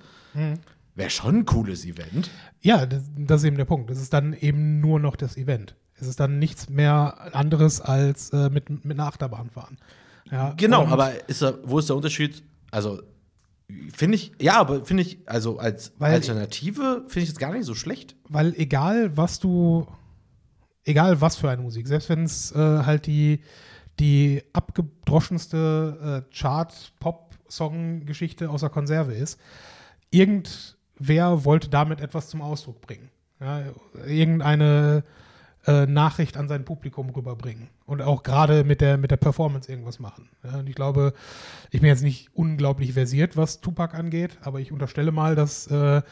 Wäre 0.95 1.11
schon 1.11 1.37
ein 1.39 1.45
cooles 1.45 1.85
Event. 1.85 2.31
Ja, 2.61 2.87
das, 2.87 3.03
das 3.19 3.43
ist 3.43 3.47
eben 3.49 3.57
der 3.57 3.65
Punkt. 3.67 3.91
Es 3.91 4.01
ist 4.01 4.13
dann 4.13 4.33
eben 4.33 4.81
nur 4.81 4.99
noch 5.01 5.17
das 5.17 5.37
Event. 5.37 5.77
Es 5.99 6.07
ist 6.07 6.21
dann 6.21 6.39
nichts 6.39 6.69
mehr 6.69 7.35
anderes 7.35 7.81
als 7.81 8.31
äh, 8.31 8.49
mit, 8.51 8.69
mit 8.85 8.99
einer 8.99 9.07
Achterbahn 9.09 9.51
fahren. 9.51 9.79
Ja, 10.31 10.53
Genau, 10.57 10.87
aber 10.87 11.29
ist 11.29 11.41
da, 11.43 11.55
wo 11.65 11.79
ist 11.79 11.89
der 11.89 11.97
Unterschied? 11.97 12.43
Also, 12.71 13.03
finde 13.93 14.17
ich, 14.17 14.33
ja, 14.41 14.59
aber 14.61 14.85
finde 14.85 15.03
ich, 15.03 15.19
also 15.27 15.59
als 15.59 15.93
Weil- 15.99 16.15
Alternative 16.15 17.05
finde 17.09 17.25
ich 17.25 17.31
es 17.31 17.39
gar 17.39 17.53
nicht 17.53 17.65
so 17.65 17.75
schlecht. 17.75 18.15
Weil 18.29 18.55
egal, 18.57 19.17
was 19.17 19.39
du, 19.39 19.87
egal 20.85 21.21
was 21.21 21.37
für 21.37 21.51
eine 21.51 21.63
Musik, 21.63 21.87
selbst 21.89 22.09
wenn 22.09 22.25
es 22.25 22.53
äh, 22.53 22.59
halt 22.59 23.07
die, 23.07 23.41
die 23.99 24.43
abgedroschenste 24.53 26.25
äh, 26.29 26.35
Chart-Pop-Song-Geschichte 26.35 28.51
aus 28.51 28.61
der 28.61 28.71
Konserve 28.71 29.15
ist, 29.15 29.41
irgendwer 30.11 31.45
wollte 31.45 31.69
damit 31.69 32.01
etwas 32.01 32.29
zum 32.29 32.43
Ausdruck 32.43 32.81
bringen. 32.81 33.11
Ja, 33.41 33.65
irgendeine 34.07 35.05
äh, 35.67 35.87
Nachricht 35.87 36.37
an 36.37 36.49
sein 36.49 36.65
Publikum 36.65 37.11
rüberbringen 37.11 37.69
und 37.87 38.01
auch 38.01 38.23
gerade 38.23 38.65
mit 38.65 38.81
der, 38.81 38.99
mit 38.99 39.11
der 39.11 39.17
Performance 39.17 39.71
irgendwas 39.71 39.99
machen. 39.99 40.29
Ja, 40.45 40.59
und 40.59 40.69
ich 40.69 40.75
glaube, 40.75 41.13
ich 41.71 41.81
bin 41.81 41.89
jetzt 41.89 42.03
nicht 42.03 42.31
unglaublich 42.35 42.93
versiert, 42.93 43.37
was 43.37 43.61
Tupac 43.61 43.97
angeht, 43.97 44.39
aber 44.43 44.61
ich 44.61 44.71
unterstelle 44.71 45.13
mal, 45.13 45.35
dass 45.35 45.67
äh, 45.67 46.03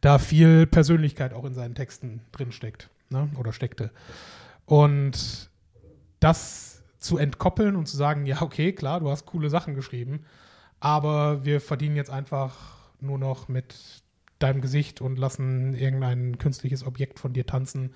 da 0.00 0.18
viel 0.18 0.66
Persönlichkeit 0.66 1.32
auch 1.32 1.44
in 1.44 1.54
seinen 1.54 1.74
Texten 1.74 2.20
drin 2.32 2.52
steckt 2.52 2.90
ne? 3.08 3.30
oder 3.38 3.52
steckte. 3.52 3.90
Und 4.66 5.50
das 6.20 6.82
zu 6.98 7.16
entkoppeln 7.16 7.76
und 7.76 7.86
zu 7.86 7.96
sagen, 7.96 8.26
ja, 8.26 8.42
okay, 8.42 8.72
klar, 8.72 9.00
du 9.00 9.10
hast 9.10 9.24
coole 9.26 9.50
Sachen 9.50 9.74
geschrieben, 9.74 10.24
aber 10.80 11.44
wir 11.44 11.60
verdienen 11.60 11.96
jetzt 11.96 12.10
einfach 12.10 12.76
nur 13.00 13.18
noch 13.18 13.48
mit 13.48 14.02
deinem 14.38 14.60
Gesicht 14.60 15.00
und 15.00 15.18
lassen 15.18 15.74
irgendein 15.74 16.38
künstliches 16.38 16.84
Objekt 16.84 17.18
von 17.18 17.32
dir 17.32 17.46
tanzen 17.46 17.94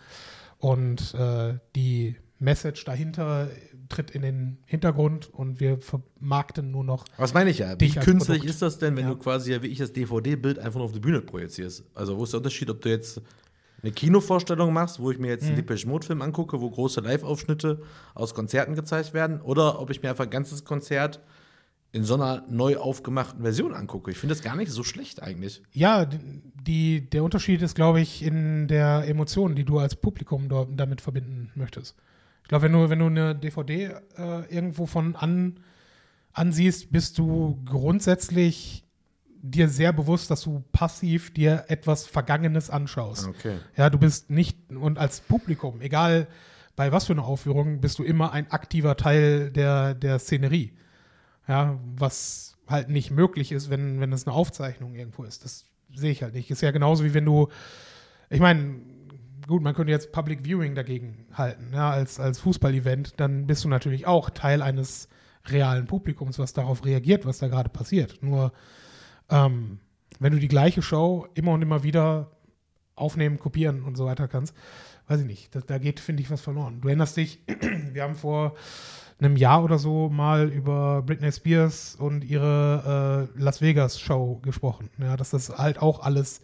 und 0.63 1.13
äh, 1.15 1.59
die 1.75 2.17
Message 2.39 2.85
dahinter 2.85 3.49
tritt 3.89 4.13
in 4.13 4.23
den 4.23 4.59
Hintergrund 4.65 5.29
und 5.35 5.59
wir 5.61 5.79
vermarkten 5.81 6.71
nur 6.71 6.85
noch. 6.85 7.05
Was 7.17 7.35
meine 7.35 7.51
ich 7.51 7.59
ja? 7.59 7.75
Wie 7.79 7.91
künstlich 7.91 8.39
Produkt. 8.39 8.45
ist 8.51 8.63
das 8.63 8.79
denn, 8.79 8.97
wenn 8.97 9.05
Ja. 9.05 9.11
du 9.11 9.17
quasi 9.19 9.53
ja 9.53 9.63
wie 9.63 9.67
ich 9.67 9.79
das 9.79 9.93
DVD-Bild 9.93 10.59
einfach 10.61 10.77
nur 10.79 10.85
auf 10.87 10.93
die 10.93 11.01
Bühne 11.01 11.21
projizierst? 11.21 11.85
Also, 11.95 12.17
wo 12.17 12.23
ist 12.25 12.33
der 12.33 12.39
Unterschied, 12.39 12.71
ob 12.71 12.81
du 12.81 12.89
jetzt 12.91 13.21
eine 13.83 13.91
Kinovorstellung 13.91 14.73
machst, 14.73 15.01
wo 15.01 15.11
ich 15.11 15.19
mir 15.19 15.29
jetzt 15.29 15.45
einen 15.45 15.57
Depeche 15.57 15.89
Mode-Film 15.89 16.23
angucke, 16.23 16.61
wo 16.61 16.71
große 16.71 17.01
Live-Aufschnitte 17.01 17.83
aus 18.15 18.33
Konzerten 18.33 18.77
gezeigt 18.77 19.13
werden, 19.15 19.41
oder 19.41 19.81
ob 19.81 19.91
ich 19.91 20.01
mir 20.03 20.11
einfach 20.11 20.25
ein 20.25 20.31
ganzes 20.31 20.65
Konzert 20.65 21.21
in 21.93 22.05
so 22.05 22.15
einer 22.15 22.45
neu 22.49 22.79
aufgemachten 22.79 23.43
Version 23.43 23.75
angucke. 23.75 24.11
Ich 24.11 24.19
finde 24.19 24.35
das 24.35 24.43
gar 24.43 24.57
nicht 24.57 24.73
so 24.73 24.83
schlecht 24.83 25.23
eigentlich. 25.23 25.63
Ja, 25.73 26.07
die, 26.07 27.09
der 27.09 27.23
Unterschied 27.23 27.61
ist, 27.61 27.75
glaube 27.75 28.01
ich, 28.01 28.23
in 28.23 28.67
der 28.67 29.07
Emotion, 29.07 29.55
die 29.55 29.65
du 29.65 29.79
als 29.79 29.95
Publikum 29.95 30.49
dort 30.49 30.71
damit 30.75 31.03
verbinden 31.03 31.51
möchtest. 31.55 31.97
Ich 32.43 32.49
glaube, 32.49 32.65
wenn 32.65 32.73
du, 32.73 32.89
wenn 32.89 32.99
du 32.99 33.07
eine 33.07 33.35
DVD 33.35 33.97
äh, 34.17 34.55
irgendwo 34.55 34.87
von 34.87 35.17
an, 35.17 35.61
ansiehst, 36.33 36.91
bist 36.91 37.19
du 37.19 37.63
grundsätzlich 37.67 38.85
dir 39.43 39.69
sehr 39.69 39.93
bewusst, 39.93 40.31
dass 40.31 40.43
du 40.43 40.65
passiv 40.73 41.35
dir 41.35 41.65
etwas 41.69 42.07
Vergangenes 42.07 42.71
anschaust. 42.71 43.29
Okay. 43.29 43.59
Ja, 43.77 43.91
du 43.91 43.99
bist 43.99 44.31
nicht, 44.31 44.57
und 44.71 44.99
als 44.99 45.21
Publikum, 45.21 45.81
egal 45.83 46.27
bei 46.75 46.91
was 46.91 47.05
für 47.07 47.13
einer 47.13 47.25
Aufführung, 47.25 47.81
bist 47.81 47.99
du 47.99 48.03
immer 48.03 48.33
ein 48.33 48.51
aktiver 48.51 48.97
Teil 48.97 49.51
der, 49.51 49.95
der 49.95 50.19
Szenerie. 50.19 50.73
Ja, 51.49 51.79
was 51.97 52.57
halt 52.69 52.89
nicht 52.89 53.11
möglich 53.11 53.53
ist, 53.53 53.71
wenn, 53.71 54.01
wenn 54.01 54.13
es 54.13 54.27
eine 54.27 54.35
Aufzeichnung 54.35 54.95
irgendwo 54.95 55.25
ist. 55.25 55.45
Das 55.45 55.67
sehe 55.95 56.13
ich 56.13 56.23
halt 56.23 56.35
nicht. 56.35 56.51
Ist 56.51 56.63
ja 56.63 56.71
genauso 56.71 57.05
wie 57.05 57.15
wenn 57.15 57.25
du, 57.25 57.49
ich 58.31 58.41
meine, 58.41 58.81
gut, 59.47 59.63
man 59.63 59.75
könnte 59.75 59.93
jetzt 59.93 60.13
Public 60.13 60.45
Viewing 60.45 60.75
dagegen 60.75 61.27
halten, 61.35 61.71
ja, 61.73 61.91
als, 61.91 62.21
als 62.21 62.39
Fußball-Event, 62.41 63.15
dann 63.19 63.47
bist 63.47 63.65
du 63.65 63.69
natürlich 63.69 64.07
auch 64.07 64.31
Teil 64.31 64.63
eines 64.63 65.09
realen 65.47 65.87
Publikums, 65.87 66.39
was 66.39 66.53
darauf 66.53 66.85
reagiert, 66.85 67.27
was 67.27 67.39
da 67.39 67.49
gerade 67.49 67.69
passiert. 67.69 68.23
Nur, 68.23 68.53
ähm, 69.29 69.81
wenn 70.21 70.33
du 70.33 70.39
die 70.39 70.49
gleiche 70.49 70.83
Show 70.83 71.27
immer 71.35 71.53
und 71.53 71.63
immer 71.63 71.83
wieder 71.83 72.31
aufnehmen, 72.95 73.39
kopieren 73.39 73.83
und 73.83 73.97
so 73.97 74.07
weiter 74.07 74.29
kannst, 74.29 74.55
weiß 75.09 75.21
ich 75.21 75.27
nicht, 75.27 75.55
da, 75.55 75.61
da 75.61 75.79
geht, 75.79 75.99
finde 75.99 76.23
ich, 76.23 76.31
was 76.31 76.41
verloren. 76.41 76.81
Du 76.81 76.89
erinnerst 76.89 77.17
dich, 77.17 77.41
wir 77.93 78.03
haben 78.03 78.15
vor 78.15 78.55
einem 79.25 79.37
Jahr 79.37 79.63
oder 79.63 79.79
so 79.79 80.09
mal 80.09 80.49
über 80.49 81.03
Britney 81.03 81.31
Spears 81.31 81.97
und 81.97 82.25
ihre 82.25 83.29
äh, 83.37 83.41
Las 83.41 83.61
Vegas 83.61 84.01
Show 84.01 84.41
gesprochen. 84.43 84.91
Ja, 84.99 85.17
dass 85.17 85.31
das 85.31 85.51
halt 85.57 85.81
auch 85.81 86.01
alles 86.01 86.43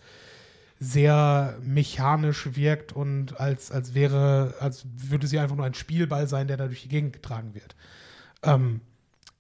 sehr 0.81 1.57
mechanisch 1.63 2.55
wirkt 2.55 2.93
und 2.93 3.41
als, 3.41 3.73
als 3.73 3.95
wäre, 3.95 4.55
als 4.61 4.87
würde 4.97 5.27
sie 5.27 5.39
einfach 5.39 5.57
nur 5.57 5.67
ein 5.67 5.75
Spielball 5.75 6.29
sein, 6.29 6.47
der 6.47 6.57
da 6.57 6.67
durch 6.67 6.83
die 6.83 6.89
Gegend 6.89 7.13
getragen 7.13 7.55
wird. 7.55 7.75
Ähm, 8.45 8.81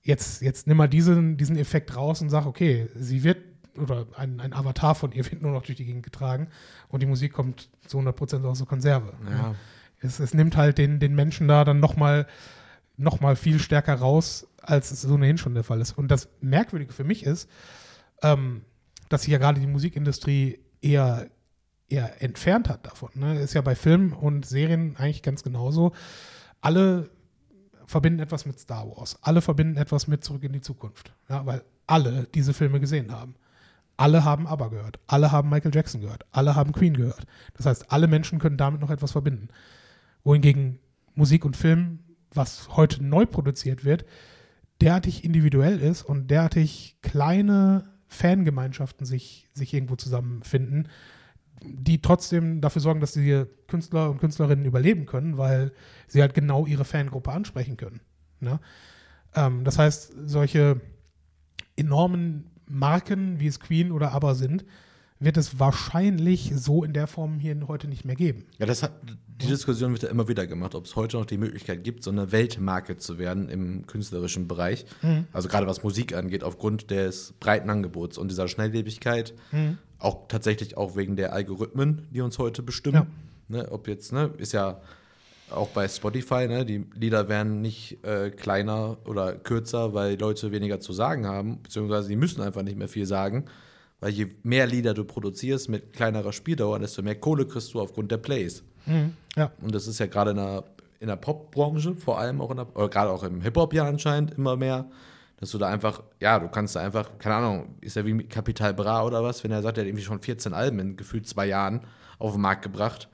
jetzt, 0.02 0.42
jetzt 0.42 0.66
nimm 0.66 0.76
mal 0.76 0.88
diesen, 0.88 1.36
diesen 1.36 1.56
Effekt 1.56 1.94
raus 1.94 2.20
und 2.20 2.30
sag, 2.30 2.44
okay, 2.44 2.88
sie 2.96 3.22
wird, 3.22 3.38
oder 3.76 4.06
ein, 4.16 4.40
ein 4.40 4.52
Avatar 4.52 4.96
von 4.96 5.12
ihr 5.12 5.24
wird 5.30 5.42
nur 5.42 5.52
noch 5.52 5.62
durch 5.62 5.76
die 5.76 5.84
Gegend 5.84 6.02
getragen 6.02 6.48
und 6.88 7.02
die 7.02 7.06
Musik 7.06 7.32
kommt 7.32 7.68
zu 7.86 7.98
100% 8.00 8.44
aus 8.44 8.58
der 8.58 8.66
Konserve. 8.66 9.12
Ja. 9.30 9.54
Es, 10.00 10.18
es 10.18 10.34
nimmt 10.34 10.56
halt 10.56 10.78
den, 10.78 10.98
den 10.98 11.14
Menschen 11.14 11.46
da 11.46 11.64
dann 11.64 11.78
nochmal 11.78 12.22
noch 12.22 12.32
mal 13.20 13.36
viel 13.36 13.58
stärker 13.60 13.94
raus, 13.94 14.46
als 14.60 14.90
es 14.90 15.06
ohnehin 15.06 15.38
schon 15.38 15.54
der 15.54 15.64
Fall 15.64 15.80
ist. 15.80 15.96
Und 15.96 16.10
das 16.10 16.28
Merkwürdige 16.40 16.92
für 16.92 17.04
mich 17.04 17.24
ist, 17.24 17.48
ähm, 18.22 18.62
dass 19.08 19.22
sich 19.22 19.32
ja 19.32 19.38
gerade 19.38 19.60
die 19.60 19.66
Musikindustrie 19.66 20.58
eher, 20.82 21.30
eher 21.88 22.22
entfernt 22.22 22.68
hat 22.68 22.84
davon. 22.84 23.10
Ne? 23.14 23.40
Ist 23.40 23.54
ja 23.54 23.60
bei 23.62 23.74
Filmen 23.74 24.12
und 24.12 24.44
Serien 24.44 24.96
eigentlich 24.96 25.22
ganz 25.22 25.42
genauso. 25.42 25.92
Alle 26.60 27.08
verbinden 27.86 28.20
etwas 28.20 28.44
mit 28.44 28.58
Star 28.58 28.86
Wars. 28.86 29.18
Alle 29.22 29.40
verbinden 29.40 29.78
etwas 29.78 30.08
mit 30.08 30.22
Zurück 30.22 30.42
in 30.42 30.52
die 30.52 30.60
Zukunft. 30.60 31.14
Ja, 31.28 31.46
weil 31.46 31.62
alle 31.86 32.28
diese 32.34 32.52
Filme 32.52 32.80
gesehen 32.80 33.12
haben. 33.12 33.36
Alle 33.96 34.24
haben 34.24 34.46
ABBA 34.46 34.68
gehört. 34.68 35.00
Alle 35.06 35.32
haben 35.32 35.48
Michael 35.48 35.74
Jackson 35.74 36.02
gehört. 36.02 36.26
Alle 36.30 36.54
haben 36.54 36.72
Queen 36.72 36.94
gehört. 36.94 37.26
Das 37.54 37.66
heißt, 37.66 37.90
alle 37.90 38.06
Menschen 38.06 38.38
können 38.38 38.56
damit 38.56 38.80
noch 38.80 38.90
etwas 38.90 39.12
verbinden. 39.12 39.48
Wohingegen 40.22 40.78
Musik 41.14 41.44
und 41.44 41.56
Film, 41.56 42.00
was 42.32 42.76
heute 42.76 43.02
neu 43.02 43.26
produziert 43.26 43.84
wird, 43.84 44.04
derartig 44.80 45.24
individuell 45.24 45.80
ist 45.80 46.02
und 46.02 46.30
derartig 46.30 46.98
kleine 47.02 47.90
Fangemeinschaften 48.06 49.06
sich, 49.06 49.48
sich 49.52 49.74
irgendwo 49.74 49.96
zusammenfinden, 49.96 50.88
die 51.62 52.00
trotzdem 52.00 52.60
dafür 52.60 52.80
sorgen, 52.80 53.00
dass 53.00 53.12
die 53.12 53.44
Künstler 53.66 54.10
und 54.10 54.18
Künstlerinnen 54.18 54.64
überleben 54.64 55.06
können, 55.06 55.36
weil 55.36 55.72
sie 56.06 56.20
halt 56.20 56.34
genau 56.34 56.66
ihre 56.66 56.84
Fangruppe 56.84 57.32
ansprechen 57.32 57.76
können. 57.76 58.00
Ne? 58.40 58.60
Ähm, 59.34 59.64
das 59.64 59.78
heißt, 59.78 60.14
solche 60.24 60.80
enormen 61.76 62.50
Marken, 62.66 63.40
wie 63.40 63.46
es 63.46 63.60
Queen 63.60 63.92
oder 63.92 64.12
ABBA 64.12 64.34
sind, 64.34 64.64
wird 65.20 65.36
es 65.36 65.58
wahrscheinlich 65.58 66.52
so 66.54 66.84
in 66.84 66.92
der 66.92 67.06
Form 67.06 67.38
hier 67.38 67.56
heute 67.66 67.88
nicht 67.88 68.04
mehr 68.04 68.14
geben. 68.14 68.44
Ja, 68.58 68.66
das 68.66 68.82
hat, 68.82 68.92
die 69.26 69.46
Diskussion 69.46 69.92
wird 69.92 70.02
ja 70.02 70.08
immer 70.08 70.28
wieder 70.28 70.46
gemacht, 70.46 70.74
ob 70.74 70.84
es 70.84 70.96
heute 70.96 71.16
noch 71.16 71.26
die 71.26 71.38
Möglichkeit 71.38 71.82
gibt, 71.84 72.04
so 72.04 72.10
eine 72.10 72.32
Weltmarke 72.32 72.96
zu 72.96 73.18
werden 73.18 73.48
im 73.48 73.86
künstlerischen 73.86 74.48
Bereich. 74.48 74.86
Also 75.32 75.48
gerade 75.48 75.66
was 75.66 75.82
Musik 75.82 76.14
angeht, 76.14 76.44
aufgrund 76.44 76.90
des 76.90 77.34
breiten 77.40 77.70
Angebots 77.70 78.18
und 78.18 78.30
dieser 78.30 78.48
Schnelllebigkeit. 78.48 79.34
Auch 79.98 80.28
tatsächlich 80.28 80.76
auch 80.76 80.96
wegen 80.96 81.16
der 81.16 81.32
Algorithmen, 81.32 82.06
die 82.10 82.20
uns 82.20 82.38
heute 82.38 82.62
bestimmen. 82.62 83.08
Ne, 83.48 83.70
ob 83.72 83.88
jetzt, 83.88 84.12
ne, 84.12 84.30
ist 84.36 84.52
ja 84.52 84.80
auch 85.50 85.68
bei 85.68 85.88
Spotify, 85.88 86.46
ne, 86.46 86.66
die 86.66 86.84
Lieder 86.94 87.28
werden 87.28 87.62
nicht 87.62 88.04
äh, 88.04 88.30
kleiner 88.30 88.98
oder 89.06 89.32
kürzer, 89.32 89.94
weil 89.94 90.18
Leute 90.18 90.52
weniger 90.52 90.80
zu 90.80 90.92
sagen 90.92 91.26
haben, 91.26 91.62
beziehungsweise 91.62 92.08
die 92.08 92.16
müssen 92.16 92.42
einfach 92.42 92.62
nicht 92.62 92.76
mehr 92.76 92.88
viel 92.88 93.06
sagen, 93.06 93.46
weil 94.00 94.12
je 94.12 94.28
mehr 94.42 94.66
Lieder 94.66 94.94
du 94.94 95.04
produzierst 95.04 95.68
mit 95.68 95.92
kleinerer 95.92 96.32
Spieldauer, 96.32 96.78
desto 96.78 97.02
mehr 97.02 97.16
Kohle 97.16 97.46
kriegst 97.46 97.74
du 97.74 97.80
aufgrund 97.80 98.10
der 98.10 98.18
Plays. 98.18 98.62
Mhm. 98.86 99.14
Ja. 99.36 99.52
Und 99.60 99.74
das 99.74 99.86
ist 99.86 99.98
ja 99.98 100.06
gerade 100.06 100.30
in 100.30 100.36
der, 100.36 100.64
in 101.00 101.08
der 101.08 101.16
Pop-Branche, 101.16 101.94
vor 101.94 102.18
allem 102.18 102.40
auch 102.40 102.50
in 102.50 102.58
der, 102.58 102.76
oder 102.76 102.88
gerade 102.88 103.10
auch 103.10 103.22
im 103.22 103.40
Hip-Hop 103.40 103.72
ja 103.74 103.86
anscheinend 103.86 104.32
immer 104.32 104.56
mehr, 104.56 104.86
dass 105.38 105.50
du 105.50 105.58
da 105.58 105.68
einfach, 105.68 106.02
ja, 106.20 106.38
du 106.38 106.48
kannst 106.48 106.74
da 106.74 106.80
einfach, 106.80 107.18
keine 107.18 107.36
Ahnung, 107.36 107.76
ist 107.80 107.96
ja 107.96 108.04
wie 108.04 108.24
Capital 108.24 108.74
Bra 108.74 109.04
oder 109.04 109.22
was, 109.22 109.44
wenn 109.44 109.52
er 109.52 109.62
sagt, 109.62 109.78
er 109.78 109.82
hat 109.82 109.88
irgendwie 109.88 110.04
schon 110.04 110.20
14 110.20 110.52
Alben 110.52 110.78
in 110.80 110.96
gefühlt 110.96 111.28
zwei 111.28 111.46
Jahren 111.46 111.82
auf 112.18 112.32
den 112.32 112.40
Markt 112.40 112.62
gebracht. 112.62 113.08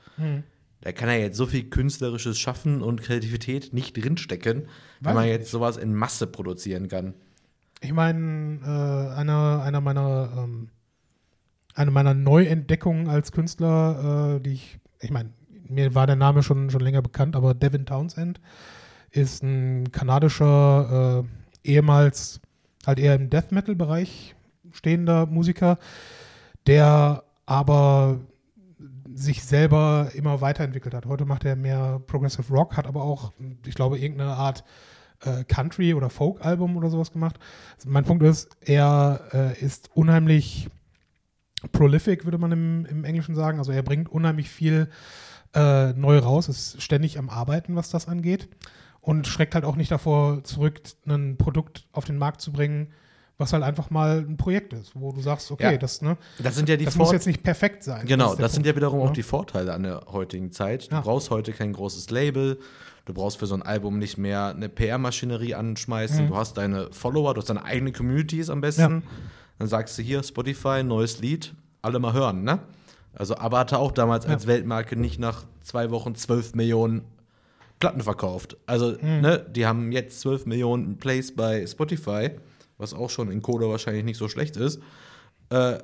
Da 0.80 0.92
kann 0.92 1.08
er 1.08 1.18
jetzt 1.18 1.36
so 1.36 1.46
viel 1.46 1.64
künstlerisches 1.64 2.38
Schaffen 2.38 2.82
und 2.82 3.02
Kreativität 3.02 3.72
nicht 3.72 3.96
drinstecken, 3.96 4.68
wenn 5.00 5.14
man 5.14 5.26
jetzt 5.26 5.50
sowas 5.50 5.76
in 5.76 5.94
Masse 5.94 6.26
produzieren 6.26 6.88
kann. 6.88 7.14
Ich 7.80 7.92
meine, 7.92 8.60
äh, 8.62 9.18
einer, 9.18 9.62
einer 9.62 9.80
meiner 9.80 10.30
ähm, 10.36 10.68
eine 11.74 11.90
meiner 11.90 12.14
Neuentdeckungen 12.14 13.08
als 13.08 13.32
Künstler, 13.32 14.36
äh, 14.36 14.40
die 14.40 14.52
ich, 14.52 14.78
ich 15.00 15.10
meine, 15.10 15.30
mir 15.68 15.94
war 15.94 16.06
der 16.06 16.16
Name 16.16 16.42
schon, 16.42 16.70
schon 16.70 16.80
länger 16.80 17.02
bekannt, 17.02 17.36
aber 17.36 17.54
Devin 17.54 17.86
Townsend 17.86 18.40
ist 19.10 19.42
ein 19.42 19.90
kanadischer, 19.92 21.24
äh, 21.64 21.68
ehemals 21.68 22.40
halt 22.86 22.98
eher 22.98 23.14
im 23.14 23.30
Death 23.30 23.52
Metal-Bereich 23.52 24.34
stehender 24.72 25.26
Musiker, 25.26 25.78
der 26.66 27.24
aber 27.46 28.20
sich 29.14 29.44
selber 29.44 30.10
immer 30.14 30.40
weiterentwickelt 30.40 30.94
hat. 30.94 31.06
Heute 31.06 31.24
macht 31.24 31.44
er 31.44 31.56
mehr 31.56 32.00
Progressive 32.06 32.52
Rock, 32.52 32.76
hat 32.76 32.86
aber 32.86 33.02
auch, 33.02 33.32
ich 33.66 33.74
glaube, 33.74 33.98
irgendeine 33.98 34.32
Art 34.32 34.64
äh, 35.20 35.44
Country- 35.44 35.94
oder 35.94 36.10
Folk-Album 36.10 36.76
oder 36.76 36.90
sowas 36.90 37.12
gemacht. 37.12 37.38
Also 37.76 37.88
mein 37.90 38.04
Punkt 38.04 38.22
ist, 38.24 38.56
er 38.60 39.20
äh, 39.32 39.60
ist 39.60 39.90
unheimlich 39.94 40.68
prolific, 41.72 42.24
würde 42.24 42.38
man 42.38 42.52
im, 42.52 42.86
im 42.86 43.04
Englischen 43.04 43.34
sagen. 43.34 43.58
Also 43.58 43.72
er 43.72 43.82
bringt 43.82 44.08
unheimlich 44.10 44.48
viel 44.50 44.88
äh, 45.54 45.92
neu 45.92 46.18
raus, 46.18 46.48
ist 46.48 46.82
ständig 46.82 47.18
am 47.18 47.28
Arbeiten, 47.30 47.76
was 47.76 47.90
das 47.90 48.08
angeht. 48.08 48.48
Und 49.00 49.26
schreckt 49.26 49.54
halt 49.54 49.64
auch 49.64 49.76
nicht 49.76 49.90
davor 49.90 50.42
zurück, 50.44 50.80
ein 51.06 51.36
Produkt 51.36 51.86
auf 51.92 52.04
den 52.06 52.16
Markt 52.16 52.40
zu 52.40 52.52
bringen, 52.52 52.88
was 53.36 53.52
halt 53.52 53.62
einfach 53.62 53.90
mal 53.90 54.18
ein 54.26 54.36
Projekt 54.36 54.72
ist, 54.72 54.92
wo 54.94 55.12
du 55.12 55.20
sagst, 55.20 55.50
okay, 55.50 55.72
Ja. 55.72 55.76
das, 55.76 56.00
ne, 56.00 56.16
Das 56.38 56.54
sind 56.54 56.68
ja 56.68 56.76
die 56.76 56.84
das 56.86 56.96
muss 56.96 57.12
jetzt 57.12 57.26
nicht 57.26 57.42
perfekt 57.42 57.82
sein. 57.84 58.06
Genau, 58.06 58.34
der 58.34 58.44
das 58.44 58.54
sind 58.54 58.64
ja 58.64 58.74
wiederum 58.74 59.00
ne? 59.00 59.04
auch 59.06 59.12
die 59.12 59.22
Vorteile 59.24 59.74
an 59.74 59.82
der 59.82 60.06
heutigen 60.12 60.52
Zeit. 60.52 60.90
Du 60.90 60.94
Ja. 60.96 61.00
brauchst 61.02 61.30
heute 61.30 61.52
kein 61.52 61.72
großes 61.72 62.10
Label. 62.10 62.58
Du 63.06 63.12
brauchst 63.12 63.38
für 63.38 63.46
so 63.46 63.54
ein 63.54 63.62
Album 63.62 63.98
nicht 63.98 64.16
mehr 64.16 64.54
eine 64.56 64.68
PR-Maschinerie 64.70 65.54
anschmeißen. 65.54 66.24
Mhm. 66.24 66.28
Du 66.28 66.36
hast 66.36 66.56
deine 66.56 66.88
Follower, 66.92 67.34
du 67.34 67.40
hast 67.40 67.50
deine 67.50 67.64
eigene 67.64 67.92
Communities 67.92 68.48
am 68.48 68.60
besten. 68.62 69.02
Dann 69.58 69.68
sagst 69.68 69.96
du 69.98 70.02
hier, 70.02 70.22
Spotify, 70.22 70.82
neues 70.82 71.20
Lied, 71.20 71.54
alle 71.82 71.98
mal 71.98 72.12
hören, 72.12 72.42
ne? 72.44 72.60
Also 73.12 73.36
ABBA 73.36 73.58
hatte 73.60 73.78
auch 73.78 73.92
damals 73.92 74.24
Ja. 74.24 74.32
als 74.32 74.46
Weltmarke 74.46 74.96
nicht 74.96 75.20
nach 75.20 75.44
zwei 75.60 75.90
Wochen 75.90 76.14
12 76.16 76.54
Millionen 76.54 77.02
Platten 77.78 78.00
verkauft. 78.00 78.56
Also, 78.66 78.92
Mhm. 79.00 79.20
ne, 79.20 79.46
die 79.50 79.66
haben 79.66 79.92
jetzt 79.92 80.20
12 80.20 80.46
Millionen 80.46 80.96
Plays 80.96 81.34
bei 81.34 81.64
Spotify, 81.66 82.30
was 82.78 82.94
auch 82.94 83.10
schon 83.10 83.30
in 83.30 83.42
Kohle 83.42 83.68
wahrscheinlich 83.68 84.04
nicht 84.04 84.16
so 84.16 84.28
schlecht 84.28 84.56
ist. 84.56 84.80
Äh, 85.50 85.78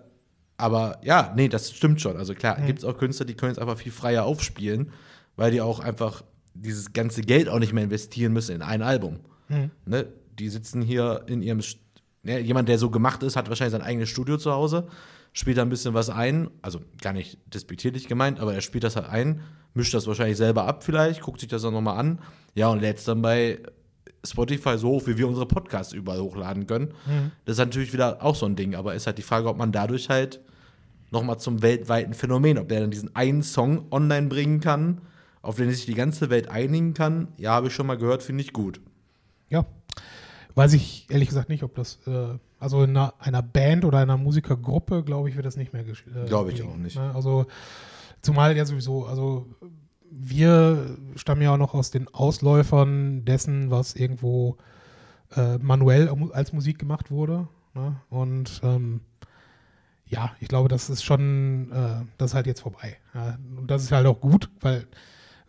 aber 0.57 0.99
ja, 1.05 1.33
nee, 1.37 1.49
das 1.49 1.71
stimmt 1.73 2.01
schon. 2.01 2.17
Also 2.17 2.35
klar, 2.35 2.59
Mhm. 2.59 2.67
gibt 2.67 2.79
es 2.81 2.85
auch 2.85 2.99
Künstler, 2.99 3.27
die 3.27 3.35
können 3.35 3.53
jetzt 3.53 3.61
einfach 3.61 3.79
viel 3.79 3.93
freier 3.93 4.25
aufspielen, 4.25 4.91
weil 5.37 5.51
die 5.53 5.61
auch 5.61 5.79
einfach 5.81 6.23
dieses 6.55 6.93
ganze 6.93 7.21
Geld 7.23 7.49
auch 7.49 7.59
nicht 7.61 7.73
mehr 7.73 7.85
investieren 7.85 8.33
müssen 8.33 8.57
in 8.57 8.63
ein 8.63 8.83
Album. 8.83 9.21
Mhm. 9.49 9.71
Ne? 9.87 10.07
Die 10.39 10.49
sitzen 10.49 10.83
hier 10.83 11.23
in 11.27 11.43
ihrem. 11.43 11.61
Ne, 12.23 12.39
jemand, 12.41 12.69
der 12.69 12.79
so 12.79 12.91
gemacht 12.91 13.23
ist, 13.23 13.37
hat 13.37 13.49
wahrscheinlich 13.49 13.73
sein 13.73 13.83
eigenes 13.83 14.11
Studio 14.11 14.37
zu 14.37 14.53
Hause, 14.53 14.89
spielt 15.33 15.57
da 15.57 15.63
ein 15.63 15.71
bisschen 15.71 15.95
was 15.95 16.11
ein. 16.11 16.51
Also 16.61 16.81
gar 17.01 17.13
nicht 17.13 17.39
despektierlich 17.47 18.09
gemeint, 18.09 18.41
aber 18.41 18.55
er 18.55 18.61
spielt 18.61 18.85
das 18.85 18.97
halt 18.97 19.09
ein, 19.09 19.41
mischt 19.75 19.95
das 19.95 20.07
wahrscheinlich 20.07 20.37
selber 20.37 20.65
ab, 20.65 20.85
vielleicht, 20.85 21.23
guckt 21.23 21.41
sich 21.41 21.49
das 21.49 21.63
dann 21.63 21.73
nochmal 21.73 21.99
an. 21.99 22.19
Ja, 22.55 22.69
und 22.69 22.81
lädt 22.81 22.99
es 22.99 23.05
dann 23.05 23.23
bei 23.23 23.61
Spotify 24.25 24.77
so 24.77 24.89
hoch, 24.89 25.07
wie 25.07 25.17
wir 25.17 25.27
unsere 25.27 25.47
Podcasts 25.47 25.93
überall 25.93 26.21
hochladen 26.21 26.67
können. 26.67 26.93
Mhm. 27.07 27.33
Das 27.45 27.55
ist 27.55 27.59
natürlich 27.59 27.93
wieder 27.93 28.23
auch 28.23 28.35
so 28.35 28.47
ein 28.47 28.57
Ding, 28.57 28.75
aber 28.75 28.95
ist 28.95 29.07
halt 29.07 29.19
die 29.19 29.23
Frage, 29.23 29.49
ob 29.49 29.57
man 29.57 29.73
dadurch 29.73 30.11
halt 30.11 30.41
nochmal 31.11 31.39
zum 31.39 31.63
weltweiten 31.63 32.15
Phänomen, 32.15 32.59
ob 32.59 32.69
der 32.69 32.81
dann 32.81 32.91
diesen 32.91 33.17
einen 33.17 33.43
Song 33.43 33.87
online 33.91 34.29
bringen 34.29 34.61
kann, 34.61 35.01
auf 35.43 35.57
den 35.57 35.71
sich 35.71 35.87
die 35.87 35.95
ganze 35.95 36.29
Welt 36.31 36.49
einigen 36.49 36.93
kann. 36.93 37.29
Ja, 37.39 37.53
habe 37.53 37.69
ich 37.69 37.75
schon 37.75 37.87
mal 37.87 37.97
gehört, 37.97 38.23
finde 38.23 38.43
ich 38.43 38.53
gut. 38.53 38.81
Ja. 39.49 39.65
Weiß 40.55 40.73
ich 40.73 41.07
ehrlich 41.11 41.29
gesagt 41.29 41.49
nicht, 41.49 41.63
ob 41.63 41.75
das, 41.75 41.99
äh, 42.07 42.39
also 42.59 42.83
in 42.83 42.91
einer, 42.91 43.15
einer 43.19 43.43
Band 43.43 43.85
oder 43.85 43.99
einer 43.99 44.17
Musikergruppe, 44.17 45.03
glaube 45.05 45.29
ich, 45.29 45.37
wird 45.37 45.47
das 45.47 45.57
nicht 45.57 45.73
mehr 45.73 45.85
geschehen. 45.85 46.15
Äh, 46.17 46.27
Glaube 46.27 46.53
ich 46.53 46.63
auch 46.63 46.77
nicht. 46.77 46.97
Ne? 46.97 47.13
Also, 47.15 47.47
zumal 48.23 48.57
ja 48.57 48.65
sowieso, 48.65 49.07
also 49.07 49.47
wir 50.11 50.97
stammen 51.15 51.43
ja 51.43 51.55
auch 51.55 51.59
noch 51.59 51.75
aus 51.75 51.91
den 51.91 52.09
Ausläufern 52.09 53.25
dessen, 53.25 53.71
was 53.71 53.95
irgendwo 53.95 54.57
äh, 55.37 55.59
manuell 55.59 56.09
als 56.33 56.53
Musik 56.53 56.79
gemacht 56.79 57.11
wurde. 57.11 57.47
Ne? 57.75 57.97
Und 58.09 58.61
ähm, 58.65 59.01
ja, 60.07 60.33
ich 60.41 60.49
glaube, 60.49 60.69
das 60.69 60.91
ist 60.91 61.05
schon, 61.05 61.71
äh, 61.71 62.05
das 62.19 62.33
ist 62.33 62.35
halt 62.35 62.47
jetzt 62.47 62.61
vorbei. 62.61 62.97
Ja? 63.15 63.39
Und 63.57 63.71
das 63.71 63.85
ist 63.85 63.93
halt 63.93 64.07
auch 64.07 64.21
gut, 64.21 64.51
weil 64.61 64.87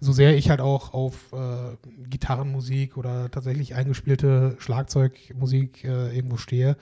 so 0.01 0.11
sehr 0.11 0.35
ich 0.35 0.49
halt 0.49 0.59
auch 0.61 0.93
auf 0.93 1.31
äh, 1.31 1.77
Gitarrenmusik 2.09 2.97
oder 2.97 3.29
tatsächlich 3.29 3.75
eingespielte 3.75 4.55
Schlagzeugmusik 4.59 5.83
äh, 5.83 6.13
irgendwo 6.15 6.37
stehe, 6.37 6.75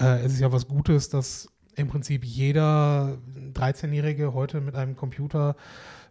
äh, 0.00 0.20
es 0.22 0.32
ist 0.32 0.40
ja 0.40 0.50
was 0.50 0.66
Gutes, 0.66 1.10
dass 1.10 1.50
im 1.76 1.88
Prinzip 1.88 2.24
jeder 2.24 3.18
13-Jährige 3.54 4.32
heute 4.32 4.62
mit 4.62 4.74
einem 4.74 4.96
Computer, 4.96 5.56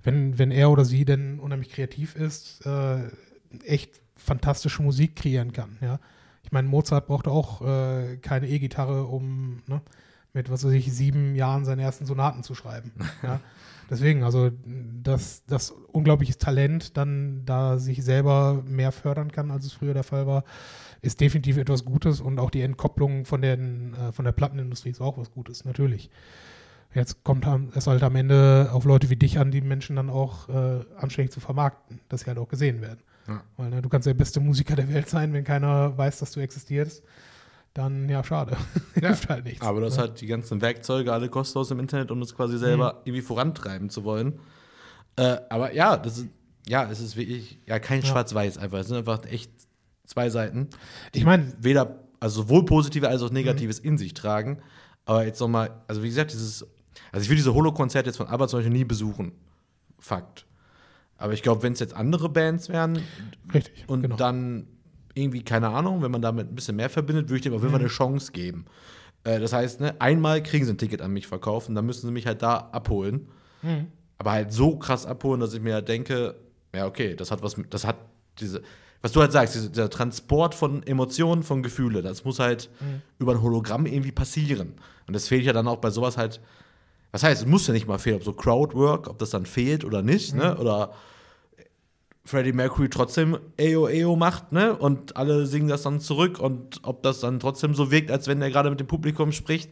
wenn, 0.04 0.38
wenn 0.38 0.52
er 0.52 0.70
oder 0.70 0.86
sie 0.86 1.06
denn 1.06 1.40
unheimlich 1.40 1.70
kreativ 1.70 2.16
ist, 2.16 2.66
äh, 2.66 3.10
echt 3.66 4.00
fantastische 4.16 4.84
Musik 4.84 5.16
kreieren 5.16 5.52
kann. 5.54 5.78
Ja? 5.82 6.00
Ich 6.44 6.52
meine, 6.52 6.68
Mozart 6.68 7.08
brauchte 7.08 7.32
auch 7.32 7.62
äh, 7.62 8.18
keine 8.18 8.48
E-Gitarre, 8.48 9.06
um 9.06 9.64
ne, 9.66 9.82
mit, 10.34 10.52
was 10.52 10.64
weiß 10.64 10.74
ich, 10.74 10.94
sieben 10.94 11.36
Jahren 11.36 11.66
seine 11.66 11.82
ersten 11.82 12.06
Sonaten 12.06 12.44
zu 12.44 12.54
schreiben. 12.54 12.92
ja? 13.24 13.40
Deswegen, 13.90 14.24
also 14.24 14.52
dass 15.04 15.46
das 15.46 15.72
unglaubliches 15.72 16.38
Talent 16.38 16.98
dann 16.98 17.44
da 17.46 17.78
sich 17.78 18.04
selber 18.04 18.64
mehr 18.68 18.92
fördern 18.92 19.32
kann, 19.32 19.52
als 19.52 19.66
es 19.66 19.74
früher 19.74 19.94
der 19.94 20.04
Fall 20.04 20.28
war, 20.28 20.44
ist 21.02 21.22
definitiv 21.22 21.58
etwas 21.58 21.86
Gutes 21.86 22.20
und 22.20 22.40
auch 22.40 22.50
die 22.50 22.62
Entkopplung 22.62 23.26
von, 23.26 23.42
den, 23.42 23.94
äh, 23.94 24.12
von 24.12 24.26
der 24.26 24.32
Plattenindustrie 24.32 24.90
ist 24.90 25.02
auch 25.02 25.18
was 25.18 25.32
Gutes, 25.32 25.64
natürlich. 25.64 26.10
Jetzt 26.94 27.24
kommt 27.24 27.46
es 27.76 27.86
halt 27.86 28.02
am 28.02 28.16
Ende 28.16 28.70
auf 28.72 28.86
Leute 28.86 29.10
wie 29.10 29.16
dich 29.16 29.40
an, 29.40 29.52
die 29.52 29.62
Menschen 29.62 29.98
dann 29.98 30.10
auch 30.10 30.50
äh, 30.50 30.84
anständig 30.98 31.32
zu 31.32 31.40
vermarkten, 31.40 32.00
dass 32.10 32.22
sie 32.22 32.28
halt 32.28 32.40
auch 32.40 32.48
gesehen 32.48 32.82
werden. 32.82 33.02
Ja. 33.28 33.44
Weil 33.58 33.70
ne, 33.70 33.82
du 33.82 33.90
kannst 33.90 34.08
der 34.08 34.14
beste 34.14 34.40
Musiker 34.40 34.76
der 34.76 34.92
Welt 34.92 35.10
sein, 35.10 35.34
wenn 35.34 35.44
keiner 35.44 35.98
weiß, 35.98 36.20
dass 36.20 36.32
du 36.32 36.40
existierst, 36.40 37.04
dann 37.78 38.10
ja, 38.10 38.24
schade. 38.24 38.58
Hilft 38.96 39.30
halt 39.30 39.46
nichts. 39.46 39.62
Aber 39.62 39.82
das 39.82 39.98
ne? 39.98 40.04
hat 40.04 40.22
die 40.22 40.28
ganzen 40.28 40.62
Werkzeuge 40.62 41.14
alle 41.14 41.30
kostenlos 41.30 41.70
im 41.72 41.80
Internet, 41.80 42.12
um 42.12 42.20
das 42.20 42.36
quasi 42.36 42.58
selber 42.58 43.02
irgendwie 43.06 43.22
vorantreiben 43.22 43.90
zu 43.90 44.04
wollen. 44.04 44.40
Äh, 45.16 45.38
aber 45.50 45.74
ja, 45.74 45.98
das 45.98 46.18
ist, 46.18 46.28
ja, 46.68 46.90
es 46.90 47.00
ist 47.00 47.16
wirklich, 47.16 47.60
ja, 47.66 47.80
kein 47.80 48.02
Ja. 48.02 48.08
Schwarz-Weiß 48.08 48.58
einfach. 48.58 48.80
Es 48.80 48.88
sind 48.88 48.98
einfach 48.98 49.26
echt 49.26 49.52
zwei 50.06 50.30
Seiten. 50.30 50.70
Ich 51.14 51.26
meine, 51.26 51.54
Weder, 51.60 52.04
also 52.20 52.44
sowohl 52.44 52.66
positive 52.66 53.08
als 53.08 53.22
auch 53.22 53.30
negatives 53.30 53.80
in 53.80 53.98
sich 53.98 54.14
tragen. 54.14 54.60
Aber 55.06 55.26
jetzt 55.26 55.40
nochmal, 55.40 55.82
also 55.88 56.04
wie 56.04 56.10
gesagt, 56.10 56.34
dieses, 56.34 56.66
also 57.12 57.24
ich 57.24 57.30
will 57.30 57.38
diese 57.38 57.54
Holo-Konzerte 57.54 58.10
jetzt 58.10 58.18
von 58.18 58.28
ABBA 58.28 58.48
zum 58.48 58.60
Beispiel 58.60 58.74
nie 58.74 58.86
besuchen. 58.86 59.34
Fakt. 60.00 60.46
Aber 61.18 61.34
ich 61.34 61.44
glaube, 61.44 61.64
wenn 61.64 61.74
es 61.74 61.80
jetzt 61.80 61.94
andere 61.94 62.30
Bands 62.30 62.70
wären, 62.70 63.02
richtig. 63.54 63.86
und 63.88 64.02
genau. 64.02 64.16
dann 64.16 64.68
irgendwie, 65.18 65.44
keine 65.44 65.70
Ahnung, 65.70 66.02
wenn 66.02 66.12
man 66.12 66.22
damit 66.22 66.50
ein 66.50 66.56
bisschen 66.56 66.76
mehr 66.76 66.90
verbindet, 66.90 67.30
würde 67.30 67.38
ich 67.38 67.42
dem 67.42 67.54
auf 67.54 67.62
jeden 67.62 67.72
Fall 67.72 67.82
eine 67.82 67.90
Chance 67.90 68.32
geben. 68.32 68.66
Äh, 69.24 69.40
das 69.40 69.54
heißt, 69.54 69.82
ne, 69.82 70.00
einmal 70.00 70.42
kriegen 70.44 70.66
sie 70.66 70.72
ein 70.72 70.78
Ticket 70.78 71.02
an 71.02 71.12
mich 71.12 71.28
verkauft 71.28 71.70
und 71.70 71.76
dann 71.76 71.86
müssen 71.86 72.08
sie 72.08 72.14
mich 72.14 72.28
halt 72.28 72.42
da 72.42 72.70
abholen. 72.72 73.28
Mhm. 73.62 73.88
Aber 74.18 74.32
halt 74.32 74.52
so 74.52 74.78
krass 74.78 75.06
abholen, 75.06 75.40
dass 75.40 75.54
ich 75.54 75.62
mir 75.62 75.76
halt 75.76 75.88
denke, 75.88 76.36
ja, 76.74 76.86
okay, 76.88 77.16
das 77.16 77.32
hat 77.32 77.44
was 77.44 77.56
das 77.70 77.86
hat 77.86 77.98
diese, 78.40 78.62
was 79.02 79.12
du 79.12 79.22
halt 79.22 79.32
sagst, 79.32 79.56
diese, 79.56 79.70
der 79.70 79.90
Transport 79.90 80.56
von 80.56 80.84
Emotionen, 80.84 81.44
von 81.44 81.62
Gefühle, 81.62 82.02
das 82.02 82.24
muss 82.24 82.40
halt 82.40 82.70
über 83.20 83.34
ein 83.34 83.42
Hologramm 83.42 83.86
irgendwie 83.86 84.12
passieren. 84.12 84.74
Und 85.08 85.16
das 85.16 85.28
fehlt 85.28 85.44
ja 85.44 85.54
dann 85.54 85.68
auch 85.68 85.78
bei 85.78 85.90
sowas 85.92 86.18
halt, 86.18 86.42
was 87.12 87.24
heißt, 87.24 87.42
es 87.42 87.48
muss 87.48 87.68
ja 87.68 87.74
nicht 87.74 87.88
mal 87.88 88.00
fehlen, 88.00 88.18
ob 88.18 88.24
so 88.24 88.34
Crowdwork, 88.34 89.08
ob 89.08 89.20
das 89.20 89.30
dann 89.30 89.46
fehlt 89.46 89.86
oder 89.86 90.02
nicht, 90.02 90.36
ne? 90.36 90.58
Oder 90.58 90.94
Freddie 92.28 92.52
Mercury 92.52 92.90
trotzdem 92.90 93.38
Eo 93.58 93.88
Eo 93.88 94.16
macht, 94.18 94.52
ne? 94.52 94.76
Und 94.76 95.16
alle 95.16 95.46
singen 95.46 95.68
das 95.70 95.84
dann 95.84 96.00
zurück 96.02 96.40
und 96.40 96.80
ob 96.84 97.02
das 97.02 97.22
dann 97.22 97.40
trotzdem 97.40 97.74
so 97.74 97.90
wirkt, 97.90 98.12
als 98.12 98.28
wenn 98.28 98.42
er 98.42 98.50
gerade 98.52 98.70
mit 98.70 98.80
dem 98.80 98.88
Publikum 98.88 99.32
spricht. 99.32 99.72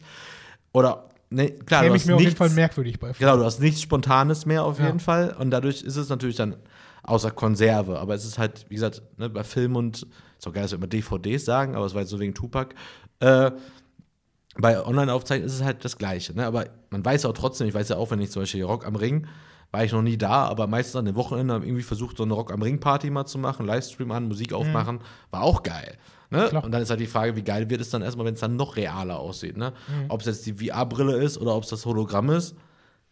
Oder, 0.72 1.08
ne, 1.30 1.50
klar, 1.50 1.82
du 1.82 1.86
Käme 1.88 1.96
ich 1.96 2.02
hast 2.02 2.06
mir 2.08 2.14
auf 2.16 2.20
jeden 2.22 2.36
Fall 2.36 2.50
merkwürdig 2.50 2.98
bei. 2.98 3.12
genau, 3.12 3.36
du 3.36 3.44
hast 3.44 3.60
nichts 3.60 3.82
Spontanes 3.82 4.46
mehr 4.46 4.64
auf 4.64 4.78
Ja. 4.78 4.86
jeden 4.86 5.00
Fall. 5.00 5.36
Und 5.38 5.50
dadurch 5.50 5.82
ist 5.82 5.96
es 5.96 6.08
natürlich 6.08 6.36
dann 6.36 6.56
außer 7.02 7.30
Konserve. 7.30 7.98
Aber 7.98 8.14
es 8.14 8.24
ist 8.24 8.38
halt, 8.38 8.64
wie 8.70 8.74
gesagt, 8.74 9.02
ne, 9.18 9.28
bei 9.28 9.44
Film 9.44 9.76
und, 9.76 10.06
ist 10.38 10.46
auch 10.48 10.52
geil, 10.52 10.62
dass 10.62 10.72
wir 10.72 10.78
immer 10.78 10.86
DVDs 10.86 11.44
sagen, 11.44 11.76
aber 11.76 11.84
es 11.86 11.92
war 11.94 12.00
jetzt 12.00 12.10
so 12.10 12.18
wegen 12.18 12.34
Tupac. 12.34 12.74
Äh, 13.20 13.50
bei 14.58 14.82
Online-Aufzeichnungen 14.84 15.46
ist 15.48 15.54
es 15.56 15.62
halt 15.62 15.84
das 15.84 15.98
Gleiche. 15.98 16.34
Ne? 16.34 16.46
Aber 16.46 16.64
man 16.88 17.04
weiß 17.04 17.26
auch 17.26 17.34
trotzdem, 17.34 17.68
ich 17.68 17.74
weiß 17.74 17.90
ja 17.90 17.96
auch, 17.96 18.10
wenn 18.10 18.20
ich 18.20 18.30
zum 18.30 18.42
Beispiel 18.42 18.64
Rock 18.64 18.86
am 18.86 18.96
Ring, 18.96 19.26
war 19.70 19.84
ich 19.84 19.92
noch 19.92 20.02
nie 20.02 20.16
da, 20.16 20.44
aber 20.44 20.66
meistens 20.66 20.96
an 20.96 21.04
den 21.04 21.16
Wochenenden 21.16 21.52
haben 21.52 21.64
irgendwie 21.64 21.82
versucht, 21.82 22.16
so 22.16 22.22
eine 22.22 22.34
Rock 22.34 22.52
am 22.52 22.62
Ring-Party 22.62 23.10
mal 23.10 23.26
zu 23.26 23.38
machen, 23.38 23.66
Livestream 23.66 24.10
an, 24.12 24.28
Musik 24.28 24.52
aufmachen, 24.52 25.00
war 25.30 25.42
auch 25.42 25.62
geil. 25.62 25.98
Ne? 26.30 26.50
Und 26.60 26.72
dann 26.72 26.82
ist 26.82 26.90
halt 26.90 27.00
die 27.00 27.06
Frage, 27.06 27.36
wie 27.36 27.42
geil 27.42 27.70
wird 27.70 27.80
es 27.80 27.90
dann 27.90 28.02
erstmal, 28.02 28.26
wenn 28.26 28.34
es 28.34 28.40
dann 28.40 28.56
noch 28.56 28.76
realer 28.76 29.18
aussieht. 29.18 29.56
Ne? 29.56 29.72
Ob 30.08 30.20
es 30.20 30.26
jetzt 30.26 30.46
die 30.46 30.54
VR-Brille 30.54 31.16
ist 31.16 31.38
oder 31.38 31.54
ob 31.54 31.64
es 31.64 31.70
das 31.70 31.86
Hologramm 31.86 32.30
ist, 32.30 32.56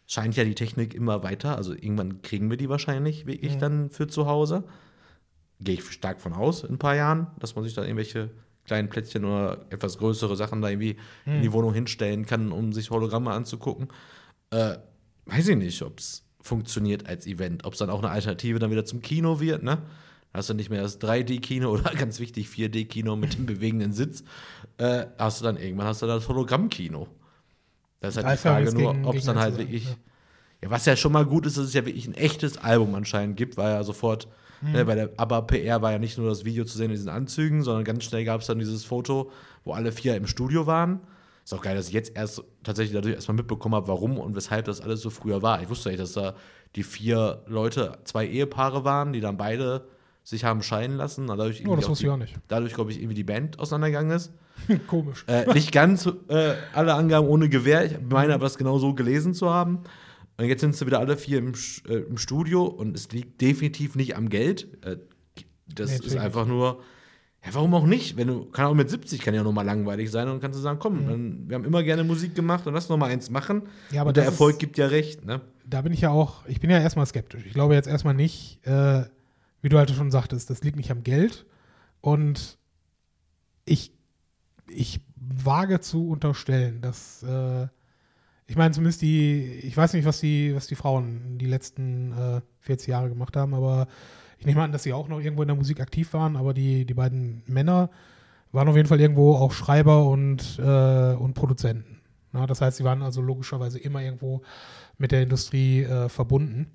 scheint 0.07 0.35
ja 0.35 0.43
die 0.43 0.55
Technik 0.55 0.93
immer 0.93 1.23
weiter. 1.23 1.55
Also 1.55 1.73
irgendwann 1.73 2.21
kriegen 2.21 2.49
wir 2.49 2.57
die 2.57 2.69
wahrscheinlich 2.69 3.25
wirklich 3.25 3.57
dann 3.57 3.89
für 3.89 4.07
zu 4.07 4.27
Hause. 4.27 4.63
Gehe 5.61 5.75
ich 5.75 5.91
stark 5.91 6.19
von 6.19 6.33
aus 6.33 6.63
in 6.63 6.75
ein 6.75 6.79
paar 6.79 6.95
Jahren, 6.95 7.27
dass 7.39 7.55
man 7.55 7.63
sich 7.63 7.73
da 7.73 7.83
irgendwelche 7.83 8.31
kleinen 8.65 8.89
Plättchen 8.89 9.23
oder 9.23 9.65
etwas 9.69 9.97
größere 9.97 10.35
Sachen 10.35 10.61
da 10.61 10.69
irgendwie 10.69 10.97
in 11.25 11.41
die 11.41 11.53
Wohnung 11.53 11.73
hinstellen 11.73 12.25
kann, 12.25 12.51
um 12.51 12.73
sich 12.73 12.89
Hologramme 12.89 13.31
anzugucken. 13.31 13.87
Äh, 14.49 14.77
weiß 15.25 15.49
ich 15.49 15.55
nicht, 15.55 15.81
ob 15.83 15.99
es 15.99 16.24
funktioniert 16.45 17.07
als 17.07 17.25
Event, 17.25 17.65
ob 17.65 17.73
es 17.73 17.79
dann 17.79 17.89
auch 17.89 17.99
eine 17.99 18.11
Alternative 18.11 18.59
dann 18.59 18.69
wieder 18.69 18.85
zum 18.85 19.01
Kino 19.01 19.39
wird, 19.39 19.63
ne? 19.63 19.79
Hast 20.31 20.49
du 20.49 20.53
nicht 20.53 20.69
mehr 20.69 20.81
das 20.81 21.01
3D-Kino 21.01 21.69
oder 21.71 21.91
ganz 21.97 22.19
wichtig 22.19 22.47
4D-Kino 22.47 23.15
mit 23.15 23.35
dem 23.35 23.45
bewegenden 23.45 23.93
Sitz, 23.93 24.23
äh, 24.77 25.05
hast 25.17 25.39
du 25.39 25.45
dann 25.45 25.57
irgendwann 25.57 25.87
hast 25.87 26.01
du 26.01 26.05
dann 26.05 26.17
das 26.17 26.27
Hologramm-Kino. 26.27 27.07
Das 27.99 28.15
ist 28.15 28.23
halt 28.23 28.37
die 28.37 28.41
Frage 28.41 28.73
nur, 28.73 28.95
ob 29.07 29.15
es 29.15 29.25
dann 29.25 29.39
halt 29.39 29.57
wirklich. 29.57 29.85
ja. 29.85 29.95
Ja, 30.63 30.69
was 30.69 30.85
ja 30.85 30.95
schon 30.95 31.11
mal 31.11 31.25
gut 31.25 31.45
ist, 31.45 31.57
dass 31.57 31.65
es 31.65 31.73
ja 31.73 31.85
wirklich 31.85 32.07
ein 32.07 32.13
echtes 32.13 32.57
Album 32.57 32.95
anscheinend 32.95 33.37
gibt, 33.37 33.57
weil 33.57 33.73
ja 33.73 33.83
sofort 33.83 34.27
ne, 34.61 34.85
bei 34.85 34.95
der 34.95 35.09
ABBA 35.17 35.41
PR 35.41 35.81
war 35.81 35.91
ja 35.91 35.99
nicht 35.99 36.17
nur 36.17 36.29
das 36.29 36.45
Video 36.45 36.63
zu 36.63 36.77
sehen 36.77 36.85
in 36.85 36.91
diesen 36.91 37.09
Anzügen, 37.09 37.61
sondern 37.61 37.83
ganz 37.83 38.03
schnell 38.03 38.23
gab 38.23 38.41
es 38.41 38.47
dann 38.47 38.59
dieses 38.59 38.85
Foto, 38.85 39.31
wo 39.63 39.73
alle 39.73 39.91
vier 39.91 40.15
im 40.15 40.27
Studio 40.27 40.65
waren. 40.65 41.01
Ist 41.45 41.53
auch 41.53 41.61
geil, 41.61 41.75
dass 41.75 41.87
ich 41.87 41.93
jetzt 41.93 42.15
erst 42.17 42.43
tatsächlich 42.63 42.95
dadurch 42.95 43.13
erstmal 43.13 43.35
mitbekommen 43.35 43.75
habe, 43.75 43.87
warum 43.87 44.17
und 44.17 44.35
weshalb 44.35 44.65
das 44.65 44.81
alles 44.81 45.01
so 45.01 45.11
früher 45.11 45.43
war. 45.43 45.61
Ich 45.61 45.69
wusste 45.69 45.89
nicht, 45.89 46.01
dass 46.01 46.13
da 46.13 46.35
die 46.75 46.81
vier 46.81 47.43
Leute, 47.45 47.99
zwei 48.03 48.27
Ehepaare 48.27 48.83
waren, 48.83 49.13
die 49.13 49.21
dann 49.21 49.37
beide 49.37 49.87
sich 50.23 50.43
haben 50.43 50.63
scheiden 50.63 50.97
lassen. 50.97 51.29
Und 51.29 51.37
dadurch 51.37 51.63
Oh, 51.67 51.75
das 51.75 51.87
wusste 51.87 52.05
ich 52.05 52.09
auch 52.09 52.17
nicht. 52.17 52.33
Dadurch, 52.47 52.73
glaube 52.73 52.89
ich, 52.91 52.97
irgendwie 52.97 53.13
die 53.13 53.23
Band 53.23 53.59
auseinandergegangen 53.59 54.11
ist. 54.17 54.33
Komisch. 54.87 55.23
Äh, 55.27 55.53
nicht 55.53 55.71
ganz 55.71 56.09
äh, 56.29 56.55
alle 56.73 56.95
Angaben 56.95 57.27
ohne 57.27 57.47
Gewehr. 57.47 57.85
Ich 57.85 57.97
meine 58.09 58.33
aber, 58.33 58.45
das 58.45 58.57
genau 58.57 58.79
so 58.79 58.95
gelesen 58.95 59.35
zu 59.35 59.51
haben. 59.51 59.83
Und 60.37 60.45
jetzt 60.45 60.61
sind 60.61 60.75
sie 60.75 60.87
wieder 60.87 60.99
alle 60.99 61.15
vier 61.15 61.37
im, 61.37 61.53
äh, 61.87 61.93
im 61.93 62.17
Studio 62.17 62.65
und 62.65 62.95
es 62.97 63.11
liegt 63.11 63.39
definitiv 63.39 63.95
nicht 63.95 64.17
am 64.17 64.29
Geld. 64.29 64.67
Äh, 64.83 64.97
das 65.67 65.91
Nee, 65.91 66.07
ist 66.07 66.17
einfach 66.17 66.47
nur, 66.47 66.81
ja, 67.45 67.53
warum 67.53 67.73
auch 67.75 67.85
nicht? 67.85 68.17
Wenn 68.17 68.27
du, 68.27 68.45
kann 68.45 68.65
auch 68.65 68.73
mit 68.73 68.89
70 68.89 69.21
kann 69.21 69.33
ja 69.33 69.43
nur 69.43 69.53
mal 69.53 69.61
langweilig 69.63 70.09
sein 70.11 70.27
und 70.27 70.33
dann 70.35 70.41
kannst 70.41 70.57
du 70.57 70.61
sagen, 70.63 70.79
komm, 70.79 71.05
dann, 71.07 71.47
wir 71.49 71.55
haben 71.55 71.65
immer 71.65 71.83
gerne 71.83 72.03
Musik 72.03 72.33
gemacht 72.35 72.65
und 72.67 72.73
lass 72.73 72.89
noch 72.89 72.97
mal 72.97 73.09
eins 73.11 73.29
machen. 73.29 73.63
Ja, 73.91 74.01
aber 74.01 74.09
und 74.09 74.17
der 74.17 74.25
Erfolg 74.25 74.53
ist- 74.53 74.59
gibt 74.59 74.77
ja 74.77 74.87
recht, 74.87 75.23
ne? 75.25 75.41
da 75.67 75.81
bin 75.81 75.93
ich 75.93 76.01
ja 76.01 76.09
auch, 76.11 76.45
ich 76.47 76.59
bin 76.59 76.69
ja 76.69 76.79
erstmal 76.79 77.05
skeptisch. 77.05 77.43
Ich 77.45 77.53
glaube 77.53 77.73
jetzt 77.73 77.87
erstmal 77.87 78.13
nicht, 78.13 78.59
äh, 78.67 79.03
wie 79.61 79.69
du 79.69 79.77
halt 79.77 79.89
schon 79.91 80.11
sagtest, 80.11 80.49
das 80.49 80.63
liegt 80.63 80.77
nicht 80.77 80.91
am 80.91 81.03
Geld. 81.03 81.45
Und 82.01 82.57
ich, 83.65 83.91
ich 84.69 85.01
wage 85.15 85.79
zu 85.79 86.07
unterstellen, 86.09 86.81
dass, 86.81 87.23
äh, 87.23 87.67
ich 88.47 88.55
meine, 88.55 88.75
zumindest 88.75 89.01
die, 89.01 89.43
ich 89.63 89.75
weiß 89.75 89.93
nicht, 89.93 90.05
was 90.05 90.19
die, 90.19 90.53
was 90.55 90.67
die 90.67 90.75
Frauen 90.75 91.37
die 91.39 91.47
letzten 91.47 92.11
äh, 92.11 92.41
40 92.59 92.89
Jahre 92.89 93.09
gemacht 93.09 93.35
haben, 93.35 93.55
aber 93.55 93.87
ich 94.45 94.53
nehme 94.53 94.63
an, 94.63 94.71
dass 94.71 94.83
sie 94.83 94.93
auch 94.93 95.07
noch 95.07 95.19
irgendwo 95.19 95.41
in 95.41 95.47
der 95.47 95.57
Musik 95.57 95.79
aktiv 95.79 96.13
waren, 96.13 96.35
aber 96.35 96.53
die, 96.53 96.85
die 96.85 96.93
beiden 96.93 97.41
Männer 97.47 97.89
waren 98.51 98.67
auf 98.67 98.75
jeden 98.75 98.87
Fall 98.87 99.01
irgendwo 99.01 99.33
auch 99.35 99.51
Schreiber 99.51 100.07
und, 100.07 100.59
äh, 100.59 101.13
und 101.13 101.33
Produzenten. 101.33 102.01
Na, 102.31 102.45
das 102.45 102.61
heißt, 102.61 102.77
sie 102.77 102.83
waren 102.83 103.01
also 103.01 103.21
logischerweise 103.21 103.79
immer 103.79 104.01
irgendwo 104.01 104.43
mit 104.97 105.11
der 105.11 105.23
Industrie 105.23 105.81
äh, 105.83 106.09
verbunden. 106.09 106.67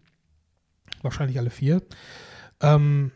Wahrscheinlich 1.03 1.39
alle 1.39 1.51
vier. 1.51 1.81
Ähm, 2.61 3.13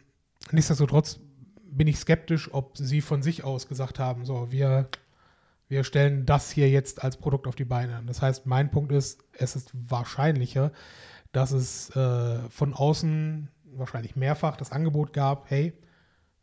nichtsdestotrotz 0.52 1.18
bin 1.64 1.88
ich 1.88 1.98
skeptisch, 1.98 2.52
ob 2.52 2.78
sie 2.78 3.00
von 3.00 3.22
sich 3.22 3.42
aus 3.42 3.66
gesagt 3.66 3.98
haben, 3.98 4.24
so, 4.24 4.52
wir, 4.52 4.88
wir 5.68 5.82
stellen 5.82 6.26
das 6.26 6.50
hier 6.52 6.70
jetzt 6.70 7.02
als 7.02 7.16
Produkt 7.16 7.48
auf 7.48 7.56
die 7.56 7.64
Beine. 7.64 8.02
Das 8.06 8.22
heißt, 8.22 8.46
mein 8.46 8.70
Punkt 8.70 8.92
ist, 8.92 9.24
es 9.32 9.56
ist 9.56 9.72
wahrscheinlicher, 9.72 10.70
dass 11.32 11.50
es 11.50 11.90
äh, 11.96 12.38
von 12.48 12.72
außen 12.72 13.48
wahrscheinlich 13.78 14.16
mehrfach 14.16 14.56
das 14.56 14.72
Angebot 14.72 15.12
gab, 15.12 15.50
hey, 15.50 15.72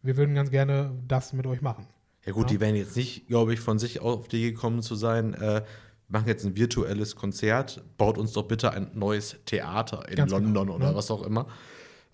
wir 0.01 0.17
würden 0.17 0.35
ganz 0.35 0.49
gerne 0.51 0.91
das 1.07 1.33
mit 1.33 1.45
euch 1.47 1.61
machen. 1.61 1.87
Ja 2.25 2.33
gut, 2.33 2.43
Ja. 2.45 2.49
die 2.49 2.59
werden 2.59 2.75
jetzt 2.75 2.95
nicht, 2.95 3.27
glaube 3.27 3.53
ich, 3.53 3.59
von 3.59 3.79
sich 3.79 4.01
auf 4.01 4.27
die 4.27 4.41
gekommen 4.43 4.81
zu 4.81 4.95
sein, 4.95 5.33
äh, 5.33 5.63
wir 6.07 6.19
machen 6.19 6.27
jetzt 6.27 6.43
ein 6.45 6.57
virtuelles 6.57 7.15
Konzert, 7.15 7.83
baut 7.97 8.17
uns 8.17 8.33
doch 8.33 8.43
bitte 8.43 8.71
ein 8.71 8.91
neues 8.93 9.37
Theater 9.45 10.07
in 10.09 10.15
Ganz 10.17 10.31
genau, 10.31 10.43
London 10.43 10.69
oder 10.75 10.89
ne? 10.89 10.95
was 10.95 11.09
auch 11.09 11.23
immer. 11.23 11.47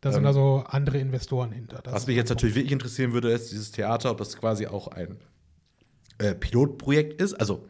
Da 0.02 0.12
sind 0.12 0.22
Ähm, 0.22 0.28
also 0.28 0.64
andere 0.68 1.00
Investoren 1.00 1.52
hinter. 1.52 1.80
Das 1.84 1.94
Was 1.94 2.08
mich 2.08 2.16
jetzt 2.16 2.30
natürlich 2.30 2.56
wirklich 2.56 2.72
interessieren 2.72 3.14
würde, 3.14 3.32
ist 3.32 3.52
dieses 3.52 3.72
Theater, 3.72 4.12
ob 4.12 4.20
das 4.20 4.38
quasi 4.38 4.68
auch 4.68 4.88
ein 4.90 5.18
äh, 6.20 6.36
Pilotprojekt 6.36 7.20
ist. 7.20 7.34
Also 7.34 7.68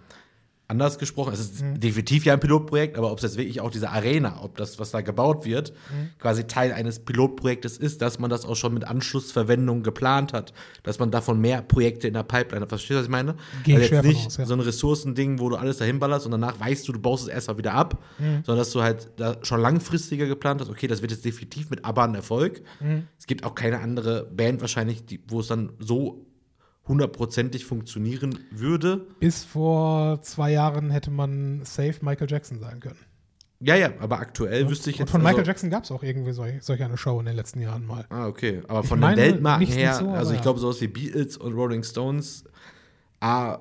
anders 0.69 0.99
gesprochen, 0.99 1.31
es 1.33 1.39
ist 1.39 1.61
Mhm. 1.63 1.79
definitiv 1.79 2.25
ja 2.25 2.33
ein 2.33 2.39
Pilotprojekt, 2.41 2.97
aber 2.97 3.11
ob 3.11 3.19
es 3.19 3.23
jetzt 3.23 3.37
wirklich 3.37 3.61
auch 3.61 3.71
diese 3.71 3.89
Arena, 3.89 4.39
ob 4.43 4.57
das, 4.57 4.79
was 4.79 4.91
da 4.91 4.99
gebaut 5.01 5.45
wird, 5.45 5.71
Mhm. 5.71 6.09
quasi 6.19 6.43
Teil 6.45 6.73
eines 6.73 6.99
Pilotprojektes 6.99 7.77
ist, 7.77 8.01
dass 8.01 8.19
man 8.19 8.29
das 8.29 8.43
auch 8.43 8.55
schon 8.57 8.73
mit 8.73 8.83
Anschlussverwendung 8.85 9.81
geplant 9.83 10.33
hat, 10.33 10.53
dass 10.83 10.99
man 10.99 11.09
davon 11.09 11.39
mehr 11.39 11.61
Projekte 11.61 12.07
in 12.07 12.13
der 12.15 12.23
Pipeline 12.23 12.61
hat. 12.63 12.69
Verstehst 12.69 12.91
du, 12.91 12.95
was 12.97 13.03
ich 13.05 13.09
meine? 13.09 13.35
Ich 13.65 13.73
Also 13.75 13.95
jetzt 13.95 14.03
nicht 14.05 14.27
aus, 14.27 14.37
ja. 14.37 14.45
so 14.45 14.53
ein 14.55 14.59
Ressourcending, 14.59 15.39
wo 15.39 15.49
du 15.49 15.55
alles 15.55 15.77
dahin 15.77 15.99
ballerst 15.99 16.25
und 16.25 16.33
danach 16.33 16.59
weißt 16.59 16.87
du, 16.87 16.91
du 16.93 16.99
baust 16.99 17.23
es 17.23 17.29
erstmal 17.29 17.57
wieder 17.57 17.73
ab, 17.73 18.03
Mhm. 18.19 18.43
sondern 18.45 18.57
dass 18.57 18.71
du 18.71 18.81
halt 18.81 19.11
da 19.15 19.37
schon 19.43 19.61
langfristiger 19.61 20.25
geplant 20.27 20.59
hast, 20.61 20.69
okay, 20.69 20.87
das 20.87 21.01
wird 21.01 21.11
jetzt 21.11 21.23
definitiv 21.23 21.69
mit 21.69 21.85
ABBA 21.85 22.03
ein 22.05 22.15
Erfolg. 22.15 22.61
Mhm. 22.81 23.07
Es 23.17 23.25
gibt 23.25 23.45
auch 23.45 23.55
keine 23.55 23.79
andere 23.79 24.25
Band 24.25 24.59
wahrscheinlich, 24.61 25.05
die, 25.05 25.21
wo 25.29 25.39
es 25.39 25.47
dann 25.47 25.71
so 25.79 26.25
hundertprozentig 26.87 27.65
funktionieren 27.65 28.39
würde. 28.51 29.05
Bis 29.19 29.43
vor 29.43 30.21
zwei 30.21 30.51
Jahren 30.51 30.89
hätte 30.89 31.11
man 31.11 31.61
safe 31.65 31.95
Michael 32.01 32.29
Jackson 32.29 32.59
sagen 32.59 32.79
können. 32.79 32.99
Ja, 33.59 33.75
ja, 33.75 33.89
aber 33.99 34.19
aktuell 34.19 34.69
wüsste 34.69 34.91
ich 34.91 34.97
Und 34.97 34.99
jetzt 35.01 35.11
von 35.11 35.21
Michael 35.21 35.39
also, 35.39 35.49
Jackson 35.49 35.69
gab 35.71 35.83
es 35.83 35.91
auch 35.91 36.03
irgendwie 36.03 36.31
solch, 36.31 36.61
solch 36.63 36.83
eine 36.83 36.95
Show 36.95 37.19
in 37.19 37.25
den 37.25 37.35
letzten 37.35 37.59
Jahren 37.59 37.87
mal. 37.87 38.05
Ah, 38.09 38.27
okay. 38.27 38.61
Aber 38.67 38.83
von 38.83 39.01
den 39.01 39.15
Weltmarken 39.17 39.59
nicht- 39.61 39.69
nicht 39.75 39.79
her, 39.83 39.95
so, 39.95 40.09
also 40.09 40.31
ich 40.31 40.37
ja. 40.37 40.43
glaube, 40.43 40.59
sowas 40.59 40.79
wie 40.79 40.87
Beatles 40.87 41.37
und 41.37 41.53
Rolling 41.53 41.83
Stones, 41.83 42.43
A, 43.19 43.57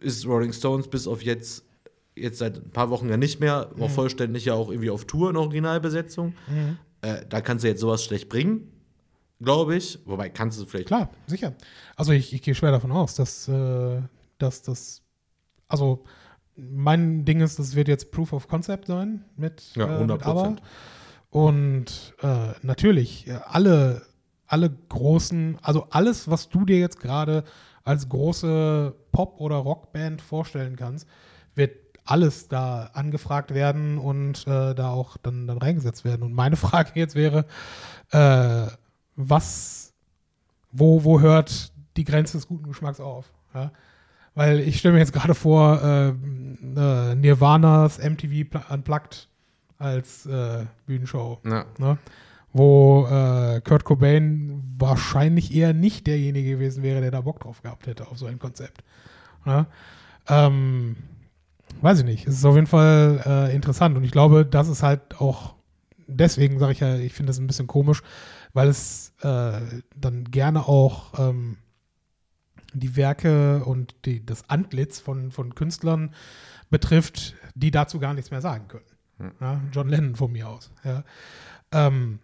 ist 0.00 0.26
Rolling 0.26 0.52
Stones 0.54 0.88
bis 0.88 1.06
auf 1.06 1.22
jetzt, 1.22 1.64
jetzt 2.16 2.38
seit 2.38 2.56
ein 2.56 2.70
paar 2.70 2.88
Wochen 2.88 3.08
ja 3.10 3.18
nicht 3.18 3.40
mehr, 3.40 3.70
Mhm. 3.74 3.80
war 3.80 3.88
vollständig 3.90 4.46
ja 4.46 4.54
auch 4.54 4.70
irgendwie 4.70 4.90
auf 4.90 5.04
Tour 5.04 5.28
in 5.30 5.36
Originalbesetzung. 5.36 6.32
Äh, 7.02 7.26
da 7.28 7.42
kannst 7.42 7.62
du 7.64 7.68
jetzt 7.68 7.80
sowas 7.82 8.02
schlecht 8.02 8.30
bringen, 8.30 8.68
glaube 9.40 9.76
ich. 9.76 9.98
Wobei 10.04 10.28
kannst 10.28 10.60
du 10.60 10.66
vielleicht. 10.66 10.88
Klar, 10.88 11.10
sicher. 11.26 11.54
Also 11.96 12.12
ich, 12.12 12.32
ich 12.32 12.42
gehe 12.42 12.54
schwer 12.54 12.70
davon 12.70 12.92
aus, 12.92 13.14
dass, 13.14 13.48
äh, 13.48 14.00
dass 14.38 14.62
das, 14.62 15.02
also 15.68 16.04
mein 16.56 17.24
Ding 17.24 17.40
ist, 17.40 17.58
das 17.58 17.74
wird 17.74 17.88
jetzt 17.88 18.10
Proof 18.12 18.32
of 18.32 18.48
Concept 18.48 18.86
sein 18.86 19.24
mit, 19.36 19.74
Ja, 19.74 19.98
äh, 19.98 20.00
mit 20.04 20.10
100%. 20.10 20.24
ABBA. 20.24 20.56
Und 21.30 22.14
äh, 22.22 22.52
natürlich, 22.62 23.26
äh, 23.26 23.40
alle, 23.46 24.02
alle 24.46 24.70
großen, 24.70 25.58
also 25.62 25.86
alles, 25.90 26.30
was 26.30 26.48
du 26.48 26.64
dir 26.64 26.78
jetzt 26.78 27.00
gerade 27.00 27.42
als 27.82 28.08
große 28.08 28.94
Pop- 29.12 29.40
oder 29.40 29.56
Rockband 29.56 30.22
vorstellen 30.22 30.76
kannst, 30.76 31.08
wird 31.54 31.72
alles 32.04 32.48
da 32.48 32.90
angefragt 32.92 33.52
werden 33.52 33.98
und 33.98 34.46
äh, 34.46 34.74
da 34.74 34.90
auch 34.90 35.16
dann, 35.16 35.46
dann 35.46 35.58
reingesetzt 35.58 36.04
werden. 36.04 36.22
Und 36.22 36.34
meine 36.34 36.56
Frage 36.56 36.92
jetzt 36.94 37.14
wäre, 37.14 37.46
äh, 38.12 38.66
was, 39.16 39.92
wo, 40.72 41.04
wo 41.04 41.20
hört 41.20 41.72
die 41.96 42.04
Grenze 42.04 42.36
des 42.36 42.48
guten 42.48 42.64
Geschmacks 42.68 43.00
auf? 43.00 43.32
Ja? 43.54 43.70
Weil 44.34 44.60
ich 44.60 44.78
stelle 44.78 44.94
mir 44.94 45.00
jetzt 45.00 45.12
gerade 45.12 45.34
vor, 45.34 45.80
äh, 45.82 46.08
äh, 46.08 47.14
Nirvanas 47.14 47.98
MTV 47.98 48.46
Unplugged 48.70 49.28
als 49.78 50.26
äh, 50.26 50.64
Bühnenshow, 50.86 51.38
Ja. 51.44 51.64
ne? 51.78 51.98
wo 52.52 53.06
äh, 53.10 53.60
Kurt 53.62 53.84
Cobain 53.84 54.62
wahrscheinlich 54.78 55.52
eher 55.54 55.72
nicht 55.72 56.06
derjenige 56.06 56.52
gewesen 56.52 56.82
wäre, 56.82 57.00
der 57.00 57.10
da 57.10 57.20
Bock 57.20 57.40
drauf 57.40 57.62
gehabt 57.62 57.86
hätte 57.86 58.06
auf 58.08 58.18
so 58.18 58.26
ein 58.26 58.38
Konzept. 58.38 58.84
Ne? 59.44 59.66
Ähm, 60.28 60.96
weiß 61.80 61.98
ich 62.00 62.04
nicht. 62.04 62.26
Es 62.26 62.34
ist 62.34 62.44
auf 62.44 62.54
jeden 62.54 62.68
Fall 62.68 63.22
äh, 63.26 63.54
interessant 63.54 63.96
und 63.96 64.04
ich 64.04 64.12
glaube, 64.12 64.46
das 64.46 64.68
ist 64.68 64.82
halt 64.82 65.20
auch 65.20 65.54
deswegen 66.06 66.58
sage 66.58 66.72
ich 66.72 66.80
ja, 66.80 66.96
ich 66.96 67.12
finde 67.12 67.30
das 67.30 67.38
ein 67.38 67.46
bisschen 67.46 67.66
komisch, 67.66 68.02
weil 68.54 68.68
es 68.68 69.12
äh, 69.20 69.60
dann 69.94 70.24
gerne 70.30 70.66
auch 70.66 71.18
ähm, 71.18 71.58
die 72.72 72.96
Werke 72.96 73.64
und 73.64 73.94
die, 74.04 74.24
das 74.24 74.48
Antlitz 74.48 75.00
von, 75.00 75.30
von 75.30 75.54
Künstlern 75.54 76.14
betrifft, 76.70 77.34
die 77.54 77.70
dazu 77.70 77.98
gar 77.98 78.14
nichts 78.14 78.30
mehr 78.30 78.40
sagen 78.40 78.68
können. 78.68 79.30
Ja, 79.40 79.60
John 79.72 79.88
Lennon 79.88 80.16
von 80.16 80.32
mir 80.32 80.48
aus. 80.48 80.72
Ja. 80.82 81.04
Ähm, 81.70 82.18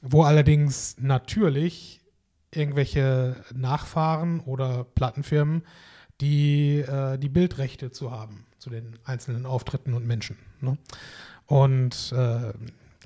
wo 0.00 0.22
allerdings 0.22 0.96
natürlich 0.98 2.00
irgendwelche 2.50 3.36
Nachfahren 3.54 4.40
oder 4.40 4.84
Plattenfirmen 4.84 5.62
die, 6.20 6.80
äh, 6.80 7.18
die 7.18 7.28
Bildrechte 7.28 7.90
zu 7.90 8.10
haben 8.10 8.46
zu 8.58 8.70
den 8.70 8.98
einzelnen 9.04 9.46
Auftritten 9.46 9.94
und 9.94 10.06
Menschen. 10.06 10.36
Ne? 10.60 10.78
Und 11.46 12.12
äh, 12.12 12.52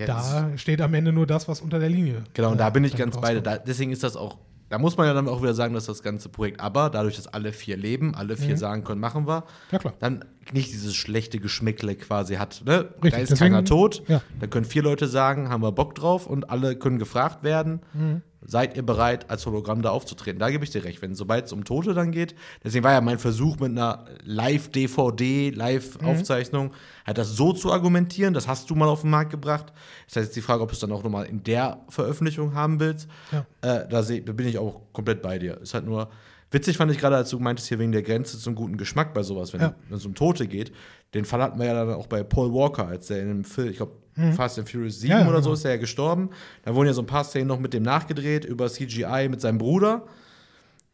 da 0.05 0.51
steht 0.57 0.81
am 0.81 0.93
Ende 0.95 1.13
nur 1.13 1.27
das, 1.27 1.49
was 1.49 1.61
unter 1.61 1.79
der 1.79 1.89
Linie. 1.89 2.25
Genau, 2.35 2.51
und 2.53 2.59
da 2.59 2.71
bin 2.71 2.85
ich 2.85 2.97
ganz 2.97 3.19
bei 3.21 3.35
dir. 3.39 3.59
deswegen 3.67 3.93
ist 3.93 4.03
das 4.03 4.17
auch, 4.17 4.39
da 4.69 4.79
muss 4.79 4.97
man 4.97 5.07
ja 5.07 5.15
dann 5.15 5.29
auch 5.29 5.43
wieder 5.43 5.55
sagen, 5.55 5.75
dass 5.75 5.87
das 5.87 6.03
ganze 6.03 6.29
Projekt 6.29 6.61
aber, 6.61 6.91
dadurch, 6.91 7.17
dass 7.17 7.29
alle 7.29 7.53
vier 7.53 7.77
leben, 7.77 8.15
alle 8.15 8.37
vier 8.37 8.55
Mhm. 8.55 8.59
sagen 8.59 8.85
können, 8.85 9.01
machen 9.01 9.27
wir, 9.27 9.45
Ja, 9.71 9.79
dann 10.01 10.25
nicht 10.53 10.73
dieses 10.73 10.95
schlechte 10.95 11.39
Geschmäckle 11.39 11.95
quasi 11.95 12.35
hat. 12.35 12.63
Ne? 12.67 12.89
Richtig, 12.97 13.13
da 13.13 13.17
ist 13.19 13.31
deswegen- 13.31 13.55
keiner 13.55 13.65
tot, 13.65 14.03
ja. 14.09 14.21
da 14.41 14.47
können 14.49 14.65
vier 14.65 14.83
Leute 14.83 15.07
sagen, 15.07 15.49
haben 15.51 15.63
wir 15.63 15.73
Bock 15.73 15.95
drauf 15.95 16.27
und 16.27 16.51
alle 16.51 16.77
können 16.77 16.99
gefragt 16.99 17.43
werden, 17.45 17.81
Mhm. 17.95 18.23
Seid 18.47 18.77
ihr 18.77 18.85
bereit, 18.85 19.31
als 19.31 19.45
Hologramm 19.47 19.83
da 19.83 19.91
aufzutreten? 19.91 20.39
Da 20.39 20.51
gebe 20.51 20.65
ich 20.65 20.71
dir 20.71 20.85
recht, 20.85 21.03
wenn 21.03 21.15
sobald 21.15 21.47
es 21.47 21.53
um 21.53 21.65
Tote 21.65 21.95
dann 21.95 22.13
geht, 22.13 22.35
deswegen 22.65 22.85
war 22.85 22.93
ja 22.93 23.01
mein 23.01 23.19
Versuch 23.19 23.59
mit 23.59 23.73
einer 23.73 24.05
Live-DVD, 24.25 25.51
Live-Aufzeichnung, 25.51 26.73
halt 27.07 27.19
das 27.19 27.37
so 27.37 27.53
zu 27.53 27.73
argumentieren, 27.73 28.35
das 28.35 28.49
hast 28.49 28.71
du 28.71 28.75
mal 28.75 28.89
auf 28.89 29.03
den 29.03 29.11
Markt 29.11 29.31
gebracht. 29.31 29.73
Das 30.07 30.17
heißt 30.17 30.27
jetzt 30.27 30.37
die 30.37 30.43
Frage, 30.43 30.63
ob 30.63 30.71
du 30.71 30.75
es 30.75 30.81
dann 30.81 30.93
auch 30.93 31.03
nochmal 31.03 31.27
in 31.27 31.43
der 31.43 31.81
Veröffentlichung 31.89 32.55
haben 32.55 32.81
willst. 32.81 33.09
Ja. 33.33 33.47
Äh, 33.63 33.89
da, 33.89 34.03
seh, 34.03 34.21
da 34.21 34.33
bin 34.33 34.47
ich 34.47 34.59
auch 34.59 34.81
komplett 34.93 35.23
bei 35.23 35.39
dir. 35.39 35.61
Ist 35.61 35.75
halt 35.75 35.85
nur, 35.85 36.09
witzig 36.51 36.77
fand 36.77 36.91
ich 36.93 36.99
gerade, 36.99 37.17
als 37.17 37.31
du 37.31 37.39
meintest 37.39 37.69
hier 37.69 37.79
wegen 37.79 37.93
der 37.93 38.03
Grenze 38.03 38.39
zum 38.39 38.55
guten 38.55 38.77
Geschmack 38.77 39.13
bei 39.15 39.23
sowas, 39.23 39.53
wenn 39.53 39.61
Ja. 39.61 39.75
es 39.91 40.07
um 40.07 40.15
Tote 40.15 40.47
geht. 40.47 40.73
Den 41.15 41.25
Fall 41.25 41.43
hatten 41.43 41.59
wir 41.59 41.67
ja 41.67 41.75
dann 41.85 41.95
auch 41.95 42.07
bei 42.07 42.23
Paul 42.23 42.53
Walker, 42.53 42.87
als 42.87 43.07
der 43.09 43.23
in 43.23 43.29
dem 43.29 43.45
Film, 43.45 43.71
ich 43.71 43.77
glaube, 43.77 43.93
Fast 44.35 44.59
and 44.59 44.69
Furious 44.71 45.01
7 45.01 45.13
Mhm. 45.15 45.21
Ja, 45.21 45.29
oder 45.29 45.39
so 45.43 45.51
genau. 45.51 45.53
ist 45.55 45.65
er 45.67 45.73
ja 45.73 45.77
gestorben. 45.77 46.31
Da 46.65 46.75
wurden 46.75 46.87
ja 46.87 46.95
so 46.95 47.03
ein 47.03 47.07
paar 47.07 47.25
Szenen 47.25 47.49
noch 47.49 47.59
mit 47.61 47.75
dem 47.75 47.83
nachgedreht 47.83 48.45
über 48.47 48.69
CGI 48.71 49.29
mit 49.29 49.43
seinem 49.43 49.59
Bruder. 49.59 50.07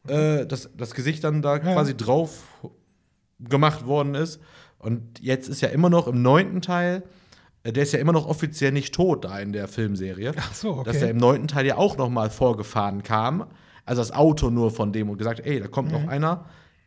Äh, 0.09 0.45
das, 0.47 0.69
das 0.77 0.93
Gesicht 0.95 1.23
dann 1.23 1.41
da 1.43 1.57
Mhm. 1.59 1.67
ja. 1.67 1.73
quasi 1.75 1.97
drauf 1.97 2.43
gemacht 3.39 3.87
worden 3.87 4.15
ist. 4.17 4.41
Und 4.79 5.21
jetzt 5.21 5.49
ist 5.49 5.61
ja 5.61 5.69
immer 5.69 5.91
noch 5.91 6.09
im 6.09 6.23
neunten 6.23 6.61
Teil, 6.63 7.05
äh, 7.63 7.73
der 7.73 7.85
ist 7.85 7.93
ja 7.93 8.01
immer 8.01 8.13
noch 8.13 8.27
offiziell 8.27 8.73
nicht 8.73 8.93
tot 8.95 9.25
da 9.25 9.39
in 9.39 9.53
der 9.53 9.69
Filmserie. 9.69 10.33
Ach 10.37 10.55
so, 10.55 10.71
okay. 10.73 10.83
Dass 10.93 10.97
er 11.03 11.11
im 11.11 11.19
neunten 11.19 11.47
Teil 11.49 11.65
ja 11.67 11.77
auch 11.77 11.97
noch 11.97 12.09
mal 12.11 12.31
vorgefahren 12.31 13.03
kam. 13.05 13.47
Also 13.85 14.01
das 14.03 14.13
Auto 14.13 14.51
nur 14.51 14.71
von 14.71 14.93
dem 14.93 15.11
und 15.11 15.19
gesagt, 15.19 15.41
ey, 15.45 15.61
da 15.61 15.67
kommt 15.69 15.89
Mhm. 15.93 15.95
noch 16.03 16.09
einer, 16.09 16.45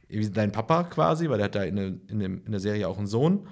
wie 0.07 0.29
dein 0.29 0.51
Papa 0.51 0.83
quasi, 0.83 1.29
weil 1.29 1.37
der 1.37 1.45
hat 1.45 1.55
da 1.55 1.63
in, 1.63 1.75
der- 1.75 1.93
in, 2.07 2.19
dem, 2.19 2.41
in 2.45 2.51
der 2.51 2.59
Serie 2.59 2.87
auch 2.87 2.97
einen 2.97 3.07
Sohn. 3.07 3.47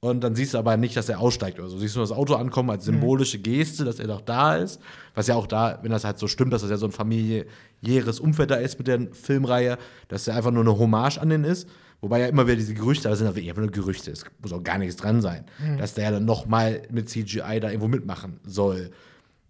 Und 0.00 0.22
dann 0.22 0.36
siehst 0.36 0.54
du 0.54 0.58
aber 0.58 0.76
nicht, 0.76 0.96
dass 0.96 1.08
er 1.08 1.18
aussteigt 1.18 1.58
oder 1.58 1.68
so. 1.68 1.76
Siehst 1.78 1.96
du 1.96 2.00
das 2.00 2.12
Auto 2.12 2.34
ankommen 2.36 2.70
als 2.70 2.84
symbolische 2.84 3.40
Geste, 3.40 3.84
dass 3.84 3.98
er 3.98 4.06
doch 4.06 4.20
da 4.20 4.54
ist. 4.54 4.80
Was 5.16 5.26
ja 5.26 5.34
auch 5.34 5.48
da, 5.48 5.80
wenn 5.82 5.90
das 5.90 6.04
halt 6.04 6.18
so 6.20 6.28
stimmt, 6.28 6.52
dass 6.52 6.62
das 6.62 6.70
ja 6.70 6.76
so 6.76 6.86
ein 6.86 6.92
familiäres 6.92 8.20
Umfeld 8.20 8.50
da 8.52 8.56
ist 8.56 8.78
mit 8.78 8.86
der 8.86 9.08
Filmreihe, 9.12 9.76
dass 10.08 10.28
er 10.28 10.36
einfach 10.36 10.50
nur 10.52 10.62
eine 10.62 10.78
Hommage 10.78 11.18
an 11.18 11.28
den 11.30 11.42
ist. 11.44 11.68
Wobei 12.00 12.20
ja 12.20 12.26
immer 12.28 12.46
wieder 12.46 12.54
diese 12.56 12.74
Gerüchte, 12.74 13.08
das 13.08 13.18
sind 13.18 13.26
einfach 13.26 13.56
nur 13.60 13.70
Gerüchte, 13.72 14.12
es 14.12 14.24
muss 14.40 14.52
auch 14.52 14.62
gar 14.62 14.78
nichts 14.78 14.94
dran 14.94 15.20
sein, 15.20 15.44
dass 15.78 15.94
der 15.94 16.04
ja 16.04 16.10
dann 16.12 16.24
noch 16.26 16.46
mal 16.46 16.82
mit 16.92 17.08
CGI 17.08 17.58
da 17.60 17.68
irgendwo 17.70 17.88
mitmachen 17.88 18.38
soll. 18.44 18.90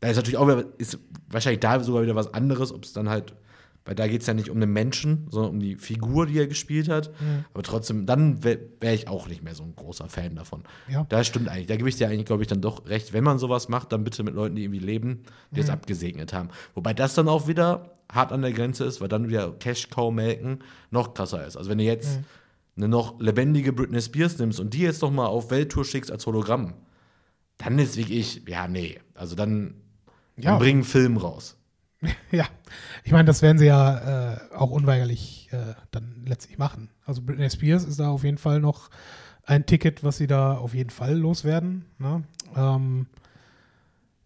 Da 0.00 0.08
ist 0.08 0.16
natürlich 0.16 0.36
auch 0.36 0.46
wieder, 0.46 0.64
ist 0.78 0.98
wahrscheinlich 1.28 1.60
da 1.60 1.80
sogar 1.80 2.02
wieder 2.02 2.14
was 2.14 2.32
anderes, 2.32 2.72
ob 2.72 2.84
es 2.84 2.92
dann 2.92 3.08
halt, 3.08 3.34
weil 3.84 3.94
da 3.94 4.06
geht 4.06 4.20
es 4.20 4.26
ja 4.26 4.34
nicht 4.34 4.50
um 4.50 4.60
den 4.60 4.72
Menschen, 4.72 5.26
sondern 5.30 5.52
um 5.52 5.60
die 5.60 5.76
Figur, 5.76 6.26
die 6.26 6.38
er 6.38 6.46
gespielt 6.46 6.88
hat. 6.88 7.10
Aber 7.52 7.62
trotzdem, 7.62 8.06
dann 8.06 8.44
wäre 8.44 8.60
wär 8.80 8.94
ich 8.94 9.08
auch 9.08 9.28
nicht 9.28 9.42
mehr 9.42 9.54
so 9.54 9.62
ein 9.62 9.74
großer 9.74 10.08
Fan 10.08 10.36
davon. 10.36 10.62
Ja. 10.88 11.04
Das 11.08 11.26
stimmt 11.26 11.48
eigentlich. 11.48 11.66
Da 11.66 11.76
gebe 11.76 11.88
ich 11.88 11.96
dir 11.96 12.08
eigentlich, 12.08 12.26
glaube 12.26 12.42
ich, 12.42 12.48
dann 12.48 12.60
doch 12.60 12.86
recht. 12.86 13.12
Wenn 13.12 13.24
man 13.24 13.38
sowas 13.38 13.68
macht, 13.68 13.92
dann 13.92 14.04
bitte 14.04 14.22
mit 14.22 14.34
Leuten, 14.34 14.56
die 14.56 14.64
irgendwie 14.64 14.78
leben, 14.78 15.22
die 15.50 15.60
es 15.60 15.70
abgesegnet 15.70 16.32
haben. 16.32 16.50
Wobei 16.74 16.94
das 16.94 17.14
dann 17.14 17.28
auch 17.28 17.48
wieder 17.48 17.96
hart 18.12 18.32
an 18.32 18.42
der 18.42 18.52
Grenze 18.52 18.84
ist, 18.84 19.00
weil 19.00 19.08
dann 19.08 19.28
wieder 19.28 19.52
Cash-Cow 19.52 20.12
melken 20.12 20.60
noch 20.90 21.14
krasser 21.14 21.46
ist. 21.46 21.56
Also 21.56 21.70
wenn 21.70 21.78
du 21.78 21.84
jetzt 21.84 22.20
eine 22.76 22.88
noch 22.88 23.20
lebendige 23.20 23.72
Britney 23.72 24.00
Spears 24.00 24.38
nimmst 24.38 24.60
und 24.60 24.72
die 24.72 24.80
jetzt 24.80 25.02
noch 25.02 25.10
mal 25.10 25.26
auf 25.26 25.50
Welttour 25.50 25.84
schickst 25.84 26.10
als 26.10 26.24
Hologramm, 26.26 26.74
dann 27.58 27.78
ist 27.78 27.96
wirklich, 27.96 28.42
ja, 28.46 28.68
nee. 28.68 29.00
Also 29.14 29.34
dann, 29.34 29.74
Ja. 30.38 30.52
dann 30.52 30.58
bring 30.58 30.76
einen 30.76 30.84
Film 30.84 31.16
raus. 31.16 31.56
Ja, 32.30 32.44
ich 33.02 33.10
meine, 33.10 33.24
das 33.24 33.42
werden 33.42 33.58
sie 33.58 33.66
ja 33.66 34.34
äh, 34.34 34.54
auch 34.54 34.70
unweigerlich 34.70 35.48
äh, 35.50 35.74
dann 35.90 36.22
letztlich 36.26 36.56
machen. 36.56 36.90
Also 37.04 37.22
Britney 37.22 37.50
Spears 37.50 37.84
ist 37.84 37.98
da 37.98 38.08
auf 38.10 38.22
jeden 38.22 38.38
Fall 38.38 38.60
noch 38.60 38.90
ein 39.44 39.66
Ticket, 39.66 40.04
was 40.04 40.18
sie 40.18 40.26
da 40.26 40.56
auf 40.56 40.74
jeden 40.74 40.90
Fall 40.90 41.16
loswerden. 41.16 41.86
Ne? 41.98 42.22
Ähm, 42.54 43.06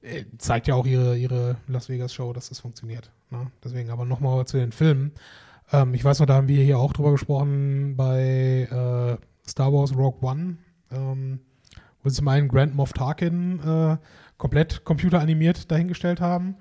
äh, 0.02 0.24
zeigt 0.38 0.66
ja 0.66 0.74
auch 0.74 0.84
ihre, 0.86 1.16
ihre 1.16 1.56
Las 1.68 1.88
Vegas 1.88 2.12
Show, 2.12 2.32
dass 2.32 2.48
das 2.48 2.60
funktioniert. 2.60 3.10
Ne? 3.30 3.50
Deswegen 3.64 3.90
aber 3.90 4.04
nochmal 4.04 4.44
zu 4.46 4.58
den 4.58 4.72
Filmen. 4.72 5.12
Ähm, 5.72 5.94
ich 5.94 6.04
weiß 6.04 6.18
noch, 6.18 6.26
da 6.26 6.34
haben 6.34 6.48
wir 6.48 6.62
hier 6.62 6.78
auch 6.78 6.92
drüber 6.92 7.12
gesprochen 7.12 7.96
bei 7.96 8.68
äh, 8.70 9.48
Star 9.48 9.72
Wars 9.72 9.96
Rogue 9.96 10.20
One, 10.28 10.56
ähm, 10.90 11.40
wo 12.02 12.08
sie 12.08 12.16
zum 12.16 12.28
einen 12.28 12.48
Grand 12.48 12.74
Moff 12.74 12.92
Tarkin 12.92 13.60
äh, 13.60 13.96
komplett 14.42 14.84
computeranimiert 14.84 15.70
dahingestellt 15.70 16.20
haben 16.20 16.56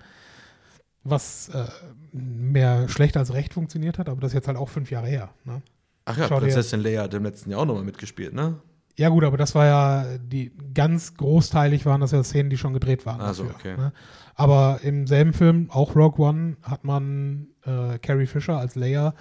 was 1.04 1.50
äh, 1.50 1.66
mehr 2.12 2.88
schlecht 2.90 3.18
als 3.18 3.34
recht 3.34 3.54
funktioniert 3.54 3.98
hat, 3.98 4.10
aber 4.10 4.22
das 4.22 4.32
ist 4.32 4.36
jetzt 4.36 4.48
halt 4.48 4.58
auch 4.58 4.70
fünf 4.70 4.92
Jahre 4.92 5.08
her. 5.08 5.30
Ne? 5.46 5.62
Ach 6.06 6.18
ja, 6.18 6.28
Schau 6.28 6.40
Prinzessin 6.40 6.82
Leia 6.82 7.04
hat 7.04 7.14
im 7.14 7.24
letzten 7.24 7.52
Jahr 7.52 7.62
auch 7.62 7.66
noch 7.66 7.76
mal 7.76 7.84
mitgespielt, 7.84 8.34
ne? 8.34 8.60
Ja 8.98 9.10
gut, 9.10 9.24
aber 9.24 9.38
das 9.38 9.56
war 9.56 9.66
ja, 9.66 10.18
die 10.20 10.52
ganz 10.74 11.16
großteilig 11.16 11.86
waren 11.86 12.02
das 12.02 12.12
ja 12.12 12.24
Szenen, 12.24 12.50
die 12.50 12.58
schon 12.58 12.74
gedreht 12.74 13.06
waren. 13.06 13.22
Ach 13.22 13.34
so, 13.34 13.44
dafür, 13.44 13.72
okay. 13.72 13.82
Ne? 13.82 13.94
Aber 14.36 14.80
im 14.84 15.08
selben 15.08 15.34
Film, 15.34 15.70
auch 15.72 15.96
Rogue 15.96 16.24
One, 16.24 16.58
hat 16.62 16.84
man 16.84 17.48
äh, 17.66 17.98
Carrie 18.00 18.28
Fisher 18.28 18.58
als 18.58 18.76
Leia 18.76 19.16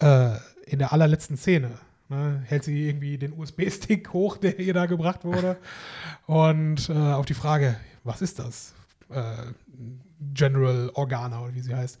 äh, 0.00 0.30
in 0.66 0.78
der 0.78 0.92
allerletzten 0.92 1.36
Szene. 1.36 1.70
Ne, 2.10 2.42
hält 2.44 2.64
sie 2.64 2.86
irgendwie 2.86 3.16
den 3.16 3.32
USB-Stick 3.32 4.08
hoch, 4.12 4.36
der 4.36 4.58
ihr 4.58 4.74
da 4.74 4.84
gebracht 4.84 5.24
wurde. 5.24 5.56
Und 6.26 6.90
äh, 6.90 6.92
auf 6.92 7.24
die 7.24 7.34
Frage, 7.34 7.76
was 8.04 8.22
ist 8.22 8.38
das? 8.38 8.74
Äh, 9.10 9.52
General 10.32 10.90
Organa 10.94 11.42
oder 11.42 11.54
wie 11.54 11.60
sie 11.60 11.74
heißt. 11.74 11.98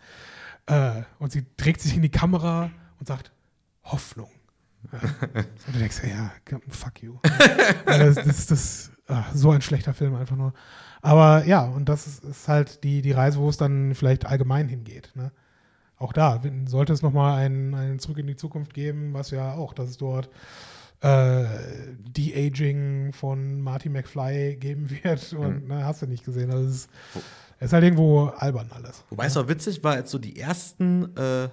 Äh, 0.66 1.02
und 1.18 1.32
sie 1.32 1.44
trägt 1.56 1.80
sich 1.80 1.96
in 1.96 2.02
die 2.02 2.10
Kamera 2.10 2.70
und 2.98 3.06
sagt, 3.06 3.32
Hoffnung. 3.82 4.30
Ja. 4.92 4.98
Und 5.66 5.74
du 5.74 5.78
denkst, 5.78 6.02
ja, 6.06 6.30
fuck 6.68 7.02
you. 7.02 7.18
das, 7.86 8.16
das 8.16 8.26
ist 8.26 8.50
das, 8.50 8.90
ah, 9.08 9.24
so 9.32 9.50
ein 9.50 9.62
schlechter 9.62 9.94
Film 9.94 10.14
einfach 10.14 10.36
nur. 10.36 10.52
Aber 11.00 11.44
ja, 11.46 11.62
und 11.62 11.88
das 11.88 12.06
ist, 12.06 12.24
ist 12.24 12.48
halt 12.48 12.82
die, 12.82 13.02
die 13.02 13.12
Reise, 13.12 13.38
wo 13.38 13.48
es 13.48 13.56
dann 13.56 13.94
vielleicht 13.94 14.24
allgemein 14.24 14.68
hingeht. 14.68 15.12
Ne? 15.14 15.32
Auch 15.96 16.12
da 16.12 16.40
sollte 16.66 16.92
es 16.92 17.02
nochmal 17.02 17.38
einen, 17.38 17.74
einen 17.74 17.98
Zurück 17.98 18.18
in 18.18 18.26
die 18.26 18.36
Zukunft 18.36 18.74
geben, 18.74 19.12
was 19.12 19.30
ja 19.30 19.52
auch, 19.52 19.74
dass 19.74 19.90
es 19.90 19.96
dort 19.98 20.30
äh, 21.00 21.44
De-Aging 21.98 23.12
von 23.12 23.60
Marty 23.60 23.88
McFly 23.88 24.56
geben 24.56 24.88
wird. 25.02 25.32
Und 25.32 25.68
na, 25.68 25.84
hast 25.84 26.02
du 26.02 26.06
nicht 26.06 26.24
gesehen. 26.24 26.50
Also 26.50 26.68
es 26.68 26.74
ist, 26.74 26.90
es 27.58 27.66
ist 27.66 27.72
halt 27.72 27.84
irgendwo 27.84 28.26
albern 28.26 28.70
alles. 28.74 29.04
Wobei 29.10 29.26
es 29.26 29.36
auch 29.36 29.48
witzig 29.48 29.82
war, 29.84 29.94
als 29.94 30.10
so 30.10 30.18
die 30.18 30.38
ersten 30.38 31.16
äh, 31.16 31.48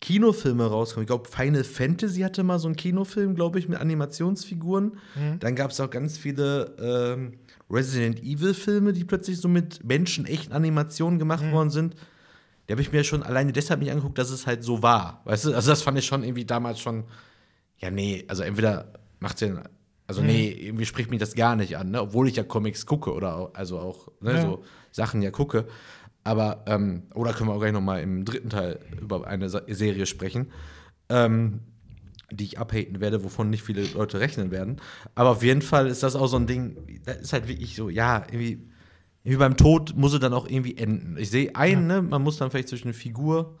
Kinofilme 0.00 0.64
rauskommen. 0.66 1.04
Ich 1.04 1.08
glaube, 1.08 1.28
Final 1.28 1.64
Fantasy 1.64 2.20
hatte 2.20 2.42
mal 2.44 2.58
so 2.58 2.68
einen 2.68 2.76
Kinofilm, 2.76 3.34
glaube 3.34 3.58
ich, 3.58 3.68
mit 3.68 3.80
Animationsfiguren. 3.80 4.98
Dann 5.40 5.56
gab 5.56 5.72
es 5.72 5.80
auch 5.80 5.90
ganz 5.90 6.16
viele 6.16 6.76
ähm, 6.80 7.38
Resident 7.68 8.22
Evil-Filme, 8.22 8.92
die 8.92 9.04
plötzlich 9.04 9.38
so 9.40 9.48
mit 9.48 9.84
menschenechten 9.84 10.52
Animationen 10.52 11.18
gemacht 11.18 11.50
worden 11.50 11.70
sind. 11.70 11.96
Die 12.68 12.72
habe 12.72 12.82
ich 12.82 12.92
mir 12.92 13.02
schon 13.02 13.22
alleine 13.22 13.52
deshalb 13.52 13.80
nicht 13.80 13.90
angeguckt, 13.90 14.18
dass 14.18 14.30
es 14.30 14.46
halt 14.46 14.62
so 14.62 14.82
war. 14.82 15.22
Weißt 15.24 15.46
du, 15.46 15.54
also 15.54 15.70
das 15.70 15.82
fand 15.82 15.98
ich 15.98 16.06
schon 16.06 16.22
irgendwie 16.22 16.44
damals 16.44 16.78
schon, 16.78 17.04
ja, 17.80 17.90
nee, 17.90 18.24
also 18.28 18.42
entweder 18.42 18.92
macht 19.20 19.40
ja, 19.40 19.62
also 20.06 20.22
nee, 20.22 20.50
irgendwie 20.50 20.86
spricht 20.86 21.10
mich 21.10 21.20
das 21.20 21.34
gar 21.34 21.54
nicht 21.54 21.76
an, 21.76 21.90
ne? 21.90 22.00
obwohl 22.00 22.28
ich 22.28 22.36
ja 22.36 22.42
Comics 22.42 22.86
gucke 22.86 23.12
oder 23.12 23.36
auch, 23.36 23.54
also 23.54 23.78
auch 23.78 24.08
ne, 24.20 24.34
Ja. 24.34 24.40
so 24.42 24.64
Sachen 24.90 25.20
ja 25.22 25.30
gucke. 25.30 25.66
Aber, 26.24 26.64
ähm, 26.66 27.04
oder 27.14 27.32
können 27.32 27.48
wir 27.48 27.54
auch 27.54 27.60
gleich 27.60 27.72
noch 27.72 27.80
mal 27.80 28.02
im 28.02 28.24
dritten 28.24 28.50
Teil 28.50 28.80
über 29.00 29.26
eine 29.26 29.48
Serie 29.48 30.06
sprechen, 30.06 30.50
ähm, 31.08 31.60
die 32.30 32.44
ich 32.44 32.58
abhaten 32.58 33.00
werde, 33.00 33.24
wovon 33.24 33.48
nicht 33.50 33.62
viele 33.62 33.84
Leute 33.94 34.20
rechnen 34.20 34.50
werden. 34.50 34.76
Aber 35.14 35.30
auf 35.30 35.42
jeden 35.42 35.62
Fall 35.62 35.86
ist 35.86 36.02
das 36.02 36.16
auch 36.16 36.26
so 36.26 36.36
ein 36.36 36.46
Ding, 36.46 36.76
das 37.04 37.18
ist 37.18 37.32
halt 37.32 37.48
wirklich 37.48 37.76
so, 37.76 37.88
ja, 37.88 38.24
irgendwie, 38.30 38.66
irgendwie 39.24 39.38
beim 39.38 39.56
Tod 39.56 39.94
muss 39.96 40.12
es 40.12 40.20
dann 40.20 40.34
auch 40.34 40.46
irgendwie 40.48 40.76
enden. 40.76 41.16
Ich 41.18 41.30
sehe 41.30 41.54
ein, 41.54 41.86
ne, 41.86 42.02
man 42.02 42.22
muss 42.22 42.36
dann 42.38 42.50
vielleicht 42.50 42.68
zwischen 42.68 42.92
Figur 42.92 43.58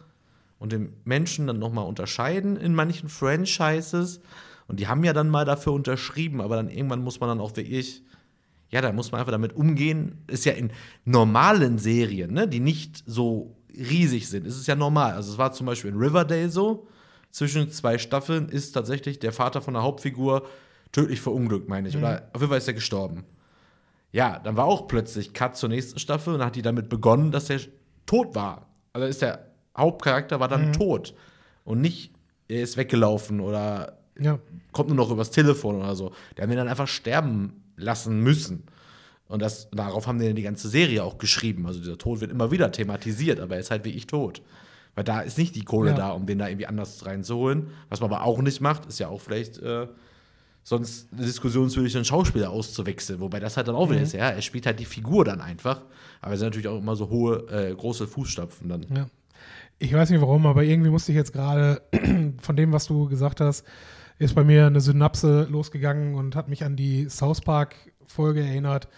und 0.58 0.72
dem 0.72 0.94
Menschen 1.04 1.46
dann 1.46 1.58
noch 1.58 1.72
mal 1.72 1.82
unterscheiden 1.82 2.56
in 2.56 2.74
manchen 2.74 3.08
Franchises. 3.08 4.20
Und 4.66 4.80
die 4.80 4.88
haben 4.88 5.04
ja 5.04 5.12
dann 5.12 5.30
mal 5.30 5.44
dafür 5.44 5.72
unterschrieben, 5.72 6.40
aber 6.40 6.56
dann 6.56 6.68
irgendwann 6.68 7.02
muss 7.02 7.20
man 7.20 7.28
dann 7.28 7.40
auch 7.40 7.56
wirklich, 7.56 8.02
ja, 8.70 8.80
da 8.80 8.92
muss 8.92 9.12
man 9.12 9.20
einfach 9.20 9.32
damit 9.32 9.54
umgehen. 9.54 10.18
Ist 10.26 10.44
ja 10.44 10.52
in 10.52 10.70
normalen 11.04 11.78
Serien, 11.78 12.32
ne, 12.32 12.46
die 12.46 12.60
nicht 12.60 13.02
so 13.06 13.56
riesig 13.72 14.28
sind, 14.28 14.46
ist 14.46 14.56
es 14.56 14.66
ja 14.66 14.74
normal. 14.74 15.12
Also 15.12 15.32
es 15.32 15.38
war 15.38 15.52
zum 15.52 15.66
Beispiel 15.66 15.90
in 15.90 15.96
Riverdale 15.96 16.50
so, 16.50 16.86
zwischen 17.30 17.70
zwei 17.70 17.98
Staffeln 17.98 18.48
ist 18.48 18.72
tatsächlich 18.72 19.18
der 19.18 19.32
Vater 19.32 19.60
von 19.60 19.74
der 19.74 19.82
Hauptfigur 19.82 20.46
tödlich 20.92 21.20
verunglückt, 21.20 21.68
meine 21.68 21.88
ich. 21.88 21.96
Oder 21.96 22.30
auf 22.32 22.40
jeden 22.40 22.48
Fall 22.48 22.58
ist 22.58 22.68
er 22.68 22.74
gestorben. 22.74 23.24
Ja, 24.12 24.38
dann 24.38 24.56
war 24.56 24.64
auch 24.64 24.88
plötzlich 24.88 25.34
Cut 25.34 25.56
zur 25.56 25.68
nächsten 25.68 25.98
Staffel 25.98 26.32
und 26.32 26.40
dann 26.40 26.48
hat 26.48 26.56
die 26.56 26.62
damit 26.62 26.88
begonnen, 26.88 27.30
dass 27.30 27.50
er 27.50 27.60
tot 28.06 28.34
war. 28.34 28.66
Also 28.94 29.06
ist 29.06 29.20
der 29.20 29.47
Hauptcharakter 29.78 30.40
war 30.40 30.48
dann 30.48 30.72
tot 30.72 31.14
und 31.64 31.80
nicht, 31.80 32.12
er 32.48 32.62
ist 32.62 32.76
weggelaufen 32.76 33.40
oder 33.40 33.98
Ja. 34.20 34.38
kommt 34.72 34.88
nur 34.88 34.96
noch 34.96 35.10
übers 35.10 35.30
Telefon 35.30 35.76
oder 35.76 35.94
so. 35.96 36.12
Der 36.36 36.44
haben 36.44 36.50
ihn 36.50 36.56
dann 36.58 36.68
einfach 36.68 36.88
sterben 36.88 37.62
lassen 37.76 38.20
müssen. 38.22 38.64
Und 39.28 39.42
das, 39.42 39.68
darauf 39.70 40.06
haben 40.06 40.18
die 40.18 40.26
dann 40.26 40.36
die 40.36 40.42
ganze 40.42 40.68
Serie 40.68 41.04
auch 41.04 41.18
geschrieben. 41.18 41.66
Also 41.66 41.80
dieser 41.80 41.98
Tod 41.98 42.20
wird 42.20 42.30
immer 42.30 42.50
wieder 42.50 42.72
thematisiert, 42.72 43.40
aber 43.40 43.54
er 43.56 43.60
ist 43.60 43.70
halt 43.70 43.84
wirklich 43.84 44.06
tot. 44.06 44.40
Weil 44.94 45.04
da 45.04 45.20
ist 45.20 45.36
nicht 45.38 45.54
die 45.54 45.62
Kohle 45.64 45.90
Ja. 45.90 45.96
da, 45.96 46.10
um 46.12 46.24
den 46.26 46.38
da 46.38 46.48
irgendwie 46.48 46.66
anders 46.66 47.04
reinzuholen. 47.06 47.68
Was 47.90 48.00
man 48.00 48.10
aber 48.12 48.24
auch 48.24 48.40
nicht 48.40 48.60
macht, 48.62 48.86
ist 48.86 48.98
ja 48.98 49.08
auch 49.08 49.20
vielleicht 49.20 49.58
äh, 49.58 49.86
sonst 50.64 51.08
eine 51.12 51.24
diskussionswürdig, 51.26 51.94
einen 51.94 52.04
Schauspieler 52.06 52.50
auszuwechseln. 52.50 53.20
Wobei 53.20 53.38
das 53.38 53.56
halt 53.56 53.68
dann 53.68 53.74
auch 53.76 53.90
wieder 53.90 54.00
ist, 54.00 54.12
ja, 54.14 54.30
er 54.30 54.42
spielt 54.42 54.66
halt 54.66 54.80
die 54.80 54.84
Figur 54.86 55.24
dann 55.24 55.40
einfach. 55.40 55.82
Aber 56.22 56.32
es 56.32 56.40
sind 56.40 56.48
natürlich 56.48 56.68
auch 56.68 56.78
immer 56.78 56.96
so 56.96 57.08
hohe, 57.10 57.46
äh, 57.50 57.74
große 57.74 58.06
Fußstapfen 58.08 58.68
dann. 58.68 58.86
Ja. 58.94 59.06
Ich 59.78 59.92
weiß 59.92 60.10
nicht 60.10 60.20
warum, 60.20 60.46
aber 60.46 60.64
irgendwie 60.64 60.90
musste 60.90 61.12
ich 61.12 61.16
jetzt 61.16 61.32
gerade 61.32 61.82
von 62.40 62.56
dem, 62.56 62.72
was 62.72 62.86
du 62.86 63.08
gesagt 63.08 63.40
hast, 63.40 63.64
ist 64.18 64.34
bei 64.34 64.44
mir 64.44 64.66
eine 64.66 64.80
Synapse 64.80 65.46
losgegangen 65.50 66.14
und 66.14 66.34
hat 66.34 66.48
mich 66.48 66.64
an 66.64 66.74
die 66.76 67.08
South 67.08 67.40
Park-Folge 67.40 68.40
erinnert, 68.40 68.88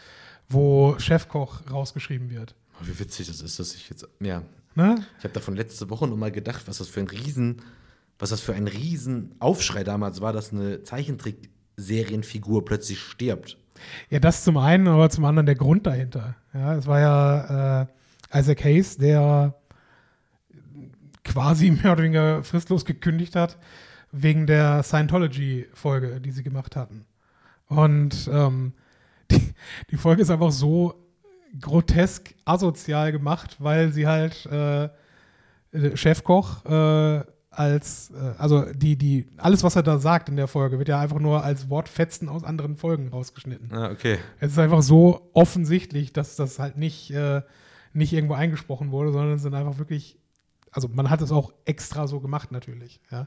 wo 0.49 0.99
Chefkoch 0.99 1.61
rausgeschrieben 1.70 2.30
wird. 2.30 2.55
Oh, 2.80 2.86
wie 2.86 2.99
witzig 2.99 3.26
das 3.26 3.43
ist, 3.43 3.59
dass 3.59 3.74
ich 3.74 3.91
jetzt, 3.91 4.09
ja, 4.20 4.43
Ne? 4.74 5.05
Ich 5.18 5.24
habe 5.24 5.34
davon 5.34 5.57
letzte 5.57 5.91
Woche 5.91 6.07
noch 6.07 6.16
mal 6.16 6.30
gedacht, 6.30 6.62
was 6.66 6.78
das 6.78 6.88
für 6.88 7.01
ein 7.01 7.09
Riesen, 7.09 7.62
was 8.18 8.30
das 8.30 8.41
für 8.41 8.55
ein 8.55 8.68
Riesen 8.68 9.34
Aufschrei 9.38 9.84
damals 9.84 10.20
war, 10.20 10.32
dass 10.32 10.53
eine 10.53 10.82
Zeichentrick-Serienfigur 10.82 12.64
plötzlich 12.64 13.01
stirbt. 13.01 13.59
Ja, 14.11 14.20
das 14.20 14.45
zum 14.45 14.57
einen, 14.59 14.88
aber 14.88 15.11
zum 15.11 15.24
anderen 15.24 15.47
der 15.47 15.55
Grund 15.55 15.86
dahinter. 15.86 16.36
Ja, 16.53 16.76
es 16.76 16.86
war 16.86 17.01
ja 17.01 17.82
äh, 17.82 18.38
Isaac 18.38 18.64
Hayes, 18.64 18.97
der 18.99 19.55
quasi 21.25 21.71
mehr 21.71 21.93
oder 21.93 22.03
weniger 22.03 22.43
fristlos 22.43 22.85
gekündigt 22.85 23.37
hat, 23.37 23.59
wegen 24.12 24.47
der 24.47 24.83
Scientology-Folge, 24.83 26.21
die 26.21 26.31
sie 26.31 26.43
gemacht 26.43 26.77
hatten. 26.77 27.05
Und 27.66 28.29
ähm, 28.33 28.73
die, 29.31 29.55
die 29.91 29.97
Folge 29.97 30.23
ist 30.23 30.31
einfach 30.31 30.53
so 30.53 30.95
grotesk 31.61 32.35
asozial 32.45 33.12
gemacht, 33.12 33.57
weil 33.59 33.93
sie 33.93 34.07
halt 34.07 34.47
äh, 34.47 34.85
äh, 34.85 35.97
Chefkoch 35.97 36.64
äh, 36.64 37.23
als, 37.51 38.11
äh, 38.11 38.35
also 38.39 38.64
die, 38.73 38.97
die, 38.97 39.27
alles, 39.37 39.64
was 39.64 39.77
er 39.77 39.83
da 39.83 39.99
sagt 39.99 40.29
in 40.29 40.37
der 40.37 40.49
Folge, 40.49 40.79
wird 40.79 40.89
ja 40.89 41.01
einfach 41.01 41.18
nur 41.18 41.43
als 41.43 41.68
Wortfetzen 41.68 42.29
aus 42.29 42.45
anderen 42.45 42.77
Folgen 42.77 43.09
rausgeschnitten. 43.09 43.73
Ah, 43.73 43.91
okay. 43.91 44.18
Es 44.39 44.53
ist 44.53 44.59
einfach 44.59 44.83
so 44.83 45.31
offensichtlich, 45.33 46.12
dass 46.12 46.37
das 46.37 46.59
halt 46.59 46.77
nicht, 46.77 47.11
äh, 47.11 47.43
nicht 47.93 48.12
irgendwo 48.12 48.35
eingesprochen 48.35 48.93
wurde, 48.93 49.12
sondern 49.12 49.35
es 49.35 49.43
sind 49.43 49.55
einfach 49.55 49.79
wirklich, 49.79 50.20
also 50.73 50.89
man 50.89 51.11
hat 51.11 51.21
es 51.21 51.33
auch 51.33 51.53
extra 51.64 52.07
so 52.07 52.21
gemacht 52.21 52.53
natürlich. 52.53 53.01
Ja. 53.11 53.27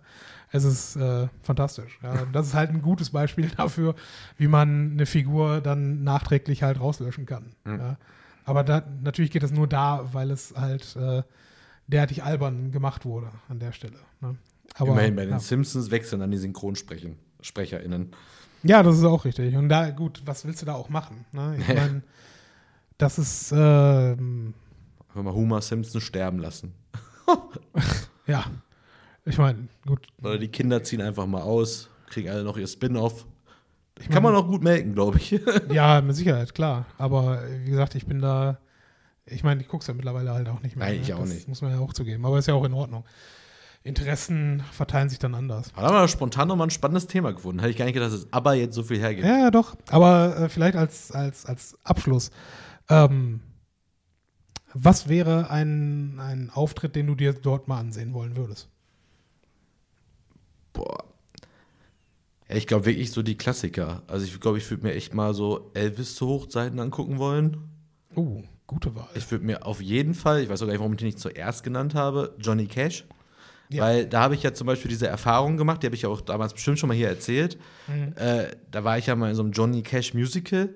Es 0.51 0.63
ist 0.63 0.95
äh, 0.95 1.27
fantastisch. 1.41 1.99
Ja. 2.01 2.25
Das 2.31 2.47
ist 2.47 2.53
halt 2.53 2.69
ein 2.69 2.81
gutes 2.81 3.09
Beispiel 3.09 3.49
dafür, 3.57 3.95
wie 4.37 4.47
man 4.47 4.91
eine 4.93 5.05
Figur 5.05 5.61
dann 5.61 6.03
nachträglich 6.03 6.63
halt 6.63 6.79
rauslöschen 6.79 7.25
kann. 7.25 7.55
Ja. 7.65 7.97
Aber 8.45 8.63
da, 8.63 8.83
natürlich 9.01 9.31
geht 9.31 9.43
es 9.43 9.51
nur 9.51 9.67
da, 9.67 10.09
weil 10.13 10.31
es 10.31 10.53
halt 10.55 10.95
äh, 10.95 11.23
derartig 11.87 12.23
albern 12.23 12.71
gemacht 12.71 13.05
wurde 13.05 13.29
an 13.49 13.59
der 13.59 13.71
Stelle. 13.71 13.99
Ne. 14.21 14.35
Aber, 14.75 14.91
Immerhin 14.91 15.15
bei 15.15 15.23
den 15.23 15.31
ja. 15.31 15.39
Simpsons 15.39 15.91
wechseln 15.91 16.19
dann 16.21 16.31
die 16.31 16.37
SynchronsprecherInnen. 16.37 18.11
Ja, 18.63 18.81
das 18.81 18.97
ist 18.97 19.03
auch 19.03 19.25
richtig. 19.25 19.55
Und 19.55 19.69
da, 19.69 19.89
gut, 19.91 20.21
was 20.25 20.45
willst 20.45 20.61
du 20.61 20.65
da 20.65 20.73
auch 20.73 20.89
machen? 20.89 21.25
Ne? 21.31 21.57
Ich 21.59 21.67
meine, 21.75 22.01
das 22.97 23.19
ist, 23.19 23.53
ähm, 23.55 24.53
Einfach 25.09 25.23
mal 25.23 25.33
Homer 25.33 25.61
Simpson 25.61 26.01
sterben 26.01 26.39
lassen. 26.39 26.73
ja, 28.27 28.45
ich 29.25 29.37
meine, 29.37 29.67
gut. 29.85 30.07
Oder 30.21 30.37
die 30.37 30.49
Kinder 30.49 30.83
ziehen 30.83 31.01
einfach 31.01 31.25
mal 31.25 31.41
aus, 31.41 31.89
kriegen 32.09 32.29
alle 32.29 32.43
noch 32.43 32.57
ihr 32.57 32.67
Spin-off. 32.67 33.25
Ich 33.99 34.09
Kann 34.09 34.23
meine- 34.23 34.35
man 34.37 34.43
auch 34.43 34.47
gut 34.49 34.63
melken, 34.63 34.93
glaube 34.93 35.17
ich. 35.17 35.39
Ja, 35.71 36.01
mit 36.01 36.15
Sicherheit, 36.15 36.53
klar. 36.55 36.85
Aber 36.97 37.41
wie 37.63 37.69
gesagt, 37.69 37.95
ich 37.95 38.05
bin 38.05 38.19
da, 38.19 38.57
ich 39.25 39.43
meine, 39.43 39.61
ich 39.61 39.67
gucke 39.67 39.81
es 39.83 39.87
ja 39.87 39.93
mittlerweile 39.93 40.31
halt 40.33 40.49
auch 40.49 40.61
nicht 40.61 40.75
mehr. 40.75 40.87
Nein, 40.87 40.99
ich 41.01 41.09
ne? 41.09 41.15
auch 41.15 41.21
das 41.21 41.29
nicht. 41.29 41.47
muss 41.47 41.61
man 41.61 41.71
ja 41.71 41.79
auch 41.79 41.93
zugeben. 41.93 42.25
Aber 42.25 42.37
ist 42.39 42.47
ja 42.47 42.53
auch 42.55 42.65
in 42.65 42.73
Ordnung. 42.73 43.05
Interessen 43.83 44.63
verteilen 44.71 45.09
sich 45.09 45.19
dann 45.19 45.35
anders. 45.35 45.71
Da 45.75 45.81
haben 45.81 45.93
wir 45.95 46.07
spontan 46.07 46.47
nochmal 46.47 46.67
ein 46.67 46.71
spannendes 46.71 47.05
Thema 47.05 47.33
gefunden. 47.33 47.59
Hätte 47.59 47.71
ich 47.71 47.77
gar 47.77 47.85
nicht 47.85 47.93
gedacht, 47.93 48.13
dass 48.13 48.19
es 48.21 48.27
aber 48.31 48.53
jetzt 48.53 48.75
so 48.75 48.83
viel 48.83 48.99
hergibt. 48.99 49.27
Ja, 49.27 49.37
ja, 49.39 49.51
doch. 49.51 49.75
Aber 49.89 50.37
äh, 50.37 50.49
vielleicht 50.49 50.77
als, 50.77 51.11
als, 51.11 51.45
als 51.45 51.77
Abschluss. 51.83 52.31
Ähm, 52.89 53.41
was 54.73 55.07
wäre 55.07 55.49
ein, 55.49 56.19
ein 56.19 56.49
Auftritt, 56.49 56.95
den 56.95 57.07
du 57.07 57.15
dir 57.15 57.33
dort 57.33 57.67
mal 57.67 57.79
ansehen 57.79 58.13
wollen 58.13 58.35
würdest? 58.35 58.69
Boah. 60.73 61.03
Ja, 62.49 62.55
ich 62.55 62.67
glaube 62.67 62.85
wirklich 62.85 63.11
so 63.11 63.21
die 63.21 63.37
Klassiker. 63.37 64.03
Also 64.07 64.25
ich 64.25 64.39
glaube, 64.39 64.57
ich 64.57 64.69
würde 64.69 64.83
mir 64.83 64.93
echt 64.93 65.13
mal 65.13 65.33
so 65.33 65.71
Elvis 65.73 66.15
zu 66.15 66.27
Hochzeiten 66.27 66.79
angucken 66.79 67.17
wollen. 67.17 67.57
Oh, 68.15 68.43
gute 68.67 68.95
Wahl. 68.95 69.09
Ich 69.15 69.29
würde 69.31 69.45
mir 69.45 69.65
auf 69.65 69.81
jeden 69.81 70.13
Fall, 70.13 70.41
ich 70.41 70.49
weiß 70.49 70.61
auch 70.61 70.65
gar 70.65 70.73
nicht, 70.73 70.79
warum 70.79 70.93
ich 70.93 70.99
den 70.99 71.07
nicht 71.07 71.19
zuerst 71.19 71.63
genannt 71.63 71.95
habe, 71.95 72.35
Johnny 72.39 72.65
Cash. 72.65 73.05
Ja. 73.69 73.83
Weil 73.83 74.05
da 74.05 74.21
habe 74.21 74.35
ich 74.35 74.43
ja 74.43 74.53
zum 74.53 74.67
Beispiel 74.67 74.89
diese 74.89 75.07
Erfahrung 75.07 75.57
gemacht, 75.57 75.81
die 75.81 75.87
habe 75.87 75.95
ich 75.95 76.03
ja 76.03 76.09
auch 76.09 76.21
damals 76.21 76.53
bestimmt 76.53 76.77
schon 76.77 76.89
mal 76.89 76.95
hier 76.95 77.07
erzählt. 77.07 77.57
Mhm. 77.87 78.13
Äh, 78.17 78.47
da 78.69 78.83
war 78.83 78.97
ich 78.97 79.07
ja 79.07 79.15
mal 79.15 79.29
in 79.29 79.35
so 79.35 79.41
einem 79.41 79.51
Johnny 79.51 79.81
Cash 79.81 80.13
Musical. 80.13 80.69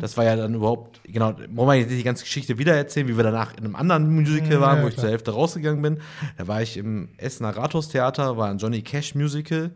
Das 0.00 0.16
war 0.16 0.24
ja 0.24 0.34
dann 0.34 0.54
überhaupt, 0.54 1.00
genau, 1.04 1.34
wollen 1.50 1.68
wir 1.68 1.74
jetzt 1.74 1.90
die 1.90 2.02
ganze 2.02 2.24
Geschichte 2.24 2.58
wieder 2.58 2.74
erzählen, 2.74 3.06
wie 3.06 3.16
wir 3.16 3.22
danach 3.24 3.52
in 3.56 3.64
einem 3.64 3.76
anderen 3.76 4.12
Musical 4.12 4.56
Mhm, 4.56 4.60
waren, 4.60 4.78
ja, 4.78 4.84
wo 4.84 4.88
ich 4.88 4.94
klar. 4.94 5.04
zur 5.04 5.10
Hälfte 5.10 5.30
rausgegangen 5.30 5.80
bin. 5.82 5.98
Da 6.36 6.48
war 6.48 6.60
ich 6.62 6.76
im 6.76 7.10
Essener 7.16 7.50
Rathaustheater, 7.56 8.36
war 8.36 8.48
ein 8.50 8.58
Johnny 8.58 8.82
Cash 8.82 9.14
Musical. 9.14 9.70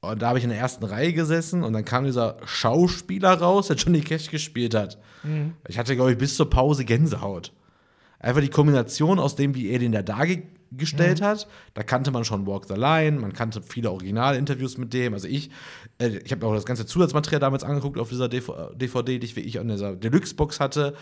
Und 0.00 0.20
da 0.20 0.28
habe 0.30 0.38
ich 0.38 0.44
in 0.44 0.50
der 0.50 0.58
ersten 0.58 0.84
Reihe 0.84 1.12
gesessen 1.12 1.62
und 1.62 1.72
dann 1.74 1.84
kam 1.84 2.04
dieser 2.04 2.36
Schauspieler 2.44 3.34
raus, 3.34 3.68
der 3.68 3.76
Johnny 3.76 4.00
Cash 4.00 4.30
gespielt 4.30 4.74
hat. 4.74 4.98
Mhm. 5.22 5.52
Ich 5.68 5.78
hatte, 5.78 5.94
glaube 5.94 6.10
ich, 6.12 6.18
bis 6.18 6.34
zur 6.36 6.50
Pause 6.50 6.84
Gänsehaut. 6.84 7.52
Einfach 8.22 8.40
die 8.40 8.48
Kombination 8.48 9.18
aus 9.18 9.36
dem, 9.36 9.54
wie 9.54 9.68
er 9.68 9.78
den 9.78 9.92
da 9.92 10.02
dargestellt 10.02 11.20
Mhm. 11.20 11.24
hat. 11.24 11.48
Da 11.74 11.82
kannte 11.82 12.10
man 12.12 12.24
schon 12.24 12.46
Walk 12.46 12.66
the 12.68 12.74
Line, 12.74 13.18
man 13.20 13.32
kannte 13.32 13.62
viele 13.62 13.90
Originalinterviews 13.90 14.78
mit 14.78 14.92
dem. 14.94 15.12
Also 15.12 15.28
ich, 15.28 15.50
äh, 15.98 16.18
ich 16.24 16.30
habe 16.32 16.44
mir 16.46 16.50
auch 16.50 16.54
das 16.54 16.64
ganze 16.64 16.86
Zusatzmaterial 16.86 17.40
damals 17.40 17.64
angeguckt 17.64 17.98
auf 17.98 18.08
dieser 18.08 18.28
DV 18.28 18.70
DVD, 18.74 19.18
die 19.18 19.26
ich 19.26 19.36
wirklich 19.36 19.58
an 19.60 19.68
dieser 19.68 19.96
Deluxe-Box 19.96 20.60
hatte. 20.60 20.94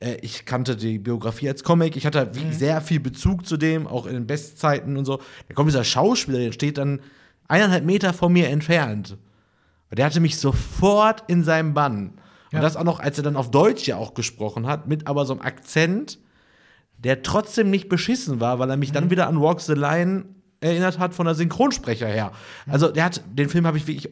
Äh, 0.00 0.16
ich 0.22 0.44
kannte 0.46 0.74
die 0.74 0.98
Biografie 0.98 1.48
als 1.48 1.62
Comic. 1.62 1.96
Ich 1.96 2.06
hatte 2.06 2.18
halt 2.18 2.34
Mhm. 2.42 2.52
sehr 2.52 2.80
viel 2.80 3.00
Bezug 3.00 3.46
zu 3.46 3.56
dem, 3.56 3.86
auch 3.86 4.06
in 4.06 4.14
den 4.14 4.26
Bestzeiten 4.26 4.96
und 4.96 5.04
so. 5.04 5.18
Da 5.48 5.54
kommt 5.54 5.68
dieser 5.68 5.84
Schauspieler, 5.84 6.38
der 6.38 6.52
steht 6.52 6.78
dann 6.78 7.00
eineinhalb 7.48 7.84
Meter 7.84 8.12
von 8.14 8.32
mir 8.32 8.48
entfernt. 8.48 9.18
Und 9.90 9.98
der 9.98 10.06
hatte 10.06 10.20
mich 10.20 10.38
sofort 10.38 11.22
in 11.28 11.44
seinem 11.44 11.74
Bann. 11.74 12.14
Und 12.50 12.58
Ja. 12.58 12.60
das 12.62 12.76
auch 12.76 12.84
noch, 12.84 12.98
als 12.98 13.18
er 13.18 13.24
dann 13.24 13.36
auf 13.36 13.50
Deutsch 13.50 13.86
ja 13.86 13.96
auch 13.96 14.14
gesprochen 14.14 14.66
hat, 14.66 14.88
mit 14.88 15.06
aber 15.06 15.26
so 15.26 15.34
einem 15.34 15.42
Akzent, 15.42 16.18
der 17.04 17.22
trotzdem 17.22 17.70
nicht 17.70 17.88
beschissen 17.88 18.40
war, 18.40 18.58
weil 18.58 18.70
er 18.70 18.76
mich 18.76 18.90
Mhm. 18.90 18.94
dann 18.94 19.10
wieder 19.10 19.26
an 19.28 19.40
Walk 19.40 19.60
the 19.60 19.74
Line 19.74 20.24
erinnert 20.60 20.98
hat 20.98 21.14
von 21.14 21.26
der 21.26 21.34
Synchronsprecher 21.34 22.06
her. 22.06 22.32
Mhm. 22.66 22.72
Also 22.72 22.88
der 22.88 23.04
hat, 23.04 23.22
den 23.32 23.48
Film 23.48 23.66
habe 23.66 23.76
ich 23.78 23.86
wirklich 23.86 24.08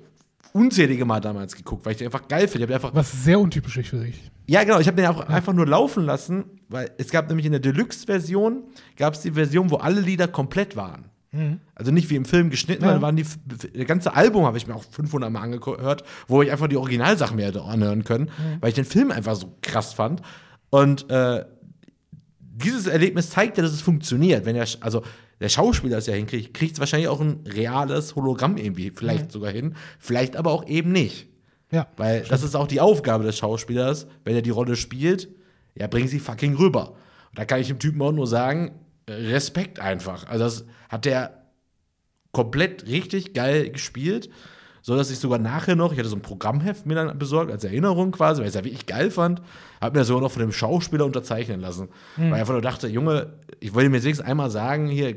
unzählige 0.52 1.04
Mal 1.04 1.20
damals 1.20 1.54
geguckt, 1.54 1.84
weil 1.86 1.92
ich 1.92 1.98
den 1.98 2.08
einfach 2.08 2.26
geil 2.26 2.48
finde. 2.48 2.72
Einfach 2.74 2.92
Was 2.94 3.24
sehr 3.24 3.38
untypisch 3.38 3.76
ist 3.76 3.88
für 3.90 3.98
dich. 4.04 4.20
ja, 4.48 4.64
genau. 4.64 4.80
Ich 4.80 4.88
habe 4.88 4.96
den 4.96 5.06
auch 5.06 5.20
einfach 5.28 5.52
nur 5.52 5.66
laufen 5.66 6.04
lassen, 6.04 6.44
weil 6.68 6.90
es 6.98 7.10
gab 7.10 7.28
nämlich 7.28 7.46
in 7.46 7.52
der 7.52 7.60
Deluxe-Version, 7.60 8.64
gab 8.96 9.14
es 9.14 9.20
die 9.20 9.30
Version, 9.32 9.70
wo 9.70 9.76
alle 9.76 10.00
Lieder 10.00 10.26
komplett 10.28 10.74
waren. 10.76 11.04
Also 11.76 11.92
nicht 11.92 12.10
wie 12.10 12.16
im 12.16 12.24
Film 12.24 12.50
geschnitten, 12.50 12.82
Ja. 12.82 12.88
sondern 12.88 13.02
waren 13.02 13.14
die, 13.14 13.24
das 13.46 13.86
ganze 13.86 14.14
Album 14.16 14.44
habe 14.46 14.56
ich 14.58 14.66
mir 14.66 14.74
auch 14.74 14.82
500 14.82 15.30
Mal 15.30 15.42
angehört, 15.42 16.02
wo 16.26 16.42
ich 16.42 16.50
einfach 16.50 16.66
die 16.66 16.76
Originalsachen 16.76 17.36
mir 17.36 17.46
hätte 17.46 17.62
anhören 17.62 18.02
können, 18.02 18.30
weil 18.58 18.70
ich 18.70 18.74
den 18.74 18.84
Film 18.84 19.12
einfach 19.12 19.36
so 19.36 19.54
krass 19.62 19.92
fand. 19.92 20.22
Und 20.70 21.08
äh, 21.08 21.44
dieses 22.64 22.86
Erlebnis 22.86 23.30
zeigt 23.30 23.56
ja, 23.56 23.62
dass 23.62 23.72
es 23.72 23.80
funktioniert. 23.80 24.44
Wenn 24.44 24.54
der, 24.54 24.66
also 24.80 25.02
der 25.40 25.48
Schauspieler 25.48 25.98
es 25.98 26.06
ja 26.06 26.14
hinkriegt, 26.14 26.54
kriegt 26.54 26.74
es 26.74 26.80
wahrscheinlich 26.80 27.08
auch 27.08 27.20
ein 27.20 27.44
reales 27.46 28.14
Hologramm 28.14 28.56
irgendwie 28.56 28.92
vielleicht 28.94 29.32
sogar 29.32 29.50
hin, 29.50 29.74
vielleicht 29.98 30.36
aber 30.36 30.52
auch 30.52 30.66
eben 30.66 30.92
nicht. 30.92 31.28
Ja. 31.70 31.86
Weil 31.96 32.22
das 32.22 32.42
ist 32.42 32.54
auch 32.54 32.66
die 32.66 32.80
Aufgabe 32.80 33.24
des 33.24 33.38
Schauspielers, 33.38 34.06
wenn 34.24 34.34
er 34.34 34.42
die 34.42 34.50
Rolle 34.50 34.76
spielt, 34.76 35.28
ja, 35.74 35.86
bring 35.86 36.08
sie 36.08 36.18
fucking 36.18 36.56
rüber. 36.56 36.90
Und 37.30 37.38
da 37.38 37.44
kann 37.44 37.60
ich 37.60 37.68
dem 37.68 37.78
Typen 37.78 38.02
auch 38.02 38.12
nur 38.12 38.26
sagen, 38.26 38.72
äh, 39.06 39.12
Respekt 39.12 39.78
einfach. 39.78 40.26
Also 40.26 40.44
das 40.44 40.64
hat 40.88 41.04
der 41.04 41.44
komplett 42.32 42.86
richtig 42.86 43.34
geil 43.34 43.70
gespielt, 43.70 44.30
so 44.82 44.96
dass 44.96 45.10
ich 45.10 45.18
sogar 45.18 45.38
nachher 45.38 45.76
noch, 45.76 45.92
ich 45.92 45.98
hatte 45.98 46.08
so 46.08 46.16
ein 46.16 46.22
Programmheft 46.22 46.86
mir 46.86 46.94
dann 46.94 47.18
besorgt 47.18 47.50
als 47.50 47.64
Erinnerung 47.64 48.12
quasi, 48.12 48.40
weil 48.40 48.48
ich 48.48 48.54
es 48.54 48.54
ja 48.54 48.64
wirklich 48.64 48.86
geil 48.86 49.10
fand, 49.10 49.42
habe 49.80 49.92
mir 49.92 50.00
das 50.00 50.08
sogar 50.08 50.22
noch 50.22 50.32
von 50.32 50.40
dem 50.40 50.52
Schauspieler 50.52 51.04
unterzeichnen 51.04 51.60
lassen, 51.60 51.88
weil 52.16 52.28
ich 52.28 52.34
einfach 52.34 52.52
nur 52.52 52.62
dachte, 52.62 52.88
Junge, 52.88 53.34
ich 53.60 53.74
wollte 53.74 53.88
mir 53.88 53.96
jetzt 53.96 54.04
wenigstens 54.04 54.26
einmal 54.26 54.50
sagen, 54.50 54.88
hier 54.88 55.16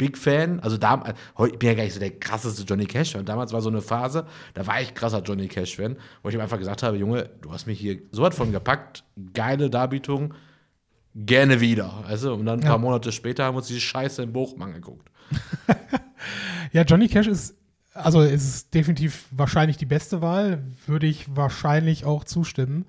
Big 0.00 0.16
Fan. 0.16 0.60
Also 0.60 0.78
da, 0.78 1.12
ich 1.46 1.58
bin 1.58 1.68
ja 1.68 1.74
gar 1.74 1.84
nicht 1.84 1.92
so 1.92 2.00
der 2.00 2.18
krasseste 2.18 2.62
Johnny 2.62 2.86
Cash-Fan. 2.86 3.26
Damals 3.26 3.52
war 3.52 3.60
so 3.60 3.68
eine 3.68 3.82
Phase, 3.82 4.24
da 4.54 4.66
war 4.66 4.80
ich 4.80 4.94
krasser 4.94 5.20
Johnny 5.20 5.46
Cash-Fan, 5.46 5.96
wo 6.22 6.30
ich 6.30 6.34
ihm 6.34 6.40
einfach 6.40 6.58
gesagt 6.58 6.82
habe, 6.82 6.96
Junge, 6.96 7.28
du 7.42 7.52
hast 7.52 7.66
mich 7.66 7.78
hier 7.78 7.98
so 8.10 8.22
was 8.22 8.34
von 8.34 8.50
gepackt, 8.50 9.04
geile 9.34 9.68
Darbietung, 9.68 10.32
gerne 11.14 11.60
wieder. 11.60 12.02
Also, 12.08 12.32
und 12.32 12.46
dann 12.46 12.60
ein 12.60 12.66
paar 12.66 12.78
Monate 12.78 13.12
später 13.12 13.44
haben 13.44 13.54
wir 13.54 13.58
uns 13.58 13.66
diese 13.66 13.80
Scheiße 13.80 14.22
im 14.22 14.32
Bochum 14.32 14.62
angeguckt. 14.62 15.06
ja, 16.72 16.82
Johnny 16.82 17.06
Cash 17.06 17.26
ist, 17.26 17.56
also 17.94 18.22
ist 18.22 18.72
definitiv 18.74 19.26
wahrscheinlich 19.30 19.76
die 19.76 19.86
beste 19.86 20.22
Wahl, 20.22 20.62
würde 20.86 21.06
ich 21.06 21.36
wahrscheinlich 21.36 22.04
auch 22.04 22.24
zustimmen. 22.24 22.86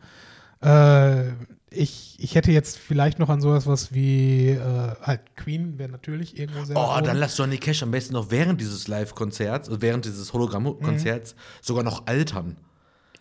Äh, 0.61 1.29
ich, 1.73 2.17
ich 2.19 2.35
hätte 2.35 2.51
jetzt 2.51 2.77
vielleicht 2.77 3.17
noch 3.17 3.29
an 3.29 3.39
sowas 3.39 3.65
was 3.65 3.93
wie 3.93 4.49
äh, 4.49 4.95
halt 5.01 5.21
Queen 5.37 5.79
wäre 5.79 5.89
natürlich 5.89 6.37
irgendwo 6.37 6.65
sehr. 6.65 6.75
Oh, 6.75 6.99
dann 7.01 7.17
lass 7.17 7.37
Johnny 7.37 7.57
Cash 7.57 7.81
am 7.81 7.91
besten 7.91 8.13
noch 8.13 8.29
während 8.29 8.59
dieses 8.59 8.87
Live-Konzerts, 8.87 9.69
also 9.69 9.81
während 9.81 10.05
dieses 10.05 10.33
Hologramm-Konzerts 10.33 11.33
mhm. 11.33 11.39
sogar 11.61 11.83
noch 11.83 12.07
altern. 12.07 12.57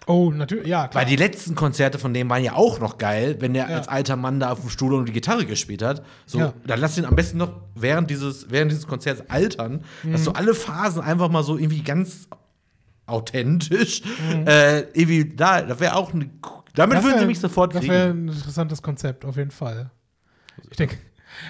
Oh, 0.07 0.31
natürlich, 0.31 0.67
ja, 0.67 0.89
klar. 0.89 1.03
Weil 1.03 1.09
die 1.09 1.17
letzten 1.17 1.55
Konzerte 1.55 1.99
von 1.99 2.15
dem 2.15 2.29
waren 2.31 2.43
ja 2.43 2.55
auch 2.55 2.81
noch 2.81 2.99
geil, 2.99 3.37
wenn 3.41 3.55
der 3.55 3.69
ja. 3.69 3.77
als 3.77 3.89
alter 3.89 4.17
Mann 4.17 4.41
da 4.41 4.51
auf 4.51 4.61
dem 4.61 4.71
Stuhl 4.71 4.95
und 4.95 5.07
die 5.07 5.13
Gitarre 5.13 5.47
gespielt 5.47 5.83
hat. 5.83 6.03
So, 6.27 6.39
ja. 6.39 6.55
dann 6.67 6.81
lass 6.81 6.99
ihn 6.99 7.05
am 7.05 7.15
besten 7.15 7.39
noch 7.39 7.53
während 7.75 8.11
dieses, 8.11 8.51
während 8.51 8.73
dieses 8.73 8.87
Konzerts 8.87 9.29
altern, 9.29 9.85
mhm. 10.03 10.13
dass 10.13 10.25
du 10.25 10.33
alle 10.33 10.55
Phasen 10.55 11.03
einfach 11.03 11.29
mal 11.29 11.43
so 11.43 11.57
irgendwie 11.59 11.83
ganz 11.83 12.29
authentisch 13.07 14.03
mhm. 14.33 14.47
äh, 14.47 14.81
irgendwie 14.93 15.25
da, 15.35 15.63
das 15.63 15.81
wäre 15.81 15.97
auch 15.97 16.15
eine 16.15 16.31
damit 16.75 16.99
das 16.99 17.05
würden 17.05 17.15
wär, 17.15 17.21
sie 17.21 17.27
mich 17.27 17.41
sofort 17.41 17.73
kriegen. 17.73 17.87
Das 17.89 17.95
wäre 17.95 18.11
ein 18.11 18.29
interessantes 18.29 18.83
Konzept, 18.83 19.25
auf 19.25 19.37
jeden 19.37 19.51
Fall. 19.51 19.91
Ich 20.71 20.77
denke, 20.77 20.99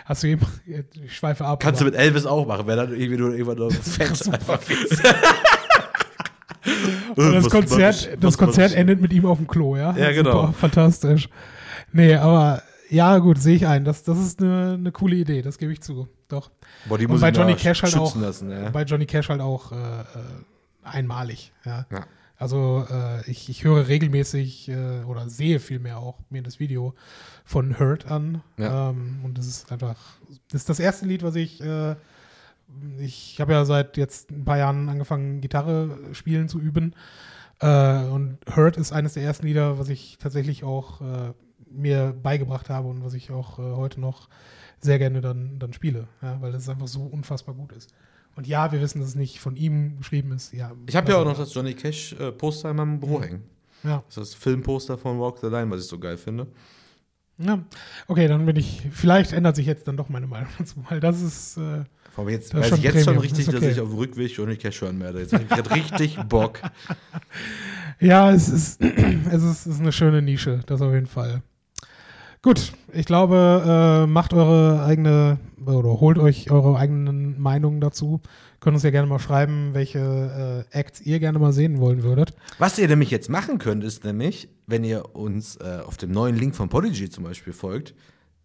hast 0.04 0.22
du 0.22 0.28
eben, 0.28 0.46
ich 0.66 1.14
schweife 1.14 1.44
ab. 1.44 1.60
Kannst 1.60 1.80
du 1.80 1.84
mit 1.84 1.94
Elvis 1.94 2.26
auch 2.26 2.46
machen, 2.46 2.66
wenn 2.66 2.76
dann 2.76 2.92
irgendwie 2.92 3.18
nur 3.18 3.32
irgendwann 3.32 3.58
nur 3.58 3.70
Fett 3.82 4.32
einfach 4.32 4.60
Und 7.16 7.32
das 7.32 7.48
Konzert, 7.48 8.10
das 8.20 8.38
Konzert 8.38 8.74
endet 8.74 9.00
mit 9.00 9.12
ihm 9.12 9.26
auf 9.26 9.38
dem 9.38 9.46
Klo, 9.46 9.76
ja? 9.76 9.96
Ja, 9.96 10.12
genau. 10.12 10.46
Super, 10.46 10.52
fantastisch. 10.52 11.28
Nee, 11.92 12.14
aber 12.14 12.62
ja, 12.90 13.18
gut, 13.18 13.38
sehe 13.38 13.56
ich 13.56 13.66
ein. 13.66 13.84
Das, 13.84 14.02
das 14.02 14.18
ist 14.18 14.40
eine, 14.40 14.74
eine 14.78 14.92
coole 14.92 15.16
Idee, 15.16 15.42
das 15.42 15.58
gebe 15.58 15.72
ich 15.72 15.80
zu. 15.80 16.08
Doch. 16.28 16.50
Boah, 16.86 16.98
die 16.98 17.06
muss 17.06 17.20
bei 17.20 17.30
Johnny 17.30 17.54
Cash 17.54 17.82
halt 17.82 17.96
auch, 17.96 18.14
lassen, 18.16 18.50
ja. 18.50 18.70
bei 18.70 18.84
Johnny 18.84 19.06
Cash 19.06 19.28
halt 19.28 19.40
auch 19.40 19.72
äh, 19.72 19.76
äh 19.76 20.04
einmalig, 20.82 21.52
ja. 21.64 21.86
ja. 21.90 22.06
Also 22.40 22.86
äh, 22.90 23.30
ich, 23.30 23.50
ich 23.50 23.64
höre 23.64 23.86
regelmäßig 23.88 24.70
äh, 24.70 25.02
oder 25.06 25.28
sehe 25.28 25.60
vielmehr 25.60 25.98
auch 25.98 26.18
mir 26.30 26.42
das 26.42 26.58
Video 26.58 26.94
von 27.44 27.78
Hurt 27.78 28.10
an. 28.10 28.40
Ja. 28.56 28.90
Ähm, 28.90 29.20
und 29.24 29.36
das 29.36 29.46
ist 29.46 29.70
einfach, 29.70 29.96
das 30.50 30.62
ist 30.62 30.68
das 30.70 30.80
erste 30.80 31.04
Lied, 31.04 31.22
was 31.22 31.34
ich, 31.34 31.60
äh, 31.60 31.96
ich 32.98 33.40
habe 33.40 33.52
ja 33.52 33.64
seit 33.64 33.96
jetzt 33.96 34.30
ein 34.30 34.44
paar 34.44 34.58
Jahren 34.58 34.88
angefangen, 34.88 35.40
Gitarre 35.40 35.96
spielen 36.12 36.48
zu 36.48 36.60
üben. 36.60 36.94
Äh, 37.60 38.04
und 38.04 38.38
Hurt 38.54 38.76
ist 38.76 38.92
eines 38.92 39.14
der 39.14 39.22
ersten 39.22 39.46
Lieder, 39.46 39.78
was 39.78 39.88
ich 39.88 40.18
tatsächlich 40.18 40.64
auch 40.64 41.00
äh, 41.00 41.32
mir 41.70 42.14
beigebracht 42.22 42.70
habe 42.70 42.88
und 42.88 43.04
was 43.04 43.14
ich 43.14 43.30
auch 43.30 43.58
äh, 43.58 43.62
heute 43.62 44.00
noch 44.00 44.28
sehr 44.80 44.98
gerne 44.98 45.20
dann, 45.20 45.58
dann 45.58 45.72
spiele, 45.72 46.08
ja, 46.22 46.40
weil 46.40 46.54
es 46.54 46.68
einfach 46.68 46.88
so 46.88 47.02
unfassbar 47.02 47.54
gut 47.54 47.72
ist. 47.72 47.92
Und 48.36 48.46
ja, 48.46 48.72
wir 48.72 48.80
wissen, 48.80 49.00
dass 49.00 49.10
es 49.10 49.14
nicht 49.14 49.40
von 49.40 49.56
ihm 49.56 49.98
geschrieben 49.98 50.32
ist. 50.32 50.52
Ja, 50.54 50.72
ich 50.86 50.96
habe 50.96 51.12
ja 51.12 51.18
auch 51.18 51.24
noch 51.24 51.36
das 51.36 51.52
Johnny 51.52 51.74
Cash 51.74 52.14
äh, 52.14 52.32
Poster 52.32 52.70
in 52.70 52.76
meinem 52.76 53.00
Büro 53.00 53.18
ja. 53.18 53.26
hängen. 53.26 53.42
Ja. 53.82 54.02
Das 54.06 54.16
ist 54.16 54.34
das 54.34 54.42
Filmposter 54.42 54.96
von 54.96 55.18
Walk 55.20 55.38
the 55.38 55.48
Line, 55.48 55.70
was 55.70 55.82
ich 55.82 55.86
so 55.86 55.98
geil 55.98 56.16
finde. 56.16 56.46
Ja, 57.38 57.62
okay, 58.06 58.28
dann 58.28 58.44
bin 58.44 58.56
ich, 58.56 58.86
vielleicht 58.90 59.32
ändert 59.32 59.56
sich 59.56 59.66
jetzt 59.66 59.88
dann 59.88 59.96
doch 59.96 60.08
meine 60.08 60.26
Meinung 60.26 60.48
dazu, 60.58 60.82
weil 60.88 61.00
das 61.00 61.20
ist. 61.20 61.56
Äh, 61.56 61.84
Aber 62.16 62.30
jetzt 62.30 62.54
weiß 62.54 62.72
ich 62.72 62.82
jetzt 62.82 62.92
Premium. 62.92 63.14
schon 63.14 63.18
richtig, 63.18 63.48
okay. 63.48 63.60
dass 63.60 63.68
ich 63.76 63.80
auf 63.80 63.88
dem 63.88 63.98
Rückweg 63.98 64.30
Johnny 64.30 64.56
Cash 64.56 64.80
hören 64.82 65.00
werde. 65.00 65.20
Jetzt 65.20 65.32
habe 65.32 65.44
ich 65.44 65.74
richtig 65.74 66.18
Bock. 66.28 66.60
Ja, 68.00 68.30
es 68.32 68.48
ist, 68.48 68.80
es 69.30 69.42
ist, 69.42 69.66
ist 69.66 69.80
eine 69.80 69.92
schöne 69.92 70.22
Nische, 70.22 70.60
das 70.66 70.80
auf 70.80 70.92
jeden 70.92 71.06
Fall. 71.06 71.42
Gut, 72.42 72.72
ich 72.94 73.04
glaube, 73.04 74.04
äh, 74.04 74.06
macht 74.06 74.32
eure 74.32 74.82
eigene 74.82 75.38
oder 75.66 76.00
holt 76.00 76.16
euch 76.16 76.50
eure 76.50 76.78
eigenen 76.78 77.38
Meinungen 77.38 77.82
dazu. 77.82 78.22
Könnt 78.60 78.74
uns 78.74 78.82
ja 78.82 78.90
gerne 78.90 79.06
mal 79.06 79.18
schreiben, 79.18 79.70
welche 79.72 80.66
äh, 80.72 80.78
Acts 80.78 81.02
ihr 81.02 81.18
gerne 81.18 81.38
mal 81.38 81.52
sehen 81.52 81.80
wollen 81.80 82.02
würdet. 82.02 82.32
Was 82.58 82.78
ihr 82.78 82.88
nämlich 82.88 83.10
jetzt 83.10 83.28
machen 83.28 83.58
könnt, 83.58 83.84
ist 83.84 84.04
nämlich, 84.04 84.48
wenn 84.66 84.84
ihr 84.84 85.14
uns 85.14 85.56
äh, 85.56 85.80
auf 85.84 85.98
dem 85.98 86.12
neuen 86.12 86.36
Link 86.36 86.56
von 86.56 86.70
Podigy 86.70 87.10
zum 87.10 87.24
Beispiel 87.24 87.52
folgt, 87.52 87.94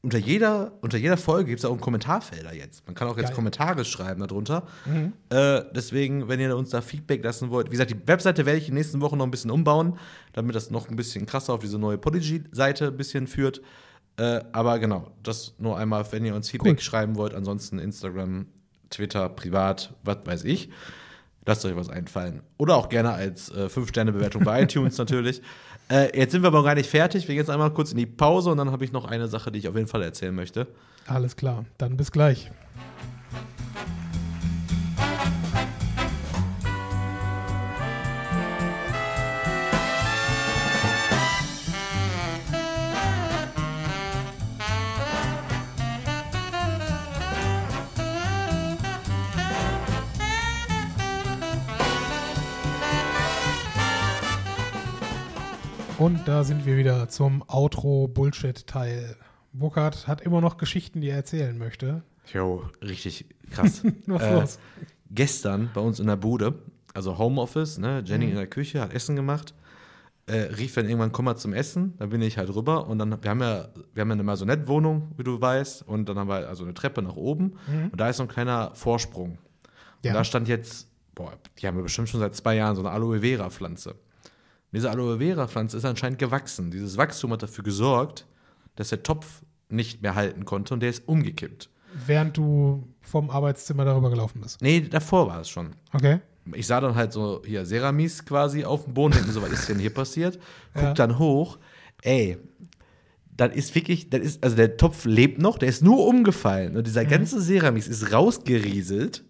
unter 0.05 0.19
jeder, 0.19 0.71
unter 0.81 0.99
jeder 0.99 1.17
Folge 1.17 1.49
gibt 1.49 1.59
es 1.59 1.65
auch 1.65 1.71
einen 1.71 1.81
Kommentarfelder 1.81 2.53
jetzt. 2.53 2.85
Man 2.85 2.93
kann 2.93 3.07
auch 3.07 3.17
jetzt 3.17 3.29
Geil. 3.29 3.35
Kommentare 3.35 3.83
schreiben 3.85 4.21
darunter. 4.21 4.67
Mhm. 4.85 5.13
Äh, 5.29 5.63
deswegen, 5.75 6.27
wenn 6.27 6.39
ihr 6.39 6.55
uns 6.55 6.69
da 6.69 6.81
Feedback 6.81 7.23
lassen 7.23 7.49
wollt, 7.49 7.67
wie 7.67 7.71
gesagt, 7.71 7.89
die 7.89 8.07
Webseite 8.07 8.45
werde 8.45 8.59
ich 8.59 8.65
in 8.65 8.75
den 8.75 8.81
nächsten 8.81 9.01
Wochen 9.01 9.17
noch 9.17 9.25
ein 9.25 9.31
bisschen 9.31 9.49
umbauen, 9.49 9.97
damit 10.33 10.55
das 10.55 10.69
noch 10.69 10.89
ein 10.89 10.95
bisschen 10.95 11.25
krasser 11.25 11.53
auf 11.53 11.61
diese 11.61 11.79
neue 11.79 11.97
Podigy-Seite 11.97 12.89
ein 12.89 12.97
bisschen 12.97 13.25
führt. 13.25 13.63
Äh, 14.17 14.41
aber 14.51 14.77
genau, 14.77 15.09
das 15.23 15.55
nur 15.57 15.75
einmal, 15.75 16.05
wenn 16.11 16.23
ihr 16.23 16.35
uns 16.35 16.51
Feedback 16.51 16.77
cool. 16.77 16.83
schreiben 16.83 17.15
wollt. 17.15 17.33
Ansonsten 17.33 17.79
Instagram, 17.79 18.45
Twitter, 18.91 19.27
privat, 19.29 19.95
was 20.03 20.19
weiß 20.23 20.43
ich. 20.43 20.69
Lasst 21.47 21.65
euch 21.65 21.75
was 21.75 21.89
einfallen. 21.89 22.43
Oder 22.57 22.75
auch 22.75 22.89
gerne 22.89 23.09
als 23.11 23.49
äh, 23.49 23.65
5-Sterne-Bewertung 23.65 24.43
bei 24.43 24.61
iTunes 24.63 24.99
natürlich. 24.99 25.41
Äh, 25.89 26.17
jetzt 26.17 26.31
sind 26.31 26.41
wir 26.41 26.47
aber 26.47 26.63
gar 26.63 26.75
nicht 26.75 26.89
fertig. 26.89 27.27
Wir 27.27 27.35
gehen 27.35 27.41
jetzt 27.41 27.49
einmal 27.49 27.71
kurz 27.71 27.91
in 27.91 27.97
die 27.97 28.05
Pause 28.05 28.49
und 28.49 28.57
dann 28.57 28.71
habe 28.71 28.83
ich 28.83 28.91
noch 28.91 29.05
eine 29.05 29.27
Sache, 29.27 29.51
die 29.51 29.59
ich 29.59 29.67
auf 29.67 29.75
jeden 29.75 29.87
Fall 29.87 30.01
erzählen 30.01 30.33
möchte. 30.33 30.67
Alles 31.07 31.35
klar, 31.35 31.65
dann 31.77 31.97
bis 31.97 32.11
gleich. 32.11 32.49
Und 55.97 56.27
da 56.27 56.43
sind 56.43 56.65
wir 56.65 56.75
wieder 56.75 57.07
zum 57.07 57.41
Outro-Bullshit-Teil. 57.47 59.15
Burkhard 59.53 60.07
hat 60.07 60.19
immer 60.19 60.41
noch 60.41 60.57
Geschichten, 60.57 60.99
die 60.99 61.07
er 61.07 61.15
erzählen 61.15 61.57
möchte. 61.57 62.03
Jo, 62.33 62.65
richtig 62.81 63.25
krass. 63.49 63.81
Was 64.05 64.21
äh, 64.21 64.33
los? 64.33 64.59
Gestern 65.09 65.69
bei 65.73 65.79
uns 65.79 66.01
in 66.01 66.07
der 66.07 66.17
Bude, 66.17 66.55
also 66.93 67.17
Homeoffice, 67.17 67.77
ne, 67.77 68.03
Jenny 68.05 68.25
mhm. 68.25 68.31
in 68.31 68.37
der 68.37 68.47
Küche 68.47 68.81
hat 68.81 68.93
Essen 68.93 69.15
gemacht, 69.15 69.53
äh, 70.25 70.35
rief 70.57 70.73
dann 70.73 70.85
irgendwann, 70.85 71.13
komm 71.13 71.25
mal 71.25 71.37
zum 71.37 71.53
Essen, 71.53 71.93
dann 71.97 72.09
bin 72.09 72.21
ich 72.21 72.37
halt 72.37 72.53
rüber 72.53 72.87
und 72.87 72.99
dann, 72.99 73.23
wir 73.23 73.29
haben 73.29 73.41
ja, 73.41 73.69
wir 73.93 74.01
haben 74.01 74.09
ja 74.09 74.13
eine 74.15 74.23
Maisonette-Wohnung, 74.23 75.13
wie 75.15 75.23
du 75.23 75.39
weißt, 75.39 75.87
und 75.87 76.09
dann 76.09 76.19
haben 76.19 76.27
wir 76.27 76.49
also 76.49 76.65
eine 76.65 76.73
Treppe 76.73 77.03
nach 77.03 77.15
oben 77.15 77.53
mhm. 77.67 77.89
und 77.91 78.01
da 78.01 78.09
ist 78.09 78.17
so 78.17 78.23
ein 78.23 78.29
kleiner 78.29 78.71
Vorsprung. 78.73 79.37
Ja. 80.03 80.11
Und 80.11 80.15
da 80.15 80.23
stand 80.25 80.49
jetzt, 80.49 80.89
boah, 81.13 81.31
die 81.57 81.67
haben 81.67 81.77
wir 81.77 81.83
bestimmt 81.83 82.09
schon 82.09 82.19
seit 82.19 82.35
zwei 82.35 82.55
Jahren 82.55 82.75
so 82.75 82.81
eine 82.81 82.89
Aloe 82.89 83.21
Vera-Pflanze 83.21 83.95
diese 84.75 84.91
Aloe 84.91 85.19
Vera 85.19 85.47
Pflanze 85.47 85.77
ist 85.77 85.85
anscheinend 85.85 86.19
gewachsen. 86.19 86.69
Dieses 86.69 86.97
Wachstum 86.97 87.31
hat 87.31 87.41
dafür 87.41 87.63
gesorgt, 87.63 88.27
dass 88.75 88.89
der 88.89 89.03
Topf 89.03 89.41
nicht 89.69 90.01
mehr 90.01 90.15
halten 90.15 90.43
konnte 90.43 90.73
und 90.73 90.81
der 90.81 90.89
ist 90.89 91.07
umgekippt. 91.07 91.69
Während 92.05 92.35
du 92.35 92.85
vom 92.99 93.29
Arbeitszimmer 93.29 93.85
darüber 93.85 94.09
gelaufen 94.09 94.41
bist? 94.41 94.61
Nee, 94.61 94.81
davor 94.81 95.27
war 95.27 95.39
es 95.39 95.49
schon. 95.49 95.75
Okay. 95.93 96.19
Ich 96.53 96.67
sah 96.67 96.81
dann 96.81 96.93
halt 96.93 97.13
so 97.13 97.41
hier 97.45 97.65
Ceramis 97.65 98.25
quasi 98.25 98.65
auf 98.65 98.83
dem 98.83 98.93
Boden, 98.93 99.13
denke 99.13 99.31
so, 99.31 99.41
was 99.41 99.51
ist 99.51 99.69
denn 99.69 99.79
hier 99.79 99.93
passiert? 99.93 100.37
Guck 100.73 100.83
ja. 100.83 100.93
dann 100.93 101.17
hoch, 101.19 101.57
ey, 102.01 102.37
dann 103.31 103.51
ist 103.51 103.73
wirklich, 103.75 104.09
das 104.09 104.21
ist, 104.21 104.43
also 104.43 104.57
der 104.57 104.75
Topf 104.75 105.05
lebt 105.05 105.41
noch, 105.41 105.57
der 105.57 105.69
ist 105.69 105.83
nur 105.83 106.05
umgefallen 106.05 106.75
und 106.75 106.85
dieser 106.85 107.05
mhm. 107.05 107.09
ganze 107.09 107.41
Ceramis 107.41 107.87
ist 107.87 108.11
rausgerieselt. 108.11 109.23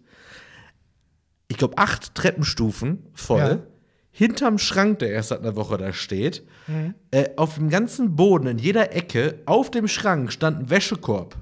Ich 1.46 1.56
glaube, 1.56 1.78
acht 1.78 2.16
Treppenstufen 2.16 3.06
voll. 3.14 3.38
Ja 3.38 3.75
hinterm 4.16 4.56
Schrank, 4.56 5.00
der 5.00 5.10
erst 5.10 5.28
seit 5.28 5.40
einer 5.40 5.56
Woche 5.56 5.76
da 5.76 5.92
steht, 5.92 6.42
mhm. 6.68 6.94
äh, 7.10 7.28
auf 7.36 7.56
dem 7.56 7.68
ganzen 7.68 8.16
Boden, 8.16 8.46
in 8.46 8.56
jeder 8.56 8.96
Ecke, 8.96 9.40
auf 9.44 9.70
dem 9.70 9.88
Schrank 9.88 10.32
stand 10.32 10.58
ein 10.58 10.70
Wäschekorb. 10.70 11.36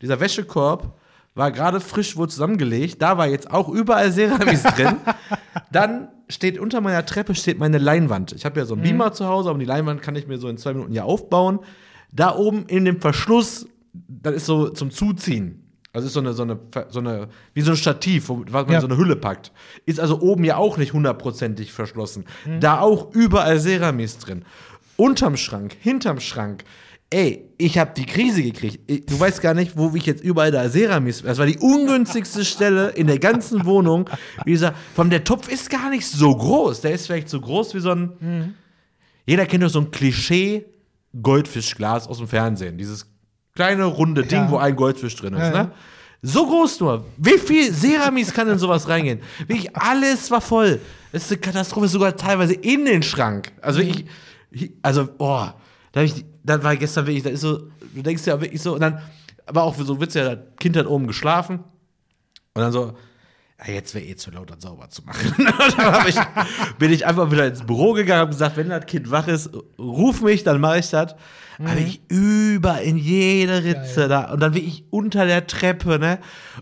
Dieser 0.00 0.18
Wäschekorb 0.18 0.98
war 1.34 1.52
gerade 1.52 1.78
frisch 1.78 2.16
wohl 2.16 2.30
zusammengelegt. 2.30 3.02
Da 3.02 3.18
war 3.18 3.26
jetzt 3.26 3.50
auch 3.50 3.68
überall 3.68 4.10
Ceramis 4.12 4.62
drin. 4.76 4.96
Dann 5.70 6.08
steht 6.30 6.58
unter 6.58 6.80
meiner 6.80 7.04
Treppe 7.04 7.34
steht 7.34 7.58
meine 7.58 7.76
Leinwand. 7.76 8.32
Ich 8.32 8.46
habe 8.46 8.60
ja 8.60 8.64
so 8.64 8.72
einen 8.72 8.82
mhm. 8.82 8.88
Beamer 8.88 9.12
zu 9.12 9.26
Hause, 9.26 9.50
aber 9.50 9.58
die 9.58 9.66
Leinwand 9.66 10.00
kann 10.00 10.16
ich 10.16 10.26
mir 10.26 10.38
so 10.38 10.48
in 10.48 10.56
zwei 10.56 10.72
Minuten 10.72 10.94
ja 10.94 11.04
aufbauen. 11.04 11.58
Da 12.12 12.34
oben 12.34 12.64
in 12.64 12.86
dem 12.86 13.02
Verschluss, 13.02 13.66
das 13.92 14.36
ist 14.36 14.46
so 14.46 14.70
zum 14.70 14.90
Zuziehen. 14.90 15.65
Also 15.96 16.08
ist 16.08 16.12
so 16.12 16.20
eine, 16.20 16.34
so 16.34 16.42
eine, 16.42 16.58
so 16.90 16.98
eine, 16.98 17.28
wie 17.54 17.62
so 17.62 17.70
ein 17.70 17.76
Stativ, 17.78 18.28
wo 18.28 18.44
was 18.50 18.66
man 18.66 18.74
ja. 18.74 18.80
so 18.82 18.86
eine 18.86 18.98
Hülle 18.98 19.16
packt. 19.16 19.50
Ist 19.86 19.98
also 19.98 20.20
oben 20.20 20.44
ja 20.44 20.58
auch 20.58 20.76
nicht 20.76 20.92
hundertprozentig 20.92 21.72
verschlossen. 21.72 22.26
Mhm. 22.44 22.60
Da 22.60 22.80
auch 22.80 23.14
überall 23.14 23.58
Ceramis 23.58 24.18
drin. 24.18 24.44
Unterm 24.96 25.38
Schrank, 25.38 25.74
hinterm 25.80 26.20
Schrank, 26.20 26.64
Ey, 27.08 27.48
ich 27.56 27.78
habe 27.78 27.92
die 27.96 28.04
Krise 28.04 28.42
gekriegt. 28.42 28.90
Du 29.08 29.18
weißt 29.18 29.40
gar 29.40 29.54
nicht, 29.54 29.76
wo 29.76 29.94
ich 29.94 30.04
jetzt 30.04 30.22
überall 30.22 30.50
da 30.50 30.68
Ceramis. 30.68 31.22
Das 31.22 31.38
war 31.38 31.46
die 31.46 31.56
ungünstigste 31.56 32.44
Stelle 32.44 32.90
in 32.90 33.06
der 33.06 33.20
ganzen 33.20 33.64
Wohnung. 33.64 34.10
Wie 34.44 34.52
gesagt, 34.52 34.76
von 34.94 35.08
der 35.08 35.24
Topf 35.24 35.48
ist 35.48 35.70
gar 35.70 35.88
nicht 35.88 36.06
so 36.06 36.36
groß. 36.36 36.82
Der 36.82 36.92
ist 36.92 37.06
vielleicht 37.06 37.30
so 37.30 37.40
groß 37.40 37.74
wie 37.74 37.80
so 37.80 37.92
ein. 37.92 38.12
Mhm. 38.20 38.54
Jeder 39.24 39.46
kennt 39.46 39.62
doch 39.62 39.70
so 39.70 39.80
ein 39.80 39.92
Klischee 39.92 40.66
Goldfischglas 41.22 42.06
aus 42.08 42.18
dem 42.18 42.28
Fernsehen. 42.28 42.76
Dieses 42.76 43.06
kleine 43.56 43.84
runde 43.84 44.22
Ding, 44.22 44.42
Ja. 44.44 44.50
wo 44.50 44.58
ein 44.58 44.76
Goldfisch 44.76 45.16
drin 45.16 45.34
ist. 45.34 45.40
Ja. 45.40 45.64
Ne? 45.64 45.72
So 46.22 46.46
groß 46.46 46.80
nur. 46.80 47.04
Wie 47.16 47.38
viel 47.38 47.72
Ceramis 47.72 48.32
kann 48.32 48.48
in 48.48 48.58
sowas 48.58 48.88
reingehen? 48.88 49.20
Wirklich, 49.46 49.74
alles 49.76 50.30
war 50.30 50.40
voll. 50.40 50.80
Das 51.12 51.24
ist 51.24 51.32
eine 51.32 51.40
Katastrophe, 51.40 51.88
sogar 51.88 52.16
teilweise 52.16 52.54
in 52.54 52.84
den 52.84 53.02
Schrank. 53.02 53.52
Also 53.60 53.80
ich, 53.80 54.04
also, 54.82 55.06
boah, 55.06 55.54
da, 55.92 56.02
ich, 56.02 56.24
da 56.42 56.62
war 56.62 56.76
gestern 56.76 57.06
wirklich, 57.06 57.24
da 57.24 57.30
ist 57.30 57.40
so, 57.40 57.68
du 57.94 58.02
denkst 58.02 58.26
ja 58.26 58.40
wirklich 58.40 58.60
so, 58.62 58.74
und 58.74 58.80
dann 58.80 59.00
war 59.46 59.64
auch 59.64 59.74
so 59.76 60.00
Witz, 60.00 60.14
ja, 60.14 60.34
das 60.34 60.44
Kind 60.58 60.76
hat 60.76 60.86
oben 60.86 61.06
geschlafen 61.06 61.60
und 62.54 62.62
dann 62.62 62.72
so, 62.72 62.94
ja, 63.64 63.72
jetzt 63.72 63.94
wäre 63.94 64.04
eh 64.04 64.16
zu 64.16 64.30
laut, 64.30 64.50
das 64.50 64.62
sauber 64.62 64.88
zu 64.90 65.02
machen. 65.02 65.32
dann 65.78 66.08
ich, 66.08 66.16
bin 66.78 66.92
ich 66.92 67.06
einfach 67.06 67.30
wieder 67.30 67.46
ins 67.46 67.62
Büro 67.62 67.92
gegangen 67.92 68.24
und 68.24 68.30
gesagt, 68.30 68.56
wenn 68.56 68.68
das 68.68 68.84
Kind 68.86 69.10
wach 69.10 69.28
ist, 69.28 69.50
ruf 69.78 70.20
mich, 70.22 70.42
dann 70.44 70.60
mache 70.60 70.78
ich 70.80 70.90
das. 70.90 71.14
Aber 71.58 71.76
ich 71.76 72.00
über 72.08 72.82
in 72.82 72.96
jede 72.96 73.64
Ritze 73.64 74.00
Geil. 74.00 74.08
da 74.08 74.32
und 74.32 74.40
dann 74.40 74.54
wirklich 74.54 74.84
unter 74.90 75.26
der 75.26 75.46
Treppe, 75.46 75.98
ne? 75.98 76.18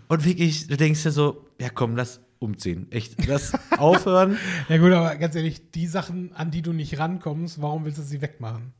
Und 0.07 0.25
wirklich, 0.25 0.67
du 0.67 0.77
denkst 0.77 1.03
dir 1.03 1.11
so, 1.11 1.45
ja 1.59 1.69
komm, 1.69 1.95
lass 1.95 2.21
umziehen. 2.39 2.87
Echt, 2.91 3.25
lass 3.27 3.53
aufhören. 3.77 4.37
Ja 4.69 4.77
gut, 4.77 4.91
aber 4.91 5.15
ganz 5.15 5.35
ehrlich, 5.35 5.71
die 5.71 5.87
Sachen, 5.87 6.33
an 6.33 6.51
die 6.51 6.61
du 6.61 6.73
nicht 6.73 6.97
rankommst, 6.97 7.61
warum 7.61 7.85
willst 7.85 7.97
du 7.97 8.03
sie 8.03 8.21
wegmachen? 8.21 8.73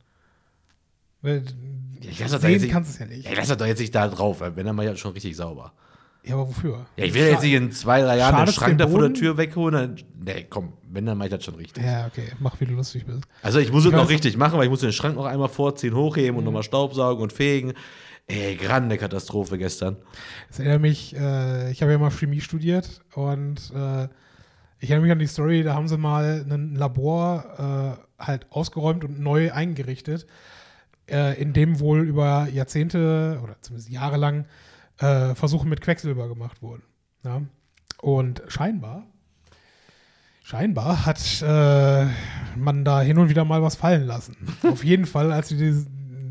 Weil, 1.22 1.42
ich 2.00 2.20
lass 2.20 2.30
das 2.30 2.40
da 2.40 2.48
jetzt 2.48 2.62
sehen 2.62 2.70
kannst 2.70 2.90
es 2.90 2.98
ja 2.98 3.06
nicht. 3.06 3.24
Ja, 3.24 3.32
ich 3.32 3.36
lass 3.36 3.56
doch 3.56 3.66
jetzt 3.66 3.80
nicht 3.80 3.94
da 3.94 4.08
drauf, 4.08 4.40
wenn 4.40 4.66
dann 4.66 4.76
mal 4.76 4.86
ja 4.86 4.96
schon 4.96 5.12
richtig 5.12 5.36
sauber. 5.36 5.72
Ja, 6.26 6.34
aber 6.34 6.48
wofür? 6.48 6.86
Ja, 6.96 7.04
ich 7.04 7.14
will 7.14 7.26
jetzt 7.26 7.42
nicht 7.42 7.52
in 7.52 7.70
zwei, 7.70 8.00
drei 8.02 8.18
Jahren 8.18 8.32
den 8.34 8.38
Schadet's 8.40 8.54
Schrank 8.56 8.78
da 8.78 8.88
vor 8.88 9.00
der? 9.00 9.14
Tür 9.14 9.36
wegholen. 9.36 9.74
Dann, 9.74 9.96
nee, 10.24 10.46
komm, 10.50 10.72
wenn, 10.90 11.06
dann 11.06 11.16
mach 11.16 11.26
ich 11.26 11.30
das 11.30 11.44
schon 11.44 11.54
richtig. 11.54 11.84
Ja, 11.84 12.06
okay, 12.06 12.24
mach, 12.40 12.58
wie 12.60 12.64
du 12.66 12.74
lustig 12.74 13.06
bist. 13.06 13.22
Also 13.42 13.58
ich 13.60 13.70
muss 13.70 13.84
es 13.84 13.90
Ich 13.90 13.96
noch 13.96 14.06
weiß- 14.06 14.10
richtig 14.10 14.36
machen, 14.36 14.58
weil 14.58 14.64
ich 14.64 14.70
muss 14.70 14.80
den 14.80 14.92
Schrank 14.92 15.14
noch 15.14 15.24
einmal 15.26 15.48
vorziehen, 15.48 15.94
hochheben 15.94 16.36
und 16.36 16.42
Mhm. 16.42 16.46
nochmal 16.46 16.62
Staubsaugen 16.64 17.22
und 17.22 17.32
fegen. 17.32 17.74
Ey, 18.26 18.56
grande 18.56 18.98
Katastrophe 18.98 19.56
gestern. 19.56 19.96
Das 20.48 20.58
erinnert 20.58 20.80
mich, 20.80 21.14
äh, 21.16 21.70
ich 21.70 21.80
habe 21.82 21.92
ja 21.92 21.98
mal 21.98 22.10
Chemie 22.10 22.40
studiert 22.40 23.02
und 23.14 23.70
äh, 23.72 24.08
ich 24.80 24.90
erinnere 24.90 25.02
mich 25.02 25.12
an 25.12 25.18
die 25.20 25.26
Story, 25.28 25.62
da 25.62 25.74
haben 25.74 25.86
sie 25.86 25.96
mal 25.96 26.44
ein 26.50 26.74
Labor 26.74 27.96
äh, 28.18 28.22
halt 28.24 28.46
ausgeräumt 28.50 29.04
und 29.04 29.20
neu 29.20 29.52
eingerichtet, 29.52 30.26
äh, 31.08 31.40
in 31.40 31.52
dem 31.52 31.78
wohl 31.78 32.00
über 32.04 32.48
Jahrzehnte 32.52 33.38
oder 33.44 33.54
zumindest 33.60 33.90
jahrelang 33.90 34.40
äh, 34.40 34.44
Versuche 34.98 35.66
mit 35.66 35.80
Quecksilber 35.80 36.28
gemacht 36.28 36.62
wurden. 36.62 36.82
Ja? 37.24 37.42
Und 38.00 38.42
scheinbar, 38.48 39.04
scheinbar 40.42 41.06
hat 41.06 41.42
äh, 41.42 42.06
man 42.56 42.84
da 42.84 43.00
hin 43.00 43.18
und 43.18 43.28
wieder 43.28 43.44
mal 43.44 43.62
was 43.62 43.76
fallen 43.76 44.06
lassen. 44.06 44.36
Auf 44.62 44.84
jeden 44.84 45.06
Fall, 45.06 45.32
als 45.32 45.48
sie 45.48 45.56
diese, 45.56 45.86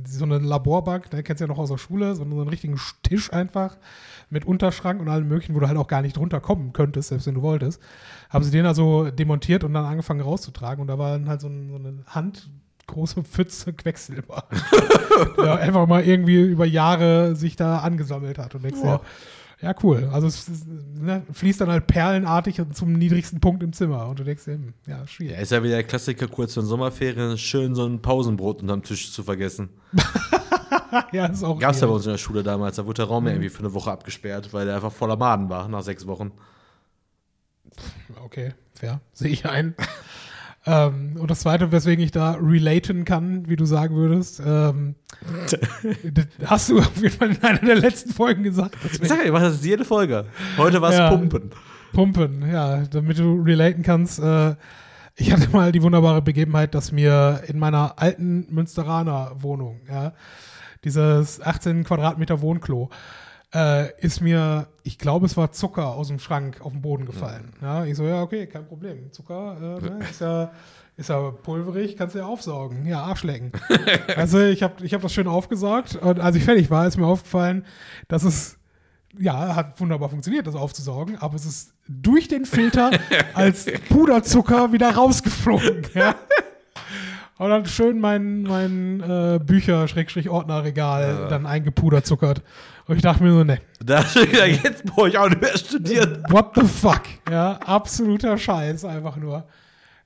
so 0.08 0.26
eine 0.26 0.40
Laborbank, 0.40 1.10
da 1.10 1.22
kennst 1.22 1.42
du 1.42 1.46
ja 1.46 1.48
noch 1.48 1.58
aus 1.58 1.70
der 1.70 1.78
Schule, 1.78 2.16
so 2.16 2.22
einen, 2.22 2.32
so 2.32 2.42
einen 2.42 2.50
richtigen 2.50 2.80
Tisch 3.04 3.34
einfach 3.34 3.78
mit 4.30 4.46
Unterschrank 4.46 5.02
und 5.02 5.10
allem 5.10 5.28
möglichen, 5.28 5.56
wo 5.56 5.60
du 5.60 5.68
halt 5.68 5.78
auch 5.78 5.88
gar 5.88 6.02
nicht 6.02 6.18
drunter 6.18 6.40
kommen 6.40 6.74
könntest, 6.74 7.10
selbst 7.10 7.28
wenn 7.28 7.36
du 7.36 7.42
wolltest, 7.42 7.82
haben 8.30 8.44
sie 8.44 8.52
den 8.52 8.66
also 8.66 9.10
demontiert 9.10 9.64
und 9.64 9.74
dann 9.74 9.86
angefangen 9.86 10.22
rauszutragen 10.22 10.82
und 10.82 10.88
da 10.88 10.98
war 10.98 11.12
dann 11.12 11.28
halt 11.30 11.42
so, 11.42 11.48
ein, 11.48 11.70
so 11.70 11.76
eine 11.76 12.04
handgroße 12.88 13.24
Pfütze 13.24 13.74
Quecksilber, 13.74 14.44
der 15.38 15.60
einfach 15.60 15.88
mal 15.88 16.04
irgendwie 16.04 16.42
über 16.42 16.66
Jahre 16.66 17.36
sich 17.36 17.56
da 17.56 17.80
angesammelt 17.80 18.38
hat 18.38 18.56
und 18.56 18.64
denkst 18.64 18.82
Boah. 18.82 19.02
ja, 19.62 19.74
cool. 19.84 20.10
Also 20.12 20.28
es 20.28 20.48
ne, 20.68 21.24
fließt 21.32 21.62
dann 21.62 21.70
halt 21.70 21.88
perlenartig 21.88 22.62
zum 22.74 22.94
niedrigsten 22.94 23.40
Punkt 23.40 23.64
im 23.64 23.74
Zimmer. 23.74 24.08
Und 24.08 24.20
du 24.20 24.24
denkst 24.24 24.46
dir, 24.46 24.54
hm, 24.54 24.74
ja, 24.88 25.00
Ja, 25.00 25.08
schwierig. 25.08 25.40
ist 25.40 25.52
ja 25.52 25.64
wieder 25.64 25.76
der 25.76 25.84
Klassiker, 25.84 26.28
kurz 26.28 26.54
vor 26.54 26.64
den 26.64 26.68
Sommerferien, 26.68 27.38
schön 27.38 27.76
so 27.76 27.86
ein 27.86 28.02
Pausenbrot 28.02 28.62
unterm 28.62 28.84
Tisch 28.84 29.12
zu 29.12 29.24
vergessen. 29.24 29.70
Ja, 31.12 31.26
ist 31.26 31.44
auch. 31.44 31.60
Gab's 31.60 31.82
ja 31.82 31.88
bei 31.88 31.94
uns 31.94 32.06
in 32.06 32.12
der 32.14 32.18
Schule 32.18 32.42
damals, 32.42 32.78
da 32.78 32.86
wurde 32.86 33.02
der 33.02 33.06
Raum 33.08 33.24
Mhm. 33.24 33.28
ja 33.28 33.34
irgendwie 33.34 33.50
für 33.50 33.60
eine 33.60 33.74
Woche 33.74 33.92
abgesperrt, 33.92 34.54
weil 34.54 34.66
der 34.66 34.76
einfach 34.76 34.92
voller 34.94 35.18
Maden 35.18 35.50
war 35.50 35.68
nach 35.68 35.82
sechs 35.84 36.08
Wochen. 36.08 36.32
Okay, 38.24 38.54
fair. 38.74 39.02
Sehe 39.12 39.30
ich 39.32 39.46
ein. 39.46 39.76
Ähm, 40.66 41.16
und 41.20 41.30
das 41.30 41.42
Zweite, 41.42 41.72
weswegen 41.72 42.04
ich 42.04 42.12
da 42.12 42.38
relaten 42.42 43.06
kann, 43.06 43.48
wie 43.48 43.56
du 43.56 43.66
sagen 43.66 43.96
würdest, 43.96 44.42
ähm, 44.46 44.96
hast 46.46 46.70
du 46.70 46.80
auf 46.80 46.96
jeden 46.98 47.12
Fall 47.18 47.32
in 47.32 47.44
einer 47.44 47.60
der 47.60 47.76
letzten 47.76 48.12
Folgen 48.12 48.44
gesagt. 48.44 48.76
Ich 48.84 49.08
sag 49.08 49.20
ja, 49.20 49.26
ich 49.26 49.32
mach 49.32 49.42
das 49.42 49.64
jede 49.64 49.86
Folge. 49.86 50.26
Heute 50.58 50.82
war 50.82 50.90
es 50.90 50.98
Ja. 50.98 51.10
Pumpen. 51.10 51.52
Pumpen, 51.94 52.50
ja, 52.52 52.84
damit 52.86 53.20
du 53.20 53.42
relaten 53.42 53.84
kannst. 53.84 54.20
Äh, 54.20 54.56
ich 55.16 55.32
hatte 55.32 55.50
mal 55.50 55.72
die 55.72 55.82
wunderbare 55.82 56.22
Begebenheit, 56.22 56.76
dass 56.76 56.92
mir 56.92 57.42
in 57.48 57.58
meiner 57.58 57.94
alten 57.98 58.48
Münsteraner 58.50 59.32
Wohnung, 59.38 59.82
ja, 59.88 60.14
dieses 60.84 61.42
18 61.42 61.84
Quadratmeter 61.84 62.42
Wohnklo, 62.42 62.90
äh, 63.54 64.00
ist 64.00 64.22
mir, 64.22 64.68
ich 64.84 64.98
glaube, 64.98 65.26
es 65.26 65.38
war 65.38 65.52
Zucker 65.52 65.94
aus 65.96 66.08
dem 66.08 66.20
Schrank 66.20 66.62
auf 66.62 66.72
den 66.72 66.82
Boden 66.82 67.06
gefallen. 67.06 67.54
Ja, 67.62 67.86
ich 67.86 67.96
so, 67.96 68.04
ja, 68.04 68.22
okay, 68.22 68.48
kein 68.48 68.68
Problem. 68.68 69.12
Zucker 69.12 69.80
äh, 69.82 69.90
ne, 69.90 70.00
ist 70.10 70.22
ja 70.22 70.52
ist 70.98 71.10
ja 71.10 71.32
pulverig, 71.32 71.98
kannst 71.98 72.16
du 72.16 72.20
ja 72.20 72.26
aufsaugen. 72.26 72.86
Ja, 72.86 73.02
Arschlecken. 73.02 73.52
also 74.16 74.40
ich 74.40 74.64
habe 74.64 74.86
ich 74.86 74.94
hab 74.94 75.02
das 75.02 75.14
schön 75.14 75.28
aufgesaugt 75.28 75.96
und 75.96 76.20
als 76.20 76.38
ich 76.38 76.44
fertig 76.44 76.70
war, 76.70 76.88
ist 76.88 76.98
mir 76.98 77.06
aufgefallen, 77.06 77.66
dass 78.08 78.24
es 78.24 78.58
ja, 79.18 79.56
hat 79.56 79.80
wunderbar 79.80 80.10
funktioniert, 80.10 80.46
das 80.48 80.56
aufzusaugen, 80.56 81.18
aber 81.18 81.36
es 81.36 81.46
ist 81.46 81.74
durch 81.88 82.28
den 82.28 82.46
Filter 82.46 82.92
als 83.34 83.66
Puderzucker 83.90 84.72
wieder 84.74 84.94
rausgeflogen. 84.96 85.84
Ja. 85.94 86.16
Und 87.38 87.50
dann 87.50 87.66
schön 87.66 88.00
mein, 88.00 88.44
mein 88.44 89.02
äh, 89.02 89.40
Bücher-Ordnerregal 89.44 91.04
Ja. 91.22 91.28
dann 91.28 91.46
eingepuderzuckert. 91.46 92.42
Und 92.88 92.96
ich 92.96 93.02
dachte 93.02 93.24
mir 93.24 93.32
so, 93.34 93.44
ne, 93.44 93.60
Da 93.84 94.04
jetzt 94.46 94.86
brauche 94.86 95.10
ich 95.10 95.18
auch 95.18 95.28
nicht 95.30 95.42
mehr 95.42 95.58
studieren. 95.58 96.24
what 96.30 96.52
the 96.56 96.62
fuck? 96.66 97.02
Ja, 97.30 97.54
absoluter 97.66 98.38
Scheiß 98.38 98.86
einfach 98.86 99.18
nur. 99.18 99.46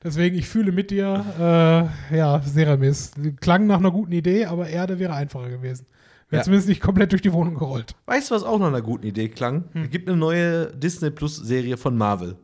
Deswegen, 0.03 0.38
ich 0.38 0.47
fühle 0.47 0.71
mit 0.71 0.91
dir, 0.91 1.91
äh, 2.11 2.17
ja, 2.17 2.41
Seramis. 2.41 3.11
Klang 3.41 3.67
nach 3.67 3.77
einer 3.80 3.91
guten 3.91 4.13
Idee, 4.13 4.45
aber 4.45 4.67
Erde 4.69 4.97
wäre 4.97 5.13
einfacher 5.13 5.49
gewesen. 5.49 5.86
Wäre 6.30 6.39
Ja. 6.39 6.43
zumindest 6.43 6.69
nicht 6.69 6.82
komplett 6.82 7.11
durch 7.11 7.21
die 7.21 7.34
Wohnung 7.34 7.55
gerollt. 7.55 7.95
Weißt 8.05 8.32
du, 8.32 8.36
was 8.36 8.43
auch 8.43 8.59
noch 8.59 8.67
einer 8.67 8.82
guten 8.82 9.05
Idee 9.05 9.30
klang? 9.30 9.65
Hm. 9.73 9.84
Es 9.84 9.89
gibt 9.89 10.07
eine 10.07 10.17
neue 10.17 10.67
Disney 10.67 11.09
Plus 11.11 11.36
Serie 11.36 11.75
von 11.75 11.97
Marvel. 11.97 12.38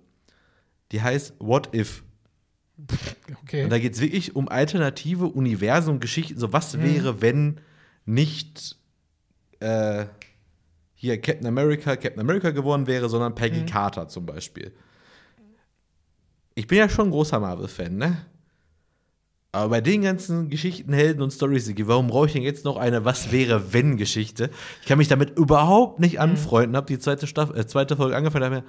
Die 0.91 1.01
heißt 1.01 1.35
What 1.39 1.73
If. 1.73 2.03
Okay. 3.43 3.63
Und 3.63 3.69
da 3.69 3.79
geht 3.79 3.93
es 3.93 4.01
wirklich 4.01 4.35
um 4.35 4.47
alternative 4.49 5.25
Universum, 5.27 5.99
Geschichten. 5.99 6.37
So, 6.39 6.47
Mhm. 6.47 6.53
was 6.53 6.81
wäre, 6.81 7.21
wenn 7.21 7.61
nicht 8.05 8.77
äh, 9.59 10.05
hier 10.93 11.19
Captain 11.21 11.47
America 11.47 11.95
Captain 11.95 12.19
America 12.19 12.51
geworden 12.51 12.87
wäre, 12.87 13.07
sondern 13.09 13.33
Peggy 13.35 13.61
Mhm. 13.61 13.65
Carter 13.67 14.07
zum 14.07 14.25
Beispiel. 14.25 14.73
Ich 16.55 16.67
bin 16.67 16.77
ja 16.77 16.89
schon 16.89 17.07
ein 17.07 17.11
großer 17.11 17.39
Marvel-Fan, 17.39 17.95
ne? 17.97 18.17
Aber 19.51 19.69
bei 19.69 19.81
den 19.81 20.01
ganzen 20.01 20.49
Geschichten, 20.49 20.91
Helden 20.91 21.21
und 21.21 21.31
Stories, 21.31 21.71
warum 21.87 22.07
brauche 22.07 22.27
ich 22.27 22.33
denn 22.33 22.43
jetzt 22.43 22.65
noch 22.65 22.75
eine 22.75 23.05
Was 23.05 23.31
wäre, 23.31 23.71
wenn 23.73 23.95
Geschichte? 23.95 24.49
Ich 24.81 24.87
kann 24.87 24.97
mich 24.97 25.07
damit 25.07 25.37
überhaupt 25.37 25.99
nicht 26.01 26.19
anfreunden. 26.19 26.75
Hab 26.75 26.87
die 26.87 26.99
zweite, 26.99 27.25
Staffel, 27.25 27.57
äh, 27.57 27.65
zweite 27.65 27.95
Folge 27.95 28.17
angefangen, 28.17 28.43
hab 28.43 28.51
mir, 28.51 28.63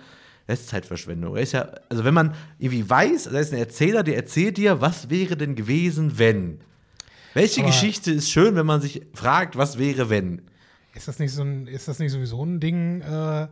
das 0.46 0.60
ist 0.60 0.68
Zeitverschwendung. 0.68 1.36
Ist 1.36 1.52
ja, 1.52 1.68
also 1.88 2.04
wenn 2.04 2.14
man 2.14 2.34
irgendwie 2.58 2.88
weiß, 2.88 3.24
da 3.24 3.38
ist 3.38 3.52
ein 3.52 3.58
Erzähler, 3.58 4.02
der 4.02 4.16
erzählt 4.16 4.56
dir, 4.58 4.80
was 4.80 5.10
wäre 5.10 5.36
denn 5.36 5.54
gewesen, 5.56 6.18
wenn? 6.18 6.58
Welche 7.34 7.60
Aber- 7.60 7.70
Geschichte 7.70 8.12
ist 8.12 8.30
schön, 8.30 8.54
wenn 8.56 8.66
man 8.66 8.80
sich 8.80 9.02
fragt, 9.14 9.56
was 9.56 9.78
wäre, 9.78 10.08
wenn? 10.10 10.42
Ist 10.94 11.08
das 11.08 11.18
nicht 11.18 11.32
so 11.32 11.42
ein, 11.42 11.66
ist 11.66 11.88
das 11.88 11.98
nicht 11.98 12.12
sowieso 12.12 12.42
ein 12.44 12.60
Ding, 12.60 13.02
äh, 13.02 13.48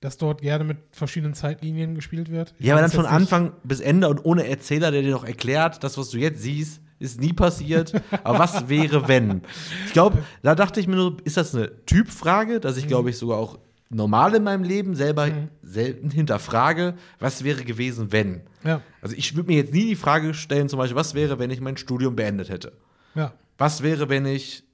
dass 0.00 0.16
dort 0.16 0.40
gerne 0.40 0.64
mit 0.64 0.78
verschiedenen 0.90 1.34
Zeitlinien 1.34 1.94
gespielt 1.94 2.30
wird? 2.30 2.54
Ich 2.58 2.66
Ja, 2.66 2.74
aber 2.74 2.82
dann 2.82 2.90
von 2.90 3.02
nicht- 3.02 3.12
Anfang 3.12 3.52
bis 3.62 3.80
Ende 3.80 4.08
und 4.08 4.24
ohne 4.24 4.48
Erzähler, 4.48 4.90
der 4.90 5.02
dir 5.02 5.12
noch 5.12 5.24
erklärt, 5.24 5.84
das, 5.84 5.96
was 5.98 6.10
du 6.10 6.18
jetzt 6.18 6.42
siehst, 6.42 6.80
ist 6.98 7.20
nie 7.20 7.32
passiert. 7.32 7.92
aber 8.24 8.38
was 8.40 8.68
wäre, 8.68 9.06
wenn? 9.08 9.42
Ich 9.86 9.92
glaube, 9.92 10.18
da 10.42 10.54
dachte 10.54 10.80
ich 10.80 10.88
mir 10.88 10.96
nur, 10.96 11.16
ist 11.24 11.36
das 11.36 11.54
eine 11.54 11.84
Typfrage, 11.86 12.58
dass 12.60 12.76
ich, 12.76 12.88
glaube 12.88 13.10
ich, 13.10 13.18
sogar 13.18 13.38
auch 13.38 13.58
normal 13.90 14.34
in 14.36 14.44
meinem 14.44 14.62
Leben 14.64 14.94
selber 14.94 15.28
selten 15.62 16.10
hinterfrage, 16.10 16.94
was 17.18 17.42
wäre 17.44 17.64
gewesen, 17.64 18.12
wenn? 18.12 18.42
Ja, 18.64 18.80
Also 19.02 19.16
ich 19.16 19.34
würde 19.36 19.48
mir 19.48 19.56
jetzt 19.56 19.74
nie 19.74 19.86
die 19.86 19.96
Frage 19.96 20.32
stellen, 20.32 20.68
zum 20.68 20.78
Beispiel, 20.78 20.96
was 20.96 21.14
wäre, 21.14 21.38
wenn 21.38 21.50
ich 21.50 21.60
mein 21.60 21.76
Studium 21.76 22.16
beendet 22.16 22.48
hätte? 22.48 22.72
ja. 23.14 23.32
Was 23.58 23.82
wäre, 23.82 24.08
wenn 24.08 24.24
ich 24.24 24.64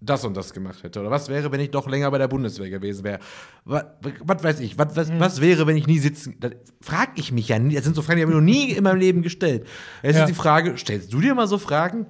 das 0.00 0.24
und 0.24 0.34
das 0.34 0.54
gemacht 0.54 0.82
hätte? 0.82 1.00
Oder 1.00 1.10
was 1.10 1.28
wäre, 1.28 1.52
wenn 1.52 1.60
ich 1.60 1.70
doch 1.70 1.86
länger 1.86 2.10
bei 2.10 2.16
der 2.16 2.28
Bundeswehr 2.28 2.70
gewesen 2.70 3.04
wäre? 3.04 3.18
Was, 3.66 3.84
was 4.20 4.42
weiß 4.44 4.60
ich? 4.60 4.78
Was, 4.78 4.96
was, 4.96 5.10
was 5.18 5.40
wäre, 5.42 5.66
wenn 5.66 5.76
ich 5.76 5.86
nie 5.86 5.98
sitzen? 5.98 6.36
Das 6.40 6.52
frage 6.80 7.12
ich 7.16 7.32
mich 7.32 7.48
ja 7.48 7.58
nie. 7.58 7.74
Das 7.74 7.84
sind 7.84 7.94
so 7.94 8.00
Fragen, 8.00 8.16
die 8.18 8.22
habe 8.22 8.32
ich 8.32 8.36
noch 8.38 8.42
nie 8.44 8.70
in 8.72 8.82
meinem 8.84 8.98
Leben 8.98 9.20
gestellt. 9.20 9.66
Jetzt 10.02 10.14
Ja. 10.16 10.22
ist 10.24 10.28
die 10.30 10.34
Frage: 10.34 10.78
Stellst 10.78 11.12
du 11.12 11.20
dir 11.20 11.34
mal 11.34 11.46
so 11.46 11.58
Fragen? 11.58 12.06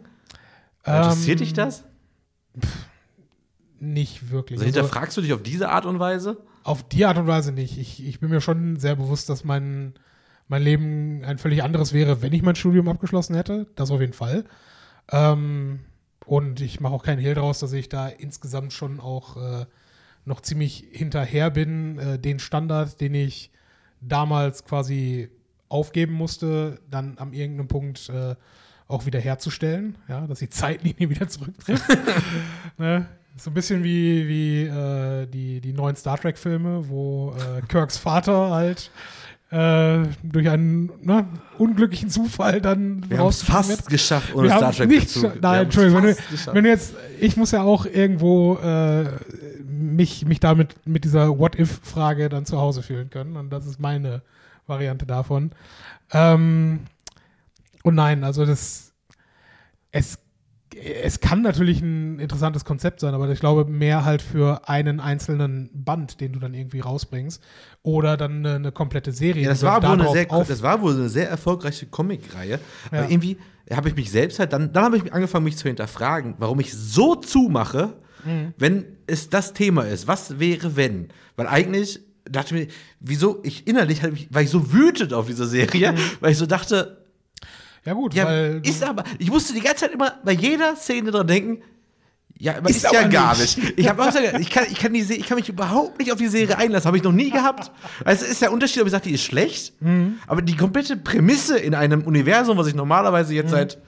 Interessiert 0.87 1.41
Ähm, 1.41 1.45
dich 1.47 1.53
das? 1.53 1.85
Nicht 3.93 4.31
wirklich. 4.31 4.59
Also 4.59 4.67
hinterfragst 4.67 5.17
du 5.17 5.21
dich 5.21 5.33
auf 5.33 5.43
diese 5.43 5.69
Art 5.69 5.87
und 5.87 5.99
Weise? 5.99 6.39
Auf 6.63 6.83
die 6.89 7.05
Art 7.05 7.19
und 7.19 7.27
Weise 7.27 7.53
nicht. 7.53 7.79
Ich, 7.79 8.07
ich 8.07 8.21
bin 8.21 8.31
mir 8.31 8.41
schon 8.41 8.77
sehr 8.79 8.97
bewusst, 8.97 9.29
dass 9.29 9.45
mein, 9.45 9.95
mein 10.49 10.63
Leben 10.63 11.23
ein 11.25 11.39
völlig 11.39 11.63
anderes 11.63 11.93
wäre, 11.93 12.23
wenn 12.23 12.33
ich 12.33 12.43
mein 12.43 12.57
Studium 12.57 12.89
abgeschlossen 12.89 13.35
hätte. 13.35 13.67
Das 13.77 13.91
auf 13.91 14.01
jeden 14.01 14.15
Fall. 14.15 14.45
Ähm, 15.13 15.81
und 16.25 16.61
ich 16.61 16.81
mache 16.81 16.95
auch 16.95 17.03
keinen 17.03 17.21
Hehl 17.21 17.35
draus, 17.35 17.59
dass 17.59 17.73
ich 17.73 17.89
da 17.89 18.09
insgesamt 18.09 18.73
schon 18.73 19.01
auch 19.01 19.37
äh, 19.37 19.67
noch 20.25 20.41
ziemlich 20.41 20.87
hinterher 20.91 21.51
bin, 21.51 21.99
äh, 21.99 22.19
den 22.19 22.39
Standard, 22.39 23.01
den 23.01 23.15
ich 23.15 23.51
damals 24.01 24.65
quasi 24.65 25.29
aufgeben 25.69 26.15
musste, 26.15 26.81
dann 26.91 27.19
am 27.19 27.33
irgendeinem 27.33 27.69
Punkt 27.69 28.09
äh, 28.09 28.37
auch 28.87 29.07
wieder 29.07 29.21
herzustellen, 29.21 29.99
ja, 30.09 30.27
dass 30.27 30.39
die 30.39 30.51
Zeitlinie 30.51 31.11
wieder 31.11 31.29
zurücktrifft. 31.29 31.85
ne? 32.79 33.07
So 33.37 33.51
ein 33.51 33.55
bisschen 33.55 33.83
wie, 33.83 34.29
wie 34.29 34.63
äh, 34.63 35.27
die, 35.27 35.61
die 35.61 35.73
neuen 35.73 35.97
Star 35.97 36.19
Trek-Filme, 36.19 36.89
wo 36.89 37.35
äh, 37.37 37.63
Kirks 37.69 37.97
Vater 37.97 38.51
halt 38.51 38.91
äh, 39.51 40.07
durch 40.23 40.49
einen 40.49 40.91
ne, 41.03 41.27
unglücklichen 41.59 42.11
Zufall 42.11 42.61
dann 42.61 43.09
Wir 43.09 43.21
es 43.21 43.43
fast 43.43 43.71
wird. 43.71 43.87
geschafft, 43.87 44.35
ohne 44.35 44.49
Wir 44.49 44.57
Star 44.57 44.73
Trek 44.73 44.89
nicht. 44.89 45.23
Wir 45.23 45.37
Nein, 45.41 45.65
Entschuldigung, 45.65 46.03
wenn 46.03 46.15
du, 46.15 46.55
wenn 46.55 46.65
du 46.65 46.71
jetzt, 46.71 46.95
ich 47.21 47.37
muss 47.37 47.51
ja 47.51 47.63
auch 47.63 47.87
irgendwo 47.87 48.57
äh, 48.57 49.05
mich, 49.65 50.25
mich 50.27 50.41
damit 50.41 50.75
mit 50.87 51.05
dieser 51.05 51.39
What-If-Frage 51.39 52.29
dann 52.29 52.47
zu 52.47 52.59
Hause 52.59 52.83
fühlen 52.83 53.11
können. 53.11 53.37
Und 53.37 53.51
das 53.51 53.67
ist 53.67 53.79
meine 53.79 54.23
Variante 54.67 55.07
davon. 55.07 55.53
Ähm, 56.13 56.81
und 57.83 57.95
nein, 57.95 58.25
also 58.25 58.47
das, 58.47 58.93
es, 59.93 60.19
es 61.03 61.21
kann 61.21 61.43
natürlich 61.43 61.81
ein 61.81 62.19
interessantes 62.19 62.65
Konzept 62.65 63.01
sein, 63.01 63.15
aber 63.15 63.29
ich 63.29 63.41
glaube 63.41 63.71
mehr 63.71 64.05
halt 64.05 64.23
für 64.23 64.69
einen 64.69 65.01
einzelnen 65.01 65.71
Band, 65.73 66.21
den 66.21 66.33
du 66.33 66.39
dann 66.39 66.55
irgendwie 66.55 66.81
rausbringst. 66.81 67.43
Oder 67.83 68.17
dann 68.17 68.39
eine, 68.39 68.55
eine 68.57 68.73
komplette 68.73 69.13
Serie. 69.13 69.43
Ja, 69.43 69.49
das 69.51 69.63
war, 69.63 69.83
wohl 69.83 70.01
eine 70.01 70.11
sehr, 70.11 70.25
das 70.27 70.63
war 70.63 70.81
wohl 70.81 70.95
eine 70.95 71.09
sehr 71.09 71.29
erfolgreiche 71.29 71.87
Comicreihe. 71.87 72.59
Ja. 72.93 72.99
Aber 72.99 73.11
irgendwie 73.11 73.37
habe 73.71 73.89
ich 73.89 73.97
mich 73.97 74.11
selbst 74.11 74.39
halt, 74.39 74.53
dann, 74.53 74.73
dann 74.73 74.85
habe 74.85 74.97
ich 74.97 75.13
angefangen, 75.13 75.45
mich 75.45 75.57
zu 75.57 75.69
hinterfragen, 75.69 76.35
warum 76.39 76.61
ich 76.61 76.73
so 76.75 77.15
zumache, 77.15 77.95
Mhm. 78.25 78.55
wenn 78.57 78.85
es 79.07 79.29
das 79.29 79.53
Thema 79.53 79.83
ist. 79.83 80.09
Was 80.09 80.39
wäre, 80.39 80.77
wenn? 80.77 81.09
Weil 81.37 81.47
eigentlich 81.47 82.01
dachte 82.25 82.57
ich 82.57 82.67
mir, 82.69 82.75
wieso, 83.01 83.41
ich 83.43 83.67
innerlich 83.67 84.03
halt 84.03 84.15
mich, 84.15 84.29
war 84.33 84.41
ich 84.41 84.49
so 84.49 84.73
wütend 84.73 85.13
auf 85.13 85.27
diese 85.27 85.47
Serie, 85.47 85.93
Mhm. 85.93 85.97
weil 86.21 86.33
ich 86.33 86.39
so 86.39 86.47
dachte, 86.47 87.04
ja 87.85 87.93
gut, 87.93 88.15
ja, 88.15 88.25
weil 88.27 88.61
ist 88.65 88.83
aber, 88.83 89.05
ich 89.19 89.31
musste 89.31 89.53
die 89.55 89.61
ganze 89.61 89.85
Zeit 89.85 89.93
immer 89.93 90.15
bei 90.25 90.33
jeder 90.33 90.77
Szene 90.77 91.11
dran 91.11 91.27
denken, 91.27 91.63
ja, 92.37 92.57
aber 92.57 92.69
Ist 92.69 92.85
ist, 92.85 92.93
ja 92.93 93.07
gar 93.07 93.37
nicht. 93.39 93.57
nicht. 93.59 93.79
Ich, 93.79 93.89
hab 93.89 93.99
auch 94.01 94.07
gesagt, 94.07 94.41
ich, 94.41 94.51
kann, 94.51 94.65
ich, 94.69 94.79
kann 94.79 94.93
die, 94.93 95.01
ich 95.03 95.25
kann 95.27 95.37
mich 95.39 95.49
überhaupt 95.49 96.01
nicht 96.01 96.11
auf 96.11 96.19
die 96.19 96.27
Serie 96.27 96.59
einlassen. 96.59 96.89
Habe 96.89 96.97
ich 96.97 97.05
noch 97.05 97.13
nie 97.13 97.31
gehabt. 97.31 97.71
Also 98.05 98.25
es 98.25 98.33
ist 98.33 98.43
der 98.43 98.51
Unterschied, 98.53 98.81
ob 98.83 98.87
ich 98.87 98.91
sage, 98.91 99.05
die 99.09 99.15
ist 99.15 99.23
schlecht. 99.23 99.81
Mhm. 99.81 100.17
Aber 100.27 100.43
die 100.43 100.57
komplette 100.57 100.97
Prämisse 100.97 101.57
in 101.57 101.77
einem 101.77 102.03
Universum, 102.03 102.59
was 102.59 102.67
ich 102.67 102.75
normalerweise 102.75 103.31
Mhm. 103.31 103.37
jetzt 103.37 103.51
seit 103.51 103.79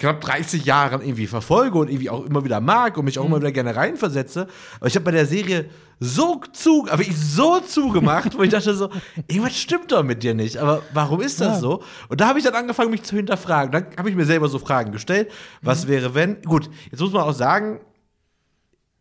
knapp 0.00 0.20
30 0.22 0.64
Jahren 0.64 1.02
irgendwie 1.02 1.26
verfolge 1.28 1.78
und 1.78 1.88
irgendwie 1.88 2.10
auch 2.10 2.24
immer 2.24 2.44
wieder 2.44 2.60
mag 2.60 2.96
und 2.98 3.04
mich 3.04 3.18
auch 3.18 3.24
immer 3.26 3.36
Mhm. 3.36 3.42
wieder 3.42 3.52
gerne 3.52 3.76
reinversetze. 3.76 4.48
Aber 4.78 4.86
ich 4.88 4.94
habe 4.96 5.04
bei 5.04 5.10
der 5.12 5.26
Serie 5.26 5.66
so 6.00 6.40
zu, 6.52 6.86
aber 6.90 7.02
ich 7.02 7.14
so 7.16 7.60
zugemacht, 7.60 8.36
wo 8.36 8.42
ich 8.42 8.50
dachte 8.50 8.74
so, 8.74 8.88
irgendwas 9.28 9.56
stimmt 9.56 9.92
doch 9.92 10.02
mit 10.02 10.22
dir 10.22 10.34
nicht. 10.34 10.56
Aber 10.56 10.82
warum 10.94 11.20
ist 11.20 11.40
das 11.42 11.56
Ja. 11.56 11.60
so? 11.60 11.82
Und 12.08 12.20
da 12.22 12.28
habe 12.28 12.38
ich 12.38 12.44
dann 12.44 12.54
angefangen, 12.54 12.90
mich 12.90 13.02
zu 13.02 13.14
hinterfragen. 13.14 13.70
Dann 13.70 13.86
habe 13.98 14.08
ich 14.08 14.16
mir 14.16 14.24
selber 14.24 14.48
so 14.48 14.58
Fragen 14.58 14.90
gestellt. 14.92 15.30
Was 15.62 15.84
Mhm. 15.84 15.88
wäre, 15.90 16.14
wenn? 16.14 16.40
Gut, 16.42 16.70
jetzt 16.90 17.00
muss 17.00 17.12
man 17.12 17.22
auch 17.22 17.34
sagen, 17.34 17.80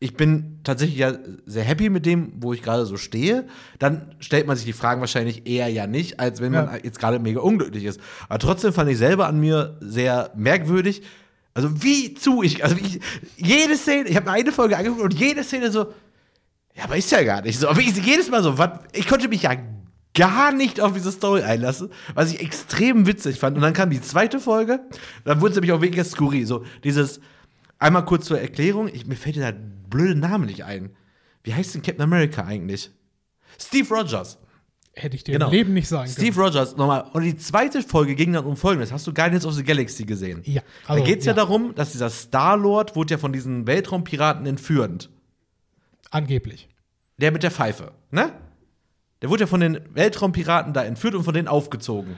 ich 0.02 0.16
bin 0.16 0.60
tatsächlich 0.64 0.98
ja 0.98 1.14
sehr 1.46 1.64
happy 1.64 1.90
mit 1.90 2.06
dem, 2.06 2.32
wo 2.38 2.54
ich 2.54 2.62
gerade 2.62 2.86
so 2.86 2.96
stehe. 2.96 3.48
Dann 3.80 4.16
stellt 4.20 4.48
man 4.48 4.56
sich 4.56 4.66
die 4.66 4.74
Fragen 4.74 5.02
wahrscheinlich 5.02 5.46
eher 5.46 5.68
ja 5.68 5.88
nicht, 5.88 6.20
als 6.22 6.40
wenn 6.40 6.54
man 6.54 6.66
Ja. 6.68 6.78
jetzt 6.82 7.00
gerade 7.00 7.20
mega 7.20 7.42
unglücklich 7.42 7.84
ist. 7.84 8.00
Aber 8.30 8.40
trotzdem 8.40 8.72
fand 8.72 8.90
ich 8.90 8.98
selber 8.98 9.28
an 9.28 9.40
mir 9.40 9.78
sehr 9.82 10.32
merkwürdig. 10.36 11.02
Also 11.54 11.84
wie 11.84 12.14
zu 12.14 12.44
ich, 12.44 12.64
also 12.64 12.78
ich, 12.78 13.02
jede 13.36 13.76
Szene, 13.76 14.08
ich 14.08 14.16
habe 14.16 14.28
mir 14.28 14.32
eine 14.32 14.52
Folge 14.54 14.78
angeguckt 14.78 15.02
und 15.02 15.14
jede 15.20 15.44
Szene 15.44 15.70
so, 15.72 15.88
ja, 16.76 16.86
aber 16.86 16.96
ist 16.96 17.12
ja 17.12 17.22
gar 17.24 17.42
nicht 17.42 17.60
so. 17.60 17.68
Aber 17.68 17.82
ich 17.82 17.94
jedes 17.98 18.30
Mal 18.30 18.42
so, 18.42 18.58
was, 18.58 18.70
ich 18.94 19.06
konnte 19.06 19.28
mich 19.28 19.42
ja 19.42 19.52
gar 20.16 20.54
nicht 20.54 20.80
auf 20.80 20.94
diese 20.94 21.12
Story 21.12 21.42
einlassen, 21.44 21.90
was 22.14 22.32
ich 22.32 22.40
extrem 22.40 23.06
witzig 23.06 23.38
fand. 23.40 23.58
Und 23.58 23.64
dann 23.64 23.74
kam 23.74 23.90
die 23.90 24.02
zweite 24.02 24.40
Folge, 24.40 24.80
dann 25.26 25.42
wurde 25.42 25.52
es 25.52 25.56
nämlich 25.58 25.74
auch 25.74 25.82
weniger 25.82 26.06
skurril. 26.06 26.46
So 26.46 26.64
dieses, 26.86 27.20
einmal 27.80 28.06
kurz 28.06 28.26
zur 28.26 28.39
Erklärung, 28.39 28.88
ich, 28.88 29.06
mir 29.06 29.15
fällt 29.15 29.38
der 29.38 29.51
blöde 29.53 30.19
Name 30.19 30.45
nicht 30.45 30.64
ein. 30.64 30.95
Wie 31.43 31.53
heißt 31.53 31.73
denn 31.73 31.81
Captain 31.81 32.03
America 32.03 32.43
eigentlich? 32.45 32.91
Steve 33.60 33.93
Rogers. 33.93 34.38
hätte 34.93 35.15
ich 35.15 35.23
dir 35.23 35.31
Genau. 35.34 35.45
im 35.47 35.51
Leben 35.53 35.73
nicht 35.73 35.88
sagen 35.88 36.03
können. 36.14 36.27
Steve 36.27 36.41
Rogers, 36.41 36.76
nochmal. 36.76 37.06
Und 37.14 37.23
die 37.23 37.38
zweite 37.38 37.81
Folge 37.81 38.15
ging 38.15 38.34
dann 38.34 38.45
um 38.45 38.57
Folgendes. 38.57 38.91
Hast 38.91 39.07
du 39.07 39.14
Guardians 39.14 39.45
of 39.45 39.53
the 39.53 39.64
Galaxy 39.64 40.03
gesehen? 40.03 40.41
Ja, 40.45 40.61
da 40.88 40.93
also, 40.93 41.06
geht 41.06 41.19
es 41.19 41.26
ja. 41.26 41.31
ja. 41.31 41.35
darum, 41.38 41.73
dass 41.76 41.93
dieser 41.93 42.10
Star-Lord 42.10 42.95
wurde 42.95 43.14
ja 43.14 43.18
von 43.18 43.31
diesen 43.31 43.65
Weltraumpiraten 43.65 44.45
entführt. 44.45 45.10
Angeblich. 46.11 46.68
Der 47.18 47.31
mit 47.31 47.43
der 47.43 47.51
Pfeife, 47.51 47.93
ne? 48.11 48.31
Der 49.22 49.30
wurde 49.30 49.41
ja 49.41 49.47
von 49.47 49.60
den 49.60 49.80
Weltraumpiraten 49.93 50.73
da 50.73 50.84
entführt 50.84 51.15
und 51.15 51.23
von 51.23 51.34
denen 51.34 51.47
aufgezogen. 51.47 52.18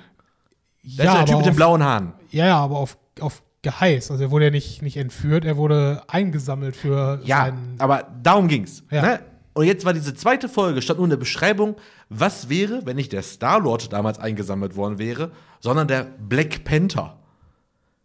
Das 0.83 0.91
ist 0.93 1.03
ja 1.03 1.13
der 1.17 1.25
Typ 1.25 1.37
mit 1.37 1.45
den 1.45 1.55
blauen 1.55 1.83
Haaren. 1.83 2.13
Ja, 2.31 2.47
ja, 2.47 2.57
aber 2.57 2.77
auf, 2.77 2.97
auf 3.19 3.43
Geheiß. 3.63 4.09
Also 4.11 4.23
er 4.23 4.31
wurde 4.31 4.45
ja 4.45 4.51
nicht, 4.51 4.81
nicht 4.81 4.97
entführt, 4.97 5.45
er 5.45 5.55
wurde 5.57 6.01
eingesammelt 6.07 6.75
für 6.75 7.21
Ja, 7.23 7.45
seinen. 7.45 7.75
aber 7.77 8.07
darum 8.23 8.47
ging's. 8.47 8.83
Ja. 8.89 9.01
Ne? 9.01 9.19
Und 9.53 9.65
jetzt 9.65 9.83
war 9.85 9.93
diese 9.93 10.13
zweite 10.13 10.47
Folge, 10.49 10.81
stand 10.81 10.97
nur 10.99 11.05
in 11.05 11.09
der 11.11 11.17
Beschreibung, 11.17 11.75
was 12.09 12.47
wäre, 12.49 12.85
wenn 12.85 12.95
nicht 12.95 13.11
der 13.11 13.21
Star-Lord 13.21 13.91
damals 13.93 14.17
eingesammelt 14.17 14.75
worden 14.75 14.97
wäre, 14.97 15.31
sondern 15.59 15.87
der 15.87 16.03
Black 16.05 16.63
Panther. 16.63 17.17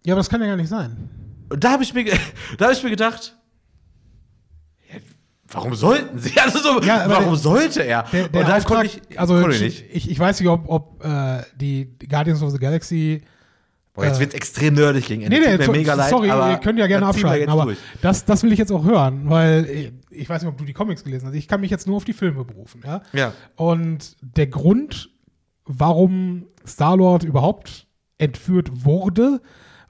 Ja, 0.04 0.14
aber 0.14 0.20
das 0.20 0.28
kann 0.28 0.40
ja 0.40 0.48
gar 0.48 0.56
nicht 0.56 0.68
sein. 0.68 1.08
Und 1.48 1.62
da 1.62 1.72
habe 1.72 1.84
ich, 1.84 1.94
mir 1.94 2.04
ge- 2.04 2.18
da 2.58 2.66
hab 2.66 2.72
ich 2.72 2.82
mir 2.82 2.90
gedacht, 2.90 3.36
ja, 4.92 4.98
warum 5.48 5.74
sollten 5.74 6.18
sie? 6.18 6.32
Also 6.42 6.58
so, 6.58 6.80
Ja, 6.82 7.04
warum 7.08 7.26
der- 7.30 7.36
sollte 7.36 7.82
er? 7.84 8.02
Der, 8.12 8.28
der 8.28 8.40
Und 8.42 8.48
da 8.48 8.60
konnte 8.60 8.86
ich, 8.86 9.18
also 9.18 9.40
konnte 9.40 9.56
ich 9.56 9.62
nicht. 9.62 9.84
ich, 9.92 10.10
ich 10.10 10.18
weiß 10.18 10.40
nicht, 10.40 10.48
ob, 10.48 10.68
ob 10.68 11.04
äh, 11.04 11.42
die 11.56 11.96
Guardians 12.08 12.42
of 12.42 12.50
the 12.52 12.58
Galaxy. 12.58 13.22
Boah, 13.96 14.04
jetzt 14.04 14.18
äh, 14.18 14.20
wird's 14.20 14.34
extrem 14.34 14.74
nerdig 14.74 15.06
gegen 15.06 15.22
Ende. 15.22 15.40
Nee, 15.40 15.46
nee, 15.46 15.56
Tut 15.56 15.68
mir 15.68 15.78
mega 15.78 15.94
leid, 15.94 16.10
sorry, 16.10 16.30
aber 16.30 16.50
ihr 16.50 16.58
könnt 16.58 16.78
ja 16.78 16.86
gerne 16.86 17.06
abschalten, 17.06 17.48
aber 17.48 17.64
durch. 17.64 17.78
das, 18.02 18.24
das 18.24 18.42
will 18.42 18.52
ich 18.52 18.58
jetzt 18.58 18.70
auch 18.70 18.84
hören, 18.84 19.28
weil 19.28 19.64
ich, 19.64 19.92
ich 20.10 20.28
weiß 20.28 20.42
nicht, 20.42 20.50
ob 20.50 20.58
du 20.58 20.64
die 20.64 20.74
Comics 20.74 21.02
gelesen 21.02 21.28
hast. 21.28 21.34
Ich 21.34 21.48
kann 21.48 21.60
mich 21.60 21.70
jetzt 21.70 21.86
nur 21.86 21.96
auf 21.96 22.04
die 22.04 22.12
Filme 22.12 22.44
berufen, 22.44 22.82
ja. 22.84 23.00
Ja. 23.12 23.32
Und 23.56 24.16
der 24.20 24.46
Grund, 24.46 25.10
warum 25.64 26.46
Star-Lord 26.66 27.24
überhaupt 27.24 27.86
entführt 28.18 28.84
wurde, 28.84 29.40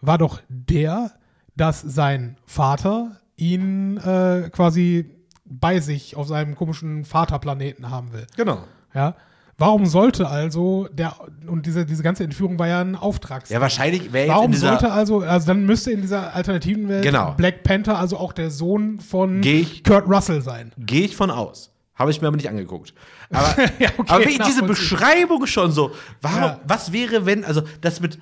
war 0.00 0.18
doch 0.18 0.40
der, 0.48 1.12
dass 1.56 1.80
sein 1.80 2.36
Vater 2.46 3.20
ihn 3.36 3.96
äh, 3.98 4.50
quasi 4.50 5.10
bei 5.44 5.80
sich 5.80 6.16
auf 6.16 6.26
seinem 6.26 6.54
komischen 6.54 7.04
Vaterplaneten 7.04 7.90
haben 7.90 8.12
will. 8.12 8.26
Genau. 8.36 8.64
Ja. 8.94 9.14
Warum 9.58 9.86
sollte 9.86 10.28
also 10.28 10.86
der 10.92 11.14
und 11.46 11.64
diese, 11.64 11.86
diese 11.86 12.02
ganze 12.02 12.24
Entführung 12.24 12.58
war 12.58 12.68
ja 12.68 12.80
ein 12.82 12.94
Auftrags. 12.94 13.48
Ja, 13.48 13.60
wahrscheinlich 13.60 14.12
wäre 14.12 14.28
Warum 14.28 14.52
sollte 14.52 14.92
also, 14.92 15.20
also 15.20 15.46
dann 15.46 15.64
müsste 15.64 15.90
in 15.92 16.02
dieser 16.02 16.34
alternativen 16.34 16.88
Welt 16.88 17.02
Genau. 17.02 17.32
Black 17.38 17.62
Panther 17.62 17.98
also 17.98 18.18
auch 18.18 18.32
der 18.34 18.50
Sohn 18.50 19.00
von 19.00 19.42
ich- 19.42 19.82
Kurt 19.82 20.06
Russell 20.08 20.42
sein? 20.42 20.72
Gehe 20.76 21.06
ich 21.06 21.16
von 21.16 21.30
aus. 21.30 21.72
Habe 21.94 22.10
ich 22.10 22.20
mir 22.20 22.28
aber 22.28 22.36
nicht 22.36 22.50
angeguckt. 22.50 22.92
Aber, 23.32 23.56
Ja, 23.78 23.88
okay, 23.96 24.04
aber 24.08 24.18
wirklich 24.24 24.38
diese. 24.46 24.62
Beschreibung 24.62 25.46
schon 25.46 25.72
so. 25.72 25.92
Warum, 26.20 26.42
Ja. 26.42 26.60
Was 26.68 26.92
wäre, 26.92 27.24
wenn, 27.24 27.42
also 27.42 27.62
das 27.80 28.00
mit 28.00 28.18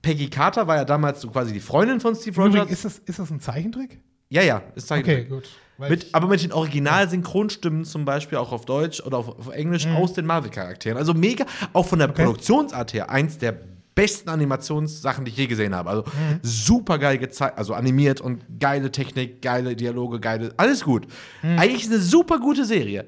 Peggy 0.00 0.30
Carter 0.30 0.66
war 0.66 0.76
ja 0.76 0.84
damals 0.86 1.20
so 1.20 1.28
quasi 1.28 1.52
die 1.52 1.60
Freundin 1.60 2.00
von 2.00 2.14
Steve 2.14 2.30
Übrigens, 2.40 2.54
Rogers. 2.60 2.70
ist 2.72 2.84
das, 2.86 2.98
ist 3.04 3.18
das 3.18 3.30
ein 3.30 3.40
Zeichentrick? 3.40 4.00
ja, 4.30 4.40
ja, 4.42 4.62
ist 4.74 4.90
Okay, 4.90 5.02
Zeichentrick. 5.04 5.28
gut. 5.28 5.48
Mit, 5.78 6.06
aber 6.12 6.26
mit 6.26 6.42
den 6.42 6.52
Original-Synchronstimmen 6.52 7.84
zum 7.84 8.04
Beispiel 8.04 8.38
auch 8.38 8.50
auf 8.52 8.64
Deutsch 8.64 9.00
oder 9.00 9.18
auf, 9.18 9.28
auf 9.38 9.48
Englisch 9.50 9.86
Mhm. 9.86 9.96
aus 9.96 10.12
den 10.12 10.26
Marvel-Charakteren. 10.26 10.98
Also 10.98 11.14
mega, 11.14 11.44
auch 11.72 11.86
von 11.86 11.98
der 12.00 12.08
Produktionsart 12.08 12.92
her, 12.94 13.10
eins 13.10 13.38
der 13.38 13.56
besten 13.94 14.28
Animationssachen, 14.28 15.24
die 15.24 15.30
ich 15.30 15.36
je 15.36 15.46
gesehen 15.46 15.74
habe. 15.74 15.90
Also 15.90 16.02
Mhm. 16.04 16.40
super 16.42 16.98
geil 16.98 17.18
gezeigt, 17.18 17.58
also 17.58 17.74
animiert 17.74 18.20
und 18.20 18.44
geile 18.58 18.90
Technik, 18.90 19.40
geile 19.42 19.76
Dialoge, 19.76 20.18
geile, 20.20 20.52
alles 20.56 20.82
gut. 20.84 21.06
Mhm. 21.42 21.58
Eigentlich 21.58 21.86
eine 21.86 21.98
super 22.00 22.38
gute 22.38 22.64
Serie. 22.64 23.06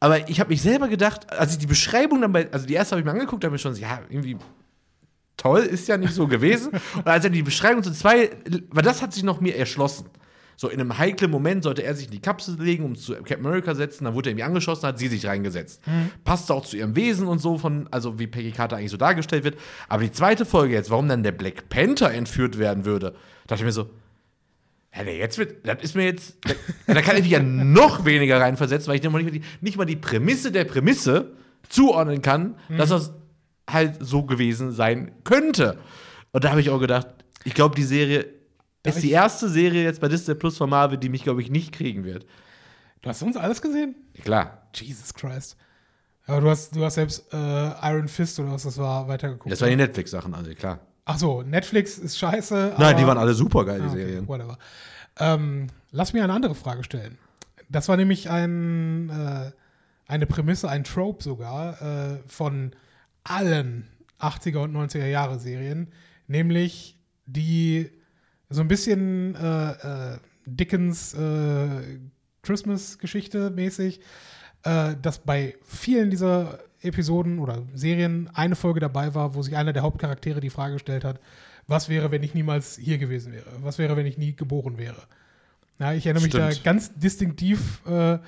Aber 0.00 0.28
ich 0.28 0.38
habe 0.38 0.50
mich 0.50 0.60
selber 0.62 0.86
gedacht, 0.88 1.32
als 1.32 1.52
ich 1.52 1.58
die 1.58 1.66
Beschreibung 1.66 2.20
dann 2.20 2.32
bei, 2.32 2.48
also 2.52 2.66
die 2.66 2.74
erste 2.74 2.92
habe 2.92 3.00
ich 3.00 3.04
mir 3.06 3.12
angeguckt, 3.12 3.44
habe 3.44 3.56
ich 3.56 3.62
schon 3.62 3.74
so, 3.74 3.80
ja, 3.80 4.00
irgendwie 4.08 4.36
toll, 5.36 5.60
ist 5.60 5.88
ja 5.88 5.96
nicht 5.96 6.12
so 6.14 6.26
gewesen. 6.28 6.72
Und 6.94 7.06
als 7.06 7.24
er 7.24 7.30
die 7.30 7.42
Beschreibung 7.42 7.82
zu 7.82 7.92
zwei, 7.92 8.30
weil 8.70 8.82
das 8.82 9.02
hat 9.02 9.12
sich 9.12 9.22
noch 9.22 9.40
mir 9.40 9.56
erschlossen. 9.56 10.06
So 10.56 10.68
in 10.68 10.80
einem 10.80 10.98
heiklen 10.98 11.30
Moment 11.30 11.64
sollte 11.64 11.82
er 11.82 11.94
sich 11.94 12.06
in 12.06 12.12
die 12.12 12.20
Kapsel 12.20 12.60
legen, 12.60 12.84
um 12.84 12.94
zu 12.96 13.14
Captain 13.14 13.44
America 13.44 13.74
setzen, 13.74 14.04
dann 14.04 14.14
wurde 14.14 14.28
er 14.28 14.32
irgendwie 14.32 14.44
angeschossen, 14.44 14.86
hat 14.86 14.98
sie 14.98 15.08
sich 15.08 15.26
reingesetzt. 15.26 15.80
Passte 16.24 16.54
auch 16.54 16.64
zu 16.64 16.76
ihrem 16.76 16.94
Wesen 16.96 17.26
und 17.26 17.40
so 17.40 17.58
von, 17.58 17.88
also 17.90 18.18
wie 18.18 18.26
Peggy 18.26 18.52
Carter 18.52 18.76
eigentlich 18.76 18.90
so 18.90 18.96
dargestellt 18.96 19.44
wird. 19.44 19.56
Aber 19.88 20.02
die 20.02 20.12
zweite 20.12 20.44
Folge 20.46 20.74
jetzt, 20.74 20.90
warum 20.90 21.08
dann 21.08 21.22
der 21.22 21.32
Black 21.32 21.68
Panther 21.68 22.12
entführt 22.12 22.58
werden 22.58 22.84
würde, 22.84 23.14
dachte 23.46 23.62
ich 23.62 23.66
mir 23.66 23.72
so, 23.72 23.90
Ja, 24.96 25.02
nee, 25.02 25.18
jetzt 25.18 25.38
wird, 25.38 25.66
das 25.66 25.82
ist 25.82 25.96
mir 25.96 26.04
jetzt, 26.04 26.36
da, 26.86 26.94
da 26.94 27.02
kann 27.02 27.16
ich 27.16 27.22
mich 27.24 27.32
ja 27.32 27.40
noch 27.40 28.04
weniger 28.04 28.40
reinversetzen, 28.40 28.88
weil 28.88 28.96
ich 28.96 29.02
nicht 29.02 29.12
mal 29.12 29.24
die, 29.24 29.42
nicht 29.60 29.76
mal 29.76 29.84
die 29.86 29.96
Prämisse 29.96 30.52
der 30.52 30.64
Prämisse 30.64 31.32
zuordnen 31.68 32.22
kann, 32.22 32.54
dass 32.78 32.90
das 32.90 33.12
halt 33.68 33.96
so 33.98 34.22
gewesen 34.24 34.70
sein 34.70 35.10
könnte. 35.24 35.78
Und 36.30 36.44
da 36.44 36.50
habe 36.50 36.60
ich 36.60 36.70
auch 36.70 36.78
gedacht, 36.78 37.08
ich 37.44 37.54
glaube, 37.54 37.74
die 37.74 37.82
Serie 37.82 38.26
Darf 38.84 38.96
ist 38.96 39.02
die 39.02 39.10
erste 39.10 39.48
Serie 39.48 39.82
jetzt 39.82 40.00
bei 40.00 40.08
Disney 40.08 40.34
Plus 40.34 40.56
von 40.56 40.70
Marvel, 40.70 40.98
die 40.98 41.08
mich, 41.08 41.22
glaube 41.24 41.42
ich, 41.42 41.50
nicht 41.50 41.72
kriegen 41.72 42.04
wird. 42.04 42.26
Du 43.02 43.08
hast 43.08 43.22
uns 43.22 43.36
alles 43.36 43.60
gesehen? 43.60 43.94
Klar. 44.22 44.68
Jesus 44.74 45.12
Christ. 45.14 45.56
Aber 46.26 46.40
du 46.40 46.48
hast, 46.50 46.74
du 46.74 46.84
hast 46.84 46.94
selbst 46.94 47.32
äh, 47.32 47.36
Iron 47.36 48.08
Fist 48.08 48.38
oder 48.40 48.52
was 48.52 48.62
das 48.62 48.78
war, 48.78 49.08
weitergeguckt. 49.08 49.52
Das 49.52 49.60
waren 49.60 49.70
die 49.70 49.76
Netflix-Sachen, 49.76 50.34
also 50.34 50.50
klar. 50.54 50.80
Ach 51.04 51.18
so, 51.18 51.42
Netflix 51.42 51.98
ist 51.98 52.18
scheiße. 52.18 52.76
Nein, 52.78 52.96
die 52.96 53.06
waren 53.06 53.18
alle 53.18 53.34
super 53.34 53.64
geil, 53.66 53.80
die 53.80 53.86
Ah, 53.86 53.90
okay, 53.90 54.06
Serien. 54.06 54.28
whatever. 54.28 54.58
Ähm, 55.18 55.66
lass 55.90 56.12
mir 56.14 56.24
eine 56.24 56.32
andere 56.32 56.54
Frage 56.54 56.82
stellen. 56.82 57.18
Das 57.68 57.88
war 57.88 57.96
nämlich 57.98 58.30
ein, 58.30 59.10
äh, 59.10 59.50
eine 60.06 60.26
Prämisse, 60.26 60.68
ein 60.70 60.84
Trope 60.84 61.22
sogar 61.22 61.80
äh, 61.82 62.18
von 62.26 62.72
allen 63.22 63.86
80er 64.18 64.58
und 64.62 64.74
90er 64.74 65.06
Jahre 65.06 65.38
Serien, 65.38 65.92
nämlich 66.26 66.98
die 67.26 67.90
so 68.54 68.60
ein 68.60 68.68
bisschen 68.68 69.34
äh, 69.34 69.70
äh, 70.14 70.18
Dickens 70.46 71.14
äh, 71.14 71.98
Christmas-Geschichte 72.42 73.50
mäßig, 73.50 74.00
äh, 74.62 74.94
dass 75.00 75.18
bei 75.18 75.56
vielen 75.64 76.10
dieser 76.10 76.58
Episoden 76.80 77.38
oder 77.38 77.62
Serien 77.74 78.30
eine 78.34 78.56
Folge 78.56 78.80
dabei 78.80 79.14
war, 79.14 79.34
wo 79.34 79.42
sich 79.42 79.56
einer 79.56 79.72
der 79.72 79.82
Hauptcharaktere 79.82 80.40
die 80.40 80.50
Frage 80.50 80.74
gestellt 80.74 81.04
hat, 81.04 81.20
was 81.66 81.88
wäre, 81.88 82.10
wenn 82.10 82.22
ich 82.22 82.34
niemals 82.34 82.76
hier 82.76 82.98
gewesen 82.98 83.32
wäre? 83.32 83.46
Was 83.62 83.78
wäre, 83.78 83.96
wenn 83.96 84.06
ich 84.06 84.18
nie 84.18 84.36
geboren 84.36 84.76
wäre? 84.76 85.02
Ja, 85.78 85.92
ich 85.94 86.06
erinnere 86.06 86.24
mich 86.24 86.32
da 86.32 86.50
Stimmt. 86.50 86.64
ganz 86.64 86.94
distinktiv 86.94 87.80
äh, 87.86 88.18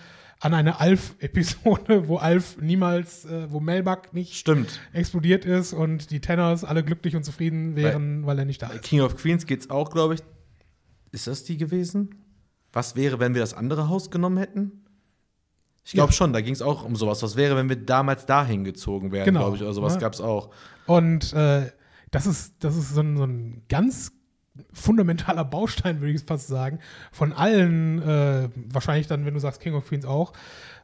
an 0.40 0.52
eine 0.54 0.80
Alf-Episode, 0.80 2.08
wo 2.08 2.16
Alf 2.18 2.58
niemals, 2.60 3.24
äh, 3.24 3.50
wo 3.50 3.60
Melbach 3.60 4.12
nicht 4.12 4.34
Stimmt. 4.34 4.80
explodiert 4.92 5.44
ist 5.44 5.72
und 5.72 6.10
die 6.10 6.20
Tenners 6.20 6.62
alle 6.64 6.84
glücklich 6.84 7.16
und 7.16 7.24
zufrieden 7.24 7.74
wären, 7.76 8.26
weil, 8.26 8.38
er 8.38 8.44
nicht 8.44 8.60
da 8.62 8.68
ist. 8.68 8.82
King 8.82 9.00
of 9.00 9.16
Queens 9.16 9.46
geht's 9.46 9.70
auch, 9.70 9.90
glaube 9.90 10.14
ich. 10.14 10.20
Ist 11.12 11.26
das 11.26 11.44
die 11.44 11.56
gewesen? 11.56 12.14
Was 12.72 12.96
wäre, 12.96 13.18
wenn 13.18 13.32
wir 13.34 13.40
das 13.40 13.54
andere 13.54 13.88
Haus 13.88 14.10
genommen 14.10 14.36
hätten? 14.36 14.84
Ich 15.84 15.92
glaube 15.92 16.10
Ja. 16.10 16.16
schon, 16.16 16.32
da 16.32 16.40
ging 16.40 16.52
es 16.52 16.60
auch 16.62 16.84
um 16.84 16.96
sowas. 16.96 17.22
Was 17.22 17.36
wäre, 17.36 17.56
wenn 17.56 17.68
wir 17.68 17.76
damals 17.76 18.26
dahin 18.26 18.64
gezogen 18.64 19.12
wären, 19.12 19.24
Genau. 19.24 19.40
glaube 19.40 19.56
ich, 19.56 19.62
oder 19.62 19.72
sowas 19.72 19.94
Ja. 19.94 20.00
gab's 20.00 20.20
auch. 20.20 20.50
Und 20.86 21.32
äh, 21.32 21.70
das 22.10 22.26
ist, 22.26 22.54
das 22.60 22.76
ist 22.76 22.92
so 22.94 23.00
ein, 23.00 23.16
so 23.16 23.24
ein 23.24 23.62
ganz 23.68 24.12
fundamentaler 24.72 25.44
Baustein, 25.44 26.00
würde 26.00 26.12
ich 26.12 26.22
fast 26.22 26.48
sagen, 26.48 26.78
von 27.12 27.32
allen, 27.32 28.02
äh, 28.02 28.48
wahrscheinlich 28.54 29.06
dann, 29.06 29.24
wenn 29.26 29.34
du 29.34 29.40
sagst 29.40 29.60
King 29.60 29.74
of 29.74 29.88
Queens 29.88 30.04
auch, 30.04 30.32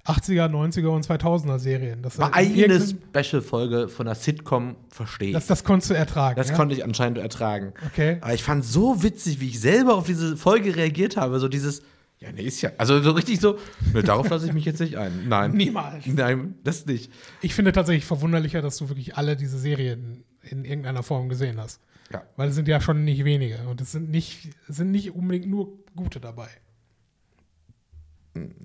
80er, 0.04 0.48
90er 0.48 0.88
und 0.88 1.06
2000er 1.06 1.58
Serien. 1.58 2.02
Das, 2.02 2.18
War 2.18 2.36
in 2.40 2.64
eine 2.64 2.80
Special-Folge 2.80 3.88
von 3.88 4.06
der 4.06 4.16
Sitcom 4.16 4.74
verstehe 4.88 5.32
das, 5.32 5.44
ich. 5.44 5.48
das 5.48 5.64
konntest 5.64 5.90
du 5.90 5.94
ertragen. 5.94 6.36
Das 6.36 6.48
ja? 6.48 6.56
konnte 6.56 6.74
ich 6.74 6.82
anscheinend 6.82 7.18
ertragen. 7.18 7.72
Okay. 7.86 8.18
Aber 8.20 8.34
ich 8.34 8.42
fand 8.42 8.64
so 8.64 9.02
witzig, 9.02 9.40
wie 9.40 9.48
ich 9.48 9.60
selber 9.60 9.94
auf 9.94 10.06
diese 10.06 10.36
Folge 10.36 10.74
reagiert 10.74 11.16
habe. 11.16 11.38
So 11.38 11.46
dieses, 11.46 11.82
ja, 12.18 12.32
nee, 12.32 12.42
ist 12.42 12.62
ja. 12.62 12.70
Also 12.78 13.00
so 13.00 13.12
richtig 13.12 13.40
so, 13.40 13.58
ne, 13.92 14.02
darauf 14.02 14.28
lasse 14.28 14.46
ich 14.46 14.52
mich 14.52 14.64
jetzt 14.64 14.80
nicht 14.80 14.96
ein. 14.96 15.28
Nein. 15.28 15.52
Niemals. 15.52 16.04
Nein, 16.06 16.54
das 16.64 16.84
nicht. 16.86 17.12
Ich 17.40 17.54
finde 17.54 17.70
tatsächlich 17.70 18.04
verwunderlicher, 18.04 18.60
dass 18.60 18.78
du 18.78 18.88
wirklich 18.88 19.16
alle 19.16 19.36
diese 19.36 19.58
Serien 19.58 20.24
in 20.42 20.64
irgendeiner 20.64 21.04
Form 21.04 21.28
gesehen 21.28 21.60
hast. 21.60 21.80
Ja. 22.12 22.22
Weil 22.36 22.48
es 22.51 22.55
sind 22.55 22.68
ja 22.68 22.80
schon 22.80 23.05
nicht 23.05 23.24
wenige 23.24 23.59
und 23.68 23.80
es 23.80 23.93
sind 23.93 24.10
nicht, 24.10 24.51
es 24.68 24.76
sind 24.76 24.90
nicht 24.90 25.12
unbedingt 25.14 25.47
nur 25.48 25.72
gute 25.97 26.20
dabei. 26.20 26.48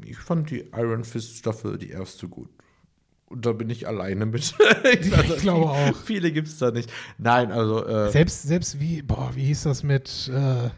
Ich 0.05 0.17
fand 0.17 0.49
die 0.49 0.69
Iron 0.75 1.03
Fist 1.03 1.37
Staffel 1.37 1.77
die 1.77 1.89
erste 1.89 2.27
gut. 2.29 2.49
Und 3.25 3.45
da 3.45 3.51
bin 3.51 3.69
ich 3.69 3.87
alleine 3.87 4.25
mit. 4.25 4.53
Ich 5.01 5.41
glaube 5.41 5.69
auch. 5.69 5.95
Viele 6.05 6.31
gibt 6.31 6.47
es 6.47 6.57
da 6.59 6.71
nicht. 6.71 6.89
Nein, 7.17 7.51
also 7.51 7.85
äh, 7.85 8.09
Selbst, 8.11 8.43
selbst 8.43 8.79
wie, 8.79 9.01
boah, 9.01 9.31
wie 9.35 9.43
hieß 9.45 9.63
das 9.63 9.83
mit, 9.83 10.31
äh, 10.33 10.69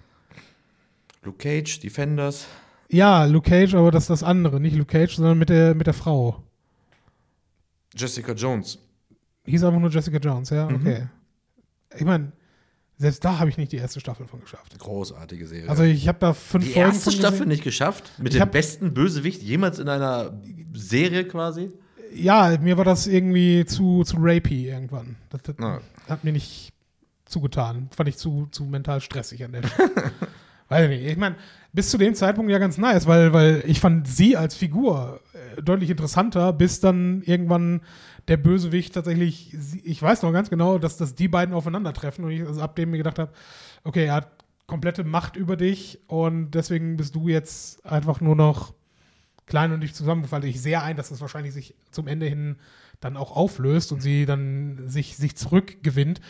Luke 1.23 1.37
Cage, 1.37 1.79
Defenders. 1.81 2.47
ja, 2.89 3.25
Luke 3.25 3.47
Cage, 3.49 3.75
aber 3.75 3.91
das 3.91 4.03
ist 4.05 4.09
das 4.09 4.23
andere, 4.23 4.59
nicht 4.59 4.75
Luke 4.75 4.91
Cage, 4.91 5.15
sondern 5.17 5.37
mit 5.37 5.49
der, 5.49 5.75
mit 5.75 5.85
der 5.85 5.93
Frau. 5.93 6.41
Jessica 7.95 8.31
Jones. 8.33 8.79
Hieß 9.45 9.63
einfach 9.63 9.79
nur 9.79 9.89
Jessica 9.91 10.17
Jones, 10.17 10.49
ja, 10.49 10.67
Mhm. 10.67 10.75
okay. 10.77 11.07
Ich 11.97 12.05
meine, 12.05 12.31
selbst 12.99 13.23
da 13.23 13.39
habe 13.39 13.49
ich 13.49 13.57
nicht 13.57 13.71
die 13.71 13.77
erste 13.77 14.01
Staffel 14.01 14.27
von 14.27 14.41
geschafft. 14.41 14.77
Großartige 14.77 15.47
Serie. 15.47 15.69
Also 15.69 15.83
ich 15.83 16.07
habe 16.09 16.19
da 16.19 16.33
fünf 16.33 16.65
die 16.65 16.71
Folgen 16.71 16.89
erste 16.89 17.03
von 17.05 17.13
Staffel 17.13 17.31
gesehen. 17.31 17.47
nicht 17.47 17.63
geschafft? 17.63 18.11
Mit 18.17 18.33
Ich 18.33 18.39
dem 18.39 18.51
besten 18.51 18.93
Bösewicht 18.93 19.41
jemals 19.41 19.79
in 19.79 19.87
einer 19.87 20.37
Serie 20.73 21.23
quasi? 21.23 21.71
Ja, 22.13 22.57
mir 22.59 22.77
war 22.77 22.83
das 22.83 23.07
irgendwie 23.07 23.65
zu, 23.65 24.03
zu 24.03 24.17
rapey 24.19 24.67
irgendwann. 24.67 25.15
Das, 25.29 25.43
das 25.43 25.55
hat 26.09 26.23
mir 26.25 26.33
nicht 26.33 26.73
zugetan. 27.23 27.89
Fand 27.95 28.09
ich 28.09 28.17
zu, 28.17 28.49
zu 28.51 28.65
mental 28.65 28.99
stressig 28.99 29.45
an 29.45 29.53
der 29.53 29.63
Stelle. 29.65 29.91
Weiß 30.67 30.83
ich 30.83 30.89
nicht. 30.89 31.09
Ich 31.09 31.17
meine, 31.17 31.35
bis 31.71 31.89
zu 31.89 31.97
dem 31.97 32.15
Zeitpunkt 32.15 32.51
ja 32.51 32.57
ganz 32.57 32.77
nice, 32.77 33.07
weil, 33.07 33.31
weil 33.31 33.63
ich 33.65 33.79
fand 33.79 34.09
sie 34.09 34.35
als 34.35 34.55
Figur 34.55 35.21
deutlich 35.63 35.89
interessanter, 35.89 36.53
bis 36.53 36.79
dann 36.79 37.21
irgendwann 37.23 37.81
der 38.27 38.37
Bösewicht 38.37 38.93
tatsächlich, 38.93 39.55
ich 39.83 40.01
weiß 40.01 40.21
noch 40.23 40.31
ganz 40.31 40.49
genau, 40.49 40.77
dass, 40.77 40.97
dass 40.97 41.15
die 41.15 41.27
beiden 41.27 41.53
aufeinandertreffen 41.53 42.23
und 42.25 42.31
ich 42.31 42.45
also 42.45 42.61
ab 42.61 42.75
dem 42.75 42.91
mir 42.91 42.97
gedacht 42.97 43.19
habe, 43.19 43.31
okay, 43.83 44.05
er 44.05 44.13
hat 44.13 44.31
komplette 44.67 45.03
Macht 45.03 45.35
über 45.35 45.57
dich 45.57 45.99
und 46.07 46.51
deswegen 46.51 46.95
bist 46.95 47.15
du 47.15 47.27
jetzt 47.27 47.85
einfach 47.85 48.21
nur 48.21 48.35
noch 48.35 48.73
klein 49.47 49.71
und 49.71 49.79
nicht 49.79 49.95
zusammengefallen. 49.95 50.47
Ich 50.47 50.61
sehe 50.61 50.81
ein, 50.81 50.95
dass 50.95 51.11
es 51.11 51.21
wahrscheinlich 51.21 51.53
sich 51.53 51.75
zum 51.91 52.07
Ende 52.07 52.27
hin 52.27 52.57
dann 52.99 53.17
auch 53.17 53.35
auflöst 53.35 53.91
und 53.91 54.01
sie 54.01 54.25
dann 54.25 54.87
sich, 54.87 55.17
sich 55.17 55.35
zurückgewinnt. 55.35 56.21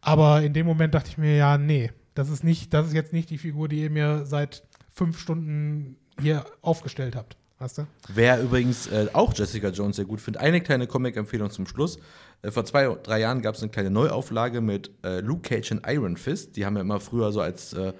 Aber 0.00 0.42
in 0.42 0.52
dem 0.52 0.66
Moment 0.66 0.94
dachte 0.94 1.08
ich 1.08 1.18
mir, 1.18 1.34
ja, 1.34 1.58
nee, 1.58 1.90
das 2.14 2.28
ist 2.28 2.44
nicht, 2.44 2.74
das 2.74 2.88
ist 2.88 2.92
jetzt 2.92 3.12
nicht 3.12 3.30
die 3.30 3.38
Figur, 3.38 3.68
die 3.68 3.82
ihr 3.82 3.90
mir 3.90 4.26
seit 4.26 4.64
fünf 4.94 5.18
Stunden 5.18 5.96
hier 6.20 6.44
aufgestellt 6.60 7.16
habt. 7.16 7.36
Weißt 7.58 7.78
du? 7.78 7.86
Wer 8.08 8.40
übrigens 8.40 8.86
äh, 8.86 9.08
auch 9.12 9.34
Jessica 9.34 9.68
Jones 9.70 9.96
sehr 9.96 10.04
gut 10.04 10.20
findet, 10.20 10.40
eine 10.42 10.60
kleine 10.60 10.86
Comic-Empfehlung 10.86 11.50
zum 11.50 11.66
Schluss. 11.66 11.98
Äh, 12.42 12.50
vor 12.52 12.64
zwei, 12.64 12.86
drei 13.02 13.20
Jahren 13.20 13.42
gab 13.42 13.56
es 13.56 13.62
eine 13.62 13.70
kleine 13.70 13.90
Neuauflage 13.90 14.60
mit 14.60 14.90
äh, 15.04 15.20
Luke 15.20 15.42
Cage 15.42 15.72
und 15.72 15.84
Iron 15.86 16.16
Fist. 16.16 16.56
Die 16.56 16.64
haben 16.64 16.76
ja 16.76 16.82
immer 16.82 17.00
früher 17.00 17.32
so 17.32 17.40
als 17.40 17.72
äh, 17.72 17.92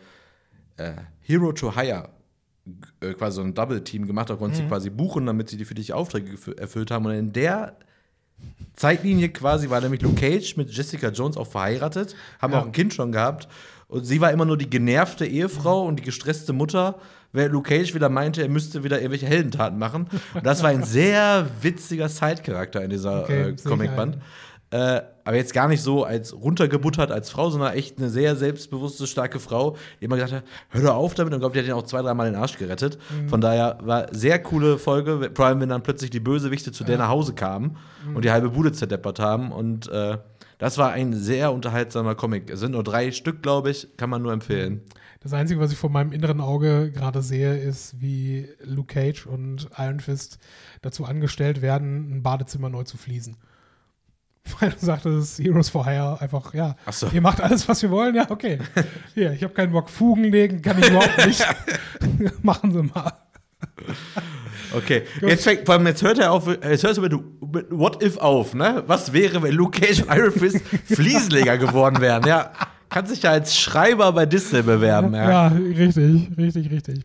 äh, 0.77 0.93
Hero 1.21 1.53
to 1.53 1.75
Hire 1.75 2.09
äh, 3.01 3.15
quasi 3.15 3.37
so 3.37 3.43
ein 3.43 3.53
Double-Team 3.55 4.07
gemacht. 4.07 4.31
Da 4.31 4.37
konntest 4.37 4.63
du 4.63 4.69
quasi 4.69 4.91
buchen, 4.91 5.27
damit 5.27 5.49
sie 5.51 5.57
die 5.57 5.65
für 5.65 5.75
dich 5.75 5.93
Aufträge 5.93 6.39
erfüllt 6.57 6.93
haben. 6.93 7.07
Und 7.07 7.13
in 7.15 7.33
der 7.33 7.77
Zeitlinie 8.77 9.31
quasi 9.31 9.69
war 9.71 9.81
nämlich 9.81 10.03
Luke 10.03 10.21
Cage 10.21 10.57
mit 10.57 10.71
Jessica 10.71 11.09
Jones 11.09 11.37
auch 11.37 11.49
verheiratet, 11.49 12.15
haben 12.41 12.53
Ja. 12.53 12.61
auch 12.61 12.67
ein 12.67 12.73
Kind 12.73 12.95
schon 12.95 13.11
gehabt. 13.11 13.49
Und 13.89 14.05
sie 14.05 14.21
war 14.21 14.31
immer 14.31 14.45
nur 14.45 14.57
die 14.57 14.71
genervte 14.71 15.27
Ehefrau 15.27 15.85
und 15.85 15.97
die 15.99 16.05
gestresste 16.05 16.53
Mutter, 16.53 17.01
während 17.33 17.53
Luke 17.53 17.69
Cage 17.69 17.95
wieder 17.95 18.09
meinte, 18.09 18.43
er 18.43 18.49
müsste 18.49 18.85
wieder 18.85 18.99
irgendwelche 18.99 19.27
Heldentaten 19.27 19.79
machen. 19.79 20.09
Und 20.35 20.47
das 20.47 20.63
war 20.63 20.71
ein 20.71 20.85
sehr 20.85 21.47
witziger 21.63 22.09
Side-Charakter 22.09 22.83
in 22.83 22.91
dieser 22.91 23.23
Okay, 23.25 23.51
äh, 23.51 23.57
Comicband. 23.57 24.19
Äh, 24.71 25.01
aber 25.25 25.37
jetzt 25.37 25.55
gar 25.55 25.67
nicht 25.69 25.81
so 25.83 26.05
als 26.05 26.35
runtergebuttert 26.35 27.11
als 27.11 27.31
Frau, 27.31 27.49
sondern 27.49 27.73
echt 27.73 27.97
eine 27.99 28.11
sehr 28.11 28.37
selbstbewusste, 28.37 29.07
starke 29.07 29.41
Frau, 29.41 29.77
die 29.99 30.05
immer 30.05 30.17
gesagt 30.17 30.35
hat, 30.35 30.45
hör 30.69 30.83
doch 30.83 30.95
auf 30.95 31.15
damit 31.15 31.33
und 31.33 31.41
glaubt, 31.41 31.55
die 31.57 31.61
hat 31.61 31.67
ihn 31.67 31.73
auch 31.73 31.85
zwei, 31.85 32.03
dreimal 32.03 32.31
den 32.31 32.39
Arsch 32.39 32.59
gerettet. 32.59 32.99
Mhm. 33.11 33.29
Von 33.31 33.41
daher 33.41 33.79
war 33.83 34.09
sehr 34.15 34.39
coole 34.43 34.77
Folge, 34.77 35.31
vor 35.35 35.47
allem 35.47 35.61
wenn 35.61 35.71
dann 35.71 35.83
plötzlich 35.83 36.11
die 36.11 36.21
Bösewichte 36.21 36.71
zu 36.73 36.85
der 36.85 36.99
nach 36.99 37.09
Hause 37.09 37.33
kamen 37.35 37.77
Mhm. 38.09 38.17
und 38.17 38.25
die 38.27 38.31
halbe 38.31 38.51
Bude 38.51 38.73
zerdeppert 38.73 39.21
haben. 39.21 39.53
Und 39.53 39.89
äh, 39.89 40.19
das 40.59 40.77
war 40.77 40.91
ein 40.93 41.15
sehr 41.15 41.53
unterhaltsamer 41.53 42.15
Comic. 42.15 42.51
Es 42.51 42.61
sind 42.61 42.73
nur 42.73 42.85
drei 42.85 43.11
Stück, 43.11 43.43
glaube 43.43 43.71
ich, 43.71 43.89
kann 43.97 44.11
man 44.11 44.21
nur 44.21 44.33
empfehlen. 44.35 44.83
Das 45.21 45.33
Einzige, 45.33 45.59
was 45.61 45.73
ich 45.73 45.79
vor 45.79 45.91
meinem 45.91 46.13
inneren 46.13 46.41
Auge 46.41 46.93
gerade 46.93 47.23
sehe, 47.23 47.57
ist, 47.57 48.01
wie 48.01 48.49
Luke 48.63 48.95
Cage 48.95 49.27
und 49.27 49.69
Iron 49.77 49.99
Fist 49.99 50.39
dazu 50.81 51.05
angestellt 51.05 51.61
werden, 51.61 52.13
ein 52.13 52.23
Badezimmer 52.23 52.69
neu 52.69 52.85
zu 52.85 52.97
fließen. 52.97 53.37
Weil 54.61 54.71
du 54.71 54.79
sagtest, 54.79 55.41
Heroes 55.41 55.69
for 55.69 55.85
Hire, 55.85 56.21
einfach, 56.21 56.55
ja, 56.55 56.77
so. 56.91 57.09
ihr 57.13 57.21
macht 57.21 57.41
alles, 57.41 57.69
was 57.69 57.83
wir 57.83 57.91
wollen, 57.91 58.15
ja, 58.15 58.31
okay. 58.31 58.59
Hier, 59.15 59.33
ich 59.33 59.43
habe 59.43 59.53
keinen 59.53 59.73
Bock, 59.73 59.91
Fugen 59.91 60.25
legen, 60.25 60.63
kann 60.63 60.79
ich 60.79 60.89
überhaupt 60.89 61.19
nicht. 61.27 61.45
Machen 62.43 62.73
Sie 62.73 62.83
mal. 62.83 63.13
Okay, 64.73 65.03
jetzt, 65.21 65.45
fängt, 65.45 65.67
vor 65.67 65.75
allem 65.75 65.87
jetzt 65.87 66.03
hört 66.03 66.19
er 66.19 66.31
auf, 66.31 66.47
jetzt 66.47 66.85
hörst 66.85 66.99
du 66.99 67.03
mit, 67.03 67.13
mit 67.13 67.67
What 67.71 68.03
If 68.03 68.19
auf, 68.19 68.55
ne? 68.55 68.85
Was 68.87 69.13
wäre, 69.13 69.43
wenn 69.43 69.53
Luke 69.55 69.81
Cage 69.81 70.03
und 70.03 70.15
Iron 70.15 70.33
Fist 70.33 70.61
Fliesenleger 70.85 71.59
geworden 71.59 72.01
wären? 72.01 72.25
Ja, 72.27 72.53
kann 72.89 73.07
sich 73.07 73.23
ja 73.23 73.31
als 73.31 73.59
Schreiber 73.59 74.13
bei 74.13 74.27
Disney 74.27 74.63
bewerben, 74.63 75.15
ja. 75.15 75.31
Ja, 75.31 75.47
richtig, 75.49 76.31
richtig, 76.37 76.71
richtig. 76.71 77.01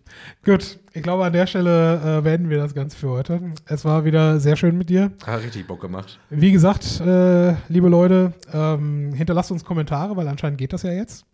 Gut, 0.45 0.80
ich 0.93 1.03
glaube, 1.03 1.26
an 1.26 1.34
der 1.34 1.47
Stelle 1.47 2.18
äh, 2.19 2.22
beenden 2.22 2.49
wir 2.49 2.57
das 2.57 2.73
Ganze 2.73 2.97
für 2.97 3.10
heute. 3.10 3.41
Es 3.65 3.84
war 3.85 4.05
wieder 4.05 4.39
sehr 4.39 4.55
schön 4.55 4.77
mit 4.77 4.89
dir. 4.89 5.11
Hat 5.26 5.43
richtig 5.43 5.68
Bock 5.68 5.81
gemacht. 5.81 6.19
Wie 6.30 6.51
gesagt, 6.51 6.99
äh, 7.01 7.55
liebe 7.68 7.89
Leute, 7.89 8.34
ähm, 8.53 9.14
hinterlasst 9.14 9.51
uns 9.51 9.64
Kommentare, 9.64 10.15
weil 10.15 10.27
anscheinend 10.27 10.57
geht 10.57 10.73
das 10.73 10.84
ja 10.84 10.91
jetzt. 10.91 11.26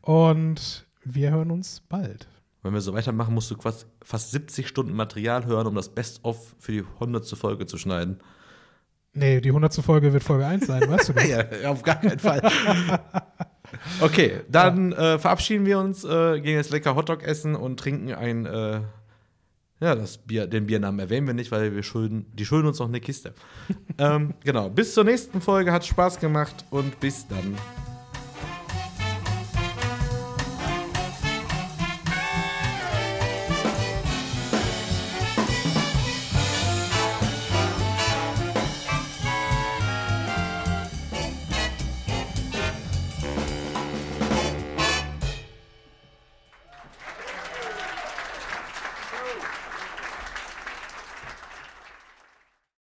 Und 0.00 0.86
wir 1.04 1.30
hören 1.30 1.50
uns 1.50 1.82
bald. 1.88 2.28
Wenn 2.62 2.74
wir 2.74 2.80
so 2.80 2.92
weitermachen, 2.92 3.34
musst 3.34 3.50
du 3.50 3.56
fast, 3.56 3.86
fast 4.02 4.32
70 4.32 4.68
Stunden 4.68 4.92
Material 4.92 5.46
hören, 5.46 5.66
um 5.66 5.74
das 5.74 5.88
Best-of 5.88 6.54
für 6.58 6.72
die 6.72 6.84
100. 6.94 7.26
Folge 7.28 7.66
zu 7.66 7.78
schneiden. 7.78 8.18
Nee, 9.12 9.40
die 9.40 9.48
100. 9.48 9.74
Folge 9.76 10.12
wird 10.12 10.22
Folge 10.22 10.46
1 10.46 10.66
sein, 10.66 10.88
weißt 10.88 11.08
du 11.08 11.12
das? 11.14 11.28
ja, 11.28 11.70
auf 11.70 11.82
gar 11.82 11.96
keinen 11.96 12.18
Fall. 12.18 12.40
okay, 14.00 14.40
dann 14.48 14.92
äh, 14.92 15.18
verabschieden 15.18 15.66
wir 15.66 15.78
uns, 15.78 16.04
äh, 16.04 16.40
gehen 16.40 16.56
jetzt 16.56 16.70
lecker 16.70 16.94
Hotdog 16.94 17.22
essen 17.22 17.54
und 17.54 17.78
trinken 17.78 18.12
ein, 18.14 18.46
äh, 18.46 18.80
ja, 19.80 19.94
das 19.94 20.18
Bier, 20.18 20.46
den 20.46 20.66
Biernamen 20.66 21.00
erwähnen 21.00 21.26
wir 21.26 21.34
nicht, 21.34 21.50
weil 21.50 21.74
wir 21.74 21.82
schulden, 21.82 22.26
die 22.34 22.44
schulden 22.44 22.68
uns 22.68 22.78
noch 22.78 22.88
eine 22.88 23.00
Kiste. 23.00 23.34
ähm, 23.98 24.34
genau, 24.44 24.68
bis 24.68 24.94
zur 24.94 25.04
nächsten 25.04 25.40
Folge, 25.40 25.72
hat 25.72 25.86
Spaß 25.86 26.20
gemacht 26.20 26.64
und 26.70 27.00
bis 27.00 27.26
dann. 27.26 27.56